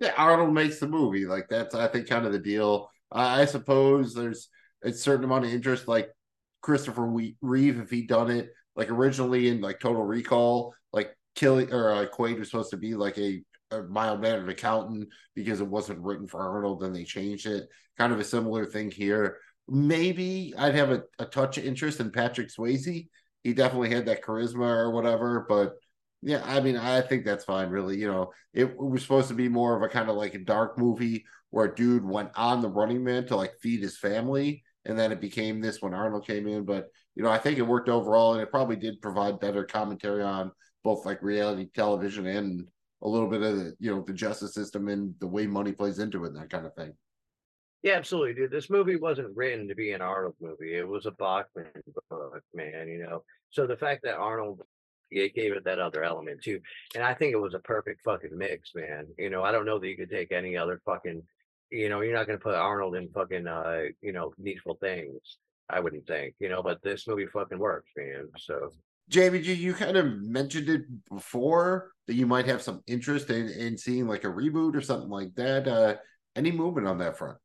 Yeah, 0.00 0.14
Arnold 0.16 0.54
makes 0.54 0.78
the 0.78 0.88
movie. 0.88 1.26
Like 1.26 1.48
that's 1.48 1.74
I 1.74 1.88
think 1.88 2.08
kind 2.08 2.26
of 2.26 2.32
the 2.32 2.38
deal. 2.38 2.88
I 3.10 3.42
I 3.42 3.44
suppose 3.44 4.14
there's 4.14 4.48
a 4.82 4.92
certain 4.92 5.24
amount 5.24 5.44
of 5.44 5.52
interest, 5.52 5.88
like 5.88 6.10
Christopher 6.60 7.06
Reeve, 7.40 7.80
if 7.80 7.90
he'd 7.90 8.08
done 8.08 8.30
it 8.30 8.50
like 8.76 8.90
originally 8.90 9.48
in 9.48 9.60
like 9.60 9.80
Total 9.80 10.02
Recall, 10.02 10.74
like 10.92 11.16
killing 11.34 11.72
or 11.72 11.92
uh, 11.92 12.06
Quaid 12.06 12.38
was 12.38 12.50
supposed 12.50 12.70
to 12.70 12.76
be 12.76 12.94
like 12.94 13.18
a, 13.18 13.42
a 13.70 13.82
mild 13.82 14.20
mannered 14.20 14.48
accountant 14.48 15.08
because 15.34 15.60
it 15.60 15.66
wasn't 15.66 16.00
written 16.00 16.26
for 16.26 16.40
Arnold, 16.40 16.80
then 16.80 16.92
they 16.92 17.04
changed 17.04 17.46
it. 17.46 17.68
Kind 17.98 18.12
of 18.12 18.20
a 18.20 18.24
similar 18.24 18.64
thing 18.64 18.90
here. 18.90 19.38
Maybe 19.68 20.54
I'd 20.56 20.74
have 20.74 20.90
a, 20.90 21.02
a 21.18 21.24
touch 21.24 21.58
of 21.58 21.64
interest 21.64 22.00
in 22.00 22.10
Patrick 22.10 22.48
Swayze. 22.48 23.08
He 23.44 23.54
definitely 23.54 23.90
had 23.90 24.06
that 24.06 24.22
charisma 24.22 24.66
or 24.66 24.90
whatever, 24.90 25.46
but 25.48 25.74
yeah, 26.22 26.42
I 26.44 26.60
mean, 26.60 26.76
I 26.76 27.00
think 27.00 27.24
that's 27.24 27.44
fine, 27.44 27.68
really. 27.68 27.98
You 27.98 28.06
know, 28.06 28.32
it, 28.54 28.76
was 28.76 29.02
supposed 29.02 29.28
to 29.28 29.34
be 29.34 29.48
more 29.48 29.76
of 29.76 29.82
a 29.82 29.88
kind 29.88 30.08
of 30.08 30.16
like 30.16 30.34
a 30.34 30.38
dark 30.38 30.78
movie 30.78 31.24
where 31.50 31.66
a 31.66 31.74
dude 31.74 32.04
went 32.04 32.30
on 32.36 32.62
the 32.62 32.68
running 32.68 33.02
man 33.02 33.26
to 33.26 33.36
like 33.36 33.58
feed 33.60 33.82
his 33.82 33.98
family. 33.98 34.62
and 34.84 34.98
then 34.98 35.12
it 35.12 35.20
became 35.20 35.60
this 35.60 35.82
when 35.82 35.94
Arnold 35.94 36.26
came 36.26 36.46
in. 36.46 36.64
But 36.64 36.88
you 37.14 37.22
know, 37.22 37.30
I 37.30 37.38
think 37.38 37.58
it 37.58 37.62
worked 37.62 37.88
overall, 37.88 38.34
and 38.34 38.42
it 38.42 38.50
probably 38.50 38.76
did 38.76 39.02
provide 39.02 39.40
better 39.40 39.64
commentary 39.64 40.22
on 40.22 40.52
both 40.84 41.04
like 41.04 41.22
reality 41.22 41.68
television 41.74 42.26
and 42.26 42.66
a 43.02 43.08
little 43.08 43.28
bit 43.28 43.42
of 43.42 43.56
the 43.56 43.74
you 43.80 43.94
know 43.94 44.02
the 44.06 44.12
justice 44.12 44.54
system 44.54 44.88
and 44.88 45.14
the 45.18 45.26
way 45.26 45.46
money 45.46 45.72
plays 45.72 45.98
into 45.98 46.24
it 46.24 46.28
and 46.28 46.36
that 46.36 46.50
kind 46.50 46.66
of 46.66 46.74
thing. 46.74 46.92
Yeah, 47.82 47.94
absolutely, 47.94 48.34
dude. 48.34 48.50
This 48.50 48.70
movie 48.70 48.96
wasn't 48.96 49.36
written 49.36 49.66
to 49.66 49.74
be 49.74 49.92
an 49.92 50.00
Arnold 50.00 50.36
movie. 50.40 50.76
It 50.76 50.86
was 50.86 51.06
a 51.06 51.10
Bachman 51.10 51.66
book, 52.10 52.42
man. 52.54 52.88
You 52.88 53.04
know, 53.04 53.24
so 53.50 53.66
the 53.66 53.76
fact 53.76 54.02
that 54.04 54.16
Arnold 54.16 54.62
it 55.10 55.34
gave 55.34 55.52
it 55.52 55.64
that 55.64 55.78
other 55.78 56.02
element 56.02 56.42
too, 56.42 56.60
and 56.94 57.04
I 57.04 57.12
think 57.12 57.32
it 57.32 57.40
was 57.40 57.54
a 57.54 57.58
perfect 57.58 58.02
fucking 58.02 58.36
mix, 58.36 58.70
man. 58.74 59.06
You 59.18 59.30
know, 59.30 59.42
I 59.42 59.52
don't 59.52 59.66
know 59.66 59.78
that 59.78 59.88
you 59.88 59.96
could 59.96 60.10
take 60.10 60.32
any 60.32 60.56
other 60.56 60.80
fucking, 60.86 61.22
you 61.70 61.88
know, 61.88 62.00
you're 62.00 62.14
not 62.14 62.26
gonna 62.26 62.38
put 62.38 62.54
Arnold 62.54 62.96
in 62.96 63.08
fucking, 63.10 63.46
uh, 63.46 63.82
you 64.00 64.12
know, 64.12 64.32
needful 64.38 64.76
things. 64.80 65.38
I 65.68 65.80
wouldn't 65.80 66.06
think, 66.06 66.34
you 66.38 66.48
know, 66.48 66.62
but 66.62 66.82
this 66.82 67.06
movie 67.06 67.26
fucking 67.26 67.58
works, 67.58 67.90
man. 67.96 68.28
So 68.38 68.70
JBG, 69.10 69.56
you 69.56 69.74
kind 69.74 69.96
of 69.96 70.20
mentioned 70.22 70.68
it 70.68 70.82
before 71.10 71.90
that 72.06 72.14
you 72.14 72.26
might 72.26 72.46
have 72.46 72.62
some 72.62 72.82
interest 72.86 73.30
in, 73.30 73.48
in 73.48 73.76
seeing 73.76 74.06
like 74.06 74.24
a 74.24 74.28
reboot 74.28 74.76
or 74.76 74.80
something 74.80 75.10
like 75.10 75.34
that. 75.34 75.66
Uh, 75.66 75.96
any 76.36 76.50
movement 76.52 76.86
on 76.86 76.98
that 76.98 77.18
front? 77.18 77.38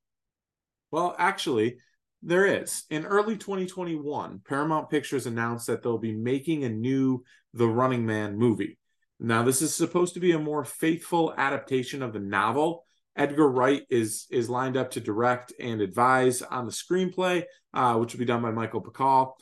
Well, 0.91 1.15
actually, 1.17 1.77
there 2.21 2.45
is. 2.45 2.83
In 2.89 3.05
early 3.05 3.37
2021, 3.37 4.41
Paramount 4.47 4.89
Pictures 4.89 5.27
announced 5.27 5.67
that 5.67 5.83
they'll 5.83 5.97
be 5.97 6.15
making 6.15 6.63
a 6.63 6.69
new 6.69 7.23
The 7.53 7.67
Running 7.67 8.05
Man 8.05 8.37
movie. 8.37 8.77
Now, 9.19 9.43
this 9.43 9.61
is 9.61 9.75
supposed 9.75 10.13
to 10.13 10.19
be 10.19 10.31
a 10.31 10.39
more 10.39 10.63
faithful 10.63 11.33
adaptation 11.37 12.01
of 12.01 12.13
the 12.13 12.19
novel. 12.19 12.83
Edgar 13.15 13.49
Wright 13.49 13.83
is 13.89 14.27
is 14.29 14.47
lined 14.47 14.77
up 14.77 14.91
to 14.91 14.99
direct 14.99 15.51
and 15.59 15.81
advise 15.81 16.43
on 16.43 16.67
the 16.67 16.71
screenplay, 16.71 17.43
uh, 17.73 17.95
which 17.95 18.13
will 18.13 18.19
be 18.19 18.25
done 18.25 18.43
by 18.43 18.51
Michael 18.51 18.83
Bacall. 18.83 19.33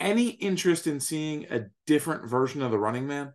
Any 0.00 0.30
interest 0.30 0.88
in 0.88 0.98
seeing 0.98 1.46
a 1.50 1.66
different 1.86 2.28
version 2.28 2.60
of 2.60 2.72
the 2.72 2.78
Running 2.78 3.06
Man? 3.06 3.32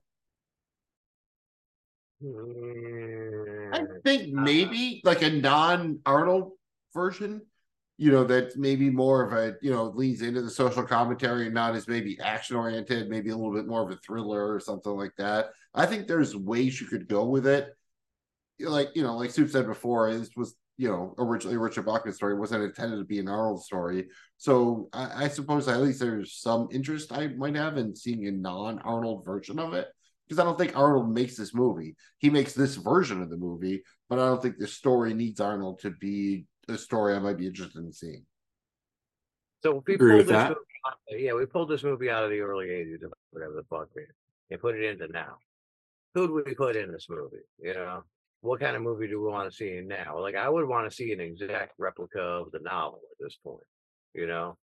I 3.74 3.84
think 4.04 4.34
maybe 4.34 5.02
like 5.04 5.22
a 5.22 5.30
non 5.30 6.00
Arnold 6.06 6.52
version, 6.94 7.42
you 7.98 8.12
know, 8.12 8.24
that 8.24 8.58
maybe 8.58 8.90
more 8.90 9.24
of 9.24 9.34
a, 9.34 9.56
you 9.62 9.72
know, 9.72 9.86
leans 9.86 10.22
into 10.22 10.42
the 10.42 10.50
social 10.50 10.84
commentary 10.84 11.46
and 11.46 11.54
not 11.54 11.76
as 11.76 11.88
maybe 11.88 12.20
action 12.20 12.56
oriented, 12.56 13.10
maybe 13.10 13.30
a 13.30 13.36
little 13.36 13.54
bit 13.54 13.68
more 13.68 13.84
of 13.84 13.92
a 13.92 13.98
thriller 13.98 14.54
or 14.54 14.60
something 14.60 14.94
like 14.94 15.14
that. 15.18 15.48
I 15.74 15.86
think 15.86 16.08
there's 16.08 16.36
ways 16.36 16.82
you 16.82 16.88
could 16.88 17.08
go 17.08 17.26
with 17.26 17.46
it. 17.46 17.70
Like, 18.60 18.90
you 18.96 19.04
know, 19.04 19.16
like 19.16 19.32
Soup 19.32 19.50
said 19.50 19.68
before, 19.68 20.14
this 20.14 20.30
was, 20.36 20.56
you 20.78 20.88
know, 20.88 21.14
originally 21.18 21.58
Richard 21.58 21.86
Bachman's 21.86 22.16
story 22.16 22.38
wasn't 22.38 22.64
intended 22.64 22.98
to 22.98 23.04
be 23.04 23.20
an 23.20 23.28
Arnold 23.28 23.64
story. 23.64 24.08
So 24.38 24.90
I, 24.92 25.26
I 25.26 25.28
suppose 25.28 25.68
at 25.68 25.82
least 25.82 26.00
there's 26.00 26.34
some 26.34 26.68
interest 26.72 27.12
I 27.12 27.28
might 27.28 27.56
have 27.56 27.78
in 27.78 27.96
seeing 27.96 28.28
a 28.28 28.32
non 28.32 28.80
Arnold 28.80 29.24
version 29.24 29.60
of 29.60 29.74
it 29.74 29.88
because 30.28 30.40
I 30.40 30.46
don't 30.46 30.58
think 30.58 30.76
Arnold 30.76 31.14
makes 31.14 31.38
this 31.38 31.54
movie. 31.54 31.96
He 32.18 32.30
makes 32.30 32.54
this 32.54 32.76
version 32.76 33.22
of 33.22 33.30
the 33.30 33.38
movie, 33.38 33.84
but 34.10 34.20
I 34.20 34.26
don't 34.26 34.42
think 34.42 34.58
the 34.58 34.68
story 34.68 35.14
needs 35.14 35.40
Arnold 35.40 35.80
to 35.82 35.92
be 35.92 36.46
a 36.68 36.78
story 36.78 37.16
I 37.16 37.20
might 37.20 37.38
be 37.38 37.48
interested 37.48 37.84
in 37.84 37.92
seeing. 37.92 38.26
So 39.64 39.84
we 39.86 39.96
Agree 39.96 40.18
pulled 40.18 40.28
this 40.28 40.32
that. 40.32 40.50
movie 40.50 40.60
out, 40.86 41.20
yeah, 41.20 41.34
we 41.34 41.46
pulled 41.46 41.70
this 41.70 41.84
movie 41.84 42.10
out 42.10 42.24
of 42.24 42.30
the 42.30 42.40
early 42.40 42.68
'80s, 42.68 43.04
or 43.04 43.12
whatever 43.32 43.54
the 43.54 43.64
fuck, 43.64 43.88
man, 43.96 44.06
and 44.50 44.60
put 44.60 44.76
it 44.76 44.84
into 44.84 45.08
now. 45.12 45.38
Who 46.14 46.34
would 46.34 46.46
we 46.46 46.54
put 46.54 46.76
in 46.76 46.92
this 46.92 47.08
movie? 47.10 47.38
You 47.60 47.74
know, 47.74 48.04
what 48.42 48.60
kind 48.60 48.76
of 48.76 48.82
movie 48.82 49.08
do 49.08 49.22
we 49.22 49.32
want 49.32 49.50
to 49.50 49.56
see 49.56 49.82
now? 49.82 50.20
Like, 50.20 50.36
I 50.36 50.50
would 50.50 50.68
want 50.68 50.90
to 50.90 50.96
see 50.96 51.12
an 51.14 51.22
exact 51.22 51.74
replica 51.78 52.20
of 52.20 52.52
the 52.52 52.60
novel 52.60 53.00
at 53.12 53.24
this 53.24 53.38
point. 53.44 53.64
You 54.14 54.28
know, 54.28 54.58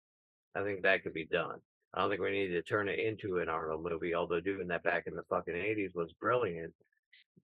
I 0.55 0.63
think 0.63 0.81
that 0.81 1.03
could 1.03 1.13
be 1.13 1.25
done. 1.25 1.59
I 1.93 2.01
don't 2.01 2.09
think 2.09 2.21
we 2.21 2.31
need 2.31 2.49
to 2.49 2.61
turn 2.63 2.89
it 2.89 2.99
into 2.99 3.37
an 3.37 3.49
Arnold 3.49 3.83
movie, 3.83 4.13
although 4.13 4.41
doing 4.41 4.67
that 4.67 4.83
back 4.83 5.05
in 5.07 5.15
the 5.15 5.23
fucking 5.29 5.53
'80s 5.53 5.95
was 5.95 6.11
brilliant. 6.13 6.73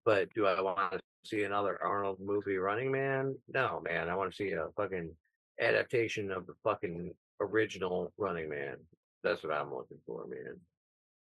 But 0.04 0.32
do 0.34 0.46
I 0.46 0.60
want 0.60 0.92
to 0.92 1.00
see 1.24 1.44
another 1.44 1.78
Arnold 1.82 2.18
movie, 2.20 2.56
Running 2.56 2.92
Man? 2.92 3.34
No, 3.52 3.82
man. 3.84 4.08
I 4.08 4.14
want 4.14 4.30
to 4.30 4.36
see 4.36 4.52
a 4.52 4.66
fucking 4.76 5.10
adaptation 5.60 6.30
of 6.30 6.46
the 6.46 6.54
fucking 6.62 7.12
original 7.40 8.12
Running 8.18 8.48
Man. 8.48 8.76
That's 9.22 9.42
what 9.42 9.52
I'm 9.52 9.72
looking 9.72 9.98
for, 10.06 10.26
man. 10.26 10.60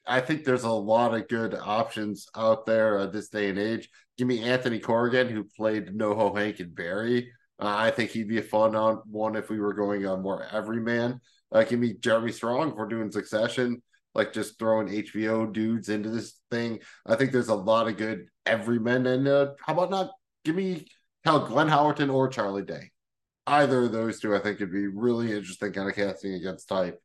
I 0.05 0.19
think 0.19 0.43
there's 0.43 0.63
a 0.63 0.71
lot 0.71 1.13
of 1.13 1.27
good 1.27 1.53
options 1.53 2.27
out 2.35 2.65
there 2.65 2.97
uh, 2.99 3.05
this 3.05 3.29
day 3.29 3.49
and 3.49 3.59
age. 3.59 3.87
Give 4.17 4.27
me 4.27 4.43
Anthony 4.43 4.79
Carrigan, 4.79 5.29
who 5.29 5.43
played 5.43 5.87
NoHo 5.87 6.35
Hank 6.35 6.59
and 6.59 6.73
Barry. 6.73 7.31
Uh, 7.59 7.75
I 7.77 7.91
think 7.91 8.09
he'd 8.09 8.27
be 8.27 8.39
a 8.39 8.43
fun 8.43 8.75
on 8.75 9.01
one 9.05 9.35
if 9.35 9.49
we 9.49 9.59
were 9.59 9.73
going 9.73 10.05
on 10.07 10.23
more 10.23 10.43
everyman. 10.51 11.21
Uh, 11.51 11.63
give 11.63 11.79
me 11.79 11.93
Jeremy 11.93 12.31
Strong 12.31 12.75
we're 12.75 12.87
doing 12.87 13.11
Succession, 13.11 13.83
like 14.13 14.33
just 14.33 14.59
throwing 14.59 14.87
HBO 14.87 15.51
dudes 15.51 15.89
into 15.89 16.09
this 16.09 16.39
thing. 16.49 16.79
I 17.05 17.15
think 17.15 17.31
there's 17.31 17.49
a 17.49 17.55
lot 17.55 17.87
of 17.87 17.97
good 17.97 18.27
everymen. 18.45 19.05
And 19.07 19.27
uh, 19.27 19.51
how 19.65 19.73
about 19.73 19.91
not 19.91 20.11
give 20.43 20.55
me 20.55 20.85
hell 21.23 21.45
Glenn 21.47 21.69
Howerton 21.69 22.13
or 22.13 22.27
Charlie 22.27 22.63
Day? 22.63 22.91
Either 23.47 23.83
of 23.83 23.91
those 23.91 24.19
two, 24.19 24.35
I 24.35 24.39
think, 24.39 24.59
would 24.59 24.71
be 24.71 24.87
really 24.87 25.31
interesting 25.31 25.73
kind 25.73 25.89
of 25.89 25.95
casting 25.95 26.33
against 26.33 26.67
type. 26.67 27.01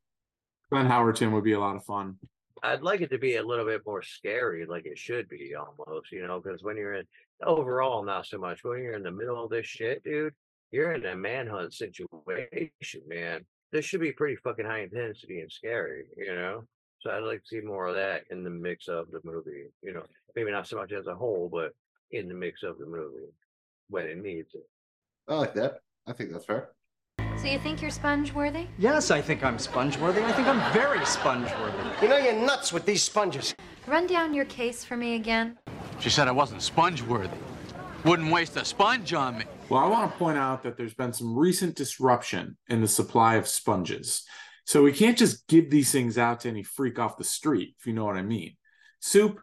Glenn 0.70 0.88
Howerton 0.88 1.32
would 1.32 1.44
be 1.44 1.52
a 1.52 1.60
lot 1.60 1.76
of 1.76 1.84
fun. 1.84 2.16
I'd 2.62 2.82
like 2.82 3.00
it 3.00 3.10
to 3.10 3.18
be 3.18 3.36
a 3.36 3.46
little 3.46 3.64
bit 3.64 3.82
more 3.86 4.02
scary, 4.02 4.66
like 4.66 4.86
it 4.86 4.98
should 4.98 5.28
be 5.28 5.54
almost, 5.54 6.10
you 6.10 6.26
know, 6.26 6.40
because 6.40 6.62
when 6.62 6.76
you're 6.76 6.94
in 6.94 7.06
overall, 7.44 8.04
not 8.04 8.26
so 8.26 8.38
much. 8.38 8.64
When 8.64 8.82
you're 8.82 8.94
in 8.94 9.02
the 9.02 9.10
middle 9.10 9.42
of 9.42 9.50
this 9.50 9.66
shit, 9.66 10.02
dude, 10.02 10.34
you're 10.70 10.92
in 10.92 11.04
a 11.06 11.16
manhunt 11.16 11.74
situation, 11.74 13.02
man. 13.06 13.44
This 13.72 13.84
should 13.84 14.00
be 14.00 14.12
pretty 14.12 14.36
fucking 14.36 14.64
high 14.64 14.82
intensity 14.82 15.40
and 15.40 15.50
scary, 15.50 16.04
you 16.16 16.34
know. 16.34 16.64
So 17.06 17.12
I'd 17.12 17.22
like 17.22 17.44
to 17.44 17.46
see 17.46 17.60
more 17.60 17.86
of 17.86 17.94
that 17.94 18.24
in 18.32 18.42
the 18.42 18.50
mix 18.50 18.88
of 18.88 19.12
the 19.12 19.20
movie, 19.22 19.70
you 19.80 19.92
know, 19.94 20.02
maybe 20.34 20.50
not 20.50 20.66
so 20.66 20.76
much 20.76 20.90
as 20.90 21.06
a 21.06 21.14
whole, 21.14 21.48
but 21.52 21.70
in 22.10 22.26
the 22.26 22.34
mix 22.34 22.64
of 22.64 22.78
the 22.78 22.86
movie 22.86 23.28
when 23.88 24.06
it 24.06 24.20
needs 24.20 24.48
it. 24.54 24.68
I 25.28 25.36
like 25.36 25.54
that. 25.54 25.78
I 26.08 26.12
think 26.12 26.32
that's 26.32 26.46
fair. 26.46 26.70
So 27.36 27.46
you 27.46 27.60
think 27.60 27.80
you're 27.80 27.92
sponge 27.92 28.32
worthy? 28.32 28.66
Yes, 28.76 29.12
I 29.12 29.20
think 29.20 29.44
I'm 29.44 29.56
sponge 29.60 29.96
worthy. 29.98 30.20
I 30.20 30.32
think 30.32 30.48
I'm 30.48 30.72
very 30.72 31.06
sponge 31.06 31.48
worthy. 31.60 31.78
You 32.02 32.08
know 32.08 32.16
you're 32.16 32.44
nuts 32.44 32.72
with 32.72 32.84
these 32.84 33.04
sponges. 33.04 33.54
Run 33.86 34.08
down 34.08 34.34
your 34.34 34.46
case 34.46 34.82
for 34.82 34.96
me 34.96 35.14
again. 35.14 35.60
She 36.00 36.10
said 36.10 36.26
I 36.26 36.32
wasn't 36.32 36.60
sponge 36.60 37.02
worthy. 37.02 37.38
Wouldn't 38.04 38.32
waste 38.32 38.56
a 38.56 38.64
sponge 38.64 39.12
on 39.14 39.38
me. 39.38 39.44
Well, 39.68 39.80
I 39.80 39.86
want 39.86 40.10
to 40.10 40.18
point 40.18 40.38
out 40.38 40.64
that 40.64 40.76
there's 40.76 40.94
been 40.94 41.12
some 41.12 41.38
recent 41.38 41.76
disruption 41.76 42.56
in 42.68 42.80
the 42.80 42.88
supply 42.88 43.36
of 43.36 43.46
sponges. 43.46 44.24
So 44.66 44.82
we 44.82 44.92
can't 44.92 45.16
just 45.16 45.46
give 45.46 45.70
these 45.70 45.92
things 45.92 46.18
out 46.18 46.40
to 46.40 46.48
any 46.48 46.64
freak 46.64 46.98
off 46.98 47.16
the 47.16 47.24
street, 47.24 47.76
if 47.78 47.86
you 47.86 47.92
know 47.92 48.04
what 48.04 48.16
I 48.16 48.22
mean. 48.22 48.56
Soup, 49.00 49.38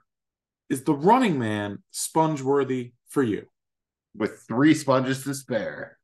is 0.70 0.84
the 0.84 0.94
running 0.94 1.40
man 1.40 1.82
sponge 1.92 2.42
worthy 2.42 2.92
for 3.08 3.24
you? 3.24 3.46
With 4.16 4.44
three 4.48 4.74
sponges 4.74 5.24
to 5.24 5.34
spare. 5.34 5.98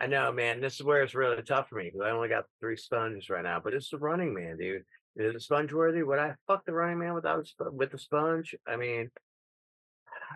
I 0.00 0.08
know, 0.08 0.32
man. 0.32 0.60
This 0.60 0.74
is 0.74 0.82
where 0.82 1.02
it's 1.02 1.14
really 1.14 1.42
tough 1.42 1.68
for 1.68 1.76
me 1.76 1.84
because 1.84 2.00
I 2.04 2.10
only 2.10 2.28
got 2.28 2.44
three 2.58 2.76
sponges 2.76 3.30
right 3.30 3.44
now. 3.44 3.60
But 3.62 3.72
it's 3.72 3.90
the 3.90 3.98
running 3.98 4.34
man, 4.34 4.56
dude. 4.56 4.82
Is 5.16 5.34
it 5.34 5.42
sponge 5.42 5.72
worthy? 5.72 6.02
Would 6.02 6.18
I 6.18 6.34
fuck 6.46 6.64
the 6.66 6.72
running 6.72 6.98
man 6.98 7.14
without 7.14 7.46
a 7.60 7.70
with 7.70 7.92
the 7.92 7.98
sponge? 7.98 8.54
I 8.66 8.76
mean, 8.76 9.10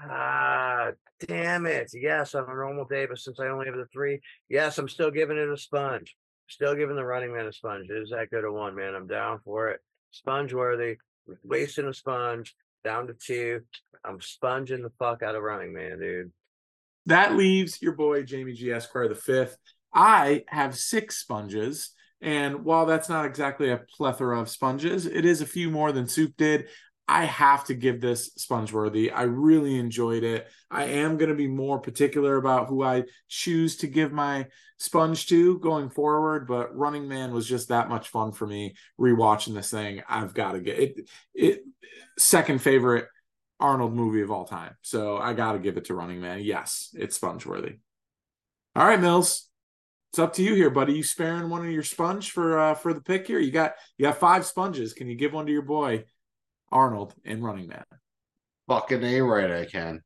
ah, 0.09 0.91
damn 1.27 1.67
it. 1.67 1.91
Yes, 1.95 2.35
on 2.35 2.45
a 2.45 2.55
normal 2.55 2.85
day, 2.85 3.07
but 3.07 3.19
since 3.19 3.41
I 3.41 3.49
only 3.49 3.67
have 3.67 3.77
the 3.77 3.87
three, 3.93 4.21
yes, 4.49 4.79
I'm 4.79 4.89
still 4.89 5.11
giving 5.11 5.37
it 5.37 5.49
a 5.49 5.57
sponge. 5.57 6.15
Still 6.49 6.75
giving 6.75 6.97
the 6.97 7.05
running 7.05 7.35
man 7.35 7.47
a 7.47 7.53
sponge. 7.53 7.89
Is 7.91 8.11
that 8.11 8.31
good 8.31 8.45
a 8.45 8.53
one, 8.53 8.75
man. 8.75 8.95
I'm 8.95 9.07
down 9.07 9.41
for 9.45 9.69
it. 9.69 9.81
Sponge 10.11 10.53
worthy. 10.53 10.97
Wasting 11.43 11.87
a 11.87 11.95
sponge. 11.95 12.55
Down 12.85 13.07
to 13.07 13.15
two. 13.15 13.61
I'm 14.05 14.21
sponging 14.21 14.83
the 14.83 14.93
fuck 14.99 15.23
out 15.23 15.35
of 15.35 15.43
running 15.43 15.73
man, 15.73 15.99
dude. 15.99 16.33
That 17.07 17.35
leaves 17.37 17.81
your 17.81 17.93
boy 17.93 18.23
Jamie 18.23 18.53
G. 18.53 18.71
Esquire 18.71 19.09
the 19.09 19.15
fifth. 19.15 19.57
I 19.93 20.45
have 20.49 20.77
six 20.77 21.19
sponges. 21.19 21.91
And 22.21 22.65
while 22.65 22.87
that's 22.87 23.09
not 23.09 23.27
exactly 23.27 23.71
a 23.71 23.83
plethora 23.97 24.41
of 24.41 24.49
sponges, 24.49 25.05
it 25.05 25.25
is 25.25 25.41
a 25.41 25.47
few 25.47 25.71
more 25.71 25.93
than 25.93 26.09
Soup 26.09 26.33
did. 26.37 26.69
I 27.07 27.25
have 27.27 27.65
to 27.65 27.75
give 27.75 28.01
this 28.01 28.33
sponge 28.37 28.73
worthy. 28.73 29.11
I 29.11 29.23
really 29.23 29.79
enjoyed 29.79 30.25
it. 30.25 30.49
I 30.71 30.85
am 30.85 31.19
going 31.19 31.29
to 31.29 31.35
be 31.35 31.47
more 31.47 31.79
particular 31.79 32.37
about 32.37 32.69
who 32.69 32.83
I 32.83 33.05
choose 33.29 33.77
to 33.79 33.87
give 33.87 34.11
my 34.11 34.47
sponge 34.79 35.27
to 35.29 35.59
going 35.59 35.91
forward, 35.91 36.47
but 36.47 36.75
Running 36.75 37.07
Man 37.07 37.33
was 37.33 37.47
just 37.47 37.69
that 37.69 37.91
much 37.91 38.09
fun 38.09 38.33
for 38.33 38.47
me 38.47 38.75
rewatching 38.99 39.55
this 39.55 39.71
thing. 39.71 40.03
I've 40.09 40.33
got 40.33 40.53
to 40.53 40.61
get 40.61 40.79
it. 40.79 41.11
It 41.35 41.65
second 42.19 42.63
favorite 42.63 43.07
Arnold 43.61 43.95
movie 43.95 44.23
of 44.23 44.31
all 44.31 44.47
time. 44.47 44.75
So 44.83 45.19
I 45.19 45.35
got 45.35 45.53
to 45.53 45.59
give 45.59 45.77
it 45.77 45.87
to 45.87 45.95
Running 45.95 46.21
Man. 46.21 46.41
Yes, 46.41 46.89
it's 46.95 47.17
sponge 47.17 47.45
worthy. 47.45 47.77
All 48.75 48.87
right, 48.87 49.01
Mills. 49.01 49.49
It's 50.13 50.19
up 50.19 50.35
to 50.35 50.43
you 50.43 50.55
here, 50.55 50.71
buddy. 50.71 50.95
You 50.95 51.03
sparing 51.03 51.51
one 51.51 51.65
of 51.67 51.73
your 51.73 51.83
sponge 51.83 52.31
for 52.31 52.59
uh 52.59 52.75
for 52.75 52.95
the 52.95 53.01
pick 53.01 53.27
here? 53.27 53.41
You 53.41 53.51
got 53.51 53.73
you 53.99 54.07
got 54.07 54.19
five 54.19 54.47
sponges. 54.47 54.93
Can 54.93 55.09
you 55.09 55.17
give 55.17 55.33
one 55.33 55.47
to 55.47 55.53
your 55.53 55.63
boy 55.63 56.05
Arnold 56.75 57.15
in 57.25 57.43
Running 57.43 57.69
Man? 57.69 57.85
Fucking 58.69 59.03
A 59.03 59.21
right, 59.23 59.51
I 59.51 59.65
can. 59.65 60.03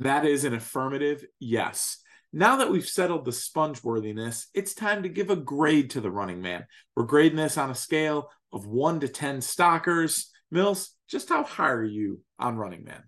That 0.00 0.24
is 0.24 0.44
an 0.44 0.54
affirmative 0.54 1.24
yes. 1.38 1.98
Now 2.32 2.56
that 2.56 2.70
we've 2.70 2.88
settled 2.88 3.24
the 3.24 3.32
sponge 3.32 3.84
worthiness, 3.84 4.48
it's 4.54 4.72
time 4.72 5.02
to 5.02 5.08
give 5.10 5.28
a 5.28 5.36
grade 5.36 5.90
to 5.90 6.00
the 6.00 6.10
running 6.10 6.40
man. 6.40 6.64
We're 6.96 7.04
grading 7.04 7.36
this 7.36 7.58
on 7.58 7.70
a 7.70 7.74
scale 7.74 8.30
of 8.52 8.66
one 8.66 9.00
to 9.00 9.08
10 9.08 9.42
stalkers. 9.42 10.30
Mills, 10.50 10.94
just 11.08 11.28
how 11.28 11.42
high 11.42 11.70
are 11.70 11.84
you 11.84 12.20
on 12.38 12.56
running 12.56 12.84
man? 12.84 13.02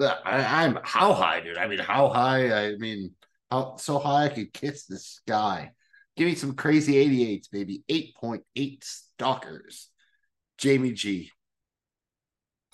I, 0.00 0.64
I'm 0.64 0.78
how 0.84 1.12
high, 1.12 1.40
dude? 1.40 1.58
I 1.58 1.66
mean, 1.66 1.78
how 1.78 2.08
high? 2.08 2.52
I 2.52 2.76
mean, 2.76 3.14
how 3.50 3.76
so 3.76 3.98
high 3.98 4.26
I 4.26 4.28
could 4.28 4.52
kiss 4.52 4.86
the 4.86 4.98
sky. 4.98 5.72
Give 6.16 6.26
me 6.26 6.34
some 6.34 6.54
crazy 6.54 6.94
88s, 6.94 7.50
baby. 7.50 7.84
8.8 7.90 8.84
stalkers. 8.84 9.88
Jamie 10.58 10.92
G. 10.92 11.30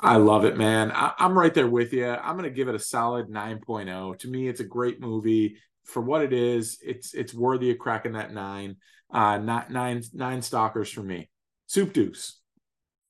I 0.01 0.17
love 0.17 0.45
it, 0.45 0.57
man. 0.57 0.93
I, 0.93 1.13
am 1.19 1.39
right 1.39 1.53
there 1.53 1.69
with 1.69 1.93
you. 1.93 2.07
I'm 2.07 2.37
going 2.37 2.49
to 2.49 2.55
give 2.55 2.69
it 2.69 2.75
a 2.75 2.81
solid 2.81 3.29
9.0. 3.29 4.19
To 4.19 4.29
me, 4.29 4.49
it's 4.49 4.61
a 4.61 4.65
great 4.65 5.01
movie 5.01 5.57
for 5.89 6.03
what 6.03 6.23
it 6.23 6.33
is. 6.33 6.79
It's 6.85 7.15
it's 7.15 7.35
worthy 7.35 7.71
of 7.71 7.79
cracking 7.79 8.13
that 8.13 8.33
nine. 8.33 8.77
Uh, 9.11 9.39
not 9.39 9.71
nine 9.71 10.03
nine 10.13 10.43
stalkers 10.43 10.91
for 10.91 11.03
me. 11.03 11.31
Soup 11.67 11.93
Deuce. 11.93 12.39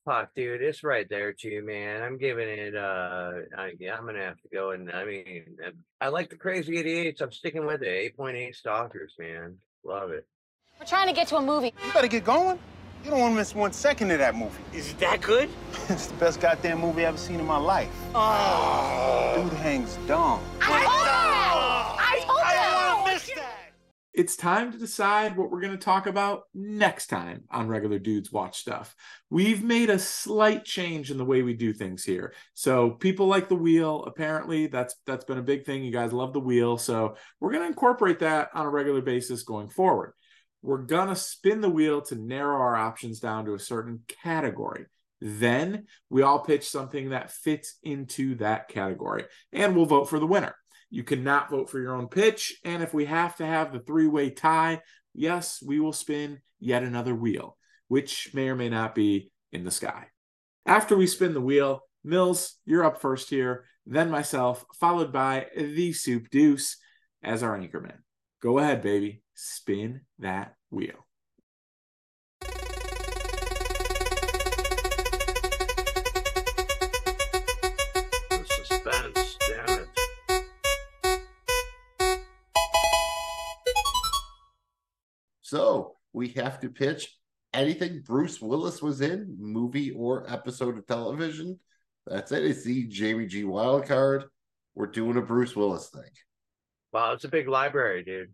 Fuck, 0.05 0.29
dude, 0.33 0.61
it's 0.61 0.83
right 0.83 1.07
there 1.09 1.33
too, 1.33 1.61
man. 1.63 2.01
I'm 2.01 2.17
giving 2.17 2.47
it. 2.47 2.75
Uh, 2.75 3.31
I, 3.55 3.73
yeah, 3.79 3.95
I'm 3.95 4.05
gonna 4.05 4.23
have 4.23 4.41
to 4.41 4.49
go 4.51 4.71
and 4.71 4.89
I 4.91 5.05
mean, 5.05 5.57
I 6.01 6.07
like 6.07 6.29
the 6.29 6.37
crazy 6.37 6.81
88s. 6.81 7.21
I'm 7.21 7.31
sticking 7.31 7.65
with 7.65 7.83
it. 7.83 8.17
8.8 8.17 8.55
stalkers, 8.55 9.13
man. 9.19 9.57
Love 9.83 10.11
it. 10.11 10.25
We're 10.79 10.85
trying 10.85 11.07
to 11.07 11.13
get 11.13 11.27
to 11.29 11.37
a 11.37 11.41
movie. 11.41 11.73
You 11.85 11.93
better 11.93 12.07
get 12.07 12.23
going. 12.23 12.59
You 13.03 13.11
don't 13.11 13.19
want 13.19 13.31
to 13.33 13.37
miss 13.37 13.55
one 13.55 13.71
second 13.71 14.11
of 14.11 14.19
that 14.19 14.35
movie. 14.35 14.61
Is 14.73 14.91
it 14.91 14.99
that 14.99 15.21
good? 15.21 15.49
it's 15.89 16.07
the 16.07 16.13
best 16.15 16.41
goddamn 16.41 16.81
movie 16.81 17.03
I've 17.03 17.09
ever 17.09 17.17
seen 17.17 17.39
in 17.39 17.45
my 17.45 17.57
life. 17.57 17.89
Oh. 18.13 19.41
Dude 19.41 19.53
hangs 19.59 19.97
dumb. 20.05 20.41
I 20.61 21.38
It's 24.19 24.35
time 24.35 24.73
to 24.73 24.77
decide 24.77 25.37
what 25.37 25.49
we're 25.49 25.61
going 25.61 25.71
to 25.71 25.77
talk 25.77 26.05
about 26.05 26.41
next 26.53 27.07
time 27.07 27.45
on 27.49 27.69
Regular 27.69 27.99
Dudes 27.99 28.33
Watch 28.33 28.57
Stuff. 28.57 28.93
We've 29.29 29.63
made 29.63 29.89
a 29.89 29.97
slight 29.97 30.65
change 30.65 31.09
in 31.09 31.17
the 31.17 31.23
way 31.23 31.41
we 31.41 31.53
do 31.53 31.71
things 31.71 32.03
here. 32.03 32.33
So 32.53 32.89
people 32.89 33.27
like 33.27 33.47
the 33.47 33.55
wheel. 33.55 34.03
Apparently, 34.03 34.67
that's 34.67 34.93
that's 35.05 35.23
been 35.23 35.37
a 35.37 35.41
big 35.41 35.65
thing. 35.65 35.85
You 35.85 35.93
guys 35.93 36.11
love 36.11 36.33
the 36.33 36.41
wheel. 36.41 36.77
So 36.77 37.15
we're 37.39 37.53
going 37.53 37.63
to 37.63 37.69
incorporate 37.69 38.19
that 38.19 38.49
on 38.53 38.65
a 38.65 38.69
regular 38.69 38.99
basis 38.99 39.43
going 39.43 39.69
forward 39.69 40.11
we're 40.61 40.79
gonna 40.79 41.15
spin 41.15 41.61
the 41.61 41.69
wheel 41.69 42.01
to 42.01 42.15
narrow 42.15 42.57
our 42.57 42.75
options 42.75 43.21
down 43.21 43.45
to 43.45 43.53
a 43.53 43.59
certain 43.59 44.01
category. 44.09 44.87
Then 45.21 45.85
we 46.09 46.21
all 46.21 46.39
pitch 46.39 46.69
something 46.69 47.11
that 47.11 47.31
fits 47.31 47.77
into 47.81 48.35
that 48.35 48.67
category, 48.67 49.23
and 49.53 49.73
we'll 49.73 49.85
vote 49.85 50.09
for 50.09 50.19
the 50.19 50.27
winner. 50.27 50.53
You 50.89 51.03
cannot 51.03 51.49
vote 51.49 51.69
for 51.69 51.79
your 51.79 51.95
own 51.95 52.07
pitch, 52.07 52.59
and 52.63 52.81
if 52.81 52.93
we 52.93 53.05
have 53.05 53.35
to 53.37 53.45
have 53.45 53.71
the 53.71 53.79
three 53.79 54.07
way 54.07 54.29
tie, 54.29 54.81
yes, 55.13 55.61
we 55.65 55.79
will 55.79 55.93
spin 55.93 56.39
yet 56.59 56.83
another 56.83 57.13
wheel, 57.13 57.57
which 57.87 58.31
may 58.33 58.49
or 58.49 58.55
may 58.55 58.69
not 58.69 58.95
be 58.95 59.31
in 59.51 59.63
the 59.63 59.71
sky. 59.71 60.07
After 60.65 60.95
we 60.95 61.07
spin 61.07 61.33
the 61.33 61.41
wheel, 61.41 61.83
Mills, 62.03 62.55
you're 62.65 62.85
up 62.85 63.01
first 63.01 63.29
here, 63.29 63.65
then 63.85 64.09
myself, 64.09 64.65
followed 64.79 65.11
by 65.11 65.47
the 65.55 65.93
Soup 65.93 66.29
Deuce 66.29 66.77
as 67.23 67.43
our 67.43 67.57
anchorman. 67.57 67.97
Go 68.41 68.59
ahead, 68.59 68.81
baby. 68.81 69.21
Spin 69.35 70.01
that 70.19 70.55
wheel. 70.69 71.05
So 85.49 85.95
we 86.13 86.27
have 86.29 86.59
to 86.59 86.69
pitch 86.69 87.11
anything 87.53 88.03
Bruce 88.05 88.39
Willis 88.39 88.83
was 88.83 89.01
in, 89.01 89.35
movie 89.39 89.89
or 89.89 90.31
episode 90.31 90.77
of 90.77 90.85
television. 90.85 91.59
That's 92.05 92.31
it. 92.31 92.45
It's 92.45 92.63
the 92.63 92.83
Jamie 92.83 93.25
G 93.25 93.45
wild 93.45 93.87
card. 93.87 94.25
We're 94.75 94.85
doing 94.85 95.17
a 95.17 95.21
Bruce 95.23 95.55
Willis 95.55 95.89
thing. 95.89 96.11
Wow, 96.93 97.13
it's 97.13 97.23
a 97.23 97.29
big 97.29 97.47
library, 97.47 98.03
dude. 98.03 98.29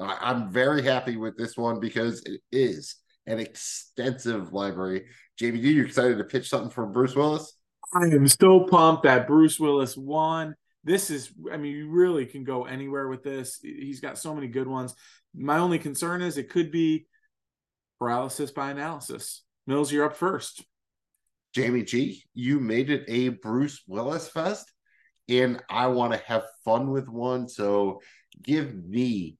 I'm 0.00 0.50
very 0.50 0.82
happy 0.82 1.16
with 1.16 1.36
this 1.36 1.56
one 1.56 1.78
because 1.78 2.22
it 2.24 2.40
is 2.50 2.96
an 3.26 3.38
extensive 3.38 4.52
library. 4.52 5.06
Jamie, 5.38 5.60
do 5.60 5.68
you 5.68 5.84
excited 5.84 6.18
to 6.18 6.24
pitch 6.24 6.48
something 6.48 6.70
for 6.70 6.86
Bruce 6.86 7.14
Willis? 7.14 7.52
I 7.94 8.06
am 8.06 8.26
so 8.26 8.66
pumped 8.68 9.04
that 9.04 9.28
Bruce 9.28 9.60
Willis 9.60 9.96
won. 9.96 10.56
This 10.88 11.10
is, 11.10 11.30
I 11.52 11.58
mean, 11.58 11.76
you 11.76 11.90
really 11.90 12.24
can 12.24 12.44
go 12.44 12.64
anywhere 12.64 13.08
with 13.08 13.22
this. 13.22 13.58
He's 13.62 14.00
got 14.00 14.16
so 14.16 14.34
many 14.34 14.46
good 14.46 14.66
ones. 14.66 14.94
My 15.34 15.58
only 15.58 15.78
concern 15.78 16.22
is 16.22 16.38
it 16.38 16.48
could 16.48 16.72
be 16.72 17.06
paralysis 17.98 18.52
by 18.52 18.70
analysis. 18.70 19.44
Mills, 19.66 19.92
you're 19.92 20.06
up 20.06 20.16
first. 20.16 20.64
Jamie 21.54 21.82
G, 21.82 22.24
you 22.32 22.58
made 22.58 22.88
it 22.88 23.04
a 23.06 23.28
Bruce 23.28 23.82
Willis 23.86 24.28
fest, 24.28 24.72
and 25.28 25.62
I 25.68 25.88
want 25.88 26.14
to 26.14 26.22
have 26.24 26.44
fun 26.64 26.90
with 26.90 27.06
one. 27.06 27.48
So 27.48 28.00
give 28.42 28.74
me 28.74 29.36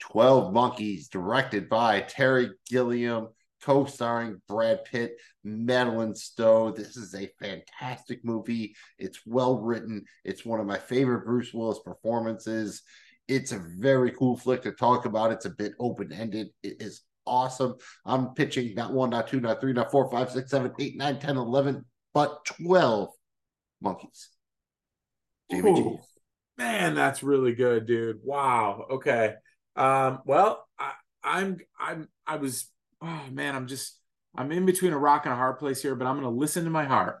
12 0.00 0.52
Monkeys, 0.52 1.06
directed 1.06 1.68
by 1.68 2.00
Terry 2.00 2.50
Gilliam, 2.68 3.28
co 3.62 3.84
starring 3.84 4.40
Brad 4.48 4.84
Pitt, 4.84 5.16
Madeleine 5.44 6.14
Stowe. 6.14 6.72
This 6.72 6.96
is 6.96 7.14
a 7.14 7.30
fantastic 7.40 8.24
movie. 8.24 8.74
It's 8.98 9.20
well 9.26 9.58
written. 9.58 10.04
It's 10.24 10.44
one 10.44 10.60
of 10.60 10.66
my 10.66 10.78
favorite 10.78 11.24
Bruce 11.24 11.52
Willis 11.52 11.80
performances. 11.84 12.82
It's 13.28 13.52
a 13.52 13.62
very 13.78 14.10
cool 14.12 14.36
flick 14.36 14.62
to 14.62 14.72
talk 14.72 15.06
about. 15.06 15.32
It's 15.32 15.46
a 15.46 15.50
bit 15.50 15.72
open 15.78 16.12
ended. 16.12 16.48
It 16.62 16.76
is 16.80 17.02
awesome. 17.26 17.76
I'm 18.04 18.34
pitching 18.34 18.74
not 18.74 18.92
one, 18.92 19.10
not 19.10 19.28
two, 19.28 19.40
not 19.40 19.60
three, 19.60 19.72
not 19.72 19.90
four, 19.90 20.10
five, 20.10 20.30
six, 20.30 20.50
seven, 20.50 20.72
eight, 20.78 20.96
nine, 20.96 21.18
10, 21.18 21.36
11, 21.36 21.84
but 22.12 22.44
12 22.44 23.10
monkeys. 23.80 24.28
G. 25.50 25.98
Man, 26.58 26.94
that's 26.94 27.22
really 27.22 27.54
good, 27.54 27.86
dude. 27.86 28.20
Wow. 28.24 28.86
Okay. 28.90 29.34
Um, 29.76 30.20
well, 30.26 30.66
I, 30.78 30.92
I'm 31.24 31.58
I'm 31.78 32.08
I 32.26 32.36
was 32.36 32.68
oh 33.02 33.24
man, 33.30 33.54
I'm 33.54 33.66
just 33.66 33.98
I'm 34.34 34.50
in 34.52 34.64
between 34.64 34.92
a 34.92 34.98
rock 34.98 35.26
and 35.26 35.32
a 35.32 35.36
hard 35.36 35.58
place 35.58 35.82
here, 35.82 35.94
but 35.94 36.06
I'm 36.06 36.16
gonna 36.16 36.30
listen 36.30 36.64
to 36.64 36.70
my 36.70 36.84
heart. 36.84 37.20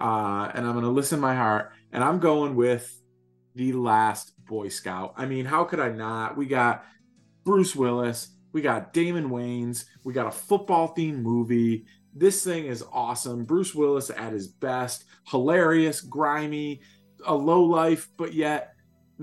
Uh, 0.00 0.50
and 0.54 0.66
I'm 0.66 0.74
gonna 0.74 0.90
listen 0.90 1.18
to 1.18 1.22
my 1.22 1.34
heart, 1.34 1.72
and 1.92 2.04
I'm 2.04 2.18
going 2.18 2.56
with 2.56 3.00
the 3.54 3.72
last 3.72 4.32
Boy 4.44 4.68
Scout. 4.68 5.14
I 5.16 5.26
mean, 5.26 5.44
how 5.44 5.64
could 5.64 5.80
I 5.80 5.88
not? 5.90 6.36
We 6.36 6.46
got 6.46 6.84
Bruce 7.44 7.74
Willis, 7.74 8.28
we 8.52 8.60
got 8.60 8.92
Damon 8.92 9.30
Wayans, 9.30 9.84
we 10.04 10.12
got 10.12 10.26
a 10.26 10.32
football 10.32 10.94
themed 10.94 11.22
movie. 11.22 11.86
This 12.14 12.44
thing 12.44 12.66
is 12.66 12.84
awesome. 12.92 13.44
Bruce 13.44 13.74
Willis 13.74 14.10
at 14.10 14.32
his 14.32 14.48
best, 14.48 15.04
hilarious, 15.28 16.00
grimy, 16.00 16.80
a 17.26 17.34
low 17.34 17.62
life, 17.64 18.08
but 18.16 18.32
yet 18.32 18.73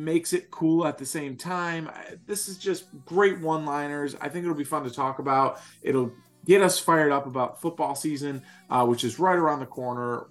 makes 0.03 0.34
it 0.34 0.49
cool 0.52 0.86
at 0.86 0.98
the 0.98 1.06
same 1.06 1.38
time. 1.38 1.90
This 2.26 2.48
is 2.48 2.57
just 2.57 2.86
great 3.06 3.40
one 3.40 3.65
liners. 3.65 4.15
I 4.19 4.30
think 4.30 4.44
it'll 4.44 4.56
be 4.56 4.64
fun 4.64 4.84
to 4.84 4.90
talk 4.90 5.19
about. 5.19 5.61
It'll 5.82 6.11
get 6.45 6.61
us 6.61 6.80
fired 6.80 7.11
up 7.11 7.28
about 7.28 7.61
football 7.61 7.95
season, 7.95 8.41
uh, 8.69 8.86
which 8.86 9.03
is 9.03 9.19
right 9.19 9.38
around 9.38 9.60
the 9.60 9.65
corner. 9.65 10.28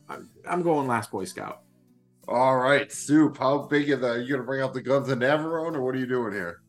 I'm 0.49 0.63
going 0.63 0.87
last 0.87 1.11
Boy 1.11 1.25
Scout. 1.25 1.63
All 2.29 2.59
right, 2.59 2.91
Soup. 2.93 3.37
How 3.37 3.59
big 3.59 3.91
of 3.91 4.01
the? 4.01 4.09
Are 4.09 4.21
you 4.21 4.35
gonna 4.35 4.45
bring 4.45 4.63
out 4.63 4.75
the 4.75 4.83
guns 4.83 5.09
and 5.09 5.23
Navarone, 5.23 5.75
or 5.75 5.83
what 5.83 5.95
are 5.95 5.99
you 5.99 6.07
doing 6.07 6.33
here? 6.33 6.61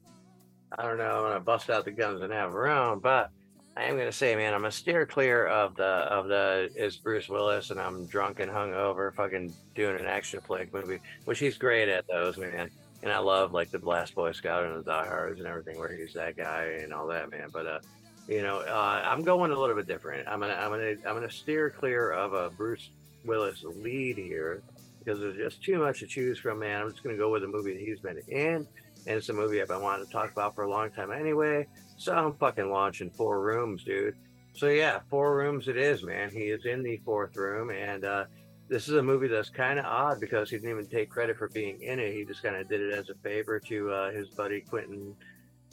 I 0.77 0.83
don't 0.83 0.97
know. 0.97 1.17
I'm 1.17 1.23
gonna 1.23 1.39
bust 1.39 1.69
out 1.69 1.85
the 1.85 1.91
guns 1.91 2.21
and 2.21 2.31
Navarone, 2.31 3.01
but 3.01 3.29
I 3.77 3.83
am 3.83 3.97
gonna 3.97 4.11
say, 4.11 4.35
man, 4.35 4.53
I'm 4.53 4.61
gonna 4.61 4.71
steer 4.71 5.05
clear 5.05 5.45
of 5.47 5.75
the 5.75 5.83
of 5.83 6.27
the 6.27 6.71
is 6.75 6.97
Bruce 6.97 7.29
Willis, 7.29 7.69
and 7.69 7.79
I'm 7.79 8.07
drunk 8.07 8.39
and 8.39 8.51
hungover, 8.51 9.13
fucking 9.13 9.53
doing 9.75 9.99
an 9.99 10.07
action 10.07 10.39
flick 10.41 10.73
movie, 10.73 10.99
which 11.25 11.39
he's 11.39 11.57
great 11.57 11.89
at 11.89 12.07
those, 12.07 12.37
man 12.37 12.71
and 13.03 13.11
I 13.11 13.19
love 13.19 13.53
like 13.53 13.71
the 13.71 13.79
Last 13.79 14.15
Boy 14.15 14.31
Scout 14.31 14.65
and 14.65 14.77
the 14.77 14.83
Die 14.83 15.07
Hards 15.07 15.39
and 15.39 15.47
everything 15.47 15.79
where 15.79 15.95
he's 15.95 16.13
that 16.13 16.37
guy 16.37 16.77
and 16.81 16.93
all 16.93 17.07
that 17.07 17.31
man. 17.31 17.49
But 17.51 17.65
uh, 17.65 17.79
you 18.27 18.41
know, 18.43 18.59
uh, 18.59 19.01
I'm 19.03 19.23
going 19.23 19.51
a 19.51 19.59
little 19.59 19.75
bit 19.75 19.87
different. 19.87 20.27
I'm 20.27 20.39
gonna 20.39 20.53
I'm 20.53 20.69
gonna 20.69 20.95
I'm 21.07 21.15
gonna 21.15 21.31
steer 21.31 21.69
clear 21.69 22.11
of 22.11 22.33
a 22.33 22.49
Bruce 22.49 22.89
Willis 23.25 23.63
lead 23.63 24.17
here 24.17 24.61
because 24.99 25.19
there's 25.19 25.37
just 25.37 25.63
too 25.63 25.79
much 25.79 25.99
to 25.99 26.07
choose 26.07 26.39
from. 26.39 26.59
Man, 26.59 26.81
I'm 26.81 26.91
just 26.91 27.03
gonna 27.03 27.17
go 27.17 27.31
with 27.31 27.43
a 27.43 27.47
movie 27.47 27.73
that 27.73 27.81
he's 27.81 27.99
been 27.99 28.21
in, 28.27 28.67
and 29.07 29.17
it's 29.17 29.29
a 29.29 29.33
movie 29.33 29.61
I've 29.61 29.67
been 29.67 29.81
wanting 29.81 30.05
to 30.05 30.11
talk 30.11 30.31
about 30.31 30.55
for 30.55 30.63
a 30.63 30.69
long 30.69 30.91
time 30.91 31.11
anyway. 31.11 31.67
So 31.97 32.13
I'm 32.13 32.33
fucking 32.35 32.69
launching 32.69 33.09
Four 33.09 33.41
Rooms, 33.41 33.83
dude. 33.83 34.15
So 34.53 34.67
yeah, 34.67 34.99
Four 35.09 35.35
Rooms 35.35 35.67
it 35.67 35.77
is, 35.77 36.03
man. 36.03 36.29
He 36.29 36.45
is 36.45 36.65
in 36.65 36.83
the 36.83 36.97
fourth 36.97 37.35
room, 37.35 37.71
and 37.71 38.05
uh, 38.05 38.25
this 38.71 38.87
is 38.87 38.93
a 38.93 39.03
movie 39.03 39.27
that's 39.27 39.49
kind 39.49 39.77
of 39.77 39.85
odd 39.85 40.21
because 40.21 40.49
he 40.49 40.55
didn't 40.55 40.71
even 40.71 40.85
take 40.85 41.09
credit 41.09 41.37
for 41.37 41.49
being 41.49 41.81
in 41.81 41.99
it. 41.99 42.13
He 42.13 42.23
just 42.23 42.41
kind 42.41 42.55
of 42.55 42.69
did 42.69 42.79
it 42.79 42.93
as 42.93 43.09
a 43.09 43.15
favor 43.15 43.59
to 43.59 43.91
uh, 43.91 44.11
his 44.11 44.29
buddy 44.29 44.61
Quentin 44.61 45.13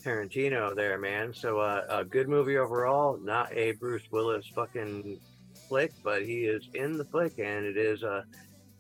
Tarantino 0.02 0.74
there, 0.74 0.98
man. 0.98 1.32
So 1.32 1.60
uh, 1.60 1.84
a 1.88 2.04
good 2.04 2.28
movie 2.28 2.58
overall. 2.58 3.16
Not 3.16 3.56
a 3.56 3.72
Bruce 3.72 4.02
Willis 4.10 4.46
fucking 4.52 5.20
flick, 5.68 5.92
but 6.02 6.22
he 6.22 6.46
is 6.46 6.68
in 6.74 6.98
the 6.98 7.04
flick, 7.04 7.38
and 7.38 7.64
it 7.64 7.76
is 7.76 8.02
uh, 8.02 8.22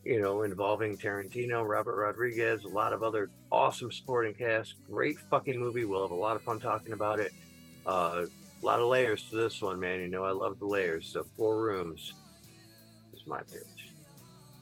you 0.04 0.20
know, 0.20 0.42
involving 0.42 0.96
Tarantino, 0.96 1.64
Robert 1.64 1.94
Rodriguez, 1.94 2.64
a 2.64 2.68
lot 2.68 2.92
of 2.92 3.04
other 3.04 3.30
awesome 3.52 3.92
supporting 3.92 4.34
cast. 4.34 4.74
Great 4.90 5.16
fucking 5.30 5.60
movie. 5.60 5.84
We'll 5.84 6.02
have 6.02 6.10
a 6.10 6.14
lot 6.14 6.34
of 6.34 6.42
fun 6.42 6.58
talking 6.58 6.92
about 6.92 7.20
it. 7.20 7.32
Uh, 7.86 8.26
a 8.60 8.66
lot 8.66 8.80
of 8.80 8.88
layers 8.88 9.22
to 9.30 9.36
this 9.36 9.62
one, 9.62 9.78
man. 9.78 10.00
You 10.00 10.08
know, 10.08 10.24
I 10.24 10.32
love 10.32 10.58
the 10.58 10.66
layers. 10.66 11.06
So 11.06 11.24
four 11.36 11.60
rooms 11.60 12.14
is 13.12 13.24
my 13.24 13.42
pitch. 13.42 13.77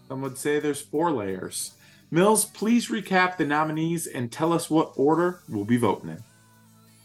Some 0.08 0.20
would 0.22 0.38
say 0.38 0.60
there's 0.60 0.80
four 0.80 1.10
layers. 1.10 1.72
Mills, 2.10 2.44
please 2.44 2.88
recap 2.88 3.36
the 3.36 3.44
nominees 3.44 4.06
and 4.06 4.30
tell 4.30 4.52
us 4.52 4.70
what 4.70 4.92
order 4.96 5.40
we'll 5.48 5.64
be 5.64 5.76
voting 5.76 6.10
in. 6.10 6.22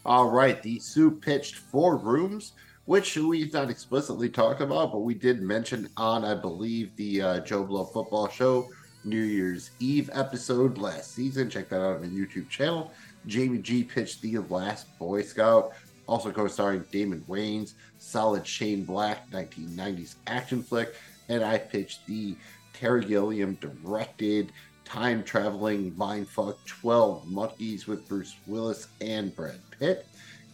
All 0.04 0.30
right, 0.30 0.62
the 0.62 0.78
Soup 0.78 1.20
pitched 1.20 1.56
four 1.56 1.96
rooms, 1.96 2.52
which 2.84 3.16
we've 3.16 3.52
not 3.52 3.70
explicitly 3.70 4.28
talked 4.28 4.60
about, 4.60 4.92
but 4.92 5.00
we 5.00 5.14
did 5.14 5.42
mention 5.42 5.88
on, 5.96 6.24
I 6.24 6.34
believe, 6.34 6.94
the 6.96 7.22
uh, 7.22 7.40
Joe 7.40 7.64
Blow 7.64 7.84
Football 7.84 8.28
Show 8.28 8.68
New 9.04 9.22
Year's 9.22 9.70
Eve 9.80 10.10
episode 10.12 10.78
last 10.78 11.12
season. 11.12 11.50
Check 11.50 11.68
that 11.68 11.80
out 11.80 11.96
on 11.96 12.02
the 12.02 12.08
YouTube 12.08 12.48
channel. 12.48 12.92
Jamie 13.26 13.58
G 13.58 13.82
pitched 13.82 14.22
The 14.22 14.38
Last 14.38 14.96
Boy 14.98 15.22
Scout, 15.22 15.72
also 16.06 16.30
co-starring 16.30 16.84
Damon 16.90 17.24
Wayans, 17.28 17.74
solid 17.98 18.46
Shane 18.46 18.84
Black 18.84 19.30
1990s 19.30 20.16
action 20.26 20.62
flick, 20.62 20.94
and 21.28 21.44
I 21.44 21.58
pitched 21.58 22.06
the 22.06 22.36
Terry 22.82 23.04
Gilliam 23.04 23.56
directed 23.60 24.50
time 24.84 25.22
traveling 25.22 25.92
mindfuck 25.92 26.56
12 26.66 27.30
monkeys 27.30 27.86
with 27.86 28.08
Bruce 28.08 28.34
Willis 28.48 28.88
and 29.00 29.34
Brad 29.36 29.60
Pitt. 29.78 30.04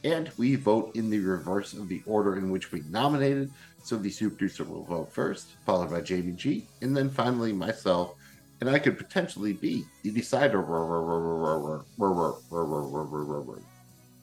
And 0.05 0.31
we 0.37 0.55
vote 0.55 0.95
in 0.95 1.09
the 1.09 1.21
reverse 1.21 1.73
of 1.73 1.89
the 1.89 2.03
order 2.05 2.37
in 2.37 2.51
which 2.51 2.71
we 2.71 2.83
nominated. 2.91 3.51
So 3.83 3.97
the 3.97 4.11
soup 4.11 4.37
producer 4.37 4.65
will 4.65 4.85
vote 4.85 5.11
first, 5.11 5.55
followed 5.65 5.91
by 5.91 6.03
Jamie 6.03 6.33
G, 6.33 6.67
and 6.83 6.95
then 6.95 7.09
finally 7.09 7.51
myself. 7.51 8.15
And 8.61 8.69
I 8.69 8.79
could 8.79 8.99
potentially 8.99 9.55
be 9.55 9.87
the 10.03 10.11
decider. 10.11 10.61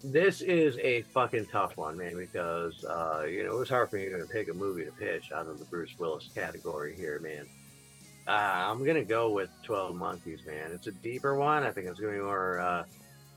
This 0.03 0.41
is 0.41 0.77
a 0.77 1.01
fucking 1.11 1.47
tough 1.47 1.75
one, 1.75 1.97
man, 1.97 2.15
because 2.15 2.85
uh, 2.85 3.25
you 3.27 3.45
know 3.45 3.53
it 3.55 3.59
was 3.59 3.69
hard 3.69 3.89
for 3.89 3.95
me 3.95 4.09
to 4.09 4.27
pick 4.31 4.49
a 4.49 4.53
movie 4.53 4.85
to 4.85 4.91
pitch 4.91 5.31
out 5.31 5.47
of 5.47 5.57
the 5.57 5.65
Bruce 5.65 5.97
Willis 5.97 6.29
category 6.35 6.95
here, 6.95 7.19
man. 7.19 7.47
Uh, 8.27 8.31
I'm 8.31 8.83
gonna 8.83 9.03
go 9.03 9.29
with 9.29 9.49
Twelve 9.63 9.95
Monkeys, 9.95 10.39
man. 10.45 10.71
It's 10.71 10.87
a 10.87 10.91
deeper 10.91 11.35
one. 11.35 11.63
I 11.63 11.71
think 11.71 11.87
it's 11.87 11.99
gonna 11.99 12.13
be 12.13 12.19
more, 12.19 12.59
uh, 12.59 12.83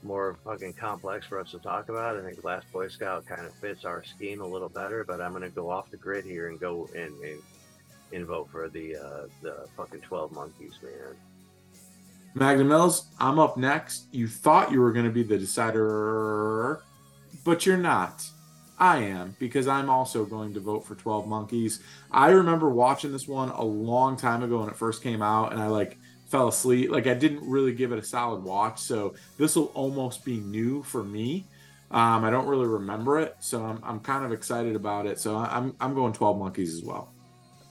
more 0.02 0.38
fucking 0.44 0.74
complex 0.74 1.26
for 1.26 1.38
us 1.38 1.50
to 1.50 1.58
talk 1.58 1.90
about. 1.90 2.16
I 2.16 2.22
think 2.22 2.42
Last 2.42 2.70
Boy 2.72 2.88
Scout 2.88 3.26
kind 3.26 3.44
of 3.44 3.52
fits 3.54 3.84
our 3.84 4.02
scheme 4.02 4.40
a 4.40 4.46
little 4.46 4.70
better, 4.70 5.04
but 5.04 5.20
I'm 5.20 5.32
gonna 5.32 5.50
go 5.50 5.70
off 5.70 5.90
the 5.90 5.98
grid 5.98 6.24
here 6.24 6.48
and 6.48 6.58
go 6.58 6.88
and 6.96 7.12
and, 7.22 7.42
and 8.12 8.26
vote 8.26 8.48
for 8.50 8.70
the 8.70 8.96
uh, 8.96 9.26
the 9.42 9.66
fucking 9.76 10.00
Twelve 10.00 10.32
Monkeys, 10.32 10.78
man. 10.82 11.16
Magna 12.34 12.64
Mills, 12.64 13.08
I'm 13.18 13.38
up 13.38 13.56
next. 13.56 14.06
You 14.12 14.28
thought 14.28 14.70
you 14.72 14.80
were 14.80 14.92
to 15.04 15.10
be 15.10 15.22
the 15.22 15.36
decider, 15.38 16.82
but 17.44 17.66
you're 17.66 17.76
not. 17.76 18.24
I 18.78 18.98
am 18.98 19.34
because 19.38 19.66
I'm 19.66 19.90
also 19.90 20.24
going 20.24 20.54
to 20.54 20.60
vote 20.60 20.86
for 20.86 20.94
12 20.94 21.26
Monkeys. 21.26 21.80
I 22.10 22.30
remember 22.30 22.68
watching 22.68 23.10
this 23.10 23.26
one 23.26 23.50
a 23.50 23.64
long 23.64 24.16
time 24.16 24.42
ago 24.42 24.60
when 24.60 24.68
it 24.68 24.76
first 24.76 25.02
came 25.02 25.20
out, 25.20 25.52
and 25.52 25.60
I 25.60 25.66
like 25.66 25.98
fell 26.26 26.48
asleep. 26.48 26.90
Like 26.90 27.06
I 27.06 27.14
didn't 27.14 27.48
really 27.48 27.72
give 27.72 27.92
it 27.92 27.98
a 27.98 28.02
solid 28.02 28.42
watch, 28.42 28.78
so 28.78 29.14
this 29.36 29.56
will 29.56 29.72
almost 29.74 30.24
be 30.24 30.38
new 30.38 30.82
for 30.82 31.02
me. 31.02 31.46
Um, 31.90 32.24
I 32.24 32.30
don't 32.30 32.46
really 32.46 32.66
remember 32.66 33.18
it, 33.18 33.36
so 33.40 33.64
I'm, 33.64 33.80
I'm 33.82 34.00
kind 34.00 34.24
of 34.24 34.32
excited 34.32 34.76
about 34.76 35.06
it. 35.06 35.18
So 35.18 35.36
I'm 35.36 35.74
I'm 35.80 35.94
going 35.94 36.12
12 36.12 36.38
Monkeys 36.38 36.74
as 36.74 36.84
well. 36.84 37.12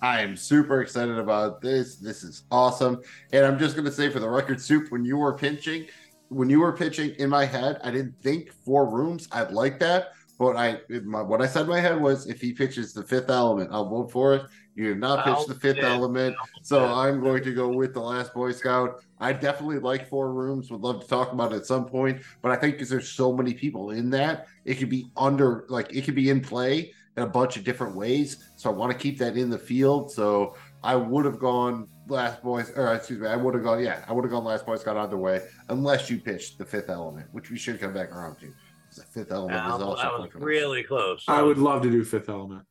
I 0.02 0.22
am 0.22 0.36
super 0.36 0.82
excited 0.82 1.18
about 1.18 1.62
this. 1.62 1.96
This 1.96 2.24
is 2.24 2.44
awesome. 2.52 3.02
And 3.32 3.46
I'm 3.46 3.58
just 3.58 3.76
going 3.76 3.86
to 3.86 3.92
say 3.92 4.10
for 4.10 4.20
the 4.20 4.30
record, 4.30 4.62
Soup, 4.62 4.92
when 4.92 5.04
you 5.04 5.18
were 5.18 5.34
pinching, 5.34 5.88
when 6.30 6.50
you 6.50 6.60
were 6.60 6.72
pitching 6.72 7.16
in 7.18 7.30
my 7.30 7.46
head, 7.46 7.80
I 7.84 7.90
didn't 7.90 8.22
think 8.22 8.52
four 8.64 8.88
rooms. 8.88 9.28
I'd 9.32 9.52
like 9.52 9.80
that. 9.80 10.10
But 10.38 10.56
I, 10.56 10.80
my, 11.04 11.22
what 11.22 11.42
I 11.42 11.48
said 11.48 11.64
in 11.64 11.70
my 11.70 11.80
head 11.80 12.00
was, 12.00 12.28
if 12.28 12.40
he 12.40 12.54
pitches 12.54 12.94
the 12.94 13.04
fifth 13.04 13.30
element, 13.30 13.70
I'll 13.72 13.90
vote 13.90 14.12
for 14.12 14.36
it. 14.36 14.44
You 14.76 14.90
did 14.90 15.00
not 15.00 15.26
pitch 15.26 15.48
the 15.48 15.56
fifth 15.56 15.78
bet. 15.78 15.86
element, 15.86 16.36
so 16.62 16.86
I'm 16.86 17.20
going 17.20 17.44
to 17.44 17.54
go 17.54 17.70
with 17.70 17.96
the 17.96 18.00
Last 18.00 18.36
Boy 18.36 18.52
Scout. 18.52 19.04
I 19.20 19.34
definitely 19.34 19.80
like 19.80 20.08
four 20.08 20.32
rooms. 20.32 20.70
Would 20.70 20.82
love 20.82 21.02
to 21.02 21.08
talk 21.08 21.32
about 21.32 21.52
it 21.52 21.56
at 21.56 21.66
some 21.66 21.86
point, 21.86 22.22
but 22.44 22.52
I 22.52 22.56
think 22.56 22.76
because 22.76 22.90
there's 22.90 23.10
so 23.10 23.34
many 23.34 23.56
people 23.56 23.90
in 23.90 24.12
that, 24.12 24.46
it 24.66 24.76
could 24.76 24.90
be 24.90 25.10
under, 25.18 25.66
like 25.70 25.92
it 25.92 26.04
could 26.04 26.14
be 26.14 26.30
in 26.30 26.42
play 26.42 26.94
in 27.16 27.24
a 27.24 27.28
bunch 27.28 27.58
of 27.58 27.64
different 27.64 27.96
ways. 27.96 28.52
So 28.56 28.70
I 28.70 28.74
want 28.74 28.92
to 28.92 28.98
keep 28.98 29.18
that 29.18 29.36
in 29.36 29.50
the 29.50 29.58
field. 29.58 30.12
So 30.12 30.56
I 30.84 30.96
would 30.96 31.26
have 31.26 31.40
gone 31.40 31.88
Last 32.08 32.44
Boy, 32.44 32.64
or 32.76 32.94
excuse 32.94 33.20
me, 33.20 33.28
I 33.28 33.36
would 33.36 33.56
have 33.56 33.64
gone, 33.64 33.84
yeah, 33.84 34.06
I 34.08 34.14
would 34.14 34.24
have 34.24 34.32
gone 34.32 34.44
Last 34.44 34.68
Boy 34.68 34.76
Scout 34.76 34.96
either 34.96 35.18
way, 35.18 35.42
unless 35.70 36.08
you 36.12 36.20
pitched 36.20 36.60
the 36.60 36.66
fifth 36.66 36.90
element, 36.90 37.28
which 37.32 37.50
we 37.50 37.58
should 37.58 37.80
come 37.80 37.94
back 37.94 38.12
around 38.12 38.40
to. 38.42 38.54
'Cause 38.98 39.06
The 39.06 39.20
fifth 39.20 39.32
element 39.32 39.58
That 39.58 39.76
is 39.76 39.82
also 39.82 40.22
was 40.22 40.36
really 40.36 40.84
close. 40.84 41.24
I 41.28 41.42
would 41.42 41.58
love 41.58 41.84
to 41.84 41.92
do 41.92 42.04
Fifth 42.04 42.30
Element. 42.30 42.66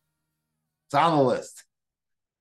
It's 0.89 0.95
on 0.95 1.17
the 1.17 1.23
list. 1.23 1.65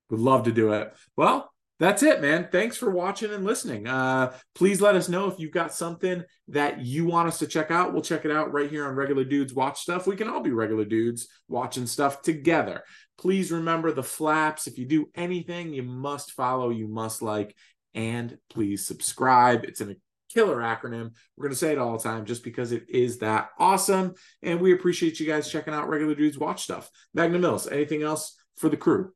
Would 0.09 0.19
love 0.19 0.43
to 0.43 0.51
do 0.51 0.73
it. 0.73 0.93
Well, 1.15 1.51
that's 1.79 2.03
it, 2.03 2.21
man. 2.21 2.47
Thanks 2.51 2.77
for 2.77 2.89
watching 2.89 3.33
and 3.33 3.43
listening. 3.43 3.87
Uh, 3.87 4.33
please 4.53 4.81
let 4.81 4.95
us 4.95 5.09
know 5.09 5.27
if 5.27 5.39
you've 5.39 5.51
got 5.51 5.73
something 5.73 6.23
that 6.49 6.79
you 6.85 7.05
want 7.05 7.27
us 7.27 7.39
to 7.39 7.47
check 7.47 7.69
out. 7.69 7.91
We'll 7.91 8.01
check 8.01 8.23
it 8.23 8.31
out 8.31 8.53
right 8.53 8.69
here 8.69 8.85
on 8.85 8.95
Regular 8.95 9.23
Dudes 9.23 9.53
Watch 9.53 9.81
Stuff. 9.81 10.07
We 10.07 10.15
can 10.15 10.29
all 10.29 10.41
be 10.41 10.51
regular 10.51 10.85
dudes 10.85 11.27
watching 11.47 11.85
stuff 11.85 12.21
together. 12.21 12.83
Please 13.17 13.51
remember 13.51 13.91
the 13.91 14.03
flaps. 14.03 14.67
If 14.67 14.77
you 14.77 14.85
do 14.85 15.09
anything, 15.15 15.73
you 15.73 15.83
must 15.83 16.31
follow, 16.31 16.69
you 16.69 16.87
must 16.87 17.21
like, 17.21 17.55
and 17.93 18.37
please 18.49 18.85
subscribe. 18.85 19.65
It's 19.65 19.81
a 19.81 19.95
killer 20.35 20.57
acronym. 20.57 21.11
We're 21.35 21.47
going 21.47 21.53
to 21.53 21.57
say 21.57 21.71
it 21.71 21.77
all 21.79 21.97
the 21.97 22.03
time 22.03 22.25
just 22.25 22.43
because 22.43 22.71
it 22.71 22.83
is 22.89 23.19
that 23.19 23.49
awesome. 23.57 24.13
And 24.43 24.59
we 24.59 24.73
appreciate 24.73 25.19
you 25.19 25.25
guys 25.25 25.49
checking 25.49 25.73
out 25.73 25.89
Regular 25.89 26.13
Dudes 26.13 26.37
Watch 26.37 26.63
Stuff. 26.63 26.91
Magna 27.13 27.39
Mills, 27.39 27.67
anything 27.67 28.03
else 28.03 28.37
for 28.57 28.69
the 28.69 28.77
crew? 28.77 29.13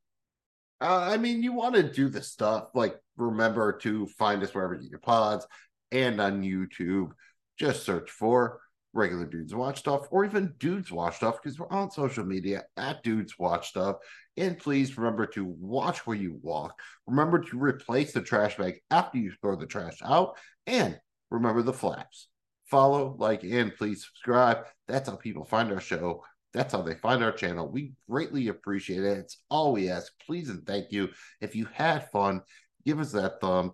Uh, 0.81 1.09
I 1.11 1.17
mean, 1.17 1.43
you 1.43 1.51
want 1.51 1.75
to 1.75 1.83
do 1.83 2.07
the 2.07 2.23
stuff 2.23 2.69
like 2.73 2.95
remember 3.17 3.73
to 3.79 4.07
find 4.17 4.41
us 4.41 4.55
wherever 4.55 4.73
you 4.75 4.83
get 4.83 4.91
your 4.91 4.99
pods 4.99 5.45
and 5.91 6.21
on 6.21 6.41
YouTube. 6.41 7.09
Just 7.57 7.83
search 7.83 8.09
for 8.09 8.61
regular 8.93 9.25
dudes 9.25 9.53
watch 9.53 9.77
stuff 9.77 10.07
or 10.09 10.25
even 10.25 10.53
dudes 10.57 10.91
watch 10.91 11.17
stuff 11.17 11.37
because 11.41 11.59
we're 11.59 11.69
on 11.69 11.91
social 11.91 12.25
media 12.25 12.63
at 12.77 13.03
dudes 13.03 13.37
watch 13.37 13.69
stuff. 13.69 13.97
And 14.37 14.57
please 14.57 14.97
remember 14.97 15.25
to 15.27 15.43
watch 15.43 16.07
where 16.07 16.15
you 16.15 16.39
walk. 16.41 16.79
Remember 17.05 17.39
to 17.39 17.59
replace 17.59 18.13
the 18.13 18.21
trash 18.21 18.57
bag 18.57 18.79
after 18.89 19.17
you 19.17 19.33
throw 19.41 19.57
the 19.57 19.65
trash 19.65 19.97
out. 20.03 20.37
And 20.65 20.97
remember 21.29 21.61
the 21.61 21.73
flaps. 21.73 22.27
Follow, 22.65 23.15
like, 23.17 23.43
and 23.43 23.75
please 23.75 24.05
subscribe. 24.05 24.65
That's 24.87 25.09
how 25.09 25.15
people 25.15 25.43
find 25.43 25.71
our 25.71 25.79
show. 25.79 26.23
That's 26.53 26.73
how 26.73 26.81
they 26.81 26.95
find 26.95 27.23
our 27.23 27.31
channel. 27.31 27.69
We 27.69 27.93
greatly 28.09 28.47
appreciate 28.47 29.03
it. 29.03 29.17
It's 29.17 29.37
all 29.49 29.73
we 29.73 29.89
ask. 29.89 30.11
Please 30.25 30.49
and 30.49 30.65
thank 30.65 30.91
you. 30.91 31.09
If 31.41 31.55
you 31.55 31.67
had 31.73 32.09
fun, 32.11 32.41
give 32.85 32.99
us 32.99 33.11
that 33.11 33.41
thumb. 33.41 33.73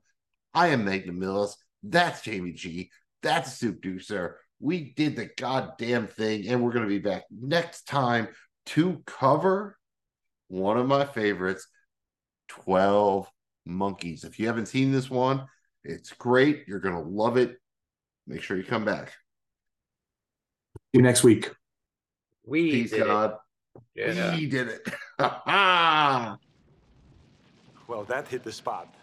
I 0.53 0.67
am 0.67 0.85
Magna 0.85 1.13
Mills. 1.13 1.57
That's 1.83 2.21
Jamie 2.21 2.53
G. 2.53 2.89
That's 3.21 3.53
Soup 3.53 3.81
Deucer. 3.81 4.35
We 4.59 4.93
did 4.95 5.15
the 5.15 5.29
goddamn 5.37 6.07
thing, 6.07 6.47
and 6.47 6.63
we're 6.63 6.71
going 6.71 6.85
to 6.85 6.89
be 6.89 6.99
back 6.99 7.23
next 7.29 7.87
time 7.87 8.29
to 8.67 9.01
cover 9.05 9.77
one 10.47 10.77
of 10.77 10.87
my 10.87 11.05
favorites 11.05 11.67
12 12.49 13.29
Monkeys. 13.65 14.23
If 14.23 14.39
you 14.39 14.47
haven't 14.47 14.67
seen 14.67 14.91
this 14.91 15.09
one, 15.09 15.45
it's 15.85 16.11
great. 16.13 16.67
You're 16.67 16.79
going 16.79 16.95
to 16.95 17.01
love 17.01 17.37
it. 17.37 17.57
Make 18.27 18.41
sure 18.41 18.57
you 18.57 18.63
come 18.63 18.83
back. 18.83 19.09
See 19.09 20.93
you 20.93 21.01
next 21.01 21.23
week. 21.23 21.51
We 22.45 22.71
Peace, 22.71 22.91
did 22.91 23.01
it. 23.01 23.05
God. 23.05 23.37
Yeah. 23.93 24.35
We 24.35 24.47
did 24.47 24.67
it. 24.69 24.87
Ha 25.17 25.41
ha. 25.45 26.37
Well, 27.87 28.03
that 28.03 28.27
hit 28.27 28.43
the 28.43 28.51
spot. 28.51 28.93